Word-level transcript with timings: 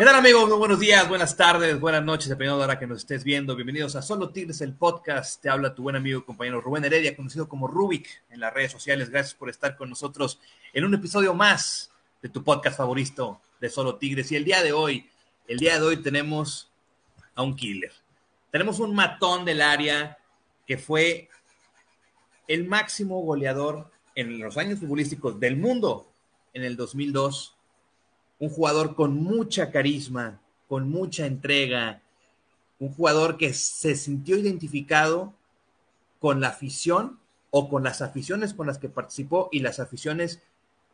¿Qué 0.00 0.06
tal 0.06 0.14
amigos? 0.14 0.48
Muy 0.48 0.56
buenos 0.56 0.80
días, 0.80 1.06
buenas 1.10 1.36
tardes, 1.36 1.78
buenas 1.78 2.02
noches, 2.02 2.30
dependiendo 2.30 2.56
de 2.56 2.60
la 2.60 2.72
hora 2.72 2.78
que 2.78 2.86
nos 2.86 3.00
estés 3.00 3.22
viendo. 3.22 3.54
Bienvenidos 3.54 3.96
a 3.96 4.00
Solo 4.00 4.30
Tigres, 4.30 4.62
el 4.62 4.72
podcast. 4.72 5.42
Te 5.42 5.50
habla 5.50 5.74
tu 5.74 5.82
buen 5.82 5.94
amigo 5.94 6.20
y 6.20 6.22
compañero 6.22 6.62
Rubén 6.62 6.86
Heredia, 6.86 7.14
conocido 7.14 7.50
como 7.50 7.68
Rubik 7.68 8.08
en 8.30 8.40
las 8.40 8.54
redes 8.54 8.72
sociales. 8.72 9.10
Gracias 9.10 9.34
por 9.34 9.50
estar 9.50 9.76
con 9.76 9.90
nosotros 9.90 10.40
en 10.72 10.86
un 10.86 10.94
episodio 10.94 11.34
más 11.34 11.90
de 12.22 12.30
tu 12.30 12.42
podcast 12.42 12.78
favorito 12.78 13.42
de 13.60 13.68
Solo 13.68 13.96
Tigres. 13.96 14.32
Y 14.32 14.36
el 14.36 14.44
día 14.46 14.62
de 14.62 14.72
hoy, 14.72 15.06
el 15.46 15.58
día 15.58 15.78
de 15.78 15.84
hoy 15.84 15.98
tenemos 15.98 16.70
a 17.34 17.42
un 17.42 17.54
killer. 17.54 17.92
Tenemos 18.50 18.80
un 18.80 18.94
matón 18.94 19.44
del 19.44 19.60
área 19.60 20.16
que 20.66 20.78
fue 20.78 21.28
el 22.48 22.66
máximo 22.66 23.20
goleador 23.20 23.90
en 24.14 24.38
los 24.38 24.56
años 24.56 24.78
futbolísticos 24.78 25.38
del 25.38 25.58
mundo 25.58 26.10
en 26.54 26.64
el 26.64 26.78
2002 26.78 27.54
un 28.40 28.48
jugador 28.48 28.96
con 28.96 29.22
mucha 29.22 29.70
carisma, 29.70 30.40
con 30.66 30.90
mucha 30.90 31.26
entrega, 31.26 32.02
un 32.78 32.92
jugador 32.92 33.36
que 33.36 33.52
se 33.52 33.94
sintió 33.94 34.36
identificado 34.36 35.34
con 36.18 36.40
la 36.40 36.48
afición 36.48 37.20
o 37.50 37.68
con 37.68 37.84
las 37.84 38.00
aficiones 38.00 38.54
con 38.54 38.66
las 38.66 38.78
que 38.78 38.88
participó 38.88 39.50
y 39.52 39.60
las 39.60 39.78
aficiones 39.78 40.40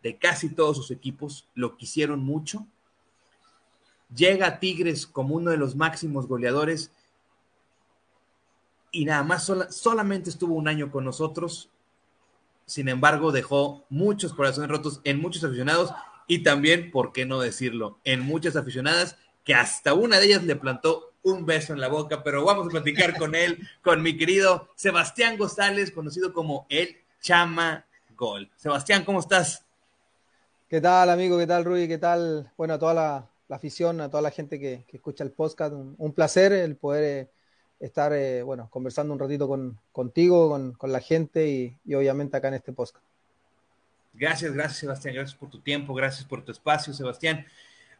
de 0.02 0.16
casi 0.16 0.48
todos 0.48 0.76
sus 0.76 0.90
equipos 0.90 1.48
lo 1.54 1.76
quisieron 1.76 2.20
mucho. 2.20 2.66
Llega 4.14 4.46
a 4.46 4.58
Tigres 4.58 5.06
como 5.06 5.36
uno 5.36 5.52
de 5.52 5.56
los 5.56 5.76
máximos 5.76 6.26
goleadores 6.26 6.90
y 8.90 9.04
nada 9.04 9.22
más 9.22 9.50
solamente 9.70 10.30
estuvo 10.30 10.54
un 10.54 10.68
año 10.68 10.90
con 10.90 11.04
nosotros. 11.04 11.68
Sin 12.66 12.88
embargo, 12.88 13.30
dejó 13.30 13.84
muchos 13.88 14.32
corazones 14.32 14.70
rotos 14.70 15.00
en 15.04 15.20
muchos 15.20 15.44
aficionados 15.44 15.92
y 16.26 16.42
también, 16.42 16.90
¿por 16.90 17.12
qué 17.12 17.26
no 17.26 17.40
decirlo?, 17.40 17.98
en 18.04 18.20
muchas 18.20 18.56
aficionadas 18.56 19.16
que 19.44 19.54
hasta 19.54 19.94
una 19.94 20.18
de 20.18 20.26
ellas 20.26 20.44
le 20.44 20.56
plantó 20.56 21.12
un 21.22 21.46
beso 21.46 21.72
en 21.72 21.80
la 21.80 21.88
boca, 21.88 22.22
pero 22.22 22.44
vamos 22.44 22.66
a 22.66 22.70
platicar 22.70 23.16
con 23.16 23.34
él, 23.34 23.58
con 23.82 24.02
mi 24.02 24.16
querido 24.16 24.68
Sebastián 24.74 25.36
González, 25.38 25.90
conocido 25.90 26.32
como 26.32 26.66
el 26.68 26.96
Chama 27.20 27.86
Gol. 28.16 28.50
Sebastián, 28.56 29.04
¿cómo 29.04 29.20
estás? 29.20 29.64
¿Qué 30.68 30.80
tal, 30.80 31.10
amigo? 31.10 31.38
¿Qué 31.38 31.46
tal, 31.46 31.64
Rui? 31.64 31.86
¿Qué 31.86 31.98
tal? 31.98 32.52
Bueno, 32.56 32.74
a 32.74 32.78
toda 32.78 32.94
la, 32.94 33.28
afición, 33.48 34.00
a 34.00 34.10
toda 34.10 34.20
la 34.20 34.32
gente 34.32 34.58
que, 34.58 34.84
escucha 34.92 35.22
el 35.22 35.30
podcast, 35.30 35.72
un, 35.74 36.12
placer 36.12 36.52
el 36.52 36.76
poder 36.76 37.04
eh, 37.04 37.30
estar, 37.78 38.12
eh, 38.12 38.42
bueno, 38.42 38.68
conversando 38.68 39.12
un 39.12 39.20
ratito 39.20 39.46
con, 39.46 39.78
contigo, 39.92 40.50
con, 40.76 40.92
la 40.92 41.00
gente 41.00 41.48
y, 41.48 41.76
y 41.84 41.94
obviamente 41.94 42.36
acá 42.36 42.48
en 42.48 42.54
este 42.54 42.72
podcast. 42.72 43.05
Gracias, 44.18 44.52
gracias 44.52 44.78
Sebastián, 44.78 45.14
gracias 45.14 45.38
por 45.38 45.50
tu 45.50 45.60
tiempo, 45.60 45.92
gracias 45.94 46.24
por 46.24 46.42
tu 46.42 46.50
espacio, 46.50 46.94
Sebastián. 46.94 47.44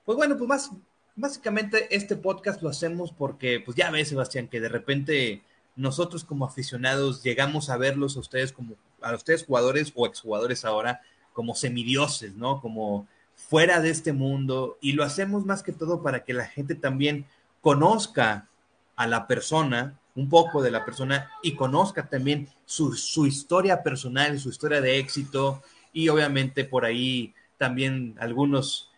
Pues 0.04 0.16
bueno, 0.16 0.36
pues 0.36 0.48
más, 0.48 0.70
básicamente 1.14 1.94
este 1.94 2.16
podcast 2.16 2.62
lo 2.62 2.70
hacemos 2.70 3.12
porque, 3.12 3.60
pues 3.60 3.76
ya 3.76 3.90
ves, 3.90 4.08
Sebastián, 4.08 4.48
que 4.48 4.60
de 4.60 4.68
repente 4.68 5.42
nosotros 5.74 6.24
como 6.24 6.46
aficionados 6.46 7.22
llegamos 7.22 7.68
a 7.68 7.76
verlos 7.76 8.16
a 8.16 8.20
ustedes 8.20 8.52
como, 8.52 8.76
a 9.02 9.14
ustedes 9.14 9.44
jugadores 9.44 9.92
o 9.94 10.06
exjugadores 10.06 10.64
ahora, 10.64 11.02
como 11.34 11.54
semidioses, 11.54 12.34
¿no? 12.34 12.62
Como 12.62 13.06
fuera 13.34 13.80
de 13.80 13.90
este 13.90 14.14
mundo 14.14 14.78
y 14.80 14.92
lo 14.92 15.04
hacemos 15.04 15.44
más 15.44 15.62
que 15.62 15.72
todo 15.72 16.02
para 16.02 16.24
que 16.24 16.32
la 16.32 16.46
gente 16.46 16.74
también 16.74 17.26
conozca 17.60 18.48
a 18.96 19.06
la 19.06 19.26
persona, 19.26 19.98
un 20.14 20.30
poco 20.30 20.62
de 20.62 20.70
la 20.70 20.86
persona 20.86 21.30
y 21.42 21.54
conozca 21.54 22.08
también 22.08 22.48
su, 22.64 22.94
su 22.94 23.26
historia 23.26 23.82
personal, 23.82 24.40
su 24.40 24.48
historia 24.48 24.80
de 24.80 24.98
éxito, 24.98 25.62
y 25.96 26.10
obviamente 26.10 26.64
por 26.64 26.84
ahí 26.84 27.32
también 27.56 28.16
algunas 28.20 28.90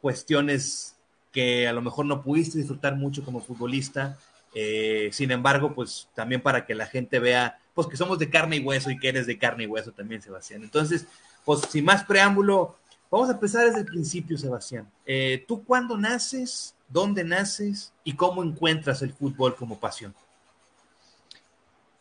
cuestiones 0.00 0.96
que 1.30 1.68
a 1.68 1.72
lo 1.72 1.80
mejor 1.80 2.06
no 2.06 2.22
pudiste 2.22 2.58
disfrutar 2.58 2.96
mucho 2.96 3.24
como 3.24 3.40
futbolista. 3.40 4.18
Eh, 4.52 5.10
sin 5.12 5.30
embargo, 5.30 5.72
pues 5.72 6.08
también 6.12 6.42
para 6.42 6.66
que 6.66 6.74
la 6.74 6.86
gente 6.86 7.20
vea, 7.20 7.56
pues 7.72 7.86
que 7.86 7.96
somos 7.96 8.18
de 8.18 8.30
carne 8.30 8.56
y 8.56 8.64
hueso 8.64 8.90
y 8.90 8.98
que 8.98 9.10
eres 9.10 9.28
de 9.28 9.38
carne 9.38 9.62
y 9.62 9.66
hueso 9.68 9.92
también, 9.92 10.22
Sebastián. 10.22 10.64
Entonces, 10.64 11.06
pues 11.44 11.60
sin 11.70 11.84
más 11.84 12.02
preámbulo, 12.02 12.74
vamos 13.12 13.28
a 13.28 13.34
empezar 13.34 13.66
desde 13.66 13.78
el 13.78 13.86
principio, 13.86 14.36
Sebastián. 14.36 14.90
Eh, 15.06 15.44
¿Tú 15.46 15.62
cuándo 15.62 15.96
naces? 15.96 16.74
¿Dónde 16.88 17.22
naces? 17.22 17.92
¿Y 18.02 18.14
cómo 18.14 18.42
encuentras 18.42 19.02
el 19.02 19.12
fútbol 19.12 19.54
como 19.54 19.78
pasión? 19.78 20.12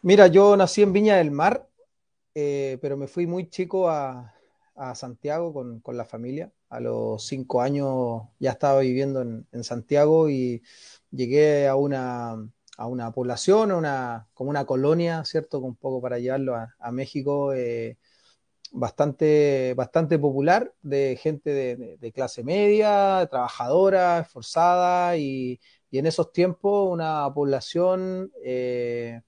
Mira, 0.01 0.25
yo 0.25 0.57
nací 0.57 0.81
en 0.81 0.91
Viña 0.91 1.17
del 1.17 1.29
Mar, 1.29 1.67
eh, 2.33 2.79
pero 2.81 2.97
me 2.97 3.05
fui 3.05 3.27
muy 3.27 3.47
chico 3.47 3.87
a, 3.91 4.33
a 4.79 4.95
Santiago 4.95 5.53
con, 5.53 5.81
con, 5.81 5.97
la 5.97 6.05
familia. 6.05 6.51
A 6.69 6.79
los 6.79 7.25
cinco 7.27 7.61
años 7.61 8.23
ya 8.39 8.51
estaba 8.51 8.79
viviendo 8.79 9.21
en, 9.21 9.47
en 9.51 9.63
Santiago 9.63 10.29
y 10.29 10.63
llegué 11.11 11.67
a 11.67 11.75
una, 11.75 12.49
a 12.77 12.87
una 12.87 13.11
población, 13.11 13.71
una, 13.73 14.27
como 14.33 14.49
una 14.49 14.65
colonia, 14.65 15.25
¿cierto? 15.25 15.59
Un 15.59 15.75
poco 15.75 16.01
para 16.01 16.19
llevarlo 16.19 16.55
a, 16.55 16.75
a 16.79 16.91
México, 16.91 17.53
eh, 17.53 17.97
bastante, 18.71 19.73
bastante 19.75 20.17
popular, 20.17 20.73
de 20.81 21.17
gente 21.21 21.51
de, 21.51 21.97
de, 21.97 22.11
clase 22.13 22.43
media, 22.43 23.27
trabajadora, 23.29 24.19
esforzada, 24.19 25.17
y, 25.17 25.59
y, 25.91 25.97
en 25.99 26.05
esos 26.05 26.31
tiempos 26.31 26.89
una 26.89 27.31
población, 27.33 28.31
eh, 28.43 29.21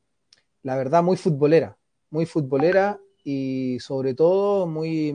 la 0.64 0.76
verdad, 0.78 1.04
muy 1.04 1.18
futbolera, 1.18 1.78
muy 2.10 2.26
futbolera, 2.26 3.00
y 3.24 3.80
sobre 3.80 4.14
todo 4.14 4.68
muy, 4.68 5.14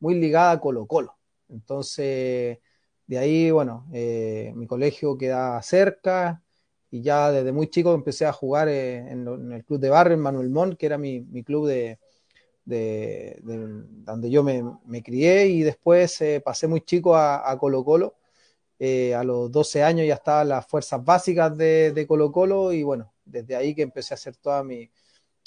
muy 0.00 0.14
ligada 0.16 0.52
a 0.52 0.60
Colo 0.60 0.86
Colo. 0.86 1.16
Entonces, 1.48 2.58
de 3.06 3.18
ahí, 3.18 3.50
bueno, 3.50 3.86
eh, 3.92 4.52
mi 4.56 4.66
colegio 4.66 5.16
queda 5.18 5.60
cerca 5.62 6.42
y 6.90 7.02
ya 7.02 7.30
desde 7.30 7.52
muy 7.52 7.68
chico 7.68 7.94
empecé 7.94 8.26
a 8.26 8.32
jugar 8.32 8.68
eh, 8.68 8.98
en, 8.98 9.52
el 9.52 9.64
club 9.64 9.80
de 9.80 9.90
barrio, 9.90 10.14
en 10.14 10.20
Manuel 10.20 10.50
Montt, 10.50 10.78
que 10.78 10.86
era 10.86 10.98
mi, 10.98 11.20
mi 11.20 11.42
club 11.44 11.68
de, 11.68 11.98
de, 12.64 13.38
donde 13.42 14.30
yo 14.30 14.42
me, 14.42 15.02
crié 15.02 15.46
y 15.48 15.62
después 15.62 16.20
eh, 16.20 16.40
pasé 16.44 16.66
muy 16.68 16.82
chico 16.82 17.16
a, 17.16 17.56
Colo 17.58 17.84
Colo. 17.84 18.16
a 18.80 19.24
los 19.24 19.50
12 19.52 19.82
años 19.82 20.06
ya 20.06 20.14
estaban 20.14 20.48
las 20.48 20.66
fuerzas 20.66 21.04
básicas 21.04 21.56
de, 21.56 21.92
de 21.92 22.06
Colo 22.06 22.32
Colo 22.32 22.72
y 22.72 22.82
bueno, 22.82 23.12
desde 23.24 23.56
ahí 23.56 23.74
que 23.74 23.82
empecé 23.82 24.14
a 24.14 24.16
hacer 24.16 24.36
toda 24.36 24.64
mi, 24.64 24.90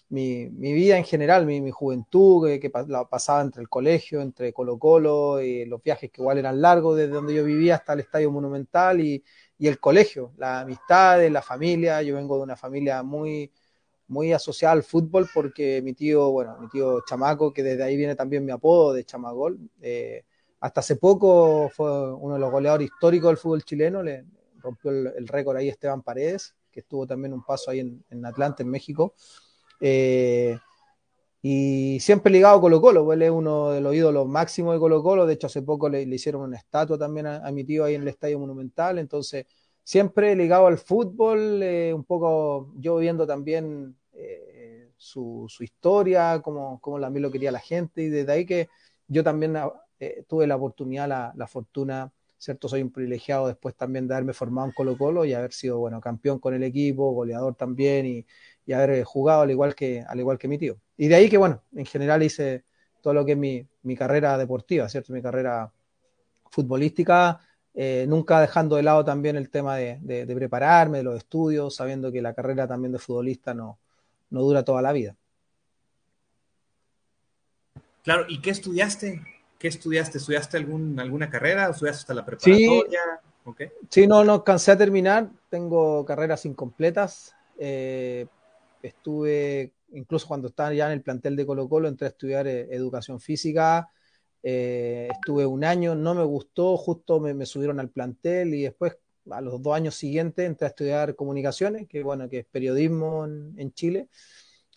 mi, 0.09 0.47
mi, 0.49 0.73
vida 0.73 0.97
en 0.97 1.03
general, 1.03 1.45
mi, 1.45 1.61
mi 1.61 1.71
juventud, 1.71 2.47
que, 2.59 2.71
la 2.87 3.05
pasaba 3.05 3.41
entre 3.41 3.61
el 3.61 3.69
colegio, 3.69 4.21
entre 4.21 4.53
Colo 4.53 4.77
Colo, 4.77 5.41
y 5.41 5.65
los 5.65 5.81
viajes 5.81 6.11
que 6.11 6.21
igual 6.21 6.37
eran 6.37 6.61
largos 6.61 6.97
desde 6.97 7.13
donde 7.13 7.33
yo 7.33 7.43
vivía 7.43 7.75
hasta 7.75 7.93
el 7.93 8.01
Estadio 8.01 8.31
Monumental 8.31 9.01
y, 9.01 9.23
y 9.57 9.67
el 9.67 9.79
colegio, 9.79 10.33
la 10.37 10.61
amistad, 10.61 11.27
la 11.29 11.41
familia. 11.41 12.01
Yo 12.01 12.15
vengo 12.15 12.37
de 12.37 12.43
una 12.43 12.55
familia 12.55 13.03
muy, 13.03 13.51
muy 14.07 14.33
asociada 14.33 14.73
al 14.73 14.83
fútbol 14.83 15.27
porque 15.33 15.81
mi 15.81 15.93
tío, 15.93 16.31
bueno, 16.31 16.57
mi 16.59 16.67
tío 16.69 17.01
Chamaco, 17.07 17.53
que 17.53 17.63
desde 17.63 17.83
ahí 17.83 17.95
viene 17.95 18.15
también 18.15 18.45
mi 18.45 18.51
apodo 18.51 18.93
de 18.93 19.03
Chamagol, 19.05 19.59
eh, 19.81 20.23
hasta 20.59 20.79
hace 20.81 20.95
poco 20.95 21.69
fue 21.69 22.13
uno 22.13 22.35
de 22.35 22.39
los 22.39 22.51
goleadores 22.51 22.89
históricos 22.91 23.29
del 23.29 23.37
fútbol 23.37 23.63
chileno, 23.63 24.03
le 24.03 24.25
rompió 24.59 24.91
el, 24.91 25.07
el 25.17 25.27
récord 25.27 25.57
ahí 25.57 25.69
Esteban 25.69 26.01
Paredes, 26.01 26.55
que 26.71 26.81
estuvo 26.81 27.05
también 27.07 27.33
un 27.33 27.43
paso 27.43 27.71
ahí 27.71 27.79
en, 27.79 28.03
en 28.09 28.25
Atlanta, 28.25 28.63
en 28.63 28.69
México. 28.69 29.13
Eh, 29.81 30.57
y 31.47 31.99
siempre 31.99 32.31
ligado 32.31 32.57
a 32.57 32.61
Colo 32.61 32.81
Colo, 32.81 33.05
pues 33.05 33.17
él 33.17 33.21
es 33.21 33.29
uno 33.29 33.69
de 33.69 33.79
los 33.79 33.93
ídolos 33.93 34.27
máximos 34.27 34.73
de 34.73 34.79
Colo 34.79 35.03
Colo, 35.03 35.27
de 35.27 35.35
hecho 35.35 35.45
hace 35.45 35.61
poco 35.61 35.87
le, 35.89 36.01
hicieron 36.01 36.41
una 36.41 36.57
estatua 36.57 36.97
también 36.97 37.27
a, 37.27 37.51
mi 37.51 37.63
tío 37.63 37.83
ahí 37.83 37.93
en 37.93 38.01
el 38.01 38.07
Estadio 38.07 38.39
Monumental, 38.39 38.97
entonces 38.97 39.45
siempre 39.83 40.35
ligado 40.35 40.65
al 40.65 40.79
fútbol, 40.79 41.61
eh, 41.61 41.93
un 41.93 42.03
poco 42.03 42.73
yo 42.77 42.97
viendo 42.97 43.27
también 43.27 43.95
eh, 44.13 44.89
su, 44.97 45.45
su, 45.47 45.63
historia, 45.63 46.41
como, 46.41 46.81
como 46.81 46.99
también 46.99 47.21
lo 47.21 47.29
quería 47.29 47.51
la 47.51 47.59
gente, 47.59 48.01
y 48.01 48.09
desde 48.09 48.31
ahí 48.31 48.47
que 48.47 48.69
yo 49.07 49.23
también 49.23 49.55
eh, 49.99 50.23
tuve 50.27 50.47
la 50.47 50.55
oportunidad, 50.55 51.07
la, 51.07 51.31
la, 51.35 51.45
fortuna, 51.45 52.11
¿cierto? 52.39 52.67
Soy 52.67 52.81
un 52.81 52.91
privilegiado 52.91 53.45
después 53.45 53.75
también 53.75 54.07
de 54.07 54.15
haberme 54.15 54.33
formado 54.33 54.67
en 54.67 54.73
Colo 54.73 54.97
Colo 54.97 55.25
y 55.25 55.33
haber 55.33 55.53
sido, 55.53 55.77
bueno, 55.77 56.01
campeón 56.01 56.39
con 56.39 56.55
el 56.55 56.63
equipo, 56.63 57.11
goleador 57.11 57.53
también, 57.53 58.07
y, 58.07 58.25
y 58.65 58.73
haber 58.73 59.03
jugado 59.03 59.41
al 59.41 59.51
igual 59.51 59.75
que, 59.75 60.03
al 60.07 60.19
igual 60.19 60.37
que 60.37 60.47
mi 60.47 60.57
tío. 60.57 60.77
Y 60.97 61.07
de 61.07 61.15
ahí 61.15 61.29
que, 61.29 61.37
bueno, 61.37 61.61
en 61.75 61.85
general 61.85 62.23
hice 62.23 62.63
todo 63.01 63.13
lo 63.13 63.25
que 63.25 63.33
es 63.33 63.37
mi, 63.37 63.65
mi 63.83 63.95
carrera 63.95 64.37
deportiva, 64.37 64.89
¿cierto? 64.89 65.13
Mi 65.13 65.21
carrera 65.21 65.71
futbolística, 66.49 67.39
eh, 67.73 68.05
nunca 68.07 68.39
dejando 68.39 68.77
de 68.77 68.83
lado 68.83 69.03
también 69.03 69.35
el 69.35 69.49
tema 69.49 69.75
de, 69.75 69.99
de, 70.01 70.25
de, 70.25 70.35
prepararme, 70.35 70.99
de 70.99 71.03
los 71.03 71.17
estudios, 71.17 71.75
sabiendo 71.75 72.11
que 72.11 72.21
la 72.21 72.33
carrera 72.33 72.67
también 72.67 72.93
de 72.93 72.99
futbolista 72.99 73.53
no, 73.53 73.77
no 74.29 74.41
dura 74.41 74.63
toda 74.63 74.81
la 74.81 74.91
vida. 74.91 75.15
Claro, 78.03 78.25
¿y 78.27 78.39
qué 78.39 78.51
estudiaste? 78.51 79.21
¿Qué 79.59 79.67
estudiaste? 79.67 80.19
¿Estudiaste 80.19 80.57
algún, 80.57 80.99
alguna 80.99 81.29
carrera? 81.29 81.69
¿Estudiaste 81.69 82.01
hasta 82.01 82.13
la 82.13 82.25
preparatoria? 82.25 83.01
Sí, 83.11 83.49
okay. 83.49 83.69
sí 83.89 84.07
no, 84.07 84.23
no 84.23 84.43
cansé 84.43 84.71
a 84.71 84.77
terminar. 84.77 85.29
Tengo 85.49 86.05
carreras 86.05 86.45
incompletas. 86.45 87.35
Eh, 87.57 88.27
estuve, 88.87 89.73
incluso 89.93 90.27
cuando 90.27 90.47
estaba 90.49 90.73
ya 90.73 90.87
en 90.87 90.93
el 90.93 91.01
plantel 91.01 91.35
de 91.35 91.45
Colo 91.45 91.67
Colo, 91.69 91.87
entré 91.87 92.07
a 92.07 92.09
estudiar 92.11 92.47
eh, 92.47 92.67
educación 92.71 93.19
física, 93.19 93.89
Eh, 94.47 95.07
estuve 95.11 95.45
un 95.47 95.63
año, 95.63 95.95
no 95.95 96.13
me 96.13 96.23
gustó, 96.23 96.77
justo 96.77 97.19
me, 97.19 97.45
subieron 97.47 97.79
al 97.79 97.89
plantel 97.89 98.53
y 98.53 98.63
después 98.63 98.95
a 99.31 99.41
los 99.41 99.59
dos 99.61 99.73
años 99.75 99.95
siguientes 99.95 100.45
entré 100.45 100.67
a 100.67 100.69
estudiar 100.69 101.15
comunicaciones, 101.15 101.87
que 101.87 102.03
bueno, 102.03 102.29
que 102.29 102.39
es 102.39 102.45
periodismo 102.45 103.25
en, 103.25 103.73
Chile. 103.73 104.09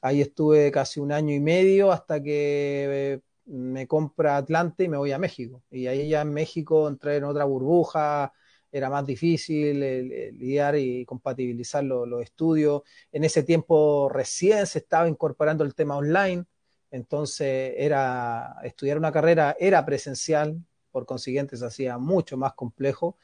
Ahí 0.03 0.23
estuve 0.23 0.71
casi 0.73 1.01
un 1.01 1.13
año 1.13 1.35
y 1.35 1.41
medio 1.41 1.93
hasta 1.93 2.23
que 2.23 3.13
eh, 3.15 3.21
me 3.47 3.87
compra 3.87 4.37
Atlante 4.39 4.85
y 4.85 4.89
me 4.89 4.97
voy 4.97 5.13
a 5.13 5.19
México. 5.19 5.63
Y 5.71 5.87
ahí 5.87 6.09
ya 6.09 6.23
en 6.23 6.33
México 6.33 6.89
entré 6.89 7.17
en 7.17 7.25
otra 7.25 7.45
burbuja, 7.45 8.33
era 8.71 8.91
más 8.91 9.07
difícil 9.07 9.81
lidiar 9.81 10.77
y 10.77 11.05
compatibilizar 11.05 11.85
los 11.85 12.23
estudios. 12.23 12.83
En 13.13 13.25
ese 13.25 13.43
tiempo 13.43 14.09
recién 14.09 14.67
se 14.67 14.81
estaba 14.81 15.09
incorporando 15.09 15.65
el 15.65 15.75
tema 15.75 15.97
online, 15.97 16.45
entonces 16.91 17.75
era 17.77 18.57
estudiar 18.63 18.99
una 18.99 19.13
carrera 19.13 19.57
era 19.59 19.85
presencial, 19.85 20.63
por 20.91 21.07
consiguiente 21.07 21.57
se 21.57 21.67
hacía 21.67 21.99
mucho 21.99 22.37
más 22.37 22.55
complejo. 22.55 23.17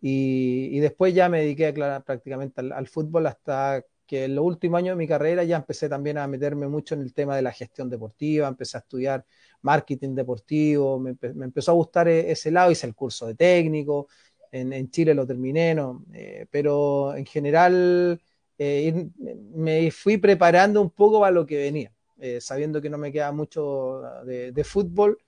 Y, 0.00 0.78
después 0.80 1.12
ya 1.14 1.28
me 1.28 1.40
dediqué 1.40 1.72
prácticamente 1.72 2.60
al, 2.60 2.86
fútbol 2.86 3.26
hasta 3.26 3.84
que 4.06 4.24
en 4.24 4.36
los 4.36 4.44
últimos 4.44 4.78
años 4.78 4.92
de 4.92 4.98
mi 4.98 5.08
carrera 5.08 5.44
ya 5.44 5.56
empecé 5.56 5.88
también 5.88 6.18
a 6.18 6.26
meterme 6.28 6.68
mucho 6.68 6.94
en 6.94 7.02
el 7.02 7.12
tema 7.12 7.36
de 7.36 7.42
la 7.42 7.52
gestión 7.52 7.90
deportiva, 7.90 8.48
empecé 8.48 8.76
a 8.78 8.80
estudiar 8.80 9.26
marketing 9.62 10.14
deportivo, 10.14 10.98
me, 11.00 11.16
empezó 11.20 11.72
a 11.72 11.74
gustar 11.74 12.08
e, 12.08 12.30
ese 12.30 12.50
lado, 12.50 12.70
hice 12.70 12.86
el 12.86 12.94
curso 12.94 13.26
de 13.26 13.34
técnico, 13.34 14.08
en, 14.52 14.90
Chile 14.90 15.14
lo 15.14 15.26
terminé, 15.26 15.74
¿no? 15.74 16.04
Eh, 16.12 16.46
pero 16.50 17.14
en 17.14 17.26
general 17.26 18.20
eh, 18.58 19.08
me 19.54 19.90
fui 19.90 20.18
preparando 20.18 20.80
un 20.80 20.90
poco 20.90 21.20
para 21.20 21.32
lo 21.32 21.46
que 21.46 21.56
venía, 21.56 21.92
eh, 22.18 22.40
sabiendo 22.40 22.80
que 22.80 22.90
no 22.90 22.98
me 22.98 23.12
queda 23.12 23.32
mucho 23.32 24.02
de, 24.24 24.64
fútbol, 24.64 25.18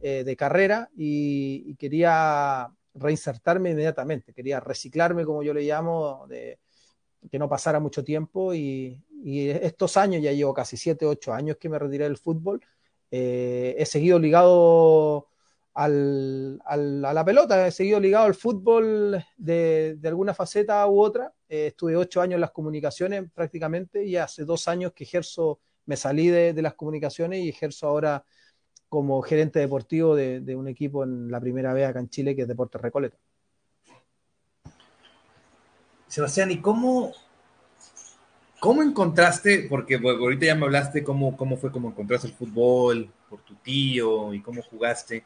de 0.00 0.36
carrera, 0.36 0.88
y, 0.96 1.74
quería 1.76 2.68
reinsertarme 2.94 3.70
inmediatamente, 3.70 4.32
quería 4.32 4.60
reciclarme, 4.60 5.24
como 5.24 5.42
yo 5.42 5.52
le 5.52 5.62
llamo, 5.62 6.26
de 6.28 6.58
que 7.30 7.38
no 7.38 7.48
pasara 7.48 7.80
mucho 7.80 8.04
tiempo, 8.04 8.54
y, 8.54 9.02
estos 9.24 9.96
años, 9.96 10.22
ya 10.22 10.32
llevo 10.32 10.54
casi 10.54 10.76
7, 10.76 11.04
8 11.04 11.32
años 11.32 11.56
que 11.56 11.68
me 11.68 11.78
retiré 11.78 12.04
del 12.04 12.16
fútbol, 12.16 12.60
he 13.10 13.84
seguido 13.86 14.18
ligado 14.18 15.28
al, 15.76 16.58
a 16.64 17.12
la 17.12 17.24
pelota, 17.24 17.66
he 17.66 17.70
seguido 17.70 18.00
ligado 18.00 18.24
al 18.24 18.34
fútbol 18.34 19.22
de, 19.36 19.98
alguna 20.04 20.32
faceta 20.32 20.86
u 20.86 21.00
otra. 21.00 21.34
Eh, 21.50 21.66
estuve 21.66 21.94
ocho 21.96 22.22
años 22.22 22.36
en 22.36 22.40
las 22.40 22.52
comunicaciones 22.52 23.30
prácticamente 23.34 24.02
y 24.02 24.16
hace 24.16 24.46
dos 24.46 24.68
años 24.68 24.94
que 24.94 25.04
ejerzo, 25.04 25.60
me 25.84 25.98
salí 25.98 26.28
de, 26.28 26.54
las 26.62 26.74
comunicaciones 26.74 27.40
y 27.40 27.50
ejerzo 27.50 27.88
ahora 27.88 28.24
como 28.88 29.20
gerente 29.20 29.58
deportivo 29.58 30.16
de, 30.16 30.56
un 30.56 30.66
equipo 30.66 31.04
en 31.04 31.30
la 31.30 31.40
primera 31.40 31.74
vez 31.74 31.86
acá 31.86 32.00
en 32.00 32.08
Chile 32.08 32.34
que 32.34 32.42
es 32.42 32.48
Deportes 32.48 32.80
Recoleta. 32.80 33.18
Sebastián, 36.06 36.50
¿y 36.52 36.62
cómo, 36.62 37.12
cómo 38.60 38.82
encontraste, 38.82 39.66
porque 39.68 39.96
ahorita 39.96 40.46
ya 40.46 40.54
me 40.54 40.64
hablaste 40.64 41.04
cómo, 41.04 41.36
cómo 41.36 41.58
fue 41.58 41.70
cómo 41.70 41.90
encontraste 41.90 42.28
el 42.28 42.32
fútbol 42.32 43.12
por 43.28 43.40
tu 43.40 43.56
tío 43.56 44.32
y 44.32 44.40
cómo 44.40 44.62
jugaste? 44.62 45.24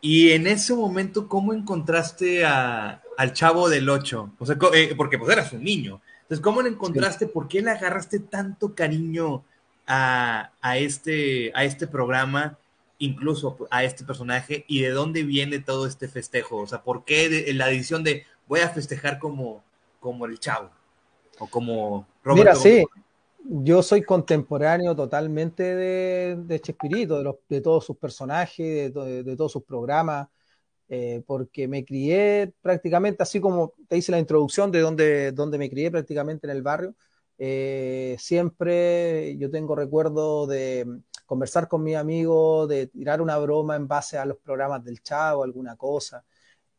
Y 0.00 0.30
en 0.30 0.46
ese 0.46 0.74
momento, 0.74 1.28
¿cómo 1.28 1.52
encontraste 1.52 2.44
a, 2.44 3.02
al 3.16 3.32
chavo 3.32 3.68
del 3.68 3.88
8? 3.88 4.32
O 4.38 4.46
sea, 4.46 4.56
eh, 4.72 4.94
porque 4.96 5.18
pues 5.18 5.30
eras 5.30 5.52
un 5.52 5.62
niño. 5.62 6.00
Entonces, 6.22 6.40
¿cómo 6.42 6.62
lo 6.62 6.68
encontraste? 6.68 7.26
¿Por 7.26 7.48
qué 7.48 7.60
le 7.60 7.70
agarraste 7.70 8.20
tanto 8.20 8.74
cariño 8.74 9.44
a, 9.86 10.52
a, 10.60 10.78
este, 10.78 11.52
a 11.54 11.64
este 11.64 11.86
programa, 11.86 12.58
incluso 12.98 13.58
a 13.70 13.84
este 13.84 14.04
personaje? 14.04 14.64
¿Y 14.68 14.80
de 14.80 14.90
dónde 14.90 15.22
viene 15.22 15.58
todo 15.58 15.86
este 15.86 16.08
festejo? 16.08 16.56
O 16.56 16.66
sea, 16.66 16.82
¿por 16.82 17.04
qué 17.04 17.52
la 17.54 17.70
edición 17.70 18.02
de 18.02 18.24
voy 18.48 18.60
a 18.60 18.70
festejar 18.70 19.18
como, 19.18 19.62
como 19.98 20.24
el 20.24 20.38
chavo? 20.38 20.70
O 21.38 21.46
como 21.46 22.06
Roberto. 22.24 22.50
Mira, 22.50 22.54
sí 22.54 22.86
yo 23.44 23.82
soy 23.82 24.02
contemporáneo 24.02 24.94
totalmente 24.94 25.62
de, 25.74 26.36
de 26.38 26.60
Chespirito, 26.60 27.22
de, 27.22 27.34
de 27.48 27.60
todos 27.60 27.84
sus 27.84 27.96
personajes, 27.96 28.92
de, 28.94 29.36
todos 29.36 29.52
sus 29.52 29.64
programas, 29.64 30.28
eh, 30.88 31.22
porque 31.26 31.68
me 31.68 31.84
crié 31.84 32.52
prácticamente, 32.60 33.22
así 33.22 33.40
como 33.40 33.74
te 33.88 33.96
hice 33.96 34.12
la 34.12 34.18
introducción 34.18 34.70
de 34.70 34.80
donde, 34.80 35.32
donde 35.32 35.58
me 35.58 35.70
crié 35.70 35.90
prácticamente 35.90 36.46
en 36.46 36.50
el 36.52 36.62
barrio, 36.62 36.94
eh, 37.38 38.16
siempre 38.18 39.36
yo 39.38 39.50
tengo 39.50 39.74
recuerdo 39.74 40.46
de 40.46 40.86
conversar 41.24 41.68
con 41.68 41.82
mi 41.82 41.94
amigo, 41.94 42.66
de 42.66 42.88
tirar 42.88 43.22
una 43.22 43.38
broma 43.38 43.76
en 43.76 43.88
base 43.88 44.18
a 44.18 44.26
los 44.26 44.38
programas 44.38 44.84
del 44.84 45.00
Chavo, 45.02 45.44
alguna 45.44 45.76
cosa. 45.76 46.24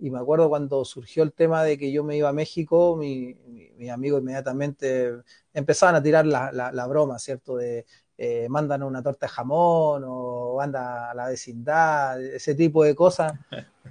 Y 0.02 0.10
me 0.10 0.18
acuerdo 0.18 0.50
cuando 0.50 0.84
surgió 0.84 1.22
el 1.22 1.32
tema 1.32 1.64
de 1.64 1.78
que 1.78 1.92
yo 1.92 2.04
me 2.04 2.18
iba 2.18 2.28
a 2.28 2.34
México, 2.34 2.98
mi, 2.98 3.36
mi, 3.78 3.88
amigo 3.92 4.18
inmediatamente 4.18 5.14
empezaban 5.54 5.94
a 5.94 6.02
tirar 6.02 6.26
la, 6.26 6.52
la, 6.52 6.88
broma, 6.88 7.20
¿cierto? 7.20 7.56
De 7.58 7.86
eh, 8.18 8.48
mandan 8.50 8.82
una 8.82 9.04
torta 9.04 9.28
de 9.28 9.32
jamón 9.32 10.04
o 10.08 10.60
anda 10.60 11.12
a 11.12 11.14
la 11.14 11.28
vecindad, 11.28 12.20
ese 12.20 12.56
tipo 12.56 12.84
de 12.84 12.96
cosas. 12.96 13.34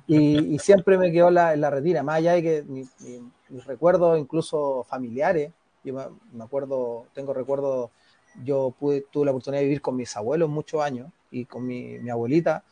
Y, 0.09 0.59
siempre 0.59 0.99
me 0.99 1.12
quedó 1.12 1.31
la, 1.31 1.55
la 1.55 1.71
retira, 1.71 2.03
más 2.03 2.17
allá 2.17 2.33
de 2.33 2.43
que 2.43 2.65
mis 2.65 3.65
recuerdos, 3.65 4.19
incluso 4.19 4.83
familiares, 4.83 5.53
yo 5.85 5.95
me, 6.33 6.45
acuerdo, 6.45 7.07
tengo 7.15 7.33
recuerdos, 7.33 7.91
yo 8.43 8.75
pude, 8.81 9.07
tuve 9.12 9.27
la 9.27 9.31
oportunidad 9.31 9.61
de 9.61 9.67
vivir 9.67 9.81
con 9.81 9.95
mis 9.95 10.17
abuelos 10.17 10.51
muchos 10.51 10.83
años 10.83 11.12
y 11.31 11.45
con 11.45 11.65
mi, 11.65 12.01
mi 12.01 12.11
abuelita 12.11 12.65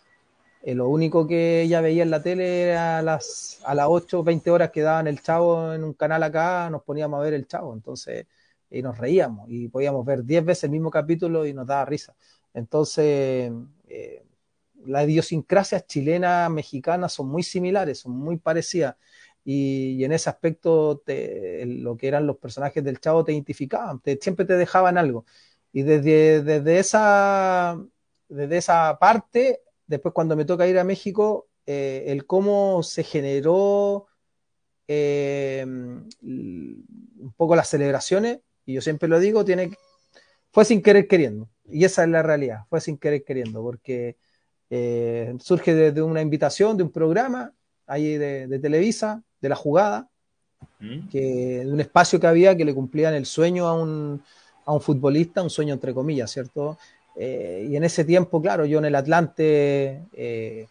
eh, 0.63 0.75
lo 0.75 0.89
único 0.89 1.27
que 1.27 1.63
ella 1.63 1.81
veía 1.81 2.03
en 2.03 2.11
la 2.11 2.23
tele 2.23 2.63
era 2.63 2.99
a 2.99 3.03
las, 3.03 3.61
a 3.65 3.75
las 3.75 3.87
8, 3.89 4.23
20 4.25 4.51
horas 4.51 4.71
que 4.71 4.83
daban 4.83 5.07
el 5.07 5.23
chavo 5.23 5.73
en 5.73 5.85
un 5.85 5.95
canal 5.95 6.23
acá, 6.23 6.69
nos 6.71 6.83
poníamos 6.83 7.21
a 7.21 7.23
ver 7.23 7.35
el 7.35 7.47
chavo, 7.47 7.73
entonces, 7.75 8.27
y 8.71 8.83
nos 8.83 8.99
reíamos 8.99 9.49
y 9.49 9.69
podíamos 9.69 10.05
ver 10.05 10.25
10 10.25 10.45
veces 10.45 10.65
el 10.65 10.71
mismo 10.71 10.91
capítulo 10.91 11.47
y 11.47 11.53
nos 11.55 11.67
daba 11.67 11.85
risa. 11.85 12.15
Entonces, 12.55 13.53
eh, 13.89 14.25
las 14.87 15.05
idiosincrasias 15.09 15.87
chilenas, 15.87 16.51
mexicanas 16.51 17.13
son 17.13 17.29
muy 17.29 17.43
similares, 17.43 18.01
son 18.01 18.13
muy 18.13 18.37
parecidas. 18.39 18.97
Y, 19.45 20.05
en 20.05 20.13
ese 20.13 20.29
aspecto, 20.31 21.03
lo 21.07 21.97
que 21.97 22.09
eran 22.09 22.27
los 22.27 22.37
personajes 22.37 22.85
del 22.85 23.01
chavo 23.01 23.25
te 23.25 23.33
identificaban, 23.33 24.01
siempre 24.21 24.45
te 24.45 24.55
dejaban 24.55 24.99
algo. 24.99 25.25
Y 25.73 25.83
desde, 25.83 26.43
desde, 26.43 26.79
esa, 26.79 27.79
desde 28.29 28.57
esa 28.59 28.99
parte 29.01 29.63
después 29.89 30.15
cuando 30.15 30.37
me 30.37 30.45
toca 30.45 30.69
ir 30.69 30.79
a 30.79 30.85
México, 30.85 31.49
eh, 31.67 32.05
el 32.07 32.25
cómo 32.27 32.83
se 32.83 33.03
generó 33.03 34.07
eh, 34.87 35.65
un 35.67 37.35
poco 37.37 37.57
las 37.57 37.69
celebraciones, 37.69 38.41
y 38.65 38.75
yo 38.75 38.81
siempre 38.81 39.09
lo 39.09 39.19
digo, 39.19 39.45
tiene, 39.45 39.73
fue 40.53 40.65
sin 40.65 40.83
querer 40.83 41.09
queriendo, 41.09 41.49
y 41.69 41.85
esa 41.85 42.05
es 42.05 42.11
la 42.11 42.23
realidad, 42.23 42.61
fue 42.69 42.81
sin 42.81 42.99
querer 42.99 43.25
queriendo, 43.25 43.63
porque 43.63 44.17
eh, 44.71 45.35
surge 45.41 45.75
de, 45.75 46.03
una 46.03 46.21
invitación, 46.21 46.77
de 46.77 46.85
un 46.85 46.91
programa 46.91 47.53
ahí 47.87 48.17
de, 48.17 48.59
Televisa, 48.61 49.23
de 49.41 49.49
la 49.49 49.57
jugada, 49.57 50.09
mm. 50.81 51.09
que, 51.09 51.21
de 51.65 51.73
un 51.73 51.81
espacio 51.81 52.21
que 52.21 52.27
había 52.27 52.57
que 52.57 52.65
le 52.65 52.75
cumplían 52.75 53.15
el 53.15 53.25
sueño 53.25 53.67
a 53.67 53.75
un, 53.75 54.23
a 54.67 54.73
un 54.73 54.81
futbolista, 54.81 55.43
un 55.43 55.51
sueño 55.51 55.73
entre 55.73 55.95
comillas, 55.95 56.31
¿cierto? 56.31 56.79
Eh, 57.21 57.67
y 57.69 57.77
en 57.77 57.83
ese 57.83 58.05
tiempo, 58.05 58.41
claro, 58.41 58.65
yo 58.65 58.79
en 58.79 58.85
el 58.85 58.95
Atlante 58.95 60.05
eh, 60.13 60.69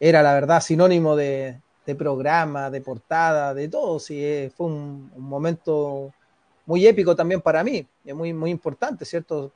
era 0.00 0.20
la 0.20 0.34
verdad 0.34 0.60
sinónimo 0.60 1.14
de, 1.14 1.60
programa, 1.96 2.68
de 2.68 2.80
portada, 2.80 3.54
de 3.54 3.68
todo. 3.68 4.00
Sí, 4.00 4.18
eh, 4.22 4.50
fue 4.54 4.66
un, 4.66 5.12
momento 5.16 6.12
muy 6.66 6.84
épico 6.84 7.14
también 7.14 7.40
para 7.40 7.62
mí, 7.62 7.86
muy, 8.12 8.32
muy 8.32 8.50
importante, 8.50 9.04
¿cierto? 9.04 9.52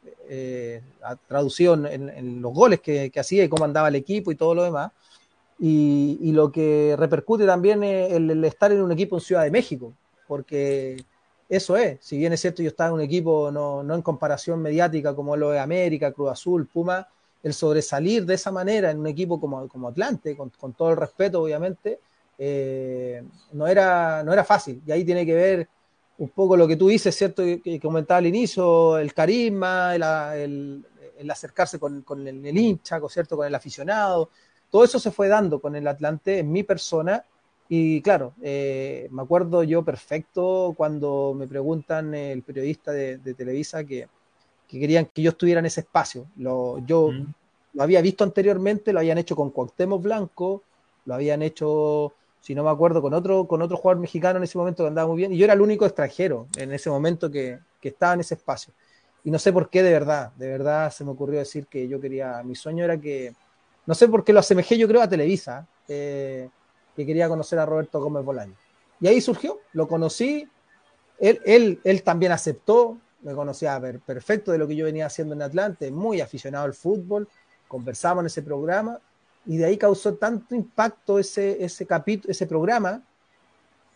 traducido 1.26 1.74
en, 1.88 2.40
los 2.40 2.54
goles 2.54 2.80
que, 2.80 3.10
hacía 3.18 3.42
y 3.42 3.48
cómo 3.48 3.64
andaba 3.64 3.88
el 3.88 3.96
equipo 3.96 4.30
y 4.30 4.36
todo 4.36 4.54
lo 4.54 4.62
demás. 4.62 4.92
Y, 5.58 6.30
lo 6.32 6.52
que 6.52 6.94
repercute 6.96 7.46
también 7.46 7.82
es 7.82 8.12
el, 8.12 8.44
estar 8.44 8.70
en 8.70 8.80
un 8.80 8.92
equipo 8.92 9.16
en 9.16 9.22
Ciudad 9.22 9.42
de 9.42 9.50
México, 9.50 9.92
porque 10.28 11.04
eso 11.50 11.76
es, 11.76 11.98
si 12.00 12.16
bien 12.16 12.32
es 12.32 12.40
cierto, 12.40 12.62
yo 12.62 12.68
estaba 12.68 12.90
en 12.90 12.94
un 12.94 13.00
equipo 13.00 13.50
no, 13.50 13.82
en 13.92 14.02
comparación 14.02 14.62
mediática 14.62 15.16
como 15.16 15.36
lo 15.36 15.52
es 15.52 15.60
América, 15.60 16.12
Cruz 16.12 16.30
Azul, 16.30 16.68
Puma, 16.68 17.08
el 17.42 17.52
sobresalir 17.52 18.24
de 18.24 18.34
esa 18.34 18.52
manera 18.52 18.92
en 18.92 19.00
un 19.00 19.08
equipo 19.08 19.40
como, 19.40 19.66
como 19.66 19.88
Atlante, 19.88 20.36
con, 20.36 20.52
todo 20.72 20.90
el 20.90 20.96
respeto, 20.96 21.42
obviamente, 21.42 21.98
eh, 22.38 23.24
no, 23.50 23.66
era, 23.66 24.22
no 24.22 24.32
era 24.32 24.44
fácil. 24.44 24.80
Y 24.86 24.92
ahí 24.92 25.04
tiene 25.04 25.26
que 25.26 25.34
ver 25.34 25.68
un 26.18 26.28
poco 26.28 26.56
lo 26.56 26.68
que 26.68 26.76
tú 26.76 26.86
dices, 26.86 27.16
¿cierto? 27.16 27.42
Que, 27.42 27.80
comentaba 27.82 28.18
al 28.18 28.26
inicio, 28.26 28.96
el 28.98 29.12
carisma, 29.12 29.96
el, 29.96 30.86
acercarse 31.28 31.80
con, 31.80 32.04
el, 32.28 32.46
el, 32.46 32.56
hincha, 32.56 33.00
¿cierto? 33.08 33.36
Con 33.36 33.48
el 33.48 33.54
aficionado. 33.56 34.30
Todo 34.70 34.84
eso 34.84 35.00
se 35.00 35.10
fue 35.10 35.26
dando 35.26 35.60
con 35.60 35.74
el 35.74 35.88
Atlante 35.88 36.38
en 36.38 36.52
mi 36.52 36.62
persona 36.62 37.24
y 37.72 38.02
claro, 38.02 38.34
eh, 38.42 39.06
me 39.12 39.22
acuerdo 39.22 39.62
yo 39.62 39.84
perfecto 39.84 40.74
cuando 40.76 41.34
me 41.36 41.46
preguntan 41.46 42.12
el 42.16 42.42
periodista 42.42 42.90
de, 42.90 43.18
Televisa 43.18 43.84
que, 43.84 44.08
querían 44.66 45.06
que 45.06 45.22
yo 45.22 45.30
estuviera 45.30 45.60
en 45.60 45.66
ese 45.66 45.82
espacio. 45.82 46.26
Lo, 46.36 46.84
yo 46.84 47.12
lo 47.72 47.82
había 47.84 48.00
visto 48.00 48.24
anteriormente, 48.24 48.92
lo 48.92 48.98
habían 48.98 49.18
hecho 49.18 49.36
con 49.36 49.50
Cuauhtémoc 49.50 50.02
Blanco, 50.02 50.64
lo 51.04 51.14
habían 51.14 51.42
hecho, 51.42 52.12
si 52.40 52.56
no 52.56 52.64
me 52.64 52.70
acuerdo, 52.70 53.00
con 53.00 53.14
otro, 53.14 53.46
con 53.46 53.62
otro 53.62 53.76
jugador 53.76 54.00
mexicano 54.00 54.38
en 54.38 54.42
ese 54.42 54.58
momento 54.58 54.82
que 54.82 54.88
andaba 54.88 55.06
muy 55.06 55.18
bien, 55.18 55.32
y 55.32 55.36
yo 55.36 55.44
era 55.44 55.54
el 55.54 55.60
único 55.60 55.86
extranjero 55.86 56.48
en 56.56 56.72
ese 56.72 56.90
momento 56.90 57.30
que, 57.30 57.60
que 57.80 57.90
estaba 57.90 58.14
en 58.14 58.20
ese 58.20 58.34
espacio. 58.34 58.74
Y 59.22 59.30
no 59.30 59.38
sé 59.38 59.52
por 59.52 59.70
qué, 59.70 59.84
de 59.84 59.92
verdad, 59.92 60.32
de 60.32 60.48
verdad 60.48 60.90
se 60.90 61.04
me 61.04 61.12
ocurrió 61.12 61.38
decir 61.38 61.68
que 61.68 61.86
yo 61.86 62.00
quería, 62.00 62.42
mi 62.42 62.56
sueño 62.56 62.82
era 62.82 63.00
que, 63.00 63.32
no 63.86 63.94
sé 63.94 64.08
por 64.08 64.24
qué 64.24 64.32
lo 64.32 64.40
asemejé, 64.40 64.76
yo 64.76 64.88
creo, 64.88 65.02
a 65.02 65.08
Televisa, 65.08 65.68
eh, 65.86 66.48
que 67.00 67.06
quería 67.06 67.28
conocer 67.28 67.58
a 67.58 67.66
Roberto 67.66 68.00
Gómez 68.00 68.24
Bolaño. 68.24 68.54
Y 69.00 69.08
ahí 69.08 69.20
surgió, 69.20 69.58
lo 69.72 69.88
conocí, 69.88 70.48
él, 71.18 71.40
él, 71.44 71.80
él 71.84 72.02
también 72.02 72.32
aceptó, 72.32 72.98
me 73.22 73.34
conocía 73.34 73.80
perfecto 74.04 74.52
de 74.52 74.58
lo 74.58 74.68
que 74.68 74.76
yo 74.76 74.84
venía 74.84 75.06
haciendo 75.06 75.34
en 75.34 75.42
Atlante, 75.42 75.90
muy 75.90 76.20
aficionado 76.20 76.64
al 76.64 76.74
fútbol, 76.74 77.28
conversamos 77.68 78.22
en 78.22 78.26
ese 78.26 78.42
programa 78.42 78.98
y 79.46 79.56
de 79.56 79.64
ahí 79.64 79.78
causó 79.78 80.14
tanto 80.14 80.54
impacto 80.54 81.18
ese, 81.18 81.64
ese 81.64 81.86
capítulo, 81.86 82.30
ese 82.30 82.46
programa, 82.46 83.02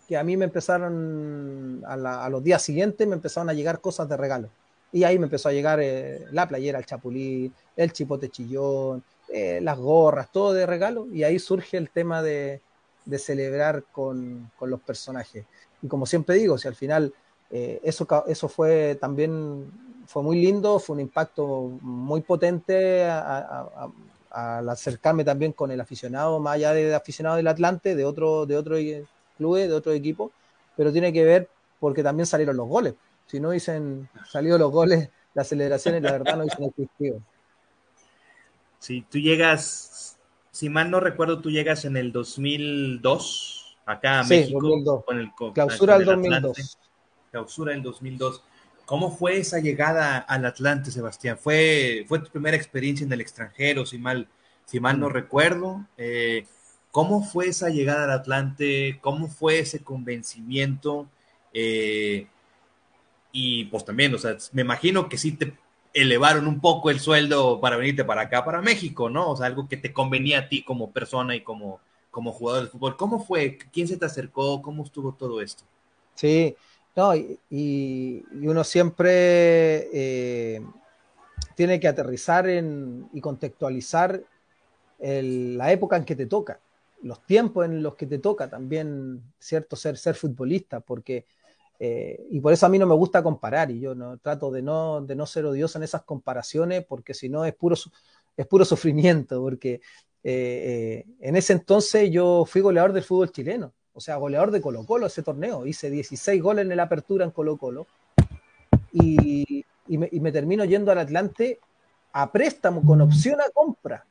que 0.08 0.16
a 0.16 0.24
mí 0.24 0.36
me 0.36 0.44
empezaron, 0.44 1.82
a, 1.86 2.28
los 2.28 2.42
días 2.42 2.62
siguientes 2.62 3.06
me 3.06 3.14
empezaron 3.14 3.48
a 3.48 3.52
llegar 3.52 3.80
cosas 3.80 4.08
de 4.08 4.16
regalo. 4.16 4.48
Y 4.92 5.04
ahí 5.04 5.18
me 5.18 5.24
empezó 5.24 5.48
a 5.48 5.52
llegar 5.52 5.80
eh, 5.82 6.24
la 6.30 6.46
playera, 6.46 6.78
el 6.78 6.86
chapulín, 6.86 7.52
el 7.76 7.92
chipote 7.92 8.28
chillón, 8.28 9.02
eh, 9.28 9.60
las 9.60 9.78
gorras, 9.78 10.30
todo 10.30 10.52
de 10.52 10.66
regalo. 10.66 11.06
Y 11.12 11.24
ahí 11.24 11.38
surge 11.38 11.76
el 11.76 11.90
tema 11.90 12.22
de, 12.22 12.60
de 13.04 13.18
celebrar 13.18 13.84
con, 13.92 14.50
con, 14.58 14.70
los 14.70 14.80
personajes. 14.80 15.44
Y 15.82 15.88
como 15.88 16.06
siempre 16.06 16.36
digo, 16.36 16.56
si 16.58 16.68
al 16.68 16.74
final 16.74 17.12
eh, 17.50 17.80
eso, 17.84 18.06
eso 18.26 18.48
fue 18.48 18.96
también 19.00 19.70
fue 20.06 20.22
muy 20.22 20.40
lindo, 20.40 20.78
fue 20.78 20.94
un 20.94 21.00
impacto 21.00 21.78
muy 21.80 22.20
potente 22.20 23.04
al 23.04 24.68
acercarme 24.68 25.24
también 25.24 25.52
con 25.52 25.70
el 25.70 25.80
aficionado, 25.80 26.40
más 26.40 26.54
allá 26.54 26.72
de 26.72 26.94
aficionado 26.94 27.36
del 27.36 27.46
Atlante, 27.46 27.94
de 27.94 28.04
otro, 28.04 28.46
de 28.46 28.56
otro 28.56 28.76
club, 29.36 29.56
de 29.56 29.72
otro 29.72 29.92
equipo, 29.92 30.30
pero 30.76 30.92
tiene 30.92 31.12
que 31.12 31.24
ver 31.24 31.48
porque 31.80 32.02
también 32.02 32.26
salieron 32.26 32.56
los 32.56 32.68
goles. 32.68 32.94
Si 33.26 33.40
no 33.40 33.50
dicen 33.50 34.08
salido 34.30 34.58
los 34.58 34.70
goles, 34.70 35.08
las 35.34 35.48
celebraciones, 35.48 36.02
la 36.02 36.12
verdad 36.12 36.36
no 36.36 36.44
dicen 36.44 36.64
existido. 36.64 37.20
Si 38.78 39.00
tú 39.02 39.18
llegas, 39.18 39.62
si 40.54 40.68
mal 40.68 40.88
no 40.88 41.00
recuerdo, 41.00 41.40
tú 41.40 41.50
llegas 41.50 41.84
en 41.84 41.96
el 41.96 42.12
2002 42.12 43.76
acá 43.86 44.20
a 44.20 44.24
México 44.24 45.02
con 45.04 45.18
el 45.18 45.28
clausura 45.52 45.98
del 45.98 46.06
2002. 46.06 46.78
Clausura 47.32 47.72
del 47.72 47.82
2002. 47.82 48.40
¿Cómo 48.84 49.10
fue 49.10 49.38
esa 49.38 49.58
llegada 49.58 50.16
al 50.18 50.46
Atlante, 50.46 50.92
Sebastián? 50.92 51.38
¿Fue, 51.38 52.04
fue 52.06 52.20
tu 52.20 52.30
primera 52.30 52.56
experiencia 52.56 53.04
en 53.04 53.12
el 53.12 53.20
extranjero, 53.20 53.84
si 53.84 53.98
mal, 53.98 54.28
si 54.64 54.78
mal 54.78 55.00
no 55.00 55.08
mm. 55.08 55.12
recuerdo? 55.12 55.84
Eh, 55.96 56.46
¿Cómo 56.92 57.24
fue 57.24 57.48
esa 57.48 57.68
llegada 57.68 58.04
al 58.04 58.12
Atlante? 58.12 59.00
¿Cómo 59.00 59.26
fue 59.26 59.58
ese 59.58 59.82
convencimiento? 59.82 61.08
Eh, 61.52 62.28
y 63.32 63.64
pues 63.64 63.84
también, 63.84 64.14
o 64.14 64.18
sea, 64.18 64.36
me 64.52 64.62
imagino 64.62 65.08
que 65.08 65.18
sí 65.18 65.32
te 65.32 65.52
elevaron 65.94 66.48
un 66.48 66.60
poco 66.60 66.90
el 66.90 67.00
sueldo 67.00 67.60
para 67.60 67.76
venirte 67.76 68.04
para 68.04 68.22
acá, 68.22 68.44
para 68.44 68.60
México, 68.60 69.08
¿no? 69.08 69.30
O 69.30 69.36
sea, 69.36 69.46
algo 69.46 69.68
que 69.68 69.76
te 69.76 69.92
convenía 69.92 70.40
a 70.40 70.48
ti 70.48 70.62
como 70.64 70.90
persona 70.90 71.36
y 71.36 71.42
como, 71.42 71.80
como 72.10 72.32
jugador 72.32 72.64
de 72.64 72.70
fútbol. 72.70 72.96
¿Cómo 72.96 73.24
fue? 73.24 73.56
¿Quién 73.72 73.86
se 73.86 73.96
te 73.96 74.04
acercó? 74.04 74.60
¿Cómo 74.60 74.82
estuvo 74.82 75.14
todo 75.14 75.40
esto? 75.40 75.62
Sí, 76.14 76.56
no, 76.96 77.14
y, 77.14 78.24
uno 78.32 78.64
siempre 78.64 79.88
eh, 79.92 80.60
tiene 81.54 81.78
que 81.78 81.88
aterrizar 81.88 82.48
en, 82.48 83.08
y 83.12 83.20
contextualizar 83.20 84.20
la 85.00 85.70
época 85.70 85.96
en 85.96 86.04
que 86.04 86.16
te 86.16 86.26
toca, 86.26 86.60
los 87.02 87.24
tiempos 87.26 87.66
en 87.66 87.82
los 87.82 87.94
que 87.94 88.06
te 88.06 88.18
toca 88.18 88.48
también, 88.48 89.22
¿cierto? 89.38 89.76
Ser, 89.76 89.98
ser 89.98 90.14
futbolista, 90.14 90.80
porque, 90.80 91.26
eh, 91.78 92.26
y 92.30 92.40
por 92.40 92.52
eso 92.52 92.66
a 92.66 92.68
mí 92.68 92.78
no 92.78 92.86
me 92.86 92.94
gusta 92.94 93.22
comparar, 93.22 93.70
y 93.70 93.80
yo 93.80 93.94
no 93.94 94.18
trato 94.18 94.50
de 94.50 94.62
no, 94.62 95.00
de 95.02 95.14
no 95.14 95.26
ser 95.26 95.44
odioso 95.46 95.78
en 95.78 95.84
esas 95.84 96.02
comparaciones, 96.02 96.84
porque 96.84 97.14
si 97.14 97.28
no 97.28 97.44
es 97.44 97.54
puro, 97.54 97.76
es 98.36 98.46
puro 98.46 98.64
sufrimiento, 98.64 99.40
porque 99.40 99.80
eh, 100.22 101.04
en 101.20 101.36
ese 101.36 101.52
entonces 101.52 102.10
yo 102.10 102.44
fui 102.46 102.60
goleador 102.60 102.92
del 102.92 103.04
fútbol 103.04 103.30
chileno 103.30 103.72
o 103.94 104.00
sea, 104.00 104.16
goleador 104.16 104.50
de 104.50 104.60
Colo 104.60 104.84
Colo 104.84 105.06
ese 105.06 105.22
torneo. 105.22 105.66
Hice 105.66 105.88
16 105.88 106.42
goles 106.42 106.68
en 106.68 106.76
la 106.76 106.82
apertura 106.82 107.24
en 107.24 107.30
Colo 107.30 107.56
Colo. 107.56 107.86
Y, 108.92 109.64
me, 109.86 110.32
termino 110.32 110.64
yendo 110.64 110.90
al 110.90 110.98
Atlante 110.98 111.60
a 112.12 112.30
préstamo 112.30 112.84
con 112.84 113.00
opción 113.00 113.40
a 113.40 113.50
compra. 113.52 114.04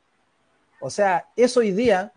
O 0.80 0.88
sea, 0.88 1.28
eso 1.36 1.60
hoy 1.60 1.72
día 1.72 2.12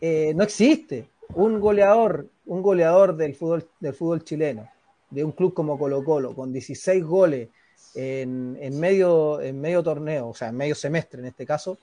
eh, 0.00 0.32
no 0.36 0.44
existe. 0.44 1.08
Un 1.34 1.58
goleador, 1.60 2.28
un 2.46 2.62
goleador 2.62 3.16
del 3.16 3.34
fútbol, 3.34 3.68
del 3.80 3.94
fútbol 3.94 4.24
chileno, 4.24 4.68
de 5.10 5.24
un 5.24 5.32
club 5.32 5.54
como 5.54 5.78
Colo 5.78 6.02
Colo, 6.04 6.34
con 6.34 6.52
16 6.52 7.04
goles 7.04 7.48
en, 7.94 8.56
en, 8.60 8.80
medio, 8.80 9.40
en 9.40 9.60
medio 9.60 9.82
torneo, 9.82 10.28
o 10.28 10.34
sea, 10.34 10.48
en 10.48 10.56
medio 10.56 10.74
semestre 10.74 11.20
en 11.20 11.26
este 11.26 11.46
caso, 11.46 11.78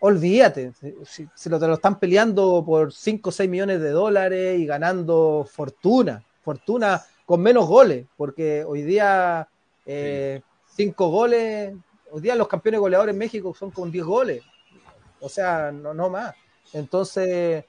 olvídate, 0.00 0.72
se 1.34 1.50
lo, 1.50 1.60
te 1.60 1.66
lo 1.66 1.74
están 1.74 1.98
peleando 1.98 2.64
por 2.66 2.92
5 2.92 3.28
o 3.28 3.32
6 3.32 3.48
millones 3.48 3.80
de 3.80 3.90
dólares 3.90 4.58
y 4.58 4.66
ganando 4.66 5.46
fortuna, 5.48 6.24
fortuna 6.42 7.02
con 7.24 7.40
menos 7.40 7.66
goles, 7.68 8.06
porque 8.16 8.64
hoy 8.64 8.82
día 8.82 9.48
5 9.84 9.86
eh, 9.86 10.42
goles, 10.96 11.74
hoy 12.10 12.20
día 12.20 12.34
los 12.34 12.48
campeones 12.48 12.80
goleadores 12.80 13.12
en 13.12 13.18
México 13.18 13.54
son 13.54 13.70
con 13.70 13.92
10 13.92 14.04
goles, 14.04 14.42
o 15.20 15.28
sea, 15.28 15.70
no, 15.70 15.94
no 15.94 16.10
más. 16.10 16.34
Entonces, 16.72 17.64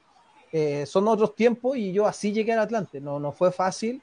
eh, 0.56 0.86
son 0.86 1.08
otros 1.08 1.36
tiempos 1.36 1.76
y 1.78 1.92
yo 1.92 2.06
así 2.06 2.32
llegué 2.32 2.54
al 2.54 2.60
Atlante, 2.60 3.02
no, 3.02 3.20
no 3.20 3.32
fue 3.32 3.52
fácil, 3.52 4.00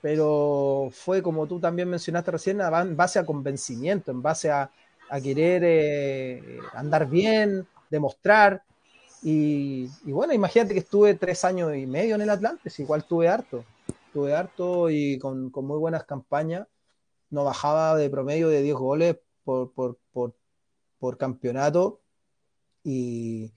pero 0.00 0.90
fue 0.92 1.20
como 1.20 1.48
tú 1.48 1.58
también 1.58 1.90
mencionaste 1.90 2.30
recién, 2.30 2.60
en 2.60 2.96
base 2.96 3.18
a 3.18 3.26
convencimiento, 3.26 4.12
en 4.12 4.22
base 4.22 4.48
a, 4.48 4.70
a 5.10 5.20
querer 5.20 5.62
eh, 5.64 6.60
andar 6.72 7.08
bien, 7.08 7.66
demostrar. 7.90 8.62
Y, 9.24 9.88
bueno, 10.04 10.32
imagínate 10.32 10.72
que 10.72 10.78
estuve 10.78 11.14
tres 11.14 11.44
años 11.44 11.74
y 11.74 11.84
medio 11.88 12.14
en 12.14 12.20
el 12.20 12.30
Atlantis, 12.30 12.78
igual 12.78 13.02
tuve 13.02 13.28
harto. 13.28 13.64
Tuve 14.12 14.36
harto 14.36 14.90
y 14.90 15.18
con, 15.18 15.50
muy 15.52 15.78
buenas 15.78 16.04
campañas. 16.04 16.68
No 17.30 17.42
bajaba 17.42 17.96
de 17.96 18.08
promedio 18.08 18.48
de 18.50 18.62
10 18.62 18.76
goles 18.76 19.16
por, 19.42 19.72
por, 19.72 19.98
por 21.00 21.18
campeonato. 21.18 22.00
Y, 22.84 23.50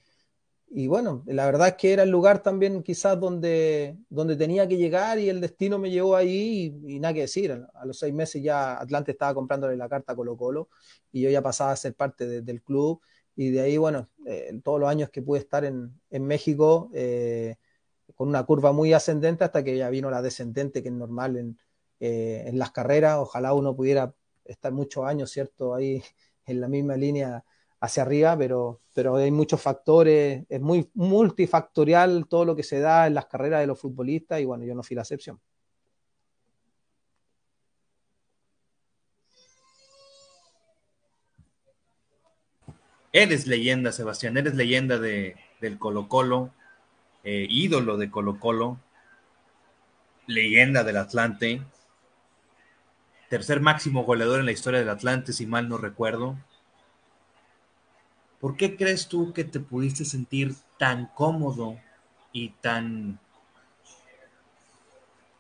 y 0.74 0.88
bueno, 0.88 1.24
la 1.26 1.46
verdad 1.46 1.68
es 1.70 1.74
que 1.76 1.92
era 1.92 2.04
el 2.04 2.10
lugar 2.10 2.42
también 2.42 2.82
quizás 2.82 3.20
donde, 3.20 3.98
donde 4.10 4.38
tenía 4.38 4.68
que 4.70 4.78
llegar 4.78 5.20
y 5.20 5.28
el 5.28 5.42
destino 5.42 5.78
me 5.78 5.92
llevó 5.92 6.16
ahí 6.16 6.74
y, 6.88 7.00
nada 7.00 7.14
que 7.14 7.22
decir. 7.22 7.52
A 7.74 7.86
los 7.86 8.00
seis 8.00 8.14
meses 8.14 8.42
ya 8.42 8.80
Atlante 8.80 9.12
estaba 9.12 9.34
comprándole 9.34 9.76
la 9.76 9.90
carta 9.90 10.14
a 10.14 10.16
Colo 10.16 10.38
Colo 10.38 10.70
y 11.12 11.22
yo 11.22 11.30
ya 11.30 11.42
pasaba 11.42 11.72
a 11.72 11.76
ser 11.76 11.94
parte 11.94 12.42
del 12.42 12.62
club 12.62 13.02
y 13.36 13.50
de 13.50 13.62
ahí, 13.62 13.76
bueno, 13.76 14.10
eh, 14.26 14.54
todos 14.64 14.80
los 14.80 14.90
años 14.90 15.10
que 15.10 15.22
pude 15.22 15.40
estar 15.40 15.66
en, 15.66 16.00
en 16.10 16.26
México 16.26 16.90
eh, 16.94 17.58
con 18.16 18.30
una 18.30 18.44
curva 18.46 18.72
muy 18.72 18.94
ascendente 18.94 19.44
hasta 19.44 19.64
que 19.66 19.76
ya 19.76 19.90
vino 19.90 20.10
la 20.10 20.22
descendente, 20.22 20.82
que 20.82 20.88
es 20.90 20.96
normal 20.96 21.36
en, 21.36 21.60
eh, 22.00 22.44
en 22.48 22.58
las 22.58 22.72
carreras. 22.72 23.18
Ojalá 23.18 23.54
uno 23.54 23.76
pudiera 23.76 24.14
estar 24.46 24.72
muchos 24.72 25.06
años, 25.06 25.32
¿cierto? 25.32 25.74
Ahí 25.76 26.02
en 26.46 26.62
la 26.62 26.70
misma 26.70 26.96
línea 26.96 27.44
hacia 27.82 28.04
arriba, 28.04 28.38
pero, 28.38 28.80
pero 28.94 29.16
hay 29.16 29.32
muchos 29.32 29.60
factores, 29.60 30.46
es 30.48 30.62
muy 30.62 30.90
multifactorial 30.94 32.28
todo 32.28 32.46
lo 32.46 32.56
que 32.56 32.64
se 32.64 32.80
da 32.80 33.08
en 33.08 33.16
las 33.16 33.26
carreras 33.26 33.60
de 33.60 33.68
los 33.68 33.80
futbolistas 33.80 34.40
y 34.40 34.46
bueno, 34.46 34.64
yo 34.64 34.76
no 34.76 34.84
fui 34.84 34.96
la 34.96 35.02
excepción. 35.02 35.42
Eres 43.14 43.46
leyenda, 43.48 43.92
Sebastián, 43.92 44.38
eres 44.38 44.56
leyenda 44.56 44.98
de, 44.98 45.36
del 45.60 45.78
Colo 45.80 46.08
Colo, 46.08 46.54
eh, 47.24 47.46
ídolo 47.50 47.98
de 47.98 48.10
Colo 48.10 48.40
Colo, 48.40 48.80
leyenda 50.28 50.84
del 50.84 50.98
Atlante, 50.98 51.62
tercer 53.28 53.60
máximo 53.60 54.04
goleador 54.04 54.40
en 54.40 54.46
la 54.46 54.52
historia 54.54 54.80
del 54.80 54.90
Atlante, 54.90 55.34
si 55.34 55.46
mal 55.46 55.68
no 55.68 55.78
recuerdo. 55.78 56.38
¿Por 58.42 58.58
qué 58.58 58.76
crees 58.76 59.08
tú 59.08 59.32
que 59.34 59.44
te 59.44 59.60
pudiste 59.60 60.04
sentir 60.04 60.56
tan 60.80 61.06
cómodo 61.14 61.78
y 62.34 62.50
tan... 62.50 63.20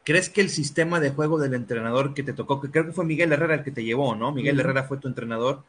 ¿Crees 0.04 0.30
que 0.30 0.42
el 0.42 0.50
sistema 0.50 1.00
de 1.00 1.10
juego 1.10 1.40
del 1.40 1.56
entrenador 1.56 2.14
que 2.14 2.24
te 2.24 2.34
tocó, 2.34 2.62
que 2.62 2.70
creo 2.70 2.86
que 2.86 2.92
fue 2.92 3.06
Miguel 3.06 3.32
Herrera 3.34 3.56
el 3.56 3.64
que 3.64 3.72
te 3.72 3.84
llevó, 3.84 4.16
¿no? 4.16 4.32
Miguel 4.32 4.60
Herrera 4.60 4.84
fue 4.84 4.98
tu 4.98 5.08
entrenador. 5.08 5.64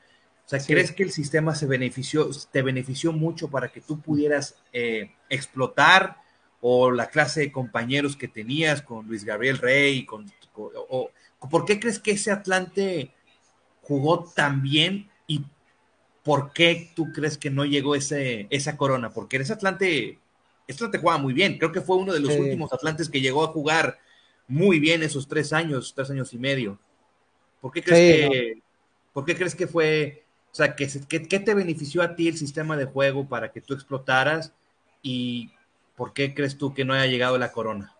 O 0.45 0.49
sea, 0.49 0.59
¿crees 0.61 0.93
que 0.93 1.03
el 1.05 1.11
sistema 1.11 1.55
se 1.55 1.67
benefició, 1.67 2.29
te 2.51 2.63
benefició 2.63 3.13
mucho 3.13 3.49
para 3.49 3.69
que 3.69 3.81
tú 3.81 4.01
pudieras 4.01 4.57
eh, 4.73 5.13
explotar 5.29 6.17
o 6.61 6.91
la 6.91 7.09
clase 7.09 7.41
de 7.41 7.53
compañeros 7.53 8.17
que 8.17 8.29
tenías 8.29 8.83
con 8.83 9.07
Luis 9.07 9.25
Gabriel 9.25 9.59
Rey, 9.59 10.05
con, 10.05 10.31
¿por 11.51 11.65
qué 11.65 11.81
crees 11.81 11.99
que 11.99 12.13
ese 12.13 12.31
Atlante 12.31 13.11
jugó 13.83 14.25
tan 14.35 14.63
bien 14.63 15.09
y 15.27 15.45
¿por 16.23 16.53
qué 16.53 16.93
tú 16.95 17.13
crees 17.13 17.39
que 17.39 17.51
no 17.51 17.65
llegó 17.65 17.95
ese, 17.95 18.47
esa 18.51 18.77
corona? 18.77 19.11
Porque 19.11 19.37
ese 19.37 19.53
Atlante, 19.53 20.19
Atlante 20.69 20.99
jugaba 20.99 21.21
muy 21.21 21.33
bien, 21.33 21.59
creo 21.59 21.73
que 21.73 21.81
fue 21.81 21.97
uno 21.97 22.13
de 22.13 22.21
los 22.21 22.37
últimos 22.37 22.73
Atlantes 22.73 23.09
que 23.09 23.21
llegó 23.21 23.45
a 23.45 23.49
jugar 23.49 23.99
muy 24.49 24.79
bien 24.79 25.03
esos 25.03 25.29
tres 25.29 25.53
años, 25.53 25.93
tres 25.95 26.11
años 26.11 26.33
y 26.33 26.39
medio. 26.39 26.79
¿Por 27.61 27.73
qué 27.73 27.83
crees, 27.83 28.31
que, 28.31 28.63
¿por 29.13 29.25
qué 29.25 29.37
crees 29.37 29.55
que 29.55 29.67
fue, 29.67 30.25
o 30.51 30.55
sea, 30.55 30.75
¿qué, 30.75 30.89
qué 31.09 31.39
te 31.39 31.55
benefició 31.55 32.03
a 32.03 32.15
ti 32.15 32.29
el 32.29 32.37
sistema 32.37 32.77
de 32.77 32.87
juego 32.87 33.29
para 33.29 33.53
que 33.53 33.61
tú 33.61 33.75
explotaras 33.75 34.53
y 35.01 35.53
por 35.97 36.13
qué 36.13 36.35
crees 36.35 36.59
tú 36.59 36.75
que 36.75 36.85
no 36.85 36.95
haya 36.95 37.07
llegado 37.07 37.39
la 37.39 37.53
corona? 37.53 37.95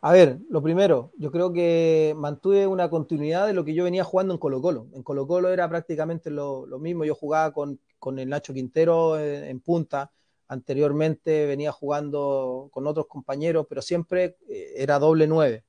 A 0.00 0.12
ver, 0.12 0.38
lo 0.48 0.62
primero, 0.62 1.12
yo 1.18 1.32
creo 1.32 1.52
que 1.52 2.14
mantuve 2.16 2.68
una 2.68 2.88
continuidad 2.88 3.48
de 3.48 3.52
lo 3.52 3.64
que 3.64 3.74
yo 3.74 3.82
venía 3.82 4.04
jugando 4.04 4.32
en 4.32 4.38
Colo 4.38 4.62
Colo. 4.62 4.86
En 4.92 5.02
Colo 5.02 5.26
Colo 5.26 5.48
era 5.52 5.68
prácticamente 5.68 6.30
lo, 6.30 6.66
mismo, 6.78 7.04
yo 7.04 7.16
jugaba 7.16 7.52
con, 7.52 7.80
el 8.16 8.28
Nacho 8.28 8.54
Quintero 8.54 9.18
en, 9.18 9.58
punta, 9.60 10.12
anteriormente 10.46 11.46
venía 11.46 11.72
jugando 11.72 12.68
con 12.70 12.86
otros 12.86 13.06
compañeros, 13.08 13.66
pero 13.68 13.82
siempre 13.82 14.36
eh, 14.48 14.74
era 14.76 15.00
doble 15.00 15.26
nueve. 15.26 15.64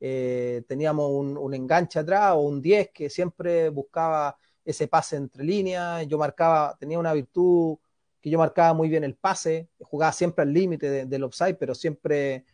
Eh, 0.00 0.62
teníamos 0.68 1.10
un, 1.10 1.54
enganche 1.54 1.98
atrás 1.98 2.34
o 2.34 2.40
un 2.40 2.60
10 2.60 2.90
que 2.92 3.08
siempre 3.08 3.70
buscaba 3.70 4.36
ese 4.66 4.86
pase 4.86 5.16
entre 5.16 5.44
líneas, 5.44 6.06
yo 6.06 6.18
marcaba, 6.18 6.76
tenía 6.78 6.98
una 6.98 7.14
virtud 7.14 7.78
que 8.20 8.28
yo 8.28 8.38
marcaba 8.38 8.74
muy 8.74 8.90
bien 8.90 9.04
el 9.04 9.14
pase, 9.14 9.70
jugaba 9.80 10.12
siempre 10.12 10.42
al 10.42 10.52
límite 10.52 11.06
del 11.06 11.24
offside, 11.24 11.56
pero 11.56 11.74
siempre 11.74 12.44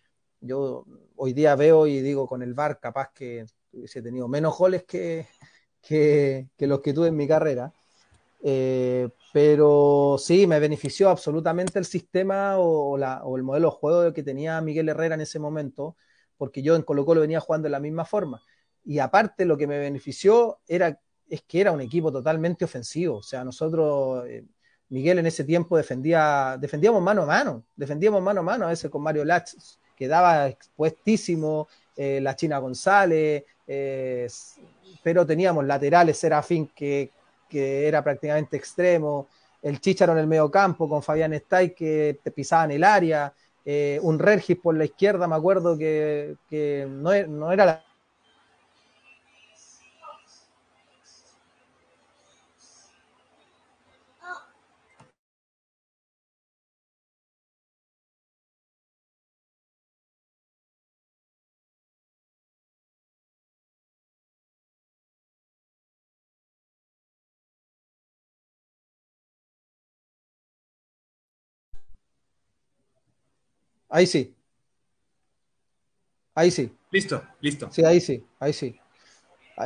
yo 0.42 0.84
hoy 1.16 1.32
día 1.32 1.54
veo 1.54 1.86
y 1.86 2.00
digo 2.00 2.26
con 2.26 2.42
el 2.42 2.52
VAR 2.52 2.78
capaz 2.80 3.12
que 3.14 3.46
hubiese 3.72 4.02
tenido 4.02 4.28
menos 4.28 4.58
goles 4.58 4.84
que, 4.84 5.26
que, 5.80 6.48
los 6.58 6.80
que 6.80 6.92
tuve 6.92 7.08
en 7.08 7.16
mi 7.16 7.26
carrera. 7.26 7.72
Eh, 8.44 9.08
pero 9.32 10.16
sí, 10.18 10.46
me 10.46 10.58
benefició 10.58 11.08
absolutamente 11.08 11.78
el 11.78 11.84
sistema 11.84 12.58
o, 12.58 12.96
el 13.36 13.42
modelo 13.42 13.70
de 13.70 13.76
juego 13.76 14.12
que 14.12 14.22
tenía 14.22 14.60
Miguel 14.60 14.88
Herrera 14.88 15.14
en 15.14 15.20
ese 15.20 15.38
momento, 15.38 15.96
porque 16.36 16.62
yo 16.62 16.74
en 16.74 16.82
Colo 16.82 17.04
Colo 17.04 17.20
venía 17.20 17.40
jugando 17.40 17.66
de 17.66 17.70
la 17.70 17.80
misma 17.80 18.04
forma. 18.04 18.42
Y 18.84 18.98
aparte 18.98 19.44
lo 19.44 19.56
que 19.56 19.68
me 19.68 19.78
benefició 19.78 20.58
era, 20.66 21.00
es 21.28 21.42
que 21.42 21.60
era 21.60 21.70
un 21.72 21.80
equipo 21.80 22.10
totalmente 22.10 22.64
ofensivo. 22.64 23.18
O 23.18 23.22
sea, 23.22 23.44
nosotros, 23.44 24.26
eh, 24.26 24.44
Miguel 24.88 25.20
en 25.20 25.26
ese 25.26 25.44
tiempo 25.44 25.76
defendía, 25.76 26.58
defendíamos 26.60 27.00
mano 27.00 27.22
a 27.22 27.26
mano, 27.26 27.64
defendíamos 27.76 28.20
mano 28.22 28.40
a 28.40 28.42
mano 28.42 28.66
a 28.66 28.70
veces 28.70 28.90
con 28.90 29.02
Mario 29.02 29.24
Lach, 29.24 29.54
quedaba 30.02 30.48
expuestísimo, 30.48 31.68
eh, 31.96 32.20
la 32.20 32.34
China 32.34 32.58
González, 32.58 33.44
eh, 33.66 34.28
pero 35.02 35.24
teníamos 35.24 35.64
laterales, 35.64 36.18
Serafín 36.18 36.70
que, 36.74 37.10
que 37.48 37.86
era 37.86 38.02
prácticamente 38.02 38.56
extremo, 38.56 39.28
el 39.62 39.80
Chicharo 39.80 40.12
en 40.12 40.18
el 40.18 40.26
medio 40.26 40.50
campo 40.50 40.88
con 40.88 41.04
Fabián 41.04 41.32
Stay 41.34 41.70
que 41.70 42.18
te 42.20 42.32
pisaban 42.32 42.72
el 42.72 42.82
área, 42.82 43.32
eh, 43.64 44.00
un 44.02 44.18
Regis 44.18 44.56
por 44.56 44.76
la 44.76 44.84
izquierda, 44.84 45.28
me 45.28 45.36
acuerdo 45.36 45.78
que, 45.78 46.34
que 46.50 46.84
no, 46.88 47.10
no 47.28 47.52
era 47.52 47.84
Ahí 73.92 74.06
sí. 74.06 74.34
Ahí 76.34 76.50
sí. 76.50 76.74
Listo, 76.90 77.22
listo. 77.42 77.70
Sí, 77.70 77.84
ahí 77.84 78.00
sí, 78.00 78.24
ahí 78.40 78.54
sí. 78.54 78.80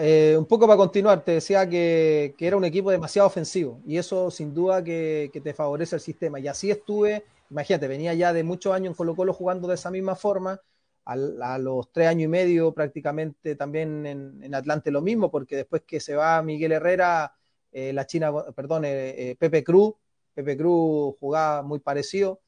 Eh, 0.00 0.34
un 0.36 0.46
poco 0.46 0.66
para 0.66 0.76
continuar, 0.76 1.22
te 1.22 1.32
decía 1.32 1.68
que, 1.68 2.34
era 2.36 2.56
un 2.56 2.64
equipo 2.64 2.90
demasiado 2.90 3.28
ofensivo 3.28 3.80
y 3.86 3.98
eso 3.98 4.32
sin 4.32 4.52
duda 4.52 4.82
que, 4.82 5.30
te 5.32 5.54
favorece 5.54 5.94
el 5.94 6.00
sistema. 6.00 6.40
Y 6.40 6.48
así 6.48 6.72
estuve, 6.72 7.24
imagínate, 7.50 7.86
venía 7.86 8.14
ya 8.14 8.32
de 8.32 8.42
muchos 8.42 8.74
años 8.74 8.90
en 8.90 8.94
Colo 8.96 9.14
Colo 9.14 9.32
jugando 9.32 9.68
de 9.68 9.76
esa 9.76 9.92
misma 9.92 10.16
forma, 10.16 10.60
a, 11.04 11.58
los 11.58 11.92
tres 11.92 12.08
años 12.08 12.24
y 12.24 12.28
medio 12.28 12.74
prácticamente 12.74 13.54
también 13.54 14.06
en, 14.06 14.54
Atlante 14.56 14.90
lo 14.90 15.02
mismo, 15.02 15.30
porque 15.30 15.54
después 15.54 15.82
que 15.86 16.00
se 16.00 16.16
va 16.16 16.42
Miguel 16.42 16.72
Herrera, 16.72 17.32
eh, 17.70 17.92
la 17.92 18.08
China, 18.08 18.32
perdón, 18.56 18.82
eh, 18.86 19.36
Pepe 19.38 19.62
Cruz, 19.62 19.94
Pepe 20.34 20.56
Cruz 20.56 21.14
jugaba 21.20 21.62
muy 21.62 21.78
parecido 21.78 22.40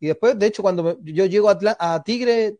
y 0.00 0.06
después, 0.06 0.38
de 0.38 0.46
hecho, 0.46 0.62
cuando 0.62 0.98
yo 1.02 1.26
llego 1.26 1.50
a, 1.50 2.02
Tigre, 2.02 2.56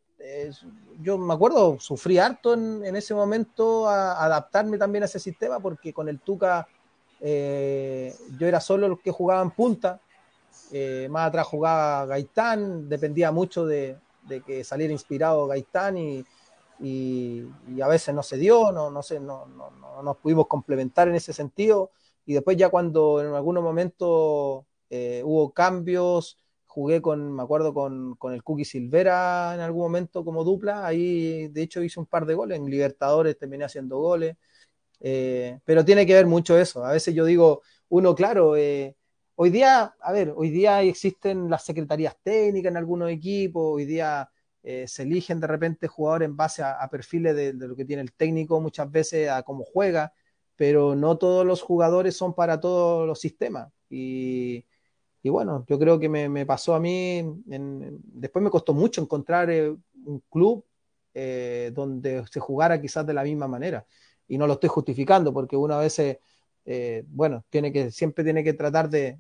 yo 1.01 1.17
me 1.17 1.33
acuerdo, 1.33 1.81
sufrí 1.81 2.19
harto 2.19 2.53
en, 2.53 2.95
ese 2.95 3.15
momento 3.15 3.89
a, 3.89 4.23
adaptarme 4.23 4.77
también 4.77 5.03
a 5.03 5.07
ese 5.07 5.19
sistema, 5.19 5.59
porque 5.59 5.95
con 5.95 6.09
el 6.11 6.21
Tuca 6.21 6.69
eh, 7.19 8.15
yo 8.39 8.47
era 8.47 8.61
solo 8.61 8.87
el 8.87 8.99
que 9.01 9.11
jugaba 9.11 9.41
en 9.43 9.51
punta, 9.53 10.01
eh, 10.71 11.09
más 11.11 11.29
atrás 11.29 11.47
jugaba 11.47 12.05
Gaitán, 12.07 12.89
dependía 12.89 13.33
mucho 13.33 13.65
de, 13.65 13.97
que 14.47 14.63
saliera 14.63 14.93
inspirado 14.93 15.47
Gaitán 15.47 15.97
y, 15.97 16.25
a 17.83 17.89
veces 17.89 18.15
no 18.15 18.23
se 18.23 18.37
dio, 18.37 18.71
no, 18.71 18.91
no, 18.91 19.03
sé, 19.03 19.19
no, 19.19 19.47
no, 19.47 20.03
nos 20.03 20.17
pudimos 20.19 20.47
complementar 20.47 21.09
en 21.09 21.15
ese 21.15 21.33
sentido. 21.33 21.91
Y 22.25 22.35
después 22.35 22.57
ya 22.57 22.69
cuando 22.69 23.21
en 23.21 23.35
algunos 23.35 23.63
momentos 23.63 24.65
eh, 24.89 25.23
hubo 25.25 25.51
cambios, 25.51 26.39
jugué 26.71 27.03
con, 27.03 27.35
me 27.35 27.43
acuerdo, 27.43 27.75
con, 27.75 28.15
con, 28.15 28.33
el 28.33 28.45
Cookie 28.45 28.65
Silvera 28.65 29.53
en 29.55 29.61
algún 29.61 29.83
momento 29.83 30.25
como 30.25 30.45
dupla. 30.45 30.87
Ahí, 30.87 31.49
de 31.49 31.63
hecho, 31.63 31.83
hice 31.83 31.99
un 31.99 32.07
par 32.07 32.27
de 32.27 32.35
goles. 32.35 32.59
En 32.59 32.71
Libertadores 32.71 33.37
terminé 33.37 33.65
haciendo 33.65 33.99
goles. 33.99 34.37
Eh, 35.01 35.59
pero 35.65 35.85
tiene 35.85 36.07
que 36.07 36.15
ver 36.15 36.27
mucho 36.27 36.57
eso. 36.57 36.85
A 36.85 36.93
veces 36.93 37.13
yo 37.15 37.25
digo, 37.25 37.63
uno, 37.89 38.15
claro, 38.15 38.57
eh, 38.57 38.97
hoy 39.35 39.51
día, 39.51 39.95
a 40.01 40.13
ver, 40.13 40.33
hoy 40.37 40.51
día 40.51 40.83
existen 40.83 41.51
las 41.51 41.65
secretarías 41.65 42.17
técnicas 42.23 42.71
en 42.71 42.77
algunos 42.77 43.11
equipos, 43.11 43.63
hoy 43.75 43.85
día 43.85 44.31
eh, 44.63 44.87
se 44.87 45.03
eligen 45.03 45.41
de 45.41 45.49
repente 45.49 45.89
jugadores 45.89 46.27
en 46.27 46.37
base 46.37 46.63
a, 46.63 46.89
perfiles 46.89 47.35
de, 47.35 47.53
de, 47.55 47.69
lo 47.69 47.75
que 47.77 47.85
tiene 47.85 48.03
el 48.03 48.13
técnico, 48.13 48.61
muchas 48.61 48.91
veces 48.91 49.29
a 49.29 49.43
cómo 49.43 49.65
juega, 49.65 50.13
pero 50.57 50.95
no 50.95 51.19
todos 51.19 51.45
los 51.47 51.63
jugadores 51.63 52.17
son 52.17 52.35
para 52.35 52.61
todos 52.61 53.07
los 53.09 53.19
sistemas. 53.21 53.73
Y, 53.89 54.65
y 55.23 55.29
bueno, 55.29 55.65
yo 55.69 55.79
creo 55.79 55.99
que 55.99 56.09
me, 56.09 56.47
pasó 56.47 56.75
a 56.75 56.81
mí, 56.81 57.23
después 57.45 58.43
me 58.43 58.51
costó 58.51 58.73
mucho 58.73 59.03
encontrar 59.03 59.51
eh, 59.51 59.69
un 60.05 60.23
club 60.31 60.65
eh, 61.13 61.73
donde 61.75 62.25
se 62.31 62.41
jugara 62.41 62.81
quizás 62.81 63.07
de 63.07 63.13
la 63.13 63.23
misma 63.25 63.47
manera. 63.47 63.87
Y 64.29 64.39
no 64.39 64.47
lo 64.47 64.55
estoy 64.55 64.71
justificando 64.71 65.33
porque 65.33 65.57
uno 65.57 65.75
a 65.75 65.81
veces, 65.81 66.19
eh, 66.65 67.05
bueno, 67.09 67.45
tiene 67.51 67.73
que, 67.73 67.91
siempre 67.91 68.25
tiene 68.25 68.43
que 68.43 68.55
tratar 68.55 68.89
de, 68.89 69.19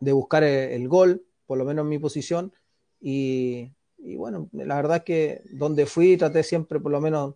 buscar 0.00 0.42
el, 0.42 0.88
gol, 0.88 1.24
por 1.46 1.58
lo 1.58 1.64
menos 1.64 1.84
en 1.84 1.90
mi 1.90 1.98
posición. 2.00 2.52
Y, 3.00 3.70
bueno, 4.16 4.48
la 4.52 4.74
verdad 4.76 4.98
es 4.98 5.04
que 5.04 5.42
donde 5.52 5.86
fui 5.86 6.16
traté 6.16 6.42
siempre, 6.42 6.80
por 6.80 6.90
lo 6.90 7.00
menos, 7.00 7.34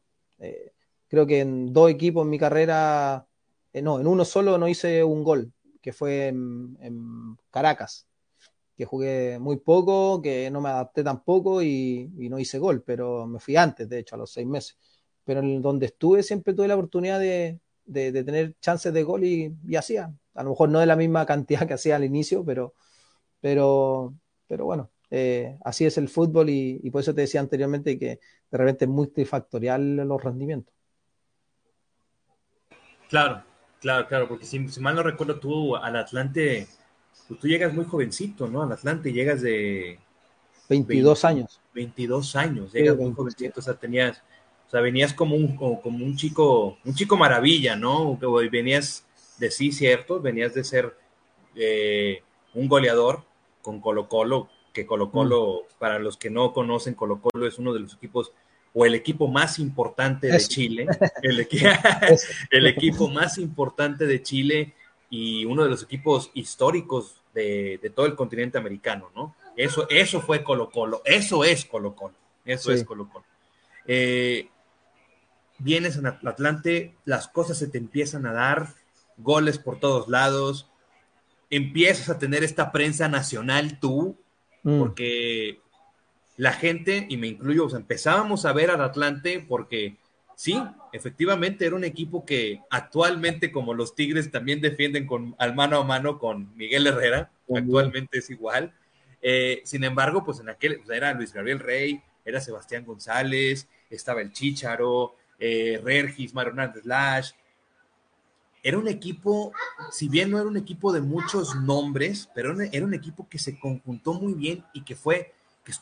creo 1.09 1.27
que 1.27 1.40
en 1.40 1.72
dos 1.72 1.90
equipos 1.90 2.25
en 2.25 2.31
mi 2.31 2.38
carrera, 2.38 3.29
no, 3.75 4.01
en 4.01 4.07
uno 4.09 4.25
solo 4.25 4.59
no 4.59 4.66
hice 4.66 5.05
un 5.05 5.22
gol 5.22 5.53
que 5.87 5.92
fue 5.92 6.27
en, 6.27 7.38
Caracas, 7.49 8.09
que 8.77 8.85
jugué 8.85 9.38
muy 9.38 9.59
poco, 9.59 10.20
que 10.20 10.51
no 10.51 10.61
me 10.61 10.68
adapté 10.68 11.05
tampoco 11.05 11.62
y, 11.62 12.11
no 12.29 12.40
hice 12.40 12.59
gol, 12.59 12.83
pero 12.83 13.25
me 13.29 13.38
fui 13.38 13.55
antes, 13.57 13.88
de 13.88 14.01
hecho, 14.01 14.16
a 14.16 14.18
los 14.18 14.33
seis 14.33 14.49
meses. 14.49 14.77
Pero 15.22 15.38
en 15.38 15.62
donde 15.62 15.87
estuve 15.87 16.25
siempre 16.25 16.55
tuve 16.55 16.66
la 16.66 16.75
oportunidad 16.75 17.20
de, 17.20 17.61
tener 17.87 18.57
chances 18.59 18.92
de 18.92 19.05
gol 19.05 19.22
y, 19.22 19.55
y, 19.64 19.77
hacía. 19.77 20.12
A 20.35 20.42
lo 20.42 20.51
mejor 20.51 20.70
no 20.70 20.81
de 20.81 20.87
la 20.87 20.96
misma 20.96 21.25
cantidad 21.25 21.68
que 21.68 21.75
hacía 21.75 21.94
al 21.94 22.03
inicio, 22.05 22.44
pero, 22.44 22.75
pero, 23.40 24.12
pero 24.49 24.64
bueno, 24.64 24.90
eh, 25.11 25.57
así 25.64 25.87
es 25.87 25.99
el 25.99 26.09
fútbol 26.09 26.51
y, 26.51 26.81
y, 26.83 26.90
por 26.90 27.03
eso 27.03 27.14
te 27.14 27.20
decía 27.20 27.38
anteriormente 27.38 27.96
que 27.96 28.18
de 28.51 28.59
repente 28.59 28.87
es 28.87 28.90
multifactorial 28.90 29.99
los 29.99 30.20
rendimientos. 30.20 30.75
Claro, 33.09 33.44
Claro, 33.87 34.09
claro, 34.09 34.29
porque 34.29 34.44
si, 34.44 34.59
mal 34.81 34.96
no 34.96 35.05
recuerdo, 35.05 35.38
tú 35.38 35.77
al 35.77 35.94
Atlante, 35.94 36.66
pues 37.29 37.38
tú 37.38 37.46
llegas 37.46 37.72
muy 37.72 37.85
jovencito, 37.85 38.49
¿no? 38.49 38.61
Al 38.64 38.72
Atlante 38.72 39.12
llegas 39.12 39.42
de... 39.42 40.01
22 40.68 41.25
años. 41.25 41.61
22 41.72 42.35
años, 42.35 42.72
llegas 42.72 42.96
muy 42.96 43.12
jovencito, 43.12 43.61
o 43.61 43.62
sea, 43.62 43.75
tenías, 43.75 44.25
o 44.66 44.70
sea, 44.72 44.81
venías 44.81 45.14
como 45.14 45.37
un, 45.37 45.55
como, 45.55 46.05
un 46.05 46.16
chico, 46.16 46.79
un 46.85 46.94
chico 46.96 47.16
maravilla, 47.16 47.77
¿no? 47.77 48.18
Venías 48.51 49.07
de 49.38 49.53
sí, 49.53 49.70
cierto, 49.70 50.20
venías 50.20 50.53
de 50.53 50.64
ser 50.64 50.96
eh, 51.55 52.25
un 52.55 52.66
goleador 52.66 53.22
con 53.62 53.81
Colo 53.81 54.09
Colo, 54.09 54.49
que 54.72 54.85
Colo 54.85 55.12
Colo, 55.12 55.62
mm. 55.62 55.79
para 55.79 56.01
los 56.01 56.16
que 56.16 56.29
no 56.29 56.53
conocen, 56.53 56.94
Colo 56.94 57.20
Colo 57.20 57.46
es 57.46 57.57
uno 57.57 57.72
de 57.72 57.79
los 57.79 57.94
equipos 57.94 58.33
o 58.79 58.85
el 58.85 58.95
equipo 58.95 59.27
más 59.27 59.59
importante 59.59 60.27
de 60.27 60.39
Chile, 60.39 60.87
el, 61.23 61.49
el, 62.51 62.67
equipo 62.67 63.09
más 63.09 63.39
importante 63.39 64.07
de 64.07 64.23
Chile, 64.23 64.75
y 65.09 65.47
uno 65.47 65.65
de 65.65 65.71
los 65.71 65.83
equipos 65.83 66.31
históricos 66.35 67.23
de, 67.33 67.91
todo 67.95 68.05
el 68.05 68.15
continente 68.15 68.59
americano, 68.59 69.11
¿no? 69.15 69.35
Eso, 69.57 69.89
eso 69.89 70.21
fue 70.21 70.45
Colo 70.45 70.69
Colo, 70.69 71.01
eso 71.07 71.43
es 71.43 71.65
Colo 71.65 71.95
Colo, 71.95 72.17
eso 72.45 72.71
es 72.71 72.85
Colo 72.85 73.09
Colo. 73.09 73.25
Eh, 73.87 74.51
vienes 75.57 75.97
en 75.97 76.07
Atlante, 76.09 76.95
las 77.07 77.29
cosas 77.29 77.57
se 77.57 77.69
te 77.69 77.79
empiezan 77.79 78.27
a 78.27 78.35
dar, 78.35 78.75
goles 79.17 79.59
por 79.59 79.81
todos 79.81 80.09
lados, 80.09 80.69
empiezas 81.49 82.11
a 82.11 82.19
tener 82.19 82.45
esta 82.45 82.73
prensa 82.73 83.09
nacional 83.09 83.81
tú, 83.81 84.19
mm. 84.65 84.79
porque 84.79 85.61
la 86.37 86.53
gente, 86.53 87.07
y 87.09 87.16
me 87.16 87.29
incluyo, 87.29 87.68
empezábamos 87.75 88.44
a 88.44 88.53
ver 88.53 88.70
al 88.70 88.83
Atlante 88.83 89.44
porque 89.46 89.96
sí, 90.35 90.62
efectivamente 90.92 91.66
era 91.66 91.77
un 91.77 91.85
equipo 91.85 92.25
que 92.25 92.61
actualmente, 92.70 93.51
como 93.51 93.75
los 93.75 93.94
Tigres, 93.94 94.31
también 94.31 94.61
defienden 94.61 95.07
con, 95.07 95.35
al 95.38 95.55
mano 95.55 95.79
a 95.79 95.85
mano 95.85 96.18
con 96.18 96.55
Miguel 96.57 96.87
Herrera, 96.87 97.31
actualmente 97.55 98.18
es 98.18 98.31
igual. 98.31 98.72
Eh, 99.22 99.62
sin 99.64 99.83
embargo, 99.85 100.25
pues 100.25 100.40
en 100.40 100.51
aquel 100.51 100.79
pues, 100.79 100.90
era 100.96 101.14
Luis 101.14 101.33
Gabriel 101.33 101.59
Rey, 101.59 102.03
era 102.25 102.40
Sebastián 102.40 102.85
González, 102.85 103.66
estaba 103.88 104.20
el 104.20 104.33
Chícharo, 104.33 105.16
eh, 105.38 105.81
Regis, 105.83 106.35
Mario 106.35 106.55
Lash. 106.85 107.33
Era 108.62 108.79
un 108.79 108.88
equipo, 108.88 109.53
si 109.92 110.09
bien 110.09 110.31
no 110.31 110.38
era 110.38 110.49
un 110.49 110.57
equipo 110.57 110.92
de 110.92 111.01
muchos 111.01 111.55
nombres, 111.55 112.29
pero 112.35 112.61
era 112.61 112.85
un 112.85 112.94
equipo 112.94 113.29
que 113.29 113.38
se 113.38 113.59
conjuntó 113.59 114.14
muy 114.14 114.35
bien 114.35 114.64
y 114.72 114.83
que 114.83 114.96
fue, 114.96 115.33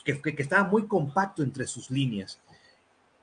que, 0.04 0.20
que, 0.20 0.42
estaba 0.42 0.64
muy 0.64 0.86
compacto 0.86 1.42
entre 1.42 1.66
sus 1.66 1.90
líneas. 1.90 2.40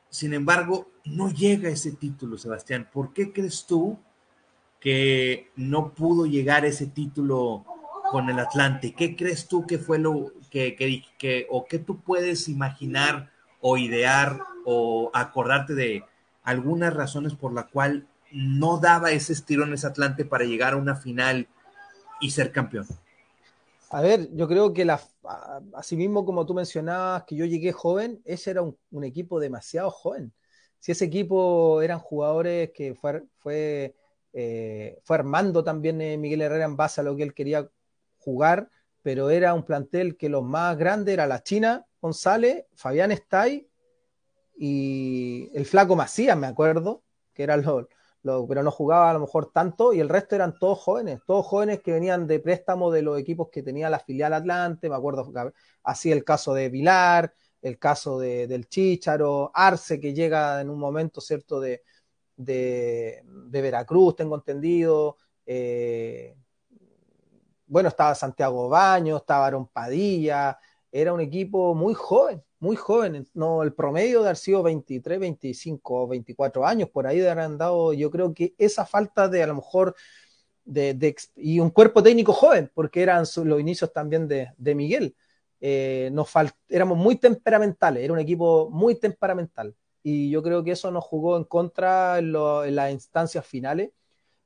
Sin 0.09 0.33
embargo, 0.33 0.89
no 1.05 1.29
llega 1.29 1.69
ese 1.69 1.93
título, 1.93 2.37
Sebastián. 2.37 2.87
¿Por 2.91 3.13
qué 3.13 3.31
crees 3.31 3.65
tú 3.65 3.97
que 4.79 5.49
no 5.55 5.93
pudo 5.93 6.25
llegar 6.25 6.65
ese 6.65 6.87
título 6.87 7.65
con 8.11 8.29
el 8.29 8.39
Atlante? 8.39 8.93
¿Qué 8.93 9.15
crees 9.15 9.47
tú 9.47 9.65
que 9.65 9.79
fue 9.79 9.99
lo 9.99 10.33
que, 10.49 10.75
que, 10.75 11.03
que 11.17 11.47
o 11.49 11.65
qué 11.65 11.79
tú 11.79 12.01
puedes 12.01 12.49
imaginar 12.49 13.31
o 13.61 13.77
idear 13.77 14.39
o 14.65 15.09
acordarte 15.13 15.73
de 15.73 16.03
algunas 16.43 16.93
razones 16.93 17.33
por 17.33 17.53
la 17.53 17.67
cual 17.67 18.07
no 18.31 18.77
daba 18.77 19.11
ese 19.11 19.33
estirón 19.33 19.73
ese 19.73 19.87
Atlante 19.87 20.25
para 20.25 20.45
llegar 20.45 20.73
a 20.73 20.77
una 20.77 20.95
final 20.95 21.47
y 22.19 22.31
ser 22.31 22.51
campeón? 22.51 22.85
A 23.93 24.01
ver, 24.01 24.29
yo 24.33 24.47
creo 24.47 24.73
que 24.73 24.85
la, 24.85 25.01
así 25.73 25.97
mismo 25.97 26.23
como 26.23 26.45
tú 26.45 26.53
mencionabas 26.53 27.25
que 27.25 27.35
yo 27.35 27.43
llegué 27.43 27.73
joven, 27.73 28.21
ese 28.23 28.51
era 28.51 28.61
un, 28.61 29.03
equipo 29.03 29.37
demasiado 29.37 29.91
joven. 29.91 30.33
Si 30.79 30.93
ese 30.93 31.05
equipo 31.05 31.81
eran 31.81 31.99
jugadores 31.99 32.71
que 32.71 32.95
fue, 32.95 33.23
fue, 33.39 33.93
eh, 34.31 34.97
fue 35.03 35.17
armando 35.17 35.61
también 35.65 35.99
eh, 35.99 36.17
Miguel 36.17 36.41
Herrera 36.41 36.65
en 36.65 36.77
base 36.77 37.01
a 37.01 37.03
lo 37.03 37.17
que 37.17 37.23
él 37.23 37.33
quería 37.33 37.69
jugar, 38.17 38.69
pero 39.01 39.29
era 39.29 39.53
un 39.53 39.63
plantel 39.63 40.15
que 40.15 40.29
los 40.29 40.43
más 40.43 40.77
grandes 40.77 41.13
era 41.13 41.27
la 41.27 41.43
China, 41.43 41.85
González, 41.99 42.65
Fabián 42.75 43.11
Estay 43.11 43.67
y 44.55 45.49
el 45.53 45.65
flaco 45.65 45.97
Macías, 45.97 46.37
me 46.37 46.47
acuerdo, 46.47 47.03
que 47.33 47.43
era 47.43 47.57
lo, 48.23 48.47
pero 48.47 48.63
no 48.63 48.71
jugaba 48.71 49.09
a 49.09 49.13
lo 49.13 49.19
mejor 49.21 49.51
tanto, 49.51 49.93
y 49.93 49.99
el 49.99 50.09
resto 50.09 50.35
eran 50.35 50.57
todos 50.59 50.79
jóvenes, 50.79 51.21
todos 51.25 51.45
jóvenes 51.45 51.81
que 51.81 51.91
venían 51.91 52.27
de 52.27 52.39
préstamo 52.39 52.91
de 52.91 53.01
los 53.01 53.19
equipos 53.19 53.49
que 53.51 53.63
tenía 53.63 53.89
la 53.89 53.99
filial 53.99 54.33
Atlante, 54.33 54.89
me 54.89 54.95
acuerdo 54.95 55.31
así 55.83 56.11
el 56.11 56.23
caso 56.23 56.53
de 56.53 56.69
Vilar, 56.69 57.33
el 57.61 57.77
caso 57.79 58.19
de, 58.19 58.47
del 58.47 58.67
Chícharo, 58.67 59.51
Arce 59.53 59.99
que 59.99 60.13
llega 60.13 60.61
en 60.61 60.69
un 60.69 60.79
momento, 60.79 61.21
¿cierto?, 61.21 61.59
de, 61.59 61.83
de, 62.35 63.23
Veracruz, 63.51 64.15
tengo 64.15 64.35
entendido, 64.35 65.17
eh, 65.45 66.35
bueno, 67.67 67.89
estaba 67.89 68.15
Santiago 68.15 68.69
Baño, 68.69 69.17
estaba 69.17 69.47
Aaron 69.47 69.67
Padilla, 69.67 70.57
era 70.91 71.13
un 71.13 71.21
equipo 71.21 71.73
muy 71.73 71.93
joven, 71.93 72.43
muy 72.61 72.75
joven, 72.75 73.27
no, 73.33 73.63
el 73.63 73.73
promedio 73.73 74.19
de 74.19 74.27
haber 74.27 74.37
sido 74.37 74.61
23, 74.61 75.19
25 75.19 76.03
o 76.03 76.07
24 76.07 76.65
años, 76.65 76.89
por 76.89 77.07
ahí 77.07 77.17
de 77.19 77.27
haber 77.27 77.43
andado, 77.43 77.91
yo 77.91 78.11
creo 78.11 78.35
que 78.35 78.53
esa 78.59 78.85
falta 78.85 79.27
de 79.27 79.41
a 79.41 79.47
lo 79.47 79.55
mejor 79.55 79.95
de, 80.63 81.15
y 81.35 81.59
un 81.59 81.71
cuerpo 81.71 82.03
técnico 82.03 82.33
joven, 82.33 82.71
porque 82.75 83.01
eran 83.01 83.25
los 83.43 83.59
inicios 83.59 83.91
también 83.91 84.27
de, 84.27 84.75
Miguel, 84.75 85.15
eh, 85.59 86.11
nos 86.13 86.29
éramos 86.69 86.99
muy 86.99 87.15
temperamentales, 87.15 88.03
era 88.03 88.13
un 88.13 88.19
equipo 88.19 88.69
muy 88.69 88.93
temperamental, 88.93 89.75
y 90.03 90.29
yo 90.29 90.43
creo 90.43 90.63
que 90.63 90.71
eso 90.71 90.91
nos 90.91 91.03
jugó 91.03 91.37
en 91.37 91.45
contra 91.45 92.19
en 92.19 92.31
las 92.75 92.91
instancias 92.91 93.43
finales, 93.43 93.89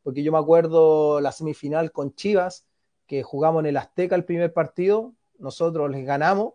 porque 0.04 0.24
yo 0.24 0.32
me 0.32 0.38
acuerdo 0.38 1.20
la 1.20 1.34
semifinal 1.34 1.92
con 1.92 2.16
Chivas, 2.16 2.66
que 3.08 3.24
jugamos 3.24 3.60
en 3.60 3.66
el 3.66 3.78
Azteca 3.78 4.16
el 4.16 4.24
primer 4.24 4.54
partido, 4.54 5.14
nosotros 5.38 5.92
les 5.92 6.06
ganamos, 6.06 6.54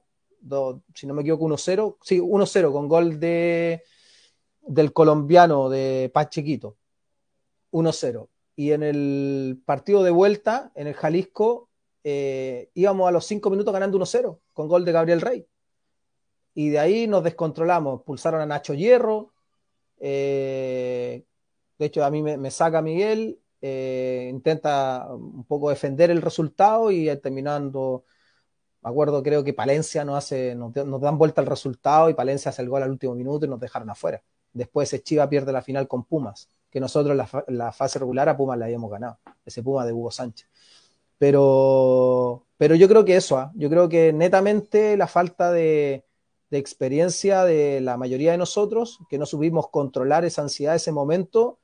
si 0.95 1.07
no 1.07 1.15
me 1.15 1.23
equivoco, 1.23 1.47
1-0. 1.47 1.97
Sí, 2.03 2.21
1-0 2.21 2.73
con 2.73 2.89
gol 2.89 3.21
de, 3.21 3.83
del 4.63 4.93
colombiano 4.93 5.69
de 5.69 6.11
Pachequito. 6.13 6.77
1-0. 7.73 8.29
Y 8.57 8.73
en 8.73 8.83
el 8.83 9.63
partido 9.65 10.03
de 10.03 10.11
vuelta, 10.11 10.73
en 10.75 10.87
el 10.87 10.95
Jalisco, 10.95 11.71
eh, 12.05 12.71
íbamos 12.75 13.09
a 13.09 13.13
los 13.13 13.27
5 13.27 13.51
minutos 13.51 13.73
ganando 13.73 13.99
1-0 13.99 14.39
con 14.53 14.69
gol 14.69 14.85
de 14.85 14.93
Gabriel 14.93 15.21
Rey. 15.21 15.47
Y 16.55 16.71
de 16.71 16.79
ahí 16.79 17.07
nos 17.07 17.23
descontrolamos. 17.25 18.03
Pulsaron 18.03 18.41
a 18.41 18.47
Nacho 18.47 18.75
Hierro. 18.75 19.33
Eh, 19.99 21.25
de 21.79 21.87
hecho, 21.87 22.05
a 22.05 22.11
mí 22.11 22.23
me, 22.23 22.51
saca 22.51 22.83
Miguel. 22.83 23.41
Eh, 23.63 24.29
intenta 24.31 25.07
un 25.11 25.45
poco 25.45 25.71
defender 25.71 26.11
el 26.11 26.23
resultado 26.23 26.91
y 26.91 27.15
terminando 27.19 28.05
me 28.83 28.91
acuerdo, 28.91 29.23
creo 29.23 29.45
que 29.45 29.53
Palencia 29.53 30.05
nos, 30.05 30.17
hace, 30.17 30.55
nos, 30.55 30.73
dan 30.73 31.19
vuelta 31.19 31.41
el 31.41 31.47
resultado 31.47 32.09
y 32.09 32.15
Palencia 32.15 32.51
hace 32.51 32.63
el 32.63 32.69
gol 32.69 32.83
al 32.83 32.91
último 32.91 33.15
minuto 33.15 33.47
y 33.47 33.49
nos 33.49 33.61
dejaron 33.61 33.91
afuera. 33.91 34.23
Después 34.53 34.91
Chiva 35.03 35.29
pierde 35.29 35.53
la 35.53 35.63
final 35.63 35.87
con 35.87 36.05
Pumas, 36.05 36.49
que 36.71 36.81
nosotros 36.81 37.17
la, 37.17 37.29
la 37.49 37.73
fase 37.73 37.99
regular 37.99 38.29
a 38.29 38.37
Pumas 38.37 38.59
la 38.59 38.65
habíamos 38.67 38.91
ganado, 38.91 39.19
ese 39.45 39.63
Puma 39.63 39.85
de 39.85 39.93
Hugo 39.93 40.11
Sánchez. 40.11 40.49
Pero, 41.21 42.47
pero 42.57 42.75
yo 42.75 42.89
creo 42.89 43.05
que 43.05 43.15
eso, 43.15 43.37
¿ah? 43.37 43.53
yo 43.55 43.69
creo 43.69 43.91
que 43.91 44.11
netamente 44.11 44.97
la 44.97 45.07
falta 45.07 45.53
de, 45.53 46.07
experiencia 46.51 47.45
de 47.45 47.81
la 47.83 47.97
mayoría 47.99 48.33
de 48.33 48.39
nosotros, 48.39 48.99
que 49.11 49.19
no 49.19 49.27
supimos 49.27 49.69
controlar 49.69 50.25
esa 50.25 50.43
ansiedad, 50.43 50.75
ese 50.75 50.93
momento, 50.93 51.60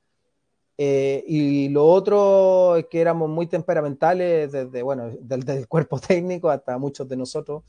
eh, 0.78 1.24
y 1.26 1.68
lo 1.70 1.86
otro 1.86 2.76
es 2.76 2.86
que 2.86 3.00
éramos 3.00 3.30
muy 3.30 3.46
temperamentales 3.46 4.52
desde, 4.52 4.82
bueno, 4.82 5.10
desde 5.20 5.58
el 5.58 5.68
cuerpo 5.68 5.98
técnico 6.00 6.50
hasta 6.50 6.78
muchos 6.78 7.08
de 7.08 7.16
nosotros. 7.16 7.64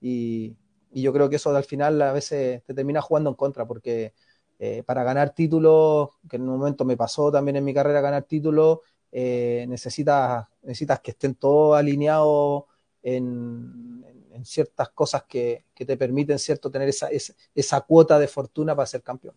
Y, 0.00 0.56
yo 0.90 1.12
creo 1.12 1.28
que 1.28 1.36
eso 1.36 1.54
al 1.54 1.64
final 1.64 2.00
a 2.00 2.12
veces 2.12 2.64
te 2.64 2.74
termina 2.74 3.02
jugando 3.02 3.30
en 3.30 3.36
contra, 3.36 3.66
porque 3.66 4.14
eh, 4.58 4.82
para 4.84 5.04
ganar 5.04 5.34
títulos, 5.34 6.10
que 6.28 6.36
en 6.36 6.42
un 6.48 6.58
momento 6.58 6.84
me 6.84 6.96
pasó 6.96 7.30
también 7.30 7.56
en 7.56 7.64
mi 7.64 7.74
carrera 7.74 8.00
ganar 8.00 8.24
títulos, 8.24 8.78
eh, 9.12 9.66
necesitas, 9.68 10.46
necesitas 10.62 11.00
que 11.00 11.10
estén 11.12 11.34
todos 11.34 11.78
alineados 11.78 12.64
en, 13.02 14.04
ciertas 14.44 14.90
cosas 14.90 15.24
que, 15.28 15.66
te 15.74 15.96
permiten 15.96 16.38
cierto 16.38 16.70
tener 16.70 16.88
esa, 16.88 17.08
esa 17.54 17.80
cuota 17.82 18.18
de 18.18 18.28
fortuna 18.28 18.74
para 18.74 18.86
ser 18.86 19.02
campeón. 19.02 19.34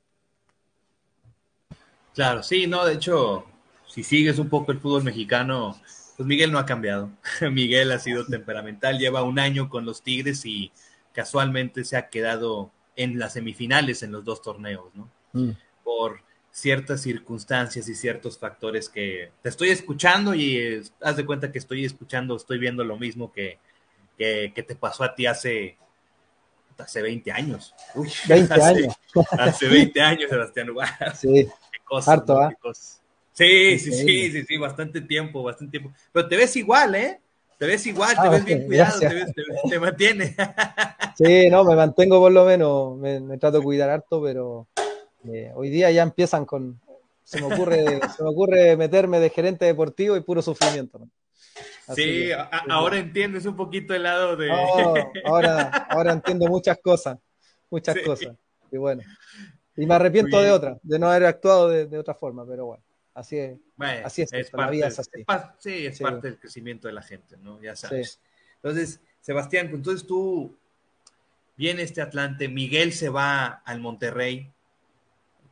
Claro, 2.14 2.44
sí, 2.44 2.68
no, 2.68 2.86
de 2.86 2.96
hecho, 2.96 3.46
si 3.88 4.04
sigues 4.04 4.40
un 4.40 4.50
poco 4.50 4.72
el 4.72 4.80
fútbol 4.80 5.04
mexicano, 5.04 5.80
pues 6.18 6.28
Miguel 6.28 6.52
no 6.52 6.60
ha 6.60 6.66
cambiado. 6.66 7.10
Miguel 7.52 7.92
ha 7.92 8.00
sido 8.00 8.26
temperamental, 8.26 9.00
lleva 9.00 9.24
un 9.24 9.40
año 9.40 9.70
con 9.70 9.86
los 9.86 10.02
Tigres 10.04 10.46
y 10.46 10.72
casualmente 11.14 11.84
se 11.84 11.98
ha 11.98 12.10
quedado 12.10 12.72
en 12.96 13.20
las 13.20 13.34
semifinales 13.34 14.04
en 14.04 14.12
los 14.12 14.24
dos 14.24 14.42
torneos, 14.42 14.94
¿no? 14.94 15.10
Mm. 15.34 15.52
Por 15.84 16.22
ciertas 16.52 17.02
circunstancias 17.02 17.88
y 17.88 17.96
ciertos 17.96 18.38
factores 18.38 18.90
que 18.90 19.32
te 19.42 19.50
estoy 19.50 19.70
escuchando 19.70 20.36
y 20.36 20.82
haz 21.02 21.16
de 21.16 21.26
cuenta 21.26 21.52
que 21.52 21.60
estoy 21.60 21.86
escuchando, 21.86 22.36
estoy 22.36 22.60
viendo 22.60 22.84
lo 22.84 22.98
mismo 22.98 23.32
que, 23.32 23.58
que, 24.18 24.52
te 24.68 24.76
pasó 24.76 25.04
a 25.04 25.16
ti 25.16 25.26
hace 25.26 25.78
hace 26.78 27.02
20 27.02 27.32
años. 27.32 27.74
Uy, 27.96 28.10
20 28.28 28.54
hace, 28.54 28.64
años. 28.64 28.96
hace 29.32 29.68
20 29.68 30.02
años, 30.02 30.30
Sebastián. 30.30 30.68
Sí. 31.16 31.48
Harto, 32.06 32.40
¿ah? 32.40 32.52
Sí, 33.34 33.80
sí, 33.80 33.92
sí, 33.92 34.32
sí, 34.32 34.44
sí, 34.44 34.58
bastante 34.58 35.02
tiempo, 35.02 35.44
bastante 35.44 35.80
tiempo. 35.80 35.96
Pero 36.12 36.28
te 36.28 36.38
ves 36.38 36.56
igual, 36.56 36.96
¿eh? 36.96 37.20
Te 37.58 37.66
ves 37.68 37.86
igual, 37.86 38.16
te 38.16 38.28
ah, 38.28 38.30
ves 38.30 38.44
bien 38.44 38.66
cuidado, 38.66 39.00
te, 39.00 39.08
ves, 39.08 39.34
te, 39.70 39.80
mantiene. 39.80 40.36
Sí, 41.16 41.50
no, 41.50 41.64
me 41.64 41.76
mantengo 41.76 42.20
por 42.20 42.32
lo 42.32 42.46
menos, 42.46 42.98
me, 42.98 43.38
trato 43.38 43.60
de 43.60 43.64
cuidar 43.64 43.90
harto, 43.90 44.24
pero 44.24 44.68
eh, 45.26 45.52
hoy 45.54 45.70
día 45.70 45.92
ya 45.92 46.02
empiezan 46.02 46.46
con, 46.46 46.80
se 47.24 47.40
me 47.40 47.54
ocurre, 47.54 48.00
se 48.18 48.24
me 48.24 48.30
ocurre 48.30 48.76
meterme 48.78 49.20
de 49.20 49.30
gerente 49.30 49.66
deportivo 49.66 50.18
y 50.18 50.22
puro 50.22 50.42
sufrimiento. 50.42 51.00
¿no? 51.00 51.10
sí, 51.94 52.30
ahora 52.70 52.98
entiendes 52.98 53.46
un 53.46 53.56
poquito 53.56 53.94
el 53.94 54.04
lado 54.04 54.36
de... 54.36 54.50
ahora, 55.26 55.68
ahora 55.90 56.14
entiendo 56.14 56.48
muchas 56.48 56.80
cosas, 56.80 57.20
muchas 57.70 57.96
cosas. 58.06 58.36
Y 58.72 58.78
bueno. 58.78 59.04
Y 59.78 59.86
me 59.86 59.96
arrepiento 59.96 60.42
de 60.42 60.52
otra, 60.52 60.78
de 60.84 61.00
no 61.00 61.10
haber 61.10 61.26
actuado 61.26 61.70
de, 61.70 61.98
otra 61.98 62.14
forma, 62.14 62.46
pero 62.46 62.66
bueno. 62.66 62.84
Así 63.14 63.38
es. 63.38 63.60
así 64.06 64.22
es, 64.22 64.54
la 64.54 64.70
vida 64.70 64.88
es 64.88 65.00
así. 65.00 65.26
sí, 65.60 65.86
es 65.86 66.00
parte 66.00 66.28
del 66.28 66.40
crecimiento 66.40 66.88
de 66.88 66.94
la 66.94 67.02
gente, 67.02 67.38
¿no? 67.38 67.62
Ya 67.62 67.76
sabes. 67.76 68.20
Entonces, 68.56 69.02
Sebastián, 69.20 69.70
entonces 69.74 70.08
tú 70.08 70.56
viene 71.58 71.84
este 71.84 72.02
Atlante, 72.02 72.48
Miguel 72.48 72.94
se 72.94 73.10
va 73.10 73.46
al 73.66 73.80
Monterrey 73.80 74.52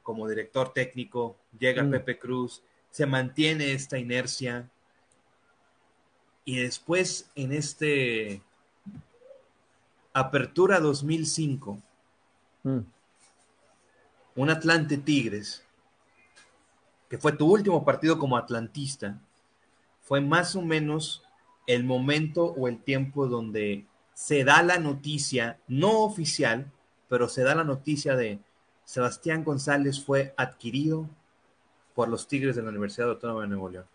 como 0.02 0.28
director 0.28 0.74
técnico, 0.74 1.38
llega 1.60 1.84
mm. 1.84 1.92
Pepe 1.92 2.18
Cruz, 2.18 2.64
se 2.90 3.06
mantiene 3.06 3.74
esta 3.74 3.98
inercia 3.98 4.70
y 6.46 6.58
después 6.58 7.30
en 7.36 7.52
este 7.52 8.42
Apertura 10.14 10.80
2005, 10.80 11.80
mm. 12.64 12.80
Un 14.40 14.50
Atlante 14.50 14.98
Tigres, 14.98 15.66
que 17.10 17.18
fue 17.18 17.34
tu 17.34 17.46
último 17.52 17.84
partido 17.84 18.18
como 18.18 18.38
atlantista, 18.38 19.20
fue 20.02 20.22
más 20.22 20.56
o 20.56 20.62
menos 20.62 21.24
el 21.68 21.84
momento 21.84 22.46
o 22.46 22.70
el 22.70 22.82
tiempo 22.82 23.28
donde 23.28 23.86
se 24.14 24.46
da 24.46 24.64
la 24.64 24.80
noticia, 24.80 25.60
no 25.68 26.04
oficial, 26.04 26.72
pero 27.10 27.28
se 27.28 27.44
da 27.44 27.54
la 27.54 27.66
noticia 27.66 28.16
de 28.16 28.40
Sebastián 28.86 29.44
González 29.44 30.02
fue 30.02 30.34
adquirido 30.38 31.10
por 31.94 32.08
los 32.08 32.26
Tigres 32.26 32.56
de 32.56 32.62
la 32.62 32.70
Universidad 32.70 33.10
Autónoma 33.10 33.42
de 33.42 33.48
Nuevo 33.50 33.68
León. 33.68 33.86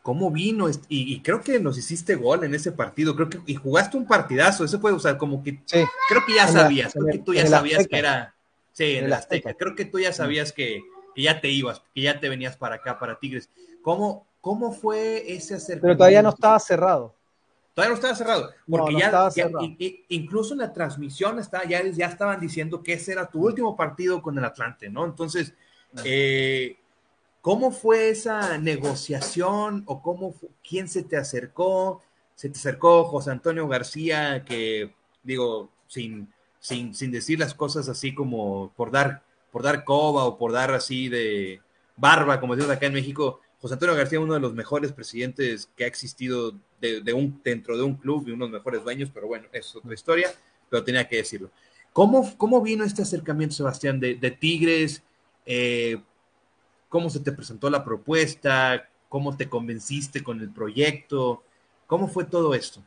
¿Cómo 0.00 0.30
vino? 0.30 0.70
Y, 0.88 1.20
creo 1.20 1.42
que 1.42 1.60
nos 1.60 1.76
hiciste 1.76 2.14
gol 2.14 2.44
en 2.44 2.54
ese 2.54 2.72
partido, 2.72 3.14
creo 3.14 3.28
que, 3.28 3.40
y 3.44 3.56
jugaste 3.56 3.98
un 3.98 4.06
partidazo, 4.06 4.64
eso 4.64 4.80
puede 4.80 4.94
usar 4.94 5.18
como 5.18 5.42
que, 5.42 5.62
creo 5.66 6.24
que 6.26 6.34
ya 6.34 6.48
sabías, 6.48 6.94
creo 6.94 7.08
que 7.08 7.18
tú 7.18 7.34
ya 7.34 7.46
sabías 7.46 7.86
que 7.86 7.98
era, 7.98 8.34
sí, 8.72 8.96
en, 8.96 9.06
el 9.06 9.12
Azteca. 9.12 9.54
creo 9.54 9.74
que 9.74 9.84
tú 9.84 9.98
ya 9.98 10.12
sabías 10.12 10.52
que, 10.52 10.82
ya 11.16 11.40
te 11.40 11.48
ibas, 11.48 11.82
que 11.94 12.02
ya 12.02 12.20
te 12.20 12.28
venías 12.28 12.56
para 12.56 12.76
acá, 12.76 12.98
para 12.98 13.18
Tigres. 13.18 13.50
¿Cómo, 13.82 14.26
cómo 14.40 14.72
fue 14.72 15.32
ese 15.32 15.54
acercamiento? 15.54 15.82
Pero 15.82 15.96
todavía 15.96 16.22
no 16.22 16.30
estaba 16.30 16.58
cerrado. 16.58 17.14
Todavía 17.74 17.90
no 17.90 17.94
estaba 17.94 18.14
cerrado, 18.14 18.50
porque 18.68 18.96
ya, 18.98 19.30
incluso 20.08 20.54
en 20.54 20.58
la 20.58 20.72
transmisión 20.72 21.38
está, 21.38 21.64
ya, 21.64 21.82
ya 21.86 22.06
estaban 22.06 22.40
diciendo 22.40 22.82
que 22.82 22.94
ese 22.94 23.12
era 23.12 23.30
tu 23.30 23.46
último 23.46 23.76
partido 23.76 24.20
con 24.20 24.36
el 24.36 24.44
Atlante, 24.44 24.90
¿no? 24.90 25.04
Entonces, 25.04 25.54
eh, 26.04 26.76
¿cómo 27.40 27.70
fue 27.70 28.10
esa 28.10 28.58
negociación 28.58 29.84
o 29.86 30.02
cómo 30.02 30.34
quién 30.68 30.88
se 30.88 31.04
te 31.04 31.16
acercó? 31.16 32.02
¿Se 32.34 32.48
te 32.48 32.58
acercó 32.58 33.04
José 33.04 33.30
Antonio 33.30 33.68
García, 33.68 34.44
que 34.44 34.92
digo, 35.22 35.70
sin, 35.86 36.32
sin, 36.60 36.94
sin 36.94 37.10
decir 37.10 37.38
las 37.38 37.54
cosas 37.54 37.88
así 37.88 38.14
como 38.14 38.72
por 38.76 38.90
dar, 38.90 39.22
por 39.50 39.62
dar 39.62 39.84
coba 39.84 40.24
o 40.24 40.38
por 40.38 40.52
dar 40.52 40.72
así 40.72 41.08
de 41.08 41.60
barba, 41.96 42.40
como 42.40 42.54
decimos 42.54 42.76
acá 42.76 42.86
en 42.86 42.92
México, 42.92 43.40
José 43.60 43.74
Antonio 43.74 43.94
García, 43.94 44.20
uno 44.20 44.34
de 44.34 44.40
los 44.40 44.54
mejores 44.54 44.92
presidentes 44.92 45.68
que 45.76 45.84
ha 45.84 45.86
existido 45.86 46.54
de, 46.80 47.12
un, 47.12 47.40
dentro 47.44 47.76
de 47.76 47.82
un 47.82 47.94
club 47.94 48.26
y 48.26 48.30
uno 48.30 48.46
de 48.46 48.52
los 48.52 48.60
mejores 48.60 48.82
dueños, 48.82 49.10
pero 49.12 49.26
bueno, 49.26 49.48
es 49.52 49.76
otra 49.76 49.92
historia, 49.92 50.30
pero 50.70 50.82
tenía 50.82 51.06
que 51.06 51.16
decirlo. 51.16 51.50
¿Cómo, 51.92 52.34
cómo 52.38 52.62
vino 52.62 52.84
este 52.84 53.02
acercamiento, 53.02 53.54
Sebastián, 53.56 54.00
de, 54.00 54.36
Tigres? 54.38 55.02
Eh, 55.44 56.00
¿Cómo 56.88 57.10
se 57.10 57.20
te 57.20 57.32
presentó 57.32 57.68
la 57.68 57.84
propuesta? 57.84 58.88
¿Cómo 59.08 59.36
te 59.36 59.48
convenciste 59.48 60.22
con 60.22 60.40
el 60.40 60.50
proyecto? 60.50 61.42
¿Cómo 61.86 62.08
fue 62.08 62.24
todo 62.24 62.54
esto? 62.54 62.82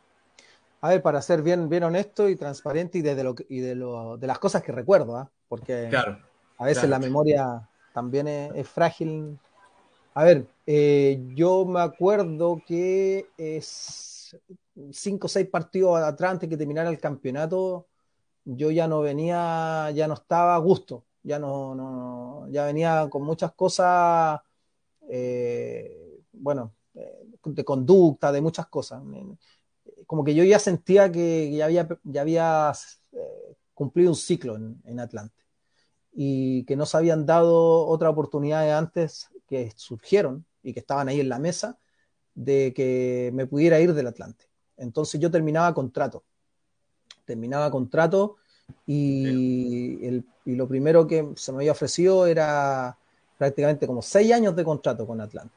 A 0.83 0.89
ver, 0.89 1.01
para 1.01 1.21
ser 1.21 1.41
bien, 1.41 1.69
bien 1.69 1.83
honesto 1.83 2.27
y 2.27 2.35
transparente 2.35 2.97
y, 2.97 3.01
de, 3.01 3.23
lo, 3.23 3.35
y 3.47 3.59
de, 3.59 3.75
lo, 3.75 4.17
de 4.17 4.27
las 4.27 4.37
cosas 4.39 4.61
que 4.61 4.71
recuerdo, 4.71 5.15
¿ah? 5.15 5.31
porque 5.47 5.87
claro, 5.89 6.19
a 6.57 6.65
veces 6.65 6.89
la 6.89 6.99
memoria 6.99 7.69
también 7.93 8.27
es 8.27 8.67
frágil 8.67 9.39
a 10.15 10.23
ver, 10.25 10.47
eh, 10.67 11.23
yo 11.33 11.65
me 11.65 11.81
acuerdo 11.81 12.61
que 12.65 13.29
es 13.35 14.37
cinco 14.91 15.25
o 15.25 15.29
seis 15.29 15.47
partidos 15.49 15.99
atrás 16.01 16.31
antes 16.33 16.49
que 16.49 16.57
terminara 16.57 16.89
el 16.89 16.99
campeonato, 16.99 17.87
yo 18.45 18.69
ya 18.69 18.87
no 18.87 19.01
venía, 19.01 19.89
ya 19.91 20.07
no 20.07 20.13
estaba 20.13 20.53
a 20.53 20.59
gusto, 20.59 21.05
ya 21.23 21.39
no, 21.39 21.73
no 21.73 22.47
ya 22.49 22.65
venía 22.65 23.07
con 23.09 23.23
muchas 23.23 23.53
cosas, 23.53 24.39
eh, 25.09 26.19
bueno, 26.31 26.75
eh, 26.93 27.25
de 27.45 27.63
conducta, 27.65 28.31
de 28.31 28.41
muchas 28.41 28.67
cosas. 28.67 29.01
Como 30.13 30.23
que 30.23 30.35
yo 30.35 30.43
ya 30.43 30.59
sentía 30.59 31.11
que 31.11 31.51
ya 31.51 31.65
había, 31.65 31.87
ya 32.03 32.21
había 32.21 32.71
cumplido 33.73 34.11
un 34.11 34.15
ciclo 34.15 34.55
en, 34.55 34.79
en 34.85 34.99
Atlante 34.99 35.41
y 36.13 36.65
que 36.65 36.75
no 36.75 36.85
se 36.85 36.97
habían 36.97 37.25
dado 37.25 37.87
otra 37.87 38.11
oportunidad 38.11 38.77
antes 38.77 39.31
que 39.47 39.73
surgieron 39.75 40.45
y 40.61 40.71
que 40.71 40.81
estaban 40.81 41.07
ahí 41.07 41.19
en 41.19 41.29
la 41.29 41.39
mesa 41.39 41.79
de 42.35 42.75
que 42.75 43.31
me 43.33 43.47
pudiera 43.47 43.79
ir 43.79 43.95
del 43.95 44.05
Atlante. 44.05 44.45
Entonces 44.77 45.19
yo 45.19 45.31
terminaba 45.31 45.73
contrato. 45.73 46.23
Terminaba 47.25 47.71
contrato 47.71 48.35
y, 48.85 50.05
el, 50.05 50.23
y 50.45 50.53
lo 50.53 50.67
primero 50.67 51.07
que 51.07 51.27
se 51.35 51.51
me 51.53 51.57
había 51.57 51.71
ofrecido 51.71 52.27
era 52.27 52.99
prácticamente 53.39 53.87
como 53.87 54.03
seis 54.03 54.31
años 54.31 54.55
de 54.55 54.63
contrato 54.63 55.07
con 55.07 55.21
Atlante. 55.21 55.55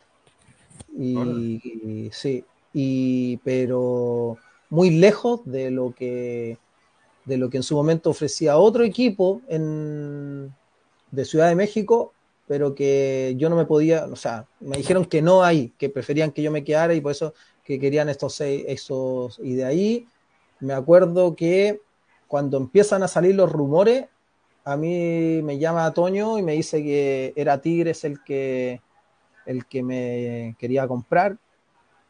Y, 0.98 2.08
sí, 2.10 2.42
y, 2.72 3.36
pero 3.44 4.38
muy 4.70 4.90
lejos 4.90 5.40
de 5.44 5.70
lo 5.70 5.94
que 5.94 6.59
de 7.24 7.37
lo 7.37 7.50
que 7.50 7.57
en 7.57 7.62
su 7.64 7.74
momento 7.74 8.11
ofrecía 8.11 8.57
otro 8.57 8.85
equipo 8.85 9.42
en, 9.48 10.55
de 11.11 11.24
Ciudad 11.24 11.48
de 11.48 11.57
México 11.57 12.12
pero 12.46 12.74
que 12.74 13.35
yo 13.37 13.48
no 13.50 13.57
me 13.57 13.66
podía, 13.66 14.05
o 14.07 14.16
sea, 14.16 14.46
me 14.61 14.76
dijeron 14.76 15.05
que 15.05 15.20
no 15.20 15.42
hay, 15.42 15.70
que 15.79 15.88
preferían 15.88 16.31
que 16.31 16.42
yo 16.42 16.50
me 16.50 16.64
quedara 16.64 16.94
y 16.94 17.00
por 17.00 17.12
eso 17.12 17.35
que 17.64 17.81
querían 17.81 18.09
estos 18.09 18.35
seis, 18.35 18.64
esos, 18.68 19.40
y 19.42 19.55
de 19.55 19.64
ahí 19.64 20.09
me 20.61 20.72
acuerdo 20.72 21.35
que 21.35 21.81
cuando 22.29 22.57
empiezan 22.57 23.02
a 23.02 23.09
salir 23.09 23.35
los 23.35 23.50
rumores, 23.50 24.07
a 24.64 24.76
mí 24.76 25.40
me 25.42 25.59
llama 25.59 25.92
Toño 25.92 26.38
y 26.38 26.42
me 26.42 26.52
dice 26.52 26.83
que 26.83 27.33
era 27.37 27.61
Tigres 27.61 28.05
el 28.05 28.22
que, 28.22 28.81
el 29.44 29.66
que 29.66 29.83
me 29.83 30.57
quería 30.59 30.87
comprar, 30.87 31.38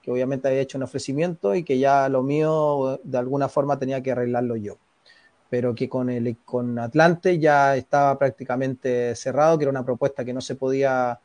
que 0.06 0.12
obviamente 0.12 0.46
había 0.46 0.60
hecho 0.60 0.78
un 0.78 0.84
ofrecimiento 0.84 1.52
y 1.56 1.64
que 1.64 1.80
ya 1.80 2.08
lo 2.08 2.22
mío 2.22 3.00
de 3.02 3.18
alguna 3.18 3.48
forma 3.48 3.76
tenía 3.76 4.00
que 4.00 4.12
arreglarlo 4.12 4.54
yo 4.54 4.78
pero 5.48 5.74
que 5.74 5.88
con, 5.88 6.10
el, 6.10 6.36
con 6.44 6.78
Atlante 6.78 7.38
ya 7.38 7.76
estaba 7.76 8.18
prácticamente 8.18 9.14
cerrado, 9.14 9.58
que 9.58 9.64
era 9.64 9.70
una 9.70 9.84
propuesta 9.84 10.24
que 10.24 10.32
no 10.32 10.40
se 10.40 10.56
podía 10.56 11.20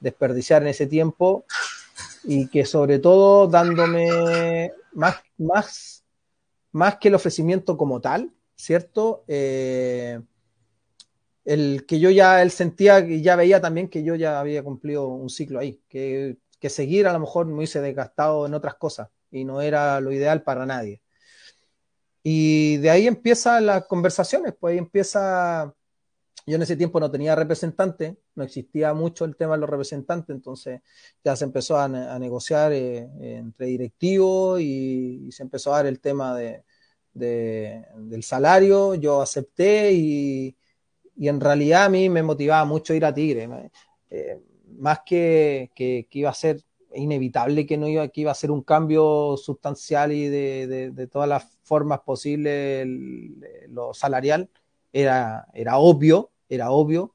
desperdiciar 0.00 0.62
en 0.62 0.68
ese 0.68 0.86
tiempo 0.86 1.44
y 2.24 2.48
que 2.48 2.64
sobre 2.64 2.98
todo 2.98 3.46
dándome 3.46 4.72
más, 4.92 5.16
más, 5.38 6.04
más 6.72 6.96
que 6.96 7.08
el 7.08 7.14
ofrecimiento 7.14 7.76
como 7.76 8.00
tal, 8.00 8.30
¿cierto? 8.54 9.24
Eh, 9.28 10.20
el 11.44 11.84
que 11.86 12.00
yo 12.00 12.10
ya, 12.10 12.42
él 12.42 12.50
sentía 12.50 13.00
y 13.00 13.22
ya 13.22 13.36
veía 13.36 13.60
también 13.60 13.88
que 13.88 14.02
yo 14.02 14.14
ya 14.16 14.40
había 14.40 14.62
cumplido 14.62 15.06
un 15.06 15.30
ciclo 15.30 15.60
ahí, 15.60 15.80
que, 15.88 16.38
seguir 16.70 17.06
a 17.06 17.12
lo 17.12 17.20
mejor 17.20 17.46
me 17.46 17.54
hubiese 17.54 17.80
desgastado 17.80 18.46
en 18.46 18.54
otras 18.54 18.74
cosas 18.76 19.08
y 19.30 19.44
no 19.44 19.60
era 19.60 20.00
lo 20.00 20.12
ideal 20.12 20.42
para 20.42 20.66
nadie. 20.66 21.02
Y 22.22 22.78
de 22.78 22.90
ahí 22.90 23.06
empiezan 23.06 23.66
las 23.66 23.86
conversaciones, 23.86 24.54
pues 24.58 24.72
ahí 24.72 24.78
empieza, 24.78 25.72
yo 26.44 26.56
en 26.56 26.62
ese 26.62 26.76
tiempo 26.76 26.98
no 26.98 27.10
tenía 27.10 27.36
representante, 27.36 28.16
no 28.34 28.42
existía 28.42 28.92
mucho 28.94 29.24
el 29.24 29.36
tema 29.36 29.54
de 29.54 29.60
los 29.60 29.70
representantes, 29.70 30.34
entonces 30.34 30.80
ya 31.22 31.36
se 31.36 31.44
empezó 31.44 31.78
a, 31.78 31.88
negociar 32.18 32.72
eh, 32.72 33.08
entre 33.20 33.66
directivos 33.66 34.60
y, 34.60 35.30
se 35.30 35.44
empezó 35.44 35.72
a 35.72 35.76
dar 35.76 35.86
el 35.86 36.00
tema 36.00 36.36
de, 36.36 36.64
del 37.14 38.22
salario, 38.24 38.94
yo 38.94 39.22
acepté 39.22 39.92
y, 39.92 40.56
en 41.18 41.40
realidad 41.40 41.84
a 41.84 41.88
mí 41.88 42.08
me 42.08 42.22
motivaba 42.22 42.64
mucho 42.64 42.92
ir 42.92 43.04
a 43.04 43.14
Tigre, 43.14 43.48
eh, 44.10 44.40
más 44.78 45.00
que, 45.04 45.70
que, 45.74 46.06
iba 46.12 46.30
a 46.30 46.34
ser 46.34 46.62
inevitable 46.94 47.66
que 47.66 47.76
no 47.76 47.88
iba, 47.88 48.08
que 48.08 48.22
iba 48.22 48.32
a 48.32 48.34
ser 48.34 48.50
un 48.50 48.62
cambio 48.62 49.36
sustancial 49.36 50.12
y 50.12 50.28
de, 50.28 51.08
todas 51.10 51.28
las 51.28 51.58
formas 51.62 52.00
posibles 52.00 52.86
lo 53.68 53.94
salarial, 53.94 54.48
era, 54.92 55.46
era 55.54 55.78
obvio, 55.78 56.30
era 56.48 56.70
obvio. 56.70 57.14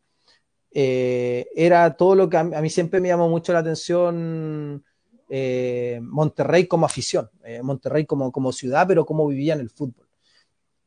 Eh, 0.74 1.48
era 1.54 1.98
todo 1.98 2.16
lo 2.16 2.30
que 2.30 2.38
a, 2.38 2.44
mí 2.44 2.70
siempre 2.70 3.02
me 3.02 3.10
llamó 3.10 3.28
mucho 3.28 3.52
la 3.52 3.60
atención 3.60 4.84
eh, 5.30 6.00
Monterrey 6.02 6.66
como 6.68 6.86
afición, 6.86 7.30
eh, 7.44 7.62
Monterrey 7.62 8.06
como, 8.06 8.32
como 8.32 8.54
ciudad, 8.54 8.86
pero 8.88 9.06
cómo 9.06 9.28
vivía 9.28 9.54
en 9.54 9.62
el 9.62 9.70
fútbol. 9.70 10.08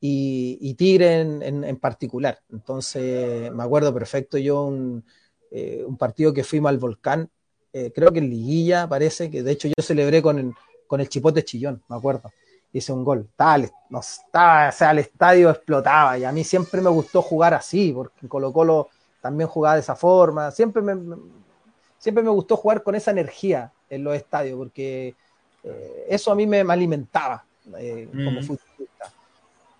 Y, 0.00 0.74
Tigre 0.74 1.20
en, 1.20 1.76
particular. 1.78 2.38
Entonces, 2.52 3.50
me 3.50 3.62
acuerdo 3.62 3.94
perfecto 3.94 4.36
yo 4.36 4.64
un, 4.66 5.02
un 5.50 5.96
partido 5.96 6.32
que 6.32 6.42
fuimos 6.42 6.68
al 6.70 6.78
volcán 6.78 7.30
eh, 7.76 7.90
creo 7.92 8.12
que 8.12 8.20
en 8.20 8.30
Liguilla 8.30 8.88
parece, 8.88 9.28
que 9.28 9.42
de 9.42 9.50
hecho 9.50 9.66
yo 9.66 9.82
celebré 9.82 10.22
con 10.22 10.38
el, 10.38 10.54
con 10.86 11.00
el 11.00 11.08
Chipote 11.08 11.44
Chillón, 11.44 11.82
me 11.88 11.96
acuerdo. 11.96 12.32
Hice 12.72 12.92
un 12.92 13.02
gol. 13.02 13.28
Tal, 13.34 13.68
no, 13.90 13.98
estaba, 13.98 14.68
o 14.68 14.72
sea, 14.72 14.92
el 14.92 15.00
estadio 15.00 15.50
explotaba 15.50 16.16
y 16.16 16.24
a 16.24 16.30
mí 16.30 16.44
siempre 16.44 16.80
me 16.80 16.88
gustó 16.88 17.20
jugar 17.20 17.52
así, 17.52 17.92
porque 17.92 18.20
en 18.22 18.28
Colo 18.28 18.52
Colo 18.52 18.90
también 19.20 19.48
jugaba 19.48 19.74
de 19.74 19.80
esa 19.80 19.96
forma. 19.96 20.52
Siempre 20.52 20.82
me, 20.82 21.16
siempre 21.98 22.22
me 22.22 22.30
gustó 22.30 22.56
jugar 22.56 22.84
con 22.84 22.94
esa 22.94 23.10
energía 23.10 23.72
en 23.90 24.04
los 24.04 24.14
estadios, 24.14 24.56
porque 24.56 25.16
eh, 25.64 26.06
eso 26.08 26.30
a 26.30 26.36
mí 26.36 26.46
me, 26.46 26.60
alimentaba 26.60 27.44
eh, 27.76 28.08
como 28.08 28.40
futbolista. 28.40 29.12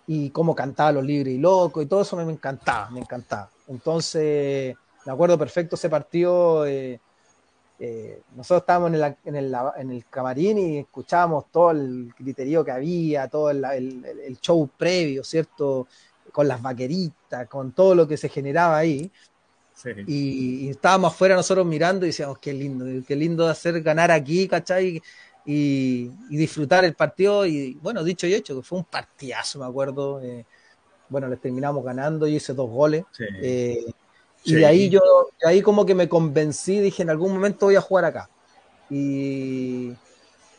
Y 0.09 0.31
cómo 0.31 0.55
cantaba 0.55 0.93
los 0.93 1.05
libres 1.05 1.35
y 1.35 1.39
locos 1.39 1.83
y 1.83 1.87
todo 1.87 2.03
eso 2.03 2.17
me, 2.17 2.31
encantaba, 2.31 2.91
me 2.91 3.01
encantaba. 3.01 3.51
Entonces, 3.69 4.77
me 5.05 5.13
acuerdo 5.13 5.39
perfecto 5.39 5.77
ese 5.77 5.89
partido. 5.89 6.67
Eh, 6.67 8.23
nosotros 8.37 8.63
estábamos 8.63 8.89
en 8.89 8.95
el, 8.95 9.17
en, 9.25 9.37
el, 9.37 9.57
en 9.77 9.91
el, 9.91 10.05
camarín 10.07 10.59
y 10.59 10.79
escuchábamos 10.79 11.47
todo 11.51 11.73
el 11.73 12.15
criterio 12.17 12.65
que 12.65 12.71
había, 12.71 13.29
todo 13.29 13.51
el, 13.51 13.65
el, 13.65 14.39
show 14.41 14.69
previo, 14.77 15.25
¿cierto? 15.25 15.89
Con 16.33 16.49
las 16.49 16.63
vaqueritas, 16.63 17.49
con 17.49 17.73
todo 17.73 17.95
lo 17.95 18.07
que 18.07 18.17
se 18.17 18.29
generaba 18.29 18.79
ahí. 18.79 19.11
Y, 20.07 20.71
estábamos 20.71 21.13
afuera 21.13 21.35
nosotros 21.35 21.67
mirando 21.67 22.07
y 22.07 22.11
decíamos, 22.11 22.39
qué 22.39 22.53
lindo, 22.53 22.87
qué 23.07 23.17
lindo 23.17 23.47
hacer 23.49 23.83
ganar 23.83 24.11
aquí, 24.11 24.47
¿cachai? 24.49 25.03
Y, 25.45 26.09
disfrutar 26.31 26.85
el 26.85 26.95
partido. 26.95 27.45
Y 27.45 27.75
bueno, 27.83 28.05
dicho 28.05 28.27
y 28.27 28.35
hecho, 28.35 28.57
que 28.57 28.63
fue 28.63 28.79
un 28.79 28.85
partidazo, 28.85 29.59
me 29.59 29.67
acuerdo. 29.67 30.21
Eh, 30.23 30.47
bueno, 31.09 31.29
les 31.29 31.41
terminamos 31.41 31.85
ganando, 31.85 32.27
y 32.27 32.37
hice 32.37 32.55
dos 32.55 32.71
goles. 32.71 33.05
Eh, 33.43 33.85
y 34.45 34.55
de 34.55 34.67
ahí 34.67 34.89
yo, 34.89 35.01
de 35.43 35.49
ahí 35.49 35.63
como 35.63 35.87
que 35.87 35.95
me 35.95 36.09
convencí, 36.09 36.81
dije, 36.81 37.03
en 37.03 37.11
algún 37.11 37.33
momento 37.33 37.67
voy 37.67 37.77
a 37.77 37.81
jugar 37.81 38.05
acá. 38.05 38.29
Y, 38.91 39.93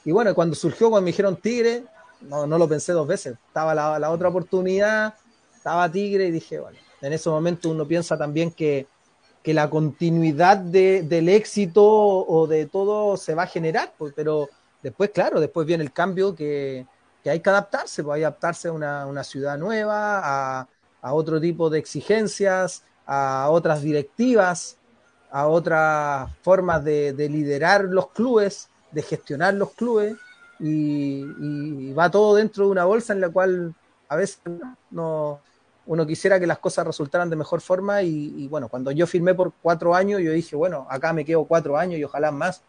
y 0.03 0.11
bueno, 0.11 0.33
cuando 0.33 0.55
surgió, 0.55 0.89
cuando 0.89 1.05
me 1.05 1.11
dijeron 1.11 1.37
Tigre, 1.37 1.83
no, 2.21 2.47
no 2.47 2.57
lo 2.57 2.67
pensé 2.67 2.93
dos 2.93 3.07
veces. 3.07 3.37
Estaba 3.47 3.75
la, 3.75 3.99
la 3.99 4.11
otra 4.11 4.29
oportunidad, 4.29 5.13
estaba 5.55 5.91
Tigre 5.91 6.27
y 6.27 6.31
dije, 6.31 6.59
bueno, 6.59 6.77
en 7.01 7.13
ese 7.13 7.29
momento 7.29 7.69
uno 7.69 7.87
piensa 7.87 8.17
también 8.17 8.51
que 8.51 8.87
que 9.45 9.53
la 9.53 9.69
continuidad 9.69 10.57
del 10.57 11.29
éxito 11.29 11.83
o 11.85 12.47
de 12.47 12.65
todo 12.65 13.15
se 13.15 13.35
va 13.35 13.43
a 13.43 13.47
generar, 13.47 13.93
pues, 13.95 14.11
pero 14.15 14.49
después, 14.81 15.11
claro, 15.11 15.39
después 15.39 15.67
viene 15.67 15.83
el 15.83 15.93
cambio 15.93 16.33
que, 16.33 16.87
hay 17.23 17.39
que 17.39 17.49
adaptarse, 17.51 18.03
pues 18.03 18.15
hay 18.15 18.21
que 18.21 18.25
adaptarse 18.25 18.69
a 18.69 18.71
una, 18.71 19.23
ciudad 19.23 19.55
nueva, 19.59 20.61
a, 20.99 21.13
otro 21.13 21.39
tipo 21.39 21.69
de 21.69 21.77
exigencias, 21.77 22.81
a 23.05 23.47
otras 23.49 23.81
directivas, 23.81 24.77
a 25.31 25.47
otras 25.47 26.29
formas 26.41 26.83
de, 26.83 27.13
liderar 27.29 27.85
los 27.85 28.09
clubes, 28.09 28.69
de 28.91 29.01
gestionar 29.01 29.53
los 29.53 29.71
clubes, 29.71 30.15
y, 30.59 31.91
va 31.93 32.09
todo 32.09 32.35
dentro 32.35 32.65
de 32.65 32.71
una 32.71 32.85
bolsa 32.85 33.13
en 33.13 33.21
la 33.21 33.29
cual 33.29 33.73
a 34.07 34.15
veces 34.15 34.39
no, 34.91 35.39
uno 35.87 36.05
quisiera 36.07 36.39
que 36.39 36.47
las 36.47 36.59
cosas 36.59 36.87
resultaran 36.87 37.29
de 37.29 37.35
mejor 37.35 37.61
forma 37.61 38.01
y, 38.01 38.47
bueno, 38.47 38.69
cuando 38.69 38.91
yo 38.91 39.05
firmé 39.05 39.33
por 39.33 39.53
cuatro 39.61 39.93
años, 39.93 40.21
yo 40.21 40.31
dije, 40.31 40.55
bueno, 40.55 40.87
acá 40.89 41.13
me 41.13 41.25
quedo 41.25 41.45
cuatro 41.45 41.77
años 41.77 41.99
y 41.99 42.03
ojalá 42.03 42.31
más, 42.31 42.61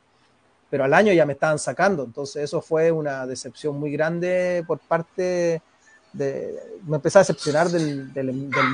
pero 0.68 0.84
al 0.84 0.94
año 0.94 1.12
ya 1.12 1.24
me 1.24 1.32
estaban 1.32 1.58
sacando, 1.58 2.04
entonces 2.04 2.44
eso 2.44 2.60
fue 2.60 2.90
una 2.90 3.26
decepción 3.26 3.78
muy 3.78 3.92
grande 3.92 4.64
por 4.66 4.78
parte 4.78 5.62
de, 6.12 6.54
me 6.86 6.96
empecé 6.96 7.18
a 7.18 7.22
decepcionar 7.22 7.68
del, 7.68 8.10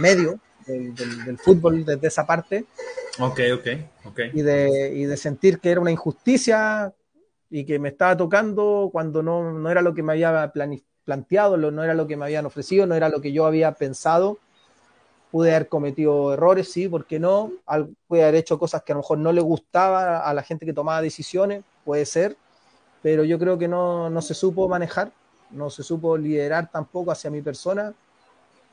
medio, 0.00 0.38
del, 0.66 1.38
fútbol 1.38 1.84
desde 1.84 2.08
esa 2.08 2.26
parte. 2.26 2.64
Ok, 3.18 3.40
ok, 3.54 3.66
ok. 4.06 4.20
Y 4.32 4.42
de, 4.42 4.92
y 4.94 5.04
de 5.04 5.16
sentir 5.16 5.60
que 5.60 5.70
era 5.70 5.80
una 5.80 5.90
injusticia 5.90 6.92
y 7.50 7.64
que 7.64 7.78
me 7.78 7.90
estaba 7.90 8.16
tocando 8.16 8.88
cuando 8.90 9.22
no, 9.22 9.52
no 9.52 9.70
era 9.70 9.82
lo 9.82 9.92
que 9.94 10.02
me 10.02 10.12
había 10.12 10.52
planteado, 11.04 11.56
no 11.56 11.84
era 11.84 11.94
lo 11.94 12.06
que 12.06 12.16
me 12.16 12.24
habían 12.24 12.46
ofrecido, 12.46 12.86
no 12.86 12.94
era 12.94 13.08
lo 13.08 13.20
que 13.20 13.32
yo 13.32 13.44
había 13.44 13.72
pensado. 13.72 14.38
Pude 15.30 15.54
haber 15.54 15.68
cometido 15.68 16.34
errores, 16.34 16.72
sí, 16.72 16.88
porque 16.88 17.18
no? 17.18 17.52
Pude 18.06 18.22
haber 18.22 18.36
hecho 18.36 18.58
cosas 18.58 18.82
que 18.82 18.92
a 18.92 18.94
lo 18.94 19.00
mejor 19.00 19.18
no 19.18 19.32
le 19.32 19.40
gustaba 19.40 20.20
a 20.20 20.34
la 20.34 20.42
gente 20.42 20.66
que 20.66 20.72
tomaba 20.72 21.02
decisiones, 21.02 21.62
puede 21.84 22.06
ser, 22.06 22.36
pero 23.02 23.24
yo 23.24 23.38
creo 23.38 23.58
que 23.58 23.68
no, 23.68 24.08
no 24.08 24.22
se 24.22 24.34
supo 24.34 24.68
manejar, 24.68 25.12
no 25.50 25.68
se 25.70 25.82
supo 25.82 26.16
liderar 26.16 26.70
tampoco 26.70 27.10
hacia 27.10 27.30
mi 27.30 27.42
persona. 27.42 27.94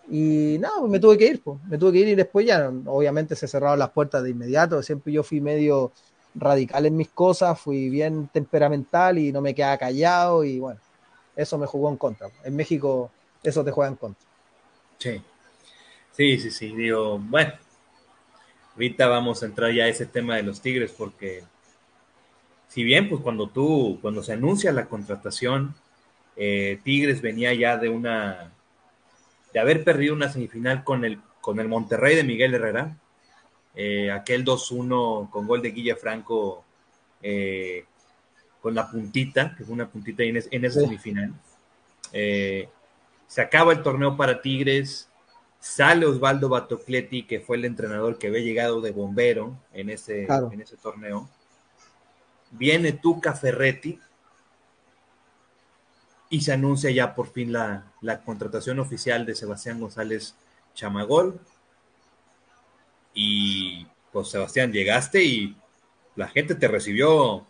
Y 0.10 0.58
nada, 0.60 0.76
pues 0.80 0.92
me 0.92 1.00
tuve 1.00 1.18
que 1.18 1.28
ir, 1.28 1.42
pues. 1.42 1.60
me 1.68 1.78
tuve 1.78 1.94
que 1.94 2.00
ir 2.00 2.08
y 2.10 2.16
después 2.16 2.46
ya, 2.46 2.72
obviamente 2.86 3.36
se 3.36 3.48
cerraron 3.48 3.78
las 3.78 3.92
puertas 3.92 4.24
de 4.24 4.32
inmediato, 4.32 4.82
siempre 4.82 5.14
yo 5.14 5.24
fui 5.24 5.40
medio 5.40 5.92
radical 6.36 6.86
en 6.86 6.98
mis 6.98 7.10
cosas, 7.10 7.60
fui 7.60 7.90
bien 7.90 8.28
temperamental 8.28 9.18
y 9.18 9.32
no 9.32 9.42
me 9.42 9.54
quedaba 9.54 9.78
callado 9.78 10.44
y 10.44 10.60
bueno, 10.60 10.80
eso 11.36 11.58
me 11.58 11.68
jugó 11.68 11.90
en 11.90 11.98
contra. 11.98 12.28
En 12.44 12.56
México 12.56 13.12
eso 13.44 13.64
te 13.64 13.72
juega 13.72 13.90
en 13.90 13.96
contra. 13.98 14.28
Sí, 14.98 15.22
sí, 16.12 16.38
sí, 16.40 16.52
sí. 16.52 16.76
Digo, 16.76 17.20
bueno, 17.20 17.54
ahorita 18.74 19.08
vamos 19.08 19.44
a 19.44 19.46
entrar 19.46 19.72
ya 19.72 19.86
a 19.86 19.90
ese 19.90 20.06
tema 20.06 20.36
de 20.36 20.44
los 20.44 20.62
Tigres 20.62 20.92
porque 20.98 21.44
si 22.68 22.84
bien 22.84 23.10
pues 23.10 23.22
cuando 23.22 23.48
tú, 23.50 24.00
cuando 24.02 24.24
se 24.24 24.34
anuncia 24.34 24.72
la 24.72 24.86
contratación, 24.88 25.76
eh, 26.36 26.80
Tigres 26.84 27.22
venía 27.22 27.54
ya 27.54 27.78
de 27.78 27.90
una, 27.90 28.52
de 29.54 29.60
haber 29.60 29.84
perdido 29.84 30.14
una 30.14 30.32
semifinal 30.32 30.84
con 30.84 31.06
el, 31.06 31.20
con 31.42 31.60
el 31.60 31.68
Monterrey 31.68 32.16
de 32.16 32.24
Miguel 32.24 32.54
Herrera, 32.54 32.96
eh, 33.76 34.12
aquel 34.12 34.46
2-1 34.46 35.30
con 35.30 35.48
gol 35.48 35.62
de 35.62 35.72
Guilla 35.72 35.96
Franco 35.96 36.64
eh, 37.22 37.86
con 38.62 38.76
la 38.76 38.90
puntita, 38.90 39.56
que 39.56 39.64
fue 39.64 39.74
una 39.74 39.88
puntita 39.88 40.24
en, 40.24 40.38
en 40.50 40.66
esa 40.66 40.82
semifinal. 40.82 41.34
Eh, 42.12 42.68
se 43.28 43.42
acaba 43.42 43.74
el 43.74 43.84
torneo 43.84 44.18
para 44.18 44.42
Tigres, 44.42 45.08
sale 45.60 46.06
Osvaldo 46.06 46.50
Batocleti, 46.50 47.24
que 47.24 47.40
fue 47.40 47.58
el 47.58 47.66
entrenador 47.66 48.18
que 48.18 48.28
había 48.28 48.42
llegado 48.42 48.82
de 48.82 48.92
bombero 48.92 49.58
en 49.74 49.90
ese, 49.90 50.28
en 50.52 50.62
ese 50.62 50.78
torneo. 50.78 51.30
Viene 52.52 52.94
Tuca 52.94 53.34
Ferretti 53.34 54.00
y 56.30 56.42
se 56.42 56.54
anuncia 56.54 56.92
ya 56.92 57.16
por 57.16 57.32
fin 57.32 57.52
la, 57.52 57.92
la 58.02 58.22
contratación 58.22 58.80
oficial 58.80 59.26
de 59.26 59.36
Sebastián 59.36 59.80
González 59.80 60.36
Chamagol. 60.76 61.40
Y 63.14 63.88
pues 64.12 64.30
Sebastián, 64.30 64.72
llegaste 64.72 65.24
y 65.24 65.56
la 66.16 66.28
gente 66.28 66.56
te 66.56 66.68
recibió 66.68 67.46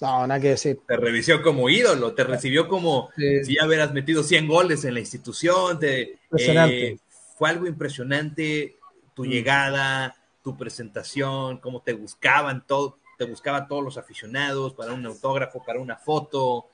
no, 0.00 0.26
nada 0.26 0.40
que 0.40 0.48
decir. 0.50 0.80
Te 0.86 0.96
recibió 0.96 1.42
como 1.42 1.68
ídolo, 1.68 2.14
te 2.14 2.24
recibió 2.24 2.68
como 2.68 3.10
si 3.16 3.54
ya 3.54 3.66
hubieras 3.66 3.92
metido 3.92 4.22
100 4.22 4.48
goles 4.48 4.84
en 4.84 4.94
la 4.94 5.00
institución. 5.00 5.78
Te, 5.78 6.18
eh, 6.38 6.98
fue 7.36 7.50
algo 7.50 7.66
impresionante 7.66 8.76
tu 9.14 9.24
mm. 9.24 9.28
llegada, 9.28 10.16
tu 10.42 10.56
presentación, 10.56 11.58
cómo 11.58 11.82
te 11.82 11.92
buscaban 11.92 12.66
todo, 12.66 12.98
te 13.18 13.26
buscaban 13.26 13.68
todos 13.68 13.84
los 13.84 13.98
aficionados 13.98 14.72
para 14.72 14.92
un 14.92 15.04
autógrafo, 15.04 15.62
para 15.64 15.80
una 15.80 15.96
foto. 15.96 16.66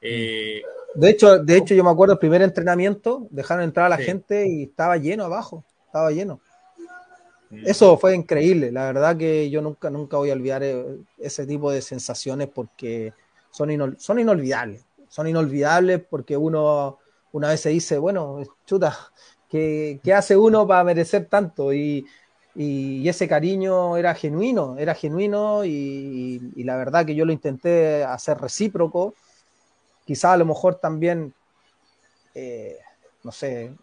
Eh, 0.00 0.62
de 0.94 1.10
hecho, 1.10 1.38
de 1.38 1.56
hecho, 1.56 1.74
yo 1.74 1.84
me 1.84 1.90
acuerdo 1.90 2.14
el 2.14 2.18
primer 2.18 2.42
entrenamiento, 2.42 3.26
dejaron 3.30 3.64
entrar 3.64 3.86
a 3.86 3.90
la 3.90 3.98
gente 3.98 4.48
y 4.48 4.64
estaba 4.64 4.96
lleno 4.96 5.24
abajo, 5.24 5.64
estaba 5.86 6.10
lleno. 6.10 6.40
Eso 7.64 7.96
fue 7.96 8.14
increíble, 8.14 8.72
la 8.72 8.86
verdad 8.86 9.16
que 9.16 9.48
yo 9.50 9.62
nunca, 9.62 9.88
nunca 9.88 10.16
voy 10.16 10.30
a 10.30 10.34
olvidar 10.34 10.62
eh, 10.64 10.84
ese 11.18 11.46
tipo 11.46 11.70
de 11.70 11.80
sensaciones 11.80 12.48
porque 12.48 13.12
son, 13.50 13.96
son 13.98 14.18
inolvidables, 14.18 14.84
son 15.08 15.28
inolvidables 15.28 16.02
porque 16.10 16.36
uno 16.36 16.98
una 17.36 17.48
vez 17.48 17.60
se 17.60 17.68
dice, 17.68 17.98
bueno, 17.98 18.40
chuta, 18.64 18.96
¿qué, 19.48 20.00
hace 20.14 20.36
uno 20.36 20.66
para 20.66 20.84
merecer 20.84 21.26
tanto? 21.26 21.72
Y, 21.72 22.06
ese 22.58 23.28
cariño 23.28 23.98
era 23.98 24.14
genuino, 24.14 24.78
era 24.78 24.94
genuino 24.94 25.62
y, 25.66 26.40
la 26.56 26.76
verdad 26.76 27.04
que 27.04 27.14
yo 27.14 27.26
lo 27.26 27.32
intenté 27.32 28.02
hacer 28.04 28.38
recíproco, 28.38 29.14
quizá 30.06 30.32
a 30.32 30.36
lo 30.38 30.46
mejor 30.46 30.76
también, 30.76 31.34
eh, 32.34 32.78
no 33.22 33.32
sé, 33.32 33.74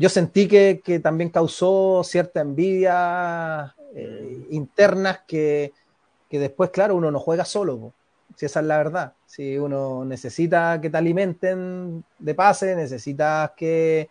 yo 0.00 0.08
sentí 0.08 0.48
que, 0.48 1.00
también 1.02 1.28
causó 1.28 2.02
cierta 2.04 2.40
envidia 2.40 3.74
eh, 3.94 4.46
internas 4.50 5.20
que, 5.26 5.72
después, 6.30 6.70
claro, 6.70 6.96
uno 6.96 7.10
no 7.10 7.20
juega 7.20 7.44
solo, 7.44 7.92
si 8.34 8.46
esa 8.46 8.60
es 8.60 8.66
la 8.66 8.78
verdad. 8.78 9.12
Si 9.26 9.58
uno 9.58 10.06
necesita 10.06 10.80
que 10.80 10.88
te 10.88 10.96
alimenten 10.96 12.02
de 12.18 12.34
pase, 12.34 12.74
necesitas 12.74 13.50
que 13.56 14.08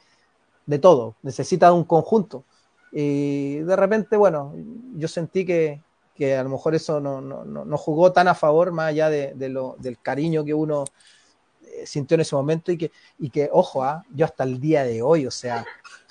de 0.68 0.78
todo, 0.78 1.16
necesitas 1.24 1.72
un 1.72 1.86
conjunto. 1.86 2.44
Y 2.92 3.56
de 3.56 3.76
repente, 3.76 4.16
bueno, 4.16 4.54
yo 4.96 5.08
sentí 5.08 5.44
que, 5.44 5.82
a 6.38 6.44
lo 6.44 6.50
mejor 6.50 6.76
eso 6.76 7.00
no, 7.00 7.78
jugó 7.78 8.12
tan 8.12 8.28
a 8.28 8.36
favor, 8.36 8.72
más 8.72 8.90
allá 8.90 9.10
de, 9.10 9.50
lo, 9.50 9.76
del 9.80 10.00
cariño 10.00 10.46
que 10.46 10.54
uno 10.54 10.86
sintió 11.86 12.16
en 12.16 12.22
ese 12.22 12.36
momento 12.36 12.72
y 12.72 12.78
que, 12.78 12.92
y 13.18 13.30
que 13.30 13.50
ojo, 13.52 13.84
¿ah? 13.84 14.04
yo 14.14 14.26
hasta 14.26 14.44
el 14.44 14.60
día 14.60 14.84
de 14.84 15.02
hoy, 15.02 15.26
o 15.26 15.32
sea, 15.32 15.66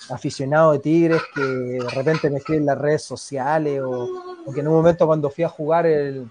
aficionado 0.09 0.71
de 0.71 0.79
Tigres 0.79 1.21
que 1.33 1.41
de 1.41 1.89
repente 1.89 2.29
me 2.29 2.37
escriben 2.37 2.63
en 2.63 2.67
las 2.67 2.77
redes 2.77 3.03
sociales 3.03 3.81
o, 3.83 4.07
que 4.53 4.61
en 4.61 4.67
un 4.67 4.75
momento 4.75 5.05
cuando 5.05 5.29
fui 5.29 5.43
a 5.43 5.49
jugar 5.49 5.85
el, 5.85 6.29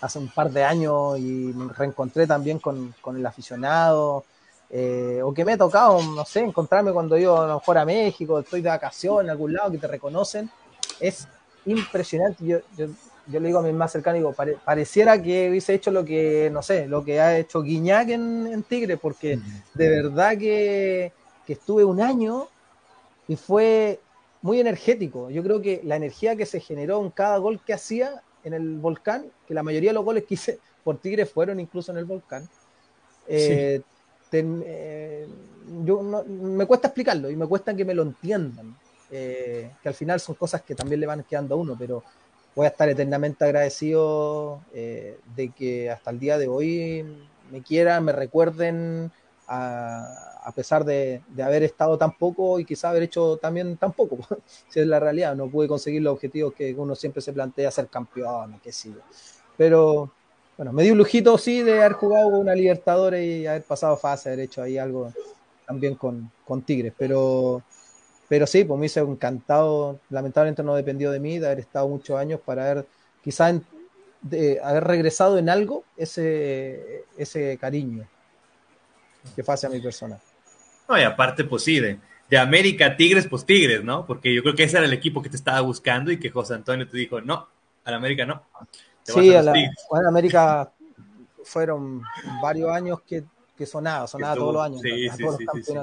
hace 0.00 0.18
un 0.18 0.28
par 0.28 0.50
de 0.50 0.64
años 0.64 1.18
y 1.18 1.52
me 1.54 1.72
reencontré 1.72 2.26
también 2.26 2.58
con, 2.58 2.94
el 3.16 3.26
aficionado, 3.26 4.24
eh, 4.70 5.20
o 5.24 5.32
que 5.32 5.44
me 5.44 5.54
ha 5.54 5.58
tocado, 5.58 6.02
no 6.02 6.24
sé, 6.24 6.40
encontrarme 6.40 6.92
cuando 6.92 7.16
yo 7.16 7.40
a 7.40 7.46
lo 7.46 7.54
mejor 7.54 7.78
a 7.78 7.84
México, 7.86 8.38
estoy 8.38 8.60
de 8.60 8.68
vacaciones 8.68 9.30
algún 9.30 9.54
lado 9.54 9.70
que 9.70 9.78
te 9.78 9.86
reconocen, 9.86 10.50
es 11.00 11.26
impresionante. 11.64 12.44
Yo, 12.44 12.58
yo 12.76 12.88
le 13.30 13.40
digo 13.40 13.58
a 13.58 13.62
mi 13.62 13.72
más 13.72 13.92
cercano, 13.92 14.16
digo, 14.16 14.34
pareciera 14.64 15.20
que 15.20 15.50
hubiese 15.50 15.74
hecho 15.74 15.90
lo 15.90 16.04
que, 16.04 16.50
no 16.52 16.62
sé, 16.62 16.86
lo 16.86 17.04
que 17.04 17.20
ha 17.20 17.38
hecho 17.38 17.62
Guiñac 17.62 18.08
en, 18.08 18.62
Tigre, 18.68 18.96
porque 18.96 19.38
de 19.74 19.88
verdad 19.88 20.36
que, 20.38 21.12
que, 21.46 21.52
estuve 21.52 21.84
un 21.84 22.00
año 22.00 22.48
y 23.26 23.36
fue 23.36 24.00
muy 24.42 24.60
energético. 24.60 25.30
Yo 25.30 25.42
creo 25.42 25.60
que 25.60 25.80
la 25.84 25.96
energía 25.96 26.36
que 26.36 26.46
se 26.46 26.60
generó 26.60 27.02
en 27.02 27.10
cada 27.10 27.36
gol 27.38 27.60
que 27.64 27.74
hacía 27.74 28.22
en 28.44 28.54
el 28.54 28.78
volcán, 28.78 29.26
que 29.46 29.54
la 29.54 29.62
mayoría 29.62 29.90
de 29.90 29.94
los 29.94 30.04
goles 30.04 30.24
que 30.24 30.34
hice 30.34 30.58
por 30.82 30.98
Tigre 30.98 31.26
fueron 31.26 31.60
incluso 31.60 31.92
en 31.92 31.98
el 31.98 32.04
volcán, 32.06 32.48
eh, 33.26 33.82
eh, 34.32 35.28
yo 35.84 36.02
me 36.02 36.66
cuesta 36.66 36.88
explicarlo 36.88 37.30
y 37.30 37.36
me 37.36 37.46
cuesta 37.46 37.74
que 37.74 37.84
me 37.84 37.94
lo 37.94 38.02
entiendan. 38.02 38.76
Eh, 39.10 39.70
que 39.82 39.88
al 39.88 39.94
final 39.94 40.20
son 40.20 40.34
cosas 40.34 40.60
que 40.62 40.74
también 40.74 41.00
le 41.00 41.06
van 41.06 41.24
quedando 41.24 41.54
a 41.54 41.58
uno, 41.58 41.76
pero 41.78 42.02
voy 42.58 42.66
a 42.66 42.70
estar 42.70 42.88
eternamente 42.88 43.44
agradecido 43.44 44.60
de 44.72 45.52
que 45.56 45.92
hasta 45.92 46.10
el 46.10 46.18
día 46.18 46.38
de 46.38 46.48
hoy 46.48 47.04
me 47.52 47.62
quieran, 47.62 48.04
me 48.04 48.10
recuerden, 48.10 49.12
a, 49.46 50.40
a 50.42 50.50
pesar 50.50 50.84
de, 50.84 51.22
de, 51.28 51.42
haber 51.44 51.62
estado 51.62 51.96
tan 51.96 52.18
poco 52.18 52.58
y 52.58 52.64
quizá 52.64 52.90
haber 52.90 53.04
hecho 53.04 53.36
también 53.36 53.76
tan 53.76 53.92
poco, 53.92 54.18
si 54.68 54.80
es 54.80 54.88
la 54.88 54.98
realidad, 54.98 55.36
no 55.36 55.48
pude 55.48 55.68
conseguir 55.68 56.02
los 56.02 56.14
objetivos 56.14 56.52
que 56.52 56.74
uno 56.74 56.96
siempre 56.96 57.22
se 57.22 57.32
plantea, 57.32 57.70
ser 57.70 57.86
campeón, 57.86 58.58
qué 58.60 58.72
sé 58.72 58.88
yo. 58.88 59.02
Pero 59.56 60.10
bueno, 60.56 60.72
me 60.72 60.82
dio 60.82 60.94
un 60.94 60.98
lujito, 60.98 61.38
sí, 61.38 61.62
de 61.62 61.78
haber 61.78 61.92
jugado 61.92 62.26
una 62.26 62.56
Libertadores 62.56 63.24
y 63.24 63.46
haber 63.46 63.62
pasado 63.62 63.96
fase, 63.96 64.30
haber 64.30 64.40
hecho 64.40 64.62
ahí 64.62 64.78
algo 64.78 65.12
también 65.64 65.94
con, 65.94 66.28
con 66.44 66.62
Tigres. 66.62 66.92
Pero, 66.98 67.62
pero 68.28 68.46
sí, 68.46 68.64
pues 68.64 68.78
me 68.78 68.86
hice 68.86 69.00
encantado. 69.00 69.98
Lamentablemente 70.10 70.62
no 70.62 70.74
dependió 70.74 71.10
de 71.10 71.20
mí, 71.20 71.38
de 71.38 71.46
haber 71.46 71.60
estado 71.60 71.88
muchos 71.88 72.18
años 72.18 72.40
para 72.44 72.70
haber, 72.70 72.86
quizás, 73.22 73.56
de 74.20 74.60
haber 74.62 74.84
regresado 74.84 75.38
en 75.38 75.48
algo 75.48 75.84
ese, 75.96 77.04
ese 77.16 77.56
cariño 77.58 78.06
que 79.34 79.42
fue 79.42 79.54
hacia 79.54 79.68
mi 79.68 79.80
persona. 79.80 80.18
No, 80.88 80.98
y 80.98 81.02
aparte, 81.02 81.44
pues 81.44 81.62
sí, 81.62 81.80
de, 81.80 81.98
de 82.28 82.38
América 82.38 82.96
Tigres, 82.96 83.26
pues 83.26 83.44
Tigres, 83.44 83.82
¿no? 83.84 84.06
Porque 84.06 84.34
yo 84.34 84.42
creo 84.42 84.54
que 84.54 84.64
ese 84.64 84.76
era 84.76 84.86
el 84.86 84.92
equipo 84.92 85.22
que 85.22 85.30
te 85.30 85.36
estaba 85.36 85.60
buscando 85.60 86.10
y 86.10 86.18
que 86.18 86.30
José 86.30 86.54
Antonio 86.54 86.88
te 86.88 86.96
dijo, 86.96 87.20
no, 87.20 87.48
al 87.84 87.94
América 87.94 88.26
no. 88.26 88.42
Sí, 89.02 89.34
a 89.34 89.42
la, 89.42 89.54
América 90.06 90.70
fueron 91.44 92.02
varios 92.42 92.70
años 92.70 93.00
que, 93.06 93.24
que 93.56 93.64
sonaba, 93.64 94.06
sonaba 94.06 94.34
todos 94.34 94.54
los 94.54 94.62
años. 94.62 94.80
Sí, 94.82 95.08
sí, 95.08 95.24
sí, 95.62 95.74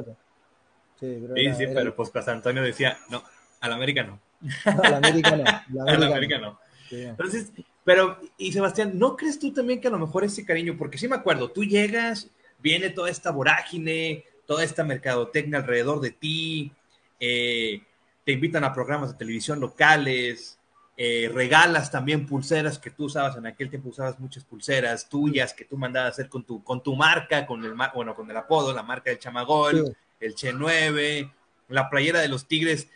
Sí, 0.99 1.17
pero, 1.21 1.35
sí, 1.35 1.53
sí, 1.57 1.71
pero 1.73 1.95
pues 1.95 2.09
José 2.09 2.31
Antonio 2.31 2.61
decía, 2.61 2.97
no, 3.09 3.23
al 3.59 3.73
América 3.73 4.03
no. 4.03 4.19
al 4.65 4.93
América 4.93 5.35
no. 5.35 5.81
Al 5.87 6.03
América, 6.11 6.37
no. 6.37 6.59
Entonces, 6.91 7.51
pero, 7.83 8.19
y 8.37 8.51
Sebastián, 8.51 8.97
¿no 8.97 9.15
crees 9.15 9.39
tú 9.39 9.51
también 9.51 9.81
que 9.81 9.87
a 9.87 9.91
lo 9.91 9.99
mejor 9.99 10.23
ese 10.23 10.45
cariño, 10.45 10.75
porque 10.77 10.97
sí 10.97 11.07
me 11.07 11.15
acuerdo, 11.15 11.51
tú 11.51 11.63
llegas, 11.63 12.29
viene 12.59 12.89
toda 12.89 13.09
esta 13.09 13.31
vorágine, 13.31 14.23
toda 14.45 14.63
esta 14.63 14.83
mercadotecnia 14.83 15.59
alrededor 15.59 15.99
de 15.99 16.11
ti, 16.11 16.71
eh, 17.19 17.81
te 18.23 18.31
invitan 18.31 18.63
a 18.63 18.73
programas 18.73 19.11
de 19.11 19.17
televisión 19.17 19.59
locales, 19.59 20.59
eh, 20.97 21.29
regalas 21.33 21.91
también 21.91 22.25
pulseras 22.25 22.79
que 22.79 22.89
tú 22.89 23.05
usabas 23.05 23.35
en 23.35 23.45
aquel 23.45 23.69
tiempo 23.69 23.89
usabas 23.89 24.17
muchas 24.17 24.45
pulseras 24.45 25.09
tuyas 25.09 25.53
que 25.53 25.65
tú 25.65 25.77
mandabas 25.77 26.11
hacer 26.11 26.29
con 26.29 26.45
tu 26.45 26.63
con 26.63 26.81
tu 26.81 26.95
marca 26.95 27.45
con 27.45 27.65
el 27.65 27.73
bueno 27.93 28.15
con 28.15 28.31
el 28.31 28.37
apodo 28.37 28.71
la 28.71 28.81
marca 28.81 29.09
del 29.09 29.19
chamagol 29.19 29.93
el 30.19 30.35
Che 30.35 30.53
9 30.53 31.31
la 31.69 31.89
playera 31.89 32.19
de 32.21 32.27
los 32.27 32.47
Tigres 32.47 32.87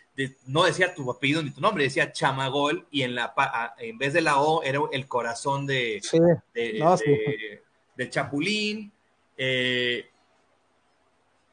no 0.46 0.64
decía 0.64 0.94
tu 0.94 1.10
apellido 1.10 1.42
ni 1.42 1.50
tu 1.50 1.60
nombre 1.60 1.84
decía 1.84 2.12
chamagol 2.12 2.86
y 2.90 3.02
en 3.02 3.14
la 3.14 3.34
en 3.78 3.98
vez 3.98 4.12
de 4.12 4.20
la 4.20 4.38
O 4.40 4.62
era 4.62 4.80
el 4.92 5.08
corazón 5.08 5.66
de, 5.66 6.00
del 7.96 8.10
chapulín 8.10 8.92
eh, 9.36 10.06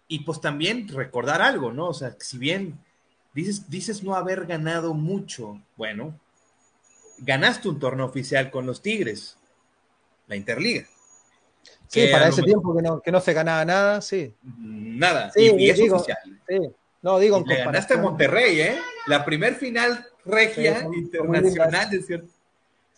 y 0.08 0.20
pues 0.20 0.42
también 0.42 0.88
recordar 0.90 1.42
algo 1.42 1.72
no 1.72 1.88
o 1.88 1.94
sea 1.94 2.16
si 2.20 2.38
bien 2.38 2.80
dices 3.34 3.70
dices 3.70 4.04
no 4.04 4.16
haber 4.16 4.46
ganado 4.46 4.94
mucho 4.94 5.62
bueno 5.76 6.20
ganaste 7.20 7.70
un 7.70 7.80
torneo 7.80 8.06
oficial 8.06 8.52
con 8.52 8.66
los 8.66 8.82
Tigres, 8.82 9.38
la 10.28 10.36
Interliga. 10.36 10.88
Sí, 11.88 12.08
para 12.12 12.28
ese 12.28 12.44
tiempo 12.44 12.76
que 12.76 12.82
no, 12.82 13.02
que 13.02 13.12
no 13.12 13.20
se 13.20 13.34
ganaba 13.34 13.64
nada, 13.66 14.02
sí. 14.02 14.34
Nada, 14.44 15.32
y, 15.36 15.70
es 15.70 15.80
oficial. 15.92 16.18
Sí. 16.48 16.60
No, 17.02 17.20
digo, 17.20 17.44
le 17.46 17.64
ganaste 17.64 17.94
a 17.94 17.98
Monterrey, 17.98 18.60
¿eh? 18.60 18.78
La 19.06 19.24
primer 19.24 19.56
final 19.56 20.06
regia 20.26 20.88
internacional, 20.94 21.94
¿es 21.94 22.06
cierto? 22.06 22.28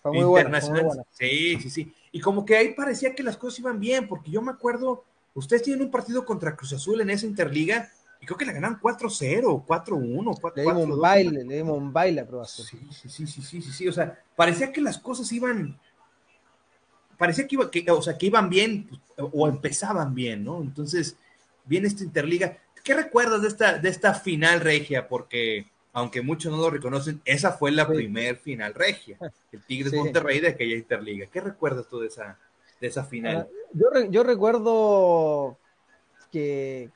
Fue 0.02 0.12
muy 0.12 0.22
internacional. 0.22 1.06
Sí, 1.12 1.60
sí, 1.62 1.70
sí. 1.70 1.94
Y 2.12 2.20
como 2.20 2.46
que 2.46 2.58
ahí 2.58 2.74
parecía 2.74 3.14
que 3.14 3.24
las 3.24 3.38
cosas 3.38 3.60
iban 3.60 3.80
bien, 3.80 4.08
porque 4.08 4.32
yo 4.32 4.42
me 4.42 4.52
acuerdo, 4.52 5.04
ustedes 5.34 5.64
tienen 5.64 5.86
un 5.86 5.92
partido 5.92 6.26
contra 6.26 6.56
Cruz 6.56 6.74
Azul 6.74 7.02
en 7.02 7.10
esa 7.10 7.26
Interliga 7.26 7.92
y 8.22 8.26
creo 8.26 8.38
que 8.38 8.46
le 8.46 8.54
ganaron 8.54 8.80
4-0, 8.80 9.66
4-1, 9.66 10.38
4 10.42 10.54
Le 10.56 10.62
dimos 10.62 10.84
un 10.84 11.00
baile, 11.00 11.44
le 11.44 11.56
dimos 11.56 11.78
un 11.78 11.94
baile 11.94 12.22
a 12.22 12.28
Croacia. 12.28 12.66
Sí, 12.66 12.80
sí, 12.92 13.10
sí, 13.10 13.28
sí, 13.28 13.62
sí, 13.62 13.72
sí, 13.72 13.88
o 13.88 13.94
sea, 13.94 14.20
parecía 14.36 14.74
que 14.74 14.82
las 14.82 14.98
cosas 14.98 15.32
iban, 15.32 15.80
parecía 17.20 17.46
que, 17.46 17.56
iba, 17.56 17.70
que, 17.70 17.86
o 17.92 18.02
sea, 18.02 18.18
que 18.18 18.28
iban 18.28 18.50
bien 18.50 18.90
o 19.18 19.48
empezaban 19.48 20.16
bien, 20.16 20.44
¿no? 20.46 20.62
Entonces, 20.62 21.18
viene 21.66 21.88
esta 21.88 22.04
Interliga. 22.04 22.58
¿Qué 22.82 22.94
recuerdas 22.94 23.42
de 23.42 23.50
esta, 23.50 23.78
de 23.78 23.90
esta 23.90 24.14
final 24.14 24.62
regia? 24.62 25.08
Porque, 25.08 25.68
aunque 25.92 26.22
muchos 26.22 26.52
no 26.52 26.58
lo 26.58 26.70
reconocen, 26.70 27.22
esa 27.26 27.52
fue 27.52 27.72
la 27.72 27.86
primer 27.86 28.38
final 28.38 28.74
regia, 28.74 29.18
el 29.52 29.62
Tigres 29.64 29.94
Monterrey 29.94 30.40
de 30.40 30.48
aquella 30.48 30.78
Interliga. 30.78 31.28
¿Qué 31.32 31.42
recuerdas 31.42 31.88
tú 31.90 32.00
de 32.00 32.08
esa, 32.08 32.40
de 32.80 32.88
esa 32.88 33.04
final? 33.04 33.38
Ah, 33.38 33.48
yo, 33.74 33.88
yo 34.10 34.24
recuerdo 34.24 35.58
que, 36.32 36.90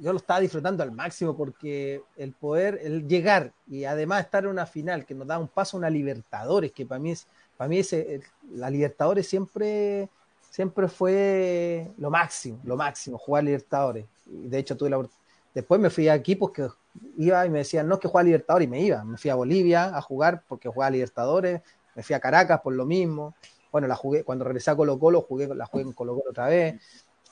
yo 0.00 0.12
lo 0.12 0.18
estaba 0.18 0.40
disfrutando 0.40 0.82
al 0.82 0.92
máximo 0.92 1.34
porque 1.34 2.02
el 2.16 2.32
poder, 2.32 2.78
el 2.82 3.08
llegar 3.08 3.54
y 3.66 3.84
además 3.84 4.26
estar 4.26 4.44
en 4.44 4.50
una 4.50 4.66
final 4.66 5.06
que 5.06 5.14
nos 5.14 5.26
da 5.26 5.38
un 5.38 5.48
paso 5.48 5.76
a 5.76 5.80
una 5.80 5.88
Libertadores, 5.88 6.72
que 6.72 6.84
para 6.84 6.98
mí 6.98 7.12
es, 7.12 7.26
para 7.56 7.68
mí 7.68 7.78
ese, 7.78 8.20
la 8.52 8.70
Libertadores 8.70 9.26
siempre, 9.26 10.08
siempre 10.50 10.88
fue 10.88 11.90
lo 11.98 12.10
máximo, 12.10 12.60
lo 12.64 12.76
máximo, 12.76 13.18
jugar 13.18 13.44
Libertadores. 13.44 14.06
Y 14.26 14.48
de 14.48 14.58
hecho 14.58 14.76
tuve 14.76 14.90
la, 14.90 15.06
después 15.54 15.80
me 15.80 15.90
fui 15.90 16.08
a 16.08 16.14
equipos 16.14 16.50
que 16.50 16.68
iba 17.16 17.46
y 17.46 17.50
me 17.50 17.58
decían, 17.58 17.88
no 17.88 17.94
es 17.94 18.00
que 18.00 18.08
juega 18.08 18.24
Libertadores 18.24 18.66
y 18.66 18.70
me 18.70 18.80
iba. 18.80 19.04
Me 19.04 19.16
fui 19.16 19.30
a 19.30 19.34
Bolivia 19.34 19.96
a 19.96 20.02
jugar 20.02 20.42
porque 20.48 20.68
jugaba 20.68 20.90
Libertadores, 20.90 21.62
me 21.94 22.02
fui 22.02 22.14
a 22.14 22.20
Caracas 22.20 22.60
por 22.60 22.74
lo 22.74 22.84
mismo. 22.84 23.34
Bueno, 23.72 23.88
la 23.88 23.96
jugué, 23.96 24.24
cuando 24.24 24.44
regresé 24.44 24.70
a 24.70 24.76
Colo 24.76 24.98
Colo, 24.98 25.22
jugué, 25.22 25.54
la 25.54 25.66
jugué 25.66 25.84
en 25.84 25.92
Colo 25.92 26.14
Colo 26.14 26.30
otra 26.30 26.48
vez. 26.48 26.80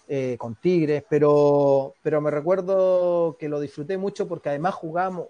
Eh, 0.07 0.37
con 0.39 0.55
Tigres, 0.55 1.03
pero, 1.09 1.95
pero 2.03 2.20
me 2.20 2.31
recuerdo 2.31 3.39
que 3.39 3.49
lo 3.49 3.59
disfruté 3.59 3.97
mucho 3.97 4.29
porque 4.29 4.51
además 4.51 4.75
jugamos 4.75 5.29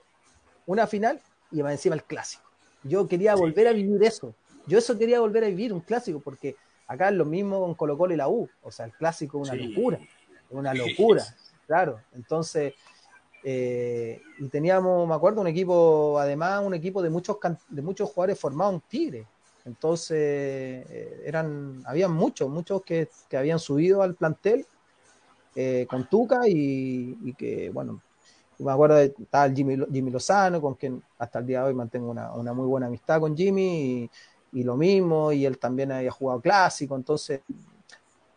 una 0.66 0.88
final 0.88 1.22
y 1.52 1.60
encima 1.60 1.94
el 1.94 2.02
clásico. 2.02 2.42
Yo 2.82 3.06
quería 3.06 3.36
volver 3.36 3.68
a 3.68 3.72
vivir 3.72 4.02
eso. 4.02 4.34
Yo 4.66 4.78
eso 4.78 4.98
quería 4.98 5.20
volver 5.20 5.44
a 5.44 5.48
vivir, 5.48 5.72
un 5.72 5.80
clásico, 5.80 6.20
porque 6.20 6.56
acá 6.86 7.08
es 7.08 7.14
lo 7.14 7.24
mismo 7.24 7.60
con 7.60 7.74
Colo 7.74 7.98
Colo 7.98 8.14
y 8.14 8.16
la 8.16 8.28
U. 8.28 8.48
O 8.62 8.70
sea, 8.70 8.86
el 8.86 8.92
clásico 8.92 9.42
es 9.42 9.50
una 9.50 9.62
locura. 9.62 9.98
Una 10.50 10.74
locura, 10.74 11.24
claro. 11.66 12.00
Entonces, 12.12 12.74
eh, 13.42 14.22
y 14.38 14.48
teníamos, 14.48 15.06
me 15.06 15.14
acuerdo, 15.14 15.40
un 15.40 15.46
equipo, 15.46 16.18
además, 16.18 16.62
un 16.64 16.74
equipo 16.74 17.02
de 17.02 17.10
muchos, 17.10 17.36
de 17.68 17.82
muchos 17.82 18.10
jugadores 18.10 18.38
formados 18.38 18.74
en 18.74 18.80
Tigre. 18.88 19.26
Entonces, 19.66 20.16
eh, 20.18 21.22
eran, 21.24 21.82
habían 21.86 22.12
muchos, 22.12 22.48
muchos 22.48 22.82
que, 22.82 23.08
que, 23.28 23.36
habían 23.36 23.58
subido 23.58 24.02
al 24.02 24.14
plantel 24.14 24.66
eh, 25.54 25.86
con 25.88 26.08
Tuca 26.08 26.40
y, 26.46 27.34
que, 27.34 27.70
bueno, 27.70 28.00
me 28.58 28.72
acuerdo 28.72 28.96
de 28.96 29.14
estaba 29.18 29.46
el 29.46 29.54
Jimmy, 29.54 29.76
Jimmy 29.92 30.10
Lozano, 30.10 30.60
con 30.60 30.74
quien 30.74 31.02
hasta 31.18 31.38
el 31.38 31.46
día 31.46 31.60
de 31.60 31.68
hoy 31.68 31.74
mantengo 31.74 32.10
una, 32.10 32.32
una 32.32 32.52
muy 32.52 32.66
buena 32.66 32.86
amistad 32.86 33.20
con 33.20 33.36
Jimmy, 33.36 34.02
y, 34.02 34.10
lo 34.62 34.76
mismo, 34.76 35.32
y 35.32 35.46
él 35.46 35.58
también 35.58 35.92
había 35.92 36.10
jugado 36.10 36.40
clásico, 36.40 36.94
entonces 36.96 37.40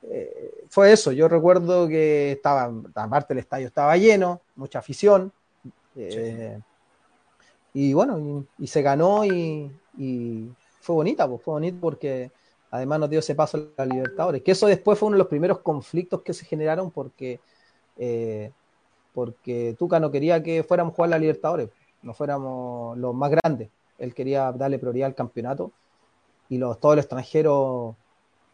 eh, 0.04 0.66
fue 0.70 0.92
eso. 0.92 1.12
Yo 1.12 1.28
recuerdo 1.28 1.88
que 1.88 2.32
estaba, 2.34 2.72
aparte 2.96 3.34
el 3.34 3.40
estadio 3.40 3.68
estaba 3.68 3.96
lleno, 3.98 4.42
mucha 4.56 4.80
afición, 4.80 5.32
y 7.74 7.94
bueno, 7.94 8.46
y, 8.58 8.68
se 8.68 8.82
ganó 8.82 9.26
y 9.26 9.72
fue 10.88 10.96
bonita, 10.96 11.28
pues 11.28 11.42
fue 11.42 11.56
bonito 11.56 11.78
porque 11.82 12.32
además 12.72 13.02
nos 13.02 13.10
dio 13.10 13.20
ese 13.20 13.36
paso 13.36 13.58
a 13.76 13.86
la 13.86 13.94
Libertadores. 13.94 14.42
Que 14.42 14.52
eso 14.52 14.68
después 14.68 14.98
fue 14.98 15.08
uno 15.08 15.16
de 15.16 15.20
los 15.20 15.28
primeros 15.28 15.60
conflictos 15.60 16.22
que 16.22 16.34
se 16.34 16.46
generaron 16.46 16.92
porque, 16.92 17.42
eh, 17.98 18.52
porque 19.14 19.76
Tuca 19.78 20.00
no 20.00 20.10
quería 20.10 20.42
que 20.42 20.64
fuéramos 20.64 20.94
a 20.94 20.96
jugar 20.96 21.10
la 21.10 21.20
Libertadores, 21.20 21.70
no 22.02 22.14
fuéramos 22.14 22.98
los 22.98 23.14
más 23.14 23.32
grandes. 23.32 23.70
Él 23.98 24.14
quería 24.14 24.54
darle 24.54 24.80
prioridad 24.80 25.08
al 25.08 25.16
campeonato 25.16 25.74
y 26.50 26.58
los, 26.58 26.80
todos 26.80 26.96
los 26.96 27.06
extranjeros 27.06 27.96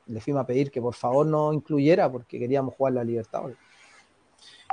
le 0.08 0.20
fuimos 0.20 0.44
a 0.44 0.48
pedir 0.48 0.72
que 0.72 0.82
por 0.82 0.96
favor 0.96 1.26
no 1.26 1.54
incluyera 1.54 2.12
porque 2.12 2.40
queríamos 2.40 2.76
jugar 2.76 2.94
la 2.94 3.04
Libertadores. 3.04 3.58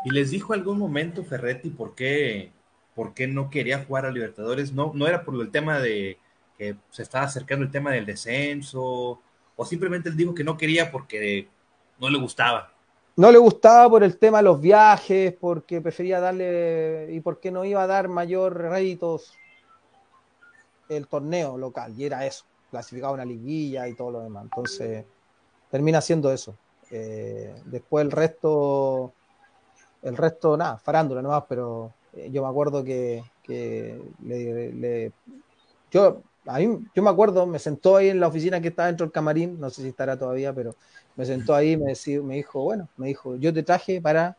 ¿Y 0.04 0.10
les 0.10 0.30
dijo 0.30 0.52
algún 0.52 0.78
momento 0.78 1.24
Ferretti 1.24 1.70
por 1.70 1.94
qué, 1.94 2.52
por 2.94 3.14
qué 3.14 3.26
no 3.26 3.50
quería 3.50 3.84
jugar 3.84 4.06
a 4.06 4.10
Libertadores? 4.10 4.72
No, 4.72 4.92
no 4.94 5.06
era 5.06 5.24
por 5.24 5.34
el 5.40 5.50
tema 5.50 5.78
de 5.78 6.18
que 6.56 6.76
se 6.90 7.02
estaba 7.02 7.24
acercando 7.24 7.64
el 7.64 7.70
tema 7.70 7.92
del 7.92 8.06
descenso, 8.06 9.20
o 9.56 9.64
simplemente 9.64 10.08
él 10.08 10.16
dijo 10.16 10.34
que 10.34 10.44
no 10.44 10.56
quería 10.56 10.90
porque 10.90 11.48
no 11.98 12.10
le 12.10 12.18
gustaba. 12.18 12.72
No 13.16 13.30
le 13.30 13.38
gustaba 13.38 13.88
por 13.90 14.02
el 14.02 14.18
tema 14.18 14.38
de 14.38 14.44
los 14.44 14.60
viajes, 14.60 15.34
porque 15.38 15.80
prefería 15.80 16.20
darle 16.20 17.08
y 17.10 17.20
porque 17.20 17.50
no 17.50 17.64
iba 17.64 17.82
a 17.82 17.86
dar 17.86 18.08
mayor 18.08 18.56
réditos 18.56 19.34
el 20.88 21.06
torneo 21.06 21.56
local, 21.56 21.94
y 21.96 22.04
era 22.04 22.26
eso, 22.26 22.44
clasificaba 22.70 23.12
una 23.12 23.24
liguilla 23.24 23.88
y 23.88 23.94
todo 23.94 24.10
lo 24.10 24.20
demás. 24.20 24.44
Entonces, 24.44 25.04
termina 25.70 26.00
siendo 26.00 26.32
eso. 26.32 26.54
Eh, 26.90 27.54
después 27.66 28.04
el 28.04 28.10
resto, 28.10 29.12
el 30.02 30.16
resto, 30.16 30.56
nada, 30.56 30.78
farándula 30.78 31.22
nomás, 31.22 31.44
pero 31.48 31.92
eh, 32.14 32.30
yo 32.32 32.42
me 32.42 32.48
acuerdo 32.48 32.82
que, 32.82 33.22
le, 34.22 35.12
yo, 35.90 36.22
a 36.46 36.58
mí, 36.58 36.78
yo 36.94 37.02
me 37.02 37.10
acuerdo, 37.10 37.46
me 37.46 37.58
sentó 37.58 37.96
ahí 37.96 38.08
en 38.08 38.20
la 38.20 38.28
oficina 38.28 38.60
que 38.60 38.68
estaba 38.68 38.88
dentro 38.88 39.06
del 39.06 39.12
camarín, 39.12 39.60
no 39.60 39.70
sé 39.70 39.82
si 39.82 39.88
estará 39.88 40.18
todavía, 40.18 40.52
pero 40.52 40.74
me 41.16 41.24
sentó 41.24 41.54
ahí 41.54 41.76
me, 41.76 41.92
me 42.22 42.34
dijo, 42.36 42.62
bueno, 42.62 42.88
me 42.96 43.08
dijo, 43.08 43.36
yo 43.36 43.52
te 43.52 43.62
traje 43.62 44.00
para 44.00 44.36